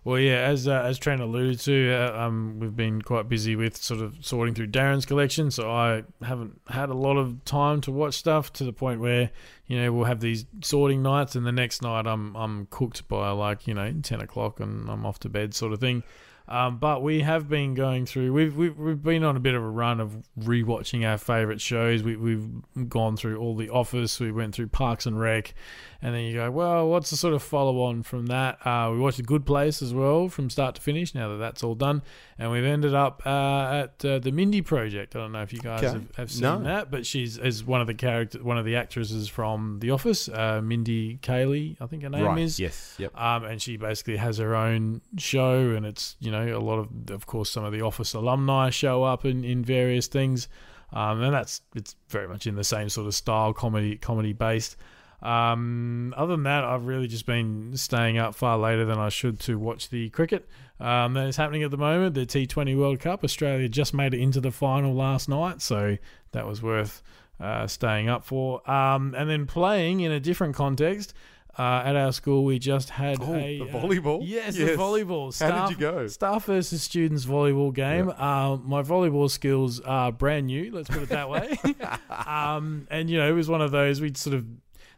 Well, 0.04 0.20
yeah, 0.20 0.42
as 0.42 0.68
uh, 0.68 0.82
as 0.84 1.00
Trent 1.00 1.20
alluded 1.20 1.58
to, 1.62 1.92
uh, 1.92 2.16
um, 2.26 2.58
we've 2.60 2.76
been 2.76 3.02
quite 3.02 3.28
busy 3.28 3.56
with 3.56 3.76
sort 3.76 4.00
of 4.00 4.14
sorting 4.20 4.54
through 4.54 4.68
Darren's 4.68 5.04
collection, 5.04 5.50
so 5.50 5.68
I 5.68 6.04
haven't 6.22 6.60
had 6.68 6.90
a 6.90 6.94
lot 6.94 7.16
of 7.16 7.44
time 7.44 7.80
to 7.80 7.90
watch 7.90 8.14
stuff 8.14 8.52
to 8.52 8.64
the 8.64 8.72
point 8.72 9.00
where 9.00 9.32
you 9.66 9.76
know 9.76 9.92
we'll 9.92 10.04
have 10.04 10.20
these 10.20 10.46
sorting 10.62 11.02
nights, 11.02 11.34
and 11.34 11.44
the 11.44 11.50
next 11.50 11.82
night 11.82 12.06
I'm 12.06 12.36
I'm 12.36 12.66
cooked 12.70 13.08
by 13.08 13.32
like 13.32 13.66
you 13.66 13.74
know 13.74 13.92
ten 14.04 14.20
o'clock 14.20 14.60
and 14.60 14.88
I'm 14.88 15.04
off 15.04 15.18
to 15.20 15.28
bed 15.28 15.54
sort 15.54 15.72
of 15.72 15.80
thing. 15.80 16.04
Um, 16.48 16.78
but 16.78 17.02
we 17.02 17.20
have 17.20 17.48
been 17.48 17.74
going 17.74 18.06
through. 18.06 18.32
We've, 18.32 18.56
we've 18.56 18.78
we've 18.78 19.02
been 19.02 19.24
on 19.24 19.36
a 19.36 19.40
bit 19.40 19.54
of 19.54 19.62
a 19.62 19.68
run 19.68 19.98
of 20.00 20.16
rewatching 20.38 21.04
our 21.08 21.18
favorite 21.18 21.60
shows. 21.60 22.02
We, 22.02 22.16
we've 22.16 22.48
gone 22.88 23.16
through 23.16 23.38
all 23.38 23.56
The 23.56 23.70
Office. 23.70 24.20
We 24.20 24.30
went 24.32 24.54
through 24.54 24.68
Parks 24.68 25.06
and 25.06 25.18
Rec, 25.18 25.54
and 26.00 26.14
then 26.14 26.22
you 26.22 26.34
go, 26.34 26.50
well, 26.50 26.88
what's 26.88 27.10
the 27.10 27.16
sort 27.16 27.34
of 27.34 27.42
follow 27.42 27.82
on 27.82 28.02
from 28.04 28.26
that? 28.26 28.64
Uh, 28.64 28.90
we 28.92 28.98
watched 28.98 29.16
The 29.16 29.24
Good 29.24 29.44
Place 29.44 29.82
as 29.82 29.92
well 29.92 30.28
from 30.28 30.48
start 30.50 30.76
to 30.76 30.80
finish. 30.82 31.14
Now 31.14 31.30
that 31.30 31.38
that's 31.38 31.64
all 31.64 31.74
done, 31.74 32.02
and 32.38 32.50
we've 32.52 32.64
ended 32.64 32.94
up 32.94 33.22
uh, 33.26 33.84
at 33.84 34.04
uh, 34.04 34.18
the 34.20 34.30
Mindy 34.30 34.62
Project. 34.62 35.16
I 35.16 35.20
don't 35.20 35.32
know 35.32 35.42
if 35.42 35.52
you 35.52 35.58
guys 35.60 35.82
Okay. 35.82 35.92
have, 35.92 36.16
have 36.16 36.30
seen 36.30 36.42
No. 36.42 36.62
that, 36.62 36.90
but 36.90 37.04
she's 37.06 37.38
is 37.38 37.64
one 37.64 37.80
of 37.80 37.86
the 37.88 37.94
character, 37.94 38.42
one 38.42 38.56
of 38.58 38.64
the 38.64 38.76
actresses 38.76 39.28
from 39.28 39.78
The 39.80 39.90
Office, 39.90 40.28
uh, 40.28 40.60
Mindy 40.62 41.18
Kaling, 41.22 41.76
I 41.80 41.86
think 41.86 42.02
her 42.04 42.08
name 42.08 42.24
right. 42.24 42.38
is. 42.38 42.60
Yes. 42.60 42.94
Yep. 42.98 43.18
Um, 43.20 43.44
and 43.44 43.60
she 43.60 43.76
basically 43.76 44.16
has 44.16 44.38
her 44.38 44.54
own 44.54 45.00
show, 45.18 45.70
and 45.70 45.84
it's 45.84 46.14
you 46.20 46.30
know 46.30 46.35
a 46.44 46.58
lot 46.58 46.78
of, 46.78 47.10
of 47.10 47.26
course, 47.26 47.50
some 47.50 47.64
of 47.64 47.72
the 47.72 47.82
Office 47.82 48.14
alumni 48.14 48.70
show 48.70 49.04
up 49.04 49.24
in, 49.24 49.44
in 49.44 49.64
various 49.64 50.06
things, 50.06 50.48
um, 50.92 51.22
and 51.22 51.34
that's 51.34 51.62
it's 51.74 51.96
very 52.08 52.28
much 52.28 52.46
in 52.46 52.54
the 52.54 52.64
same 52.64 52.88
sort 52.88 53.06
of 53.06 53.14
style, 53.14 53.52
comedy 53.52 53.96
comedy 53.96 54.32
based. 54.32 54.76
Um, 55.22 56.14
other 56.16 56.34
than 56.34 56.44
that, 56.44 56.64
I've 56.64 56.86
really 56.86 57.08
just 57.08 57.26
been 57.26 57.76
staying 57.76 58.18
up 58.18 58.34
far 58.34 58.58
later 58.58 58.84
than 58.84 58.98
I 58.98 59.08
should 59.08 59.40
to 59.40 59.58
watch 59.58 59.88
the 59.88 60.10
cricket 60.10 60.46
um, 60.78 61.14
that 61.14 61.26
is 61.26 61.36
happening 61.36 61.62
at 61.62 61.70
the 61.70 61.78
moment. 61.78 62.14
The 62.14 62.26
T20 62.26 62.76
World 62.76 63.00
Cup, 63.00 63.24
Australia 63.24 63.68
just 63.68 63.94
made 63.94 64.14
it 64.14 64.20
into 64.20 64.40
the 64.40 64.52
final 64.52 64.94
last 64.94 65.28
night, 65.28 65.62
so 65.62 65.96
that 66.32 66.46
was 66.46 66.62
worth 66.62 67.02
uh, 67.40 67.66
staying 67.66 68.08
up 68.08 68.24
for. 68.24 68.68
Um, 68.70 69.14
and 69.16 69.28
then 69.28 69.46
playing 69.46 70.00
in 70.00 70.12
a 70.12 70.20
different 70.20 70.54
context. 70.54 71.14
Uh, 71.58 71.82
at 71.86 71.96
our 71.96 72.12
school, 72.12 72.44
we 72.44 72.58
just 72.58 72.90
had 72.90 73.16
Oh, 73.20 73.34
a 73.34 73.58
the 73.58 73.64
uh, 73.64 73.66
volleyball? 73.80 74.20
yes, 74.22 74.56
Yes. 74.58 74.70
the 74.72 74.76
volleyball. 74.76 75.26
How 75.26 75.30
Staff, 75.30 75.68
did 75.70 75.74
you 75.78 75.80
go? 75.80 76.06
Staff 76.06 76.44
versus 76.44 76.82
students 76.82 77.24
volleyball 77.24 77.72
game. 77.72 78.10
Uh, 78.10 78.56
my 78.62 78.82
volleyball 78.82 79.30
skills 79.30 79.80
are 79.80 80.12
brand 80.12 80.48
new. 80.48 80.70
Let's 80.70 80.90
put 80.90 81.02
it 81.02 81.08
that 81.08 81.30
way. 81.30 81.58
um, 82.26 82.86
and 82.90 83.08
you 83.08 83.16
know, 83.18 83.28
it 83.28 83.32
was 83.32 83.48
one 83.48 83.62
of 83.62 83.70
those 83.70 84.00
we'd 84.02 84.18
sort 84.18 84.36
of 84.36 84.44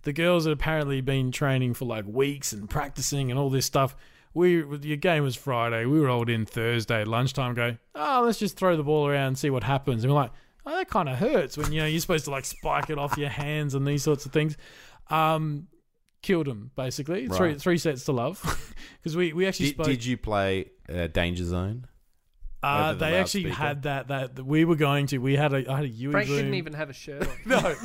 the 0.02 0.12
girls 0.12 0.44
had 0.46 0.52
apparently 0.52 1.00
been 1.00 1.30
training 1.30 1.74
for 1.74 1.84
like 1.84 2.04
weeks 2.06 2.52
and 2.52 2.68
practicing 2.68 3.30
and 3.30 3.38
all 3.38 3.50
this 3.50 3.66
stuff. 3.66 3.94
We 4.34 4.56
your 4.82 4.96
game 4.96 5.22
was 5.22 5.36
Friday. 5.36 5.84
We 5.86 6.00
rolled 6.00 6.28
in 6.28 6.44
Thursday 6.44 7.04
lunchtime. 7.04 7.54
Go, 7.54 7.76
oh, 7.94 8.22
let's 8.24 8.38
just 8.38 8.56
throw 8.56 8.76
the 8.76 8.82
ball 8.84 9.06
around 9.06 9.26
and 9.28 9.38
see 9.38 9.50
what 9.50 9.62
happens. 9.64 10.02
And 10.04 10.12
we're 10.12 10.18
like, 10.20 10.32
oh, 10.66 10.76
that 10.76 10.88
kind 10.90 11.08
of 11.08 11.18
hurts 11.18 11.56
when 11.56 11.72
you 11.72 11.80
know 11.80 11.86
you're 11.86 12.00
supposed 12.00 12.24
to 12.26 12.30
like 12.30 12.44
spike 12.44 12.90
it 12.90 12.98
off 12.98 13.16
your 13.16 13.28
hands 13.30 13.74
and 13.74 13.86
these 13.86 14.02
sorts 14.02 14.26
of 14.26 14.32
things. 14.32 14.56
Um, 15.08 15.66
killed 16.22 16.48
him 16.48 16.70
basically. 16.76 17.28
Three 17.28 17.48
Right. 17.50 17.60
three 17.60 17.78
sets 17.78 18.04
to 18.06 18.12
love 18.12 18.74
because 19.02 19.16
we 19.16 19.32
we 19.32 19.46
actually 19.46 19.66
Did, 19.66 19.74
spoke. 19.74 19.86
did 19.86 20.04
you 20.04 20.16
play 20.16 20.70
uh, 20.92 21.06
Danger 21.08 21.44
Zone? 21.44 21.86
Uh, 22.60 22.92
the 22.92 22.98
they 22.98 23.14
actually 23.16 23.44
loudspeaker? 23.44 23.54
had 23.68 23.82
that, 23.82 24.08
that 24.08 24.36
that 24.36 24.44
we 24.44 24.64
were 24.64 24.74
going 24.76 25.06
to. 25.06 25.18
We 25.18 25.36
had 25.36 25.52
a 25.54 25.70
I 25.70 25.76
had 25.76 25.84
a 25.84 25.88
Yui 25.88 26.10
Frank 26.12 26.26
boom. 26.28 26.36
didn't 26.38 26.54
even 26.54 26.72
have 26.72 26.90
a 26.90 26.92
shirt 26.92 27.22
on. 27.28 27.36
no. 27.46 27.74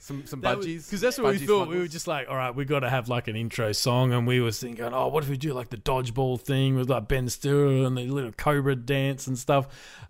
Some 0.00 0.26
some 0.26 0.42
budgies 0.42 0.84
Because 0.84 0.84
budgies. 0.98 1.00
that's 1.00 1.18
what 1.18 1.32
we 1.32 1.38
budgie 1.38 1.46
thought. 1.46 1.68
We 1.68 1.78
were 1.78 1.86
just 1.88 2.06
like, 2.06 2.28
all 2.28 2.36
right, 2.36 2.54
we 2.54 2.66
got 2.66 2.80
to 2.80 2.90
have 2.90 3.08
like 3.08 3.26
an 3.26 3.36
intro 3.36 3.72
song, 3.72 4.12
and 4.12 4.26
we 4.26 4.38
was 4.38 4.60
thinking, 4.60 4.84
oh, 4.92 5.08
what 5.08 5.24
if 5.24 5.30
we 5.30 5.38
do 5.38 5.54
like 5.54 5.70
the 5.70 5.78
dodgeball 5.78 6.38
thing 6.38 6.74
with 6.76 6.90
like 6.90 7.08
Ben 7.08 7.26
Stiller 7.30 7.86
and 7.86 7.96
the 7.96 8.02
little 8.08 8.30
Cobra 8.32 8.76
dance 8.76 9.26
and 9.28 9.38
stuff. 9.38 9.66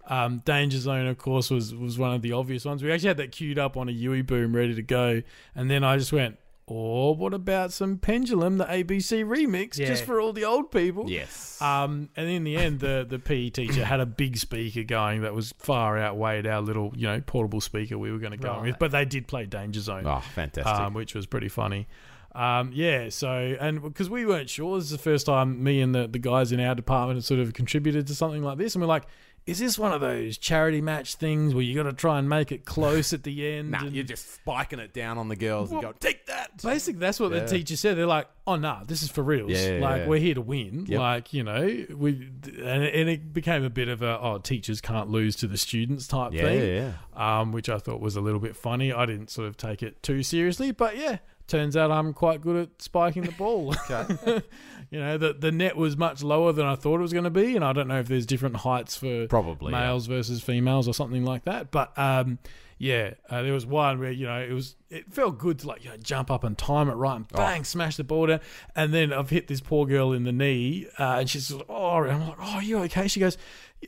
Um, 0.08 0.38
Danger 0.44 0.78
Zone, 0.78 1.06
of 1.06 1.16
course, 1.18 1.48
was 1.48 1.72
was 1.76 1.96
one 1.96 2.12
of 2.12 2.22
the 2.22 2.32
obvious 2.32 2.64
ones. 2.64 2.82
We 2.82 2.90
actually 2.90 3.06
had 3.08 3.18
that 3.18 3.30
queued 3.30 3.56
up 3.56 3.76
on 3.76 3.88
a 3.88 3.92
UE 3.92 4.24
Boom 4.24 4.56
ready 4.56 4.74
to 4.74 4.82
go, 4.82 5.22
and 5.54 5.70
then 5.70 5.84
I 5.84 5.96
just 5.96 6.12
went. 6.12 6.38
Or 6.66 7.14
what 7.14 7.34
about 7.34 7.72
some 7.74 7.98
Pendulum, 7.98 8.56
the 8.56 8.64
ABC 8.64 9.22
remix, 9.22 9.78
Yeah. 9.78 9.86
just 9.86 10.04
for 10.04 10.18
all 10.18 10.32
the 10.32 10.44
old 10.44 10.70
people? 10.70 11.10
Yes. 11.10 11.60
Um, 11.60 12.08
and 12.16 12.26
in 12.28 12.42
the 12.44 12.56
end, 12.56 12.80
the 12.80 13.04
the 13.06 13.18
PE 13.18 13.50
teacher 13.50 13.84
had 13.84 14.00
a 14.00 14.06
big 14.06 14.38
speaker 14.38 14.82
going 14.82 15.20
that 15.22 15.34
was 15.34 15.52
far 15.58 15.98
outweighed 15.98 16.46
our 16.46 16.62
little, 16.62 16.92
you 16.96 17.06
know, 17.06 17.20
portable 17.20 17.60
speaker 17.60 17.98
we 17.98 18.10
were 18.10 18.18
going 18.18 18.32
to 18.32 18.38
go 18.38 18.62
with. 18.62 18.78
But 18.78 18.92
they 18.92 19.04
did 19.04 19.26
play 19.26 19.44
Danger 19.44 19.80
Zone, 19.80 20.06
oh, 20.06 20.20
fantastic. 20.34 20.66
um, 20.74 20.94
which 20.94 21.14
was 21.14 21.26
pretty 21.26 21.48
funny. 21.48 21.86
Um, 22.34 22.70
yeah, 22.72 23.10
so 23.10 23.56
and 23.60 23.82
because 23.82 24.08
we 24.08 24.24
weren't 24.24 24.48
sure, 24.50 24.76
this 24.78 24.86
is 24.86 24.90
the 24.90 24.98
first 24.98 25.26
time 25.26 25.62
me 25.62 25.80
and 25.82 25.94
the 25.94 26.08
the 26.08 26.18
guys 26.18 26.50
in 26.50 26.60
our 26.60 26.74
department 26.74 27.18
had 27.18 27.24
sort 27.24 27.40
of 27.40 27.52
contributed 27.52 28.06
to 28.06 28.14
something 28.14 28.42
like 28.42 28.56
this, 28.58 28.74
and 28.74 28.80
we're 28.82 28.88
like. 28.88 29.04
Is 29.46 29.58
this 29.58 29.78
one 29.78 29.92
of 29.92 30.00
those 30.00 30.38
charity 30.38 30.80
match 30.80 31.16
things 31.16 31.54
where 31.54 31.62
you 31.62 31.74
got 31.74 31.82
to 31.82 31.92
try 31.92 32.18
and 32.18 32.28
make 32.30 32.50
it 32.50 32.64
close 32.64 33.12
at 33.12 33.24
the 33.24 33.46
end? 33.58 33.72
nah, 33.72 33.80
and- 33.84 33.94
you're 33.94 34.02
just 34.04 34.34
spiking 34.36 34.78
it 34.78 34.94
down 34.94 35.18
on 35.18 35.28
the 35.28 35.36
girls 35.36 35.70
and 35.70 35.76
Well, 35.82 35.90
going, 35.92 35.96
take 36.00 36.24
that. 36.26 36.62
Basically, 36.62 36.98
that's 37.00 37.20
what 37.20 37.30
Yeah. 37.32 37.40
the 37.40 37.46
teacher 37.48 37.76
said. 37.76 37.98
They're 37.98 38.06
like, 38.06 38.26
"Oh 38.46 38.56
no, 38.56 38.80
this 38.86 39.02
is 39.02 39.10
for 39.10 39.22
reals. 39.22 39.50
Yeah, 39.50 39.78
like 39.82 40.02
yeah. 40.02 40.06
we're 40.08 40.18
here 40.20 40.34
to 40.34 40.40
win. 40.40 40.86
Yep. 40.86 40.98
Like 40.98 41.32
you 41.34 41.42
know, 41.42 41.84
we 41.94 42.30
and, 42.44 42.84
and 42.84 43.08
it 43.10 43.32
became 43.34 43.64
a 43.64 43.70
bit 43.70 43.88
of 43.88 44.02
a 44.02 44.18
oh, 44.20 44.38
teachers 44.38 44.80
can't 44.80 45.10
lose 45.10 45.36
to 45.36 45.46
the 45.46 45.58
students 45.58 46.06
type 46.06 46.32
thing. 46.32 46.60
yeah, 46.60 46.92
yeah. 47.16 47.40
Um, 47.40 47.52
which 47.52 47.68
I 47.68 47.78
thought 47.78 48.00
was 48.00 48.16
a 48.16 48.20
little 48.20 48.40
bit 48.40 48.56
funny. 48.56 48.92
I 48.92 49.04
didn't 49.04 49.30
sort 49.30 49.48
of 49.48 49.56
take 49.56 49.82
it 49.82 50.02
too 50.02 50.22
seriously, 50.22 50.70
but 50.70 50.96
yeah, 50.96 51.18
turns 51.46 51.76
out 51.76 51.90
I'm 51.90 52.12
quite 52.12 52.40
good 52.40 52.56
at 52.56 52.82
spiking 52.82 53.22
the 53.22 53.32
ball. 53.32 53.74
Okay. 53.90 54.42
you 54.90 54.98
know, 54.98 55.18
the 55.18 55.32
the 55.34 55.52
net 55.52 55.76
was 55.76 55.96
much 55.96 56.22
lower 56.22 56.52
than 56.52 56.64
I 56.66 56.74
thought 56.74 56.96
it 56.96 57.02
was 57.02 57.12
going 57.12 57.24
to 57.24 57.30
be, 57.30 57.56
and 57.56 57.64
I 57.64 57.72
don't 57.72 57.88
know 57.88 57.98
if 57.98 58.08
there's 58.08 58.26
different 58.26 58.56
heights 58.56 58.96
for 58.96 59.26
Probably, 59.26 59.72
yeah. 59.72 59.80
males 59.80 60.06
versus 60.06 60.42
females 60.42 60.88
or 60.88 60.94
something 60.94 61.24
like 61.24 61.44
that. 61.44 61.70
But 61.70 61.96
um, 61.98 62.38
yeah, 62.78 63.14
uh, 63.30 63.42
there 63.42 63.52
was 63.52 63.66
one 63.66 63.98
where 63.98 64.10
you 64.10 64.26
know 64.26 64.40
it 64.40 64.52
was 64.52 64.76
it 64.90 65.12
felt 65.12 65.38
good 65.38 65.58
to 65.60 65.68
like 65.68 65.84
you 65.84 65.90
know, 65.90 65.96
jump 65.96 66.30
up 66.30 66.44
and 66.44 66.56
time 66.56 66.88
it 66.88 66.94
right 66.94 67.16
and 67.16 67.28
bang 67.28 67.64
smash 67.64 67.96
the 67.96 68.04
ball 68.04 68.26
down, 68.26 68.40
and 68.74 68.92
then 68.92 69.12
I've 69.12 69.30
hit 69.30 69.48
this 69.48 69.60
poor 69.60 69.86
girl 69.86 70.12
in 70.12 70.24
the 70.24 70.32
knee, 70.32 70.86
uh, 70.98 71.16
and 71.18 71.30
she's 71.30 71.50
of, 71.50 71.62
oh, 71.68 72.02
and 72.02 72.12
I'm 72.12 72.28
like, 72.28 72.38
oh, 72.40 72.54
are 72.56 72.62
you 72.62 72.78
okay? 72.84 73.08
She 73.08 73.20
goes, 73.20 73.36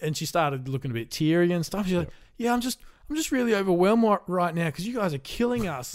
and 0.02 0.16
she 0.16 0.26
started 0.26 0.68
looking 0.68 0.90
a 0.90 0.94
bit 0.94 1.10
teary 1.10 1.52
and 1.52 1.64
stuff. 1.64 1.86
She's 1.86 1.96
like, 1.96 2.10
yeah, 2.36 2.52
I'm 2.52 2.60
just. 2.60 2.78
I'm 3.08 3.14
just 3.14 3.30
really 3.30 3.54
overwhelmed 3.54 4.18
right 4.26 4.52
now 4.52 4.66
because 4.66 4.86
you 4.86 4.94
guys 4.94 5.14
are 5.14 5.18
killing 5.18 5.68
us. 5.68 5.90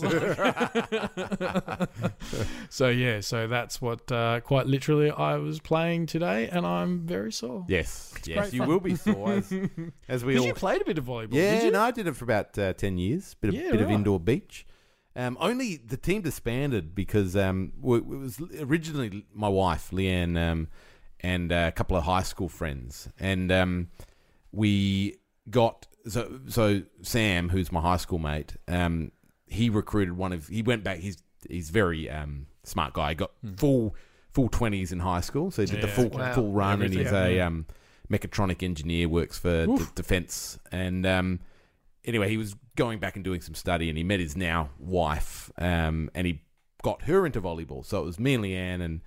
so 2.69 2.87
yeah, 2.87 3.19
so 3.19 3.47
that's 3.47 3.81
what 3.81 4.09
uh, 4.11 4.39
quite 4.39 4.67
literally 4.67 5.11
I 5.11 5.35
was 5.35 5.59
playing 5.59 6.05
today, 6.05 6.47
and 6.47 6.65
I'm 6.65 7.05
very 7.05 7.33
sore. 7.33 7.65
Yes, 7.67 8.13
yes, 8.25 8.53
you 8.53 8.59
fun. 8.59 8.69
will 8.69 8.79
be 8.79 8.95
sore 8.95 9.33
as, 9.33 9.53
as 10.07 10.23
we 10.23 10.39
all. 10.39 10.45
you 10.45 10.53
played 10.53 10.81
a 10.81 10.85
bit 10.85 10.97
of 10.97 11.03
volleyball. 11.03 11.33
yeah, 11.33 11.55
did 11.55 11.63
you? 11.65 11.71
no, 11.71 11.81
I 11.81 11.91
did 11.91 12.07
it 12.07 12.15
for 12.15 12.23
about 12.23 12.57
uh, 12.57 12.71
ten 12.73 12.97
years. 12.97 13.33
Bit 13.33 13.49
of 13.49 13.55
Yeah, 13.55 13.71
bit 13.71 13.81
of 13.81 13.91
indoor 13.91 14.19
beach. 14.19 14.65
Um, 15.13 15.35
only 15.41 15.75
the 15.75 15.97
team 15.97 16.21
disbanded 16.21 16.95
because 16.95 17.35
um, 17.35 17.73
it 17.83 18.05
was 18.05 18.41
originally 18.61 19.25
my 19.33 19.49
wife 19.49 19.91
Leanne 19.91 20.37
um, 20.37 20.69
and 21.19 21.51
a 21.51 21.73
couple 21.73 21.97
of 21.97 22.05
high 22.05 22.23
school 22.23 22.47
friends, 22.47 23.09
and 23.19 23.51
um, 23.51 23.89
we 24.53 25.17
got 25.49 25.87
so 26.07 26.39
so 26.47 26.81
Sam, 27.01 27.49
who's 27.49 27.71
my 27.71 27.81
high 27.81 27.97
school 27.97 28.19
mate. 28.19 28.55
Um, 28.67 29.11
he 29.47 29.69
recruited 29.69 30.15
one 30.15 30.33
of 30.33 30.47
he 30.47 30.61
went 30.61 30.83
back. 30.83 30.99
He's 30.99 31.17
he's 31.47 31.69
very 31.69 32.09
um, 32.09 32.47
smart 32.63 32.93
guy. 32.93 33.13
Got 33.13 33.31
full 33.57 33.95
full 34.31 34.49
twenties 34.49 34.91
in 34.91 34.99
high 34.99 35.21
school, 35.21 35.51
so 35.51 35.61
he 35.61 35.67
did 35.67 35.81
the 35.81 35.87
full 35.87 36.09
wow. 36.09 36.33
full 36.33 36.51
run, 36.51 36.73
and 36.73 36.83
Everything, 36.83 37.05
he's 37.05 37.13
a 37.13 37.35
yeah. 37.35 37.47
um, 37.47 37.65
mechatronic 38.09 38.63
engineer. 38.63 39.09
Works 39.09 39.37
for 39.37 39.65
d- 39.65 39.85
defense, 39.95 40.57
and 40.71 41.05
um, 41.05 41.39
anyway, 42.05 42.29
he 42.29 42.37
was 42.37 42.55
going 42.75 42.99
back 42.99 43.15
and 43.15 43.25
doing 43.25 43.41
some 43.41 43.55
study, 43.55 43.89
and 43.89 43.97
he 43.97 44.03
met 44.03 44.19
his 44.19 44.35
now 44.37 44.69
wife, 44.79 45.51
um, 45.57 46.09
and 46.15 46.27
he 46.27 46.41
got 46.81 47.03
her 47.03 47.25
into 47.25 47.41
volleyball. 47.41 47.85
So 47.85 48.01
it 48.01 48.05
was 48.05 48.19
me 48.19 48.35
and 48.35 48.43
Leanne 48.43 48.81
and 48.81 49.01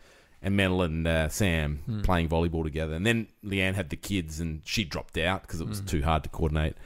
and 0.45 0.57
Mel 0.57 0.83
and 0.83 1.07
uh, 1.09 1.29
Sam 1.29 1.81
Hmm. 1.87 2.03
playing 2.03 2.29
volleyball 2.29 2.63
together. 2.63 2.95
And 2.95 3.05
then 3.05 3.27
Leanne 3.45 3.75
had 3.75 3.91
the 3.91 3.97
kids, 3.97 4.39
and 4.39 4.61
she 4.65 4.85
dropped 4.85 5.19
out 5.19 5.43
because 5.43 5.61
it 5.61 5.67
was 5.67 5.81
Hmm. 5.81 5.87
too 5.87 6.03
hard 6.03 6.23
to 6.23 6.29
coordinate. 6.29 6.77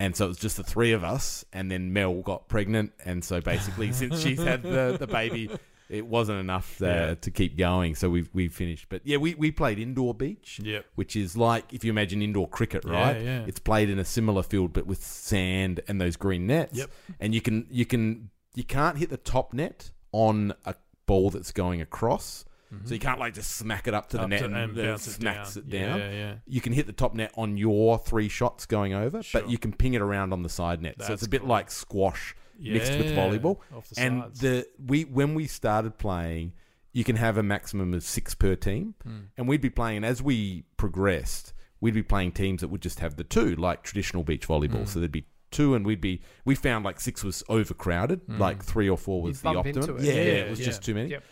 And 0.00 0.16
so 0.16 0.24
it 0.24 0.28
was 0.28 0.38
just 0.38 0.56
the 0.56 0.64
three 0.64 0.92
of 0.92 1.04
us, 1.04 1.44
and 1.52 1.70
then 1.70 1.92
Mel 1.92 2.22
got 2.22 2.48
pregnant, 2.48 2.92
and 3.04 3.22
so 3.24 3.40
basically, 3.40 3.92
since 4.00 4.20
she's 4.20 4.42
had 4.42 4.62
the, 4.62 4.96
the 4.98 5.06
baby, 5.06 5.50
it 5.88 6.06
wasn't 6.06 6.40
enough 6.40 6.80
uh, 6.82 6.86
Yeah. 6.86 7.14
to 7.16 7.30
keep 7.30 7.56
going. 7.58 7.94
So 7.94 8.08
we 8.10 8.26
we 8.32 8.48
finished. 8.48 8.86
But 8.88 9.02
yeah, 9.04 9.18
we, 9.18 9.34
we 9.34 9.50
played 9.52 9.78
indoor 9.78 10.14
beach, 10.14 10.58
Yep. 10.62 10.86
which 10.94 11.14
is 11.16 11.36
like 11.36 11.72
if 11.72 11.84
you 11.84 11.90
imagine 11.90 12.22
indoor 12.22 12.48
cricket, 12.48 12.84
right? 12.84 13.16
Yeah, 13.18 13.22
yeah. 13.40 13.44
It's 13.46 13.60
played 13.60 13.90
in 13.90 13.98
a 13.98 14.04
similar 14.04 14.42
field, 14.42 14.72
but 14.72 14.86
with 14.86 15.04
sand 15.04 15.80
and 15.86 16.00
those 16.00 16.16
green 16.16 16.46
nets. 16.46 16.78
Yep. 16.78 16.90
And 17.20 17.34
you 17.34 17.40
can 17.40 17.66
you 17.70 17.84
can 17.84 18.30
you 18.54 18.64
can't 18.64 18.98
hit 18.98 19.10
the 19.10 19.16
top 19.18 19.52
net 19.52 19.90
on 20.12 20.52
a 20.64 20.74
ball 21.06 21.30
that's 21.30 21.52
going 21.52 21.80
across. 21.80 22.44
So 22.84 22.94
you 22.94 23.00
can't 23.00 23.20
like 23.20 23.34
just 23.34 23.50
smack 23.56 23.86
it 23.86 23.94
up 23.94 24.08
to 24.10 24.16
the 24.16 24.26
net 24.26 24.38
to- 24.40 24.44
and, 24.46 24.56
and 24.56 24.78
uh, 24.78 24.82
bounce 24.82 25.06
it 25.06 25.12
smacks 25.12 25.54
down. 25.54 25.64
it 25.64 25.68
down. 25.70 25.98
Yeah, 26.00 26.10
yeah. 26.10 26.34
You 26.46 26.60
can 26.60 26.72
hit 26.72 26.86
the 26.86 26.92
top 26.92 27.14
net 27.14 27.32
on 27.36 27.56
your 27.56 27.98
three 27.98 28.28
shots 28.28 28.64
going 28.66 28.94
over, 28.94 29.22
Sure. 29.22 29.42
but 29.42 29.50
you 29.50 29.58
can 29.58 29.72
ping 29.72 29.94
it 29.94 30.00
around 30.02 30.32
on 30.32 30.42
the 30.42 30.48
side 30.48 30.80
net. 30.82 30.94
so 31.02 31.12
it's 31.12 31.22
a 31.22 31.28
bit 31.28 31.40
cool. 31.40 31.50
like 31.50 31.70
squash 31.70 32.34
mixed 32.58 32.92
with 32.92 33.14
volleyball. 33.16 33.58
off 33.76 33.88
the 33.90 34.00
and 34.00 34.22
sides. 34.22 34.40
the 34.40 34.66
we 34.86 35.02
when 35.04 35.34
we 35.34 35.46
started 35.46 35.98
playing, 35.98 36.52
you 36.92 37.04
can 37.04 37.16
have 37.16 37.36
a 37.36 37.42
maximum 37.42 37.92
of 37.94 38.02
six 38.02 38.34
per 38.34 38.54
team, 38.54 38.94
Hmm. 39.02 39.18
and 39.36 39.48
we'd 39.48 39.60
be 39.60 39.70
playing. 39.70 39.98
And 39.98 40.06
as 40.06 40.22
we 40.22 40.64
progressed, 40.76 41.52
we'd 41.80 41.94
be 41.94 42.02
playing 42.02 42.32
teams 42.32 42.60
that 42.60 42.68
would 42.68 42.82
just 42.82 43.00
have 43.00 43.16
the 43.16 43.24
two, 43.24 43.54
like 43.56 43.82
traditional 43.82 44.22
beach 44.24 44.46
volleyball. 44.46 44.80
Hmm. 44.80 44.84
So 44.86 44.98
there'd 44.98 45.10
be 45.12 45.26
two, 45.50 45.74
and 45.74 45.84
we'd 45.84 46.00
be 46.00 46.22
we 46.44 46.54
found 46.54 46.84
like 46.84 47.00
six 47.00 47.22
was 47.24 47.42
overcrowded, 47.48 48.20
like 48.38 48.62
three 48.62 48.88
or 48.88 48.96
four 48.96 49.20
was 49.22 49.36
You'd 49.42 49.50
the 49.50 49.54
bump 49.54 49.66
optimum. 49.66 49.90
into 49.90 49.96
it. 49.96 50.02
Yeah, 50.06 50.12
Hmm. 50.12 50.18
Yeah, 50.28 50.34
it 50.44 50.50
was 50.50 50.60
yeah. 50.60 50.64
just 50.66 50.82
too 50.82 50.94
many. 50.94 51.10
Yep. 51.10 51.24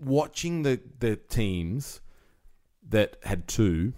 Watching 0.00 0.62
the 0.62 0.80
the 0.98 1.16
teams 1.16 2.00
that 2.88 3.16
had 3.22 3.46
two, 3.46 3.92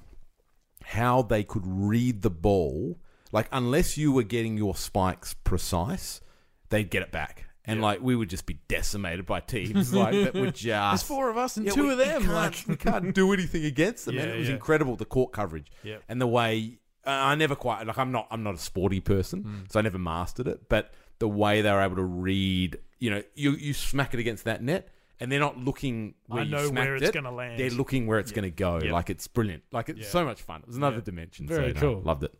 how 0.84 1.22
they 1.22 1.44
could 1.44 1.62
read 1.66 2.22
the 2.22 2.30
ball. 2.30 2.98
Like, 3.30 3.48
unless 3.53 3.96
you 3.96 4.12
were 4.12 4.24
getting 4.24 4.59
your 4.59 4.74
spikes 4.74 5.34
precise, 5.34 6.20
they'd 6.68 6.90
get 6.90 7.03
it 7.03 7.11
back. 7.12 7.46
And 7.64 7.80
like 7.80 8.00
we 8.03 8.16
would 8.16 8.28
just 8.28 8.44
be 8.44 8.59
decimated 8.66 9.24
by 9.24 9.38
teams 9.40 9.94
like 9.94 10.12
that 10.12 10.34
would 10.34 10.55
just 10.57 10.64
There's 10.90 11.03
four 11.05 11.30
of 11.30 11.36
us 11.38 11.57
and 11.57 11.64
Yeah, 11.66 11.72
two 11.72 11.86
we- 11.86 11.92
of 11.92 11.98
them. 11.98 12.26
Like, 12.26 12.64
we 12.66 12.76
can't 12.76 13.14
do 13.14 13.32
anything 13.32 13.64
against 13.64 14.05
them. 14.07 14.16
Yeah, 14.16 14.22
and 14.22 14.32
it 14.32 14.38
was 14.38 14.48
yeah. 14.48 14.55
incredible 14.55 14.96
the 14.96 15.05
court 15.05 15.32
coverage 15.32 15.70
Yep. 15.84 16.03
and 16.09 16.20
the 16.20 16.26
way 16.26 16.80
uh, 17.07 17.11
I 17.11 17.34
never 17.36 17.55
quite 17.55 17.86
like 17.86 17.96
I'm 17.98 18.11
not 18.12 18.26
I'm 18.32 18.42
not 18.42 18.55
a 18.55 18.59
sporty 18.59 19.00
person, 19.00 19.42
Hmm. 19.42 19.59
so 19.70 19.78
I 19.78 19.82
never 19.82 19.98
mastered 19.98 20.48
it. 20.48 20.68
But 20.68 20.92
the 21.20 21.28
way 21.28 21.62
they 21.62 21.70
were 21.70 21.80
able 21.80 21.96
to 21.96 22.05
read, 22.05 22.78
you 22.98 23.11
know, 23.11 23.22
you 23.36 23.53
you 23.53 23.72
smack 23.74 24.12
it 24.12 24.18
against 24.20 24.44
that 24.44 24.61
net. 24.62 24.88
And 25.23 25.31
they're 25.31 25.39
not 25.41 25.57
looking 25.57 26.14
where 26.27 26.41
I 26.41 26.45
you 26.45 26.51
know 26.51 26.68
where 26.70 26.97
it's 26.97 27.09
it. 27.09 27.14
gonna 27.14 27.31
land. 27.33 27.59
They're 27.59 27.70
looking 27.70 28.07
where 28.09 28.18
it's 28.18 28.33
going 28.33 28.43
to 28.45 28.51
go. 28.51 28.81
Yep. 28.83 28.93
Like 28.93 29.09
it's 29.09 29.29
brilliant. 29.29 29.62
Like 29.70 29.89
it's 29.89 30.01
Yeah. 30.01 30.07
so 30.09 30.25
much 30.25 30.43
fun. 30.43 30.61
It 30.62 30.66
was 30.66 30.77
another 30.77 30.97
Yeah. 30.97 31.03
dimension. 31.03 31.47
Very 31.47 31.68
so, 31.75 31.75
no, 31.75 31.81
cool. 31.95 32.03
loved 32.03 32.25
it. 32.25 32.35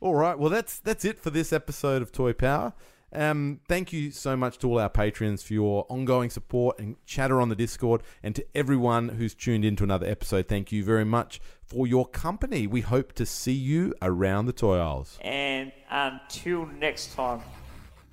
All 0.00 0.14
right. 0.14 0.38
Well, 0.38 0.48
that's 0.50 0.78
that's 0.78 1.04
it 1.04 1.18
for 1.18 1.30
this 1.30 1.52
episode 1.52 2.00
of 2.00 2.12
Toy 2.12 2.32
Power. 2.32 2.72
Um, 3.12 3.60
thank 3.66 3.90
you 3.92 4.10
so 4.10 4.36
much 4.36 4.58
to 4.58 4.68
all 4.70 4.78
our 4.78 4.90
patrons 4.90 5.42
for 5.42 5.54
your 5.54 5.86
ongoing 5.88 6.28
support 6.30 6.78
and 6.78 6.94
chatter 7.06 7.40
on 7.40 7.48
the 7.48 7.56
Discord, 7.56 8.02
and 8.22 8.36
to 8.36 8.44
everyone 8.54 9.08
who's 9.08 9.34
tuned 9.34 9.64
in 9.64 9.76
to 9.76 9.84
another 9.84 10.06
episode. 10.06 10.46
Thank 10.46 10.70
you 10.72 10.84
very 10.84 11.06
much 11.06 11.40
for 11.64 11.86
your 11.86 12.06
company. 12.06 12.66
We 12.66 12.82
hope 12.82 13.14
to 13.14 13.24
see 13.24 13.52
you 13.54 13.94
around 14.02 14.44
the 14.44 14.52
toy 14.52 14.76
aisles. 14.78 15.18
And 15.22 15.72
until 15.90 16.66
next 16.66 17.14
time, 17.14 17.40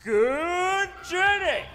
good 0.02 0.90
journey! 1.10 1.66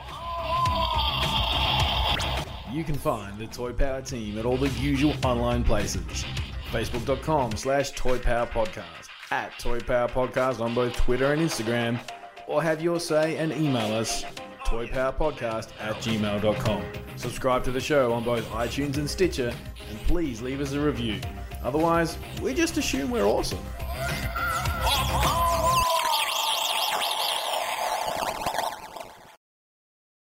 You 2.73 2.85
can 2.85 2.95
find 2.95 3.37
the 3.37 3.49
Toy 3.49 3.73
Power 3.73 4.01
team 4.01 4.39
at 4.39 4.47
all 4.47 4.57
the 4.57 4.69
usual 4.81 5.15
online 5.25 5.65
places. 5.65 6.25
Facebook.com 6.71 7.57
slash 7.57 7.91
Toy 7.91 8.19
Power 8.19 8.47
Podcast, 8.47 9.09
at 9.33 9.59
Toy 9.59 9.81
Power 9.81 10.09
Podcast 10.09 10.61
on 10.61 10.73
both 10.73 10.95
Twitter 10.97 11.33
and 11.33 11.43
Instagram, 11.43 11.99
or 12.47 12.63
have 12.63 12.81
your 12.81 13.01
say 13.01 13.37
and 13.39 13.53
email 13.53 13.93
us 13.93 14.25
toypowerpodcast 14.67 15.71
at 15.81 15.97
gmail.com. 15.97 16.85
Subscribe 17.17 17.65
to 17.65 17.73
the 17.73 17.81
show 17.81 18.13
on 18.13 18.23
both 18.23 18.49
iTunes 18.51 18.99
and 18.99 19.11
Stitcher, 19.11 19.53
and 19.89 19.99
please 20.07 20.41
leave 20.41 20.61
us 20.61 20.73
a 20.73 20.81
review. 20.81 21.21
Otherwise, 21.65 22.19
we 22.41 22.55
just 22.55 22.77
assume 22.77 23.11
we're 23.11 23.27
awesome. 23.27 23.59
Oh, 24.83 24.87
oh, 24.87 25.21
oh, 25.23 25.75
oh. 25.77 25.80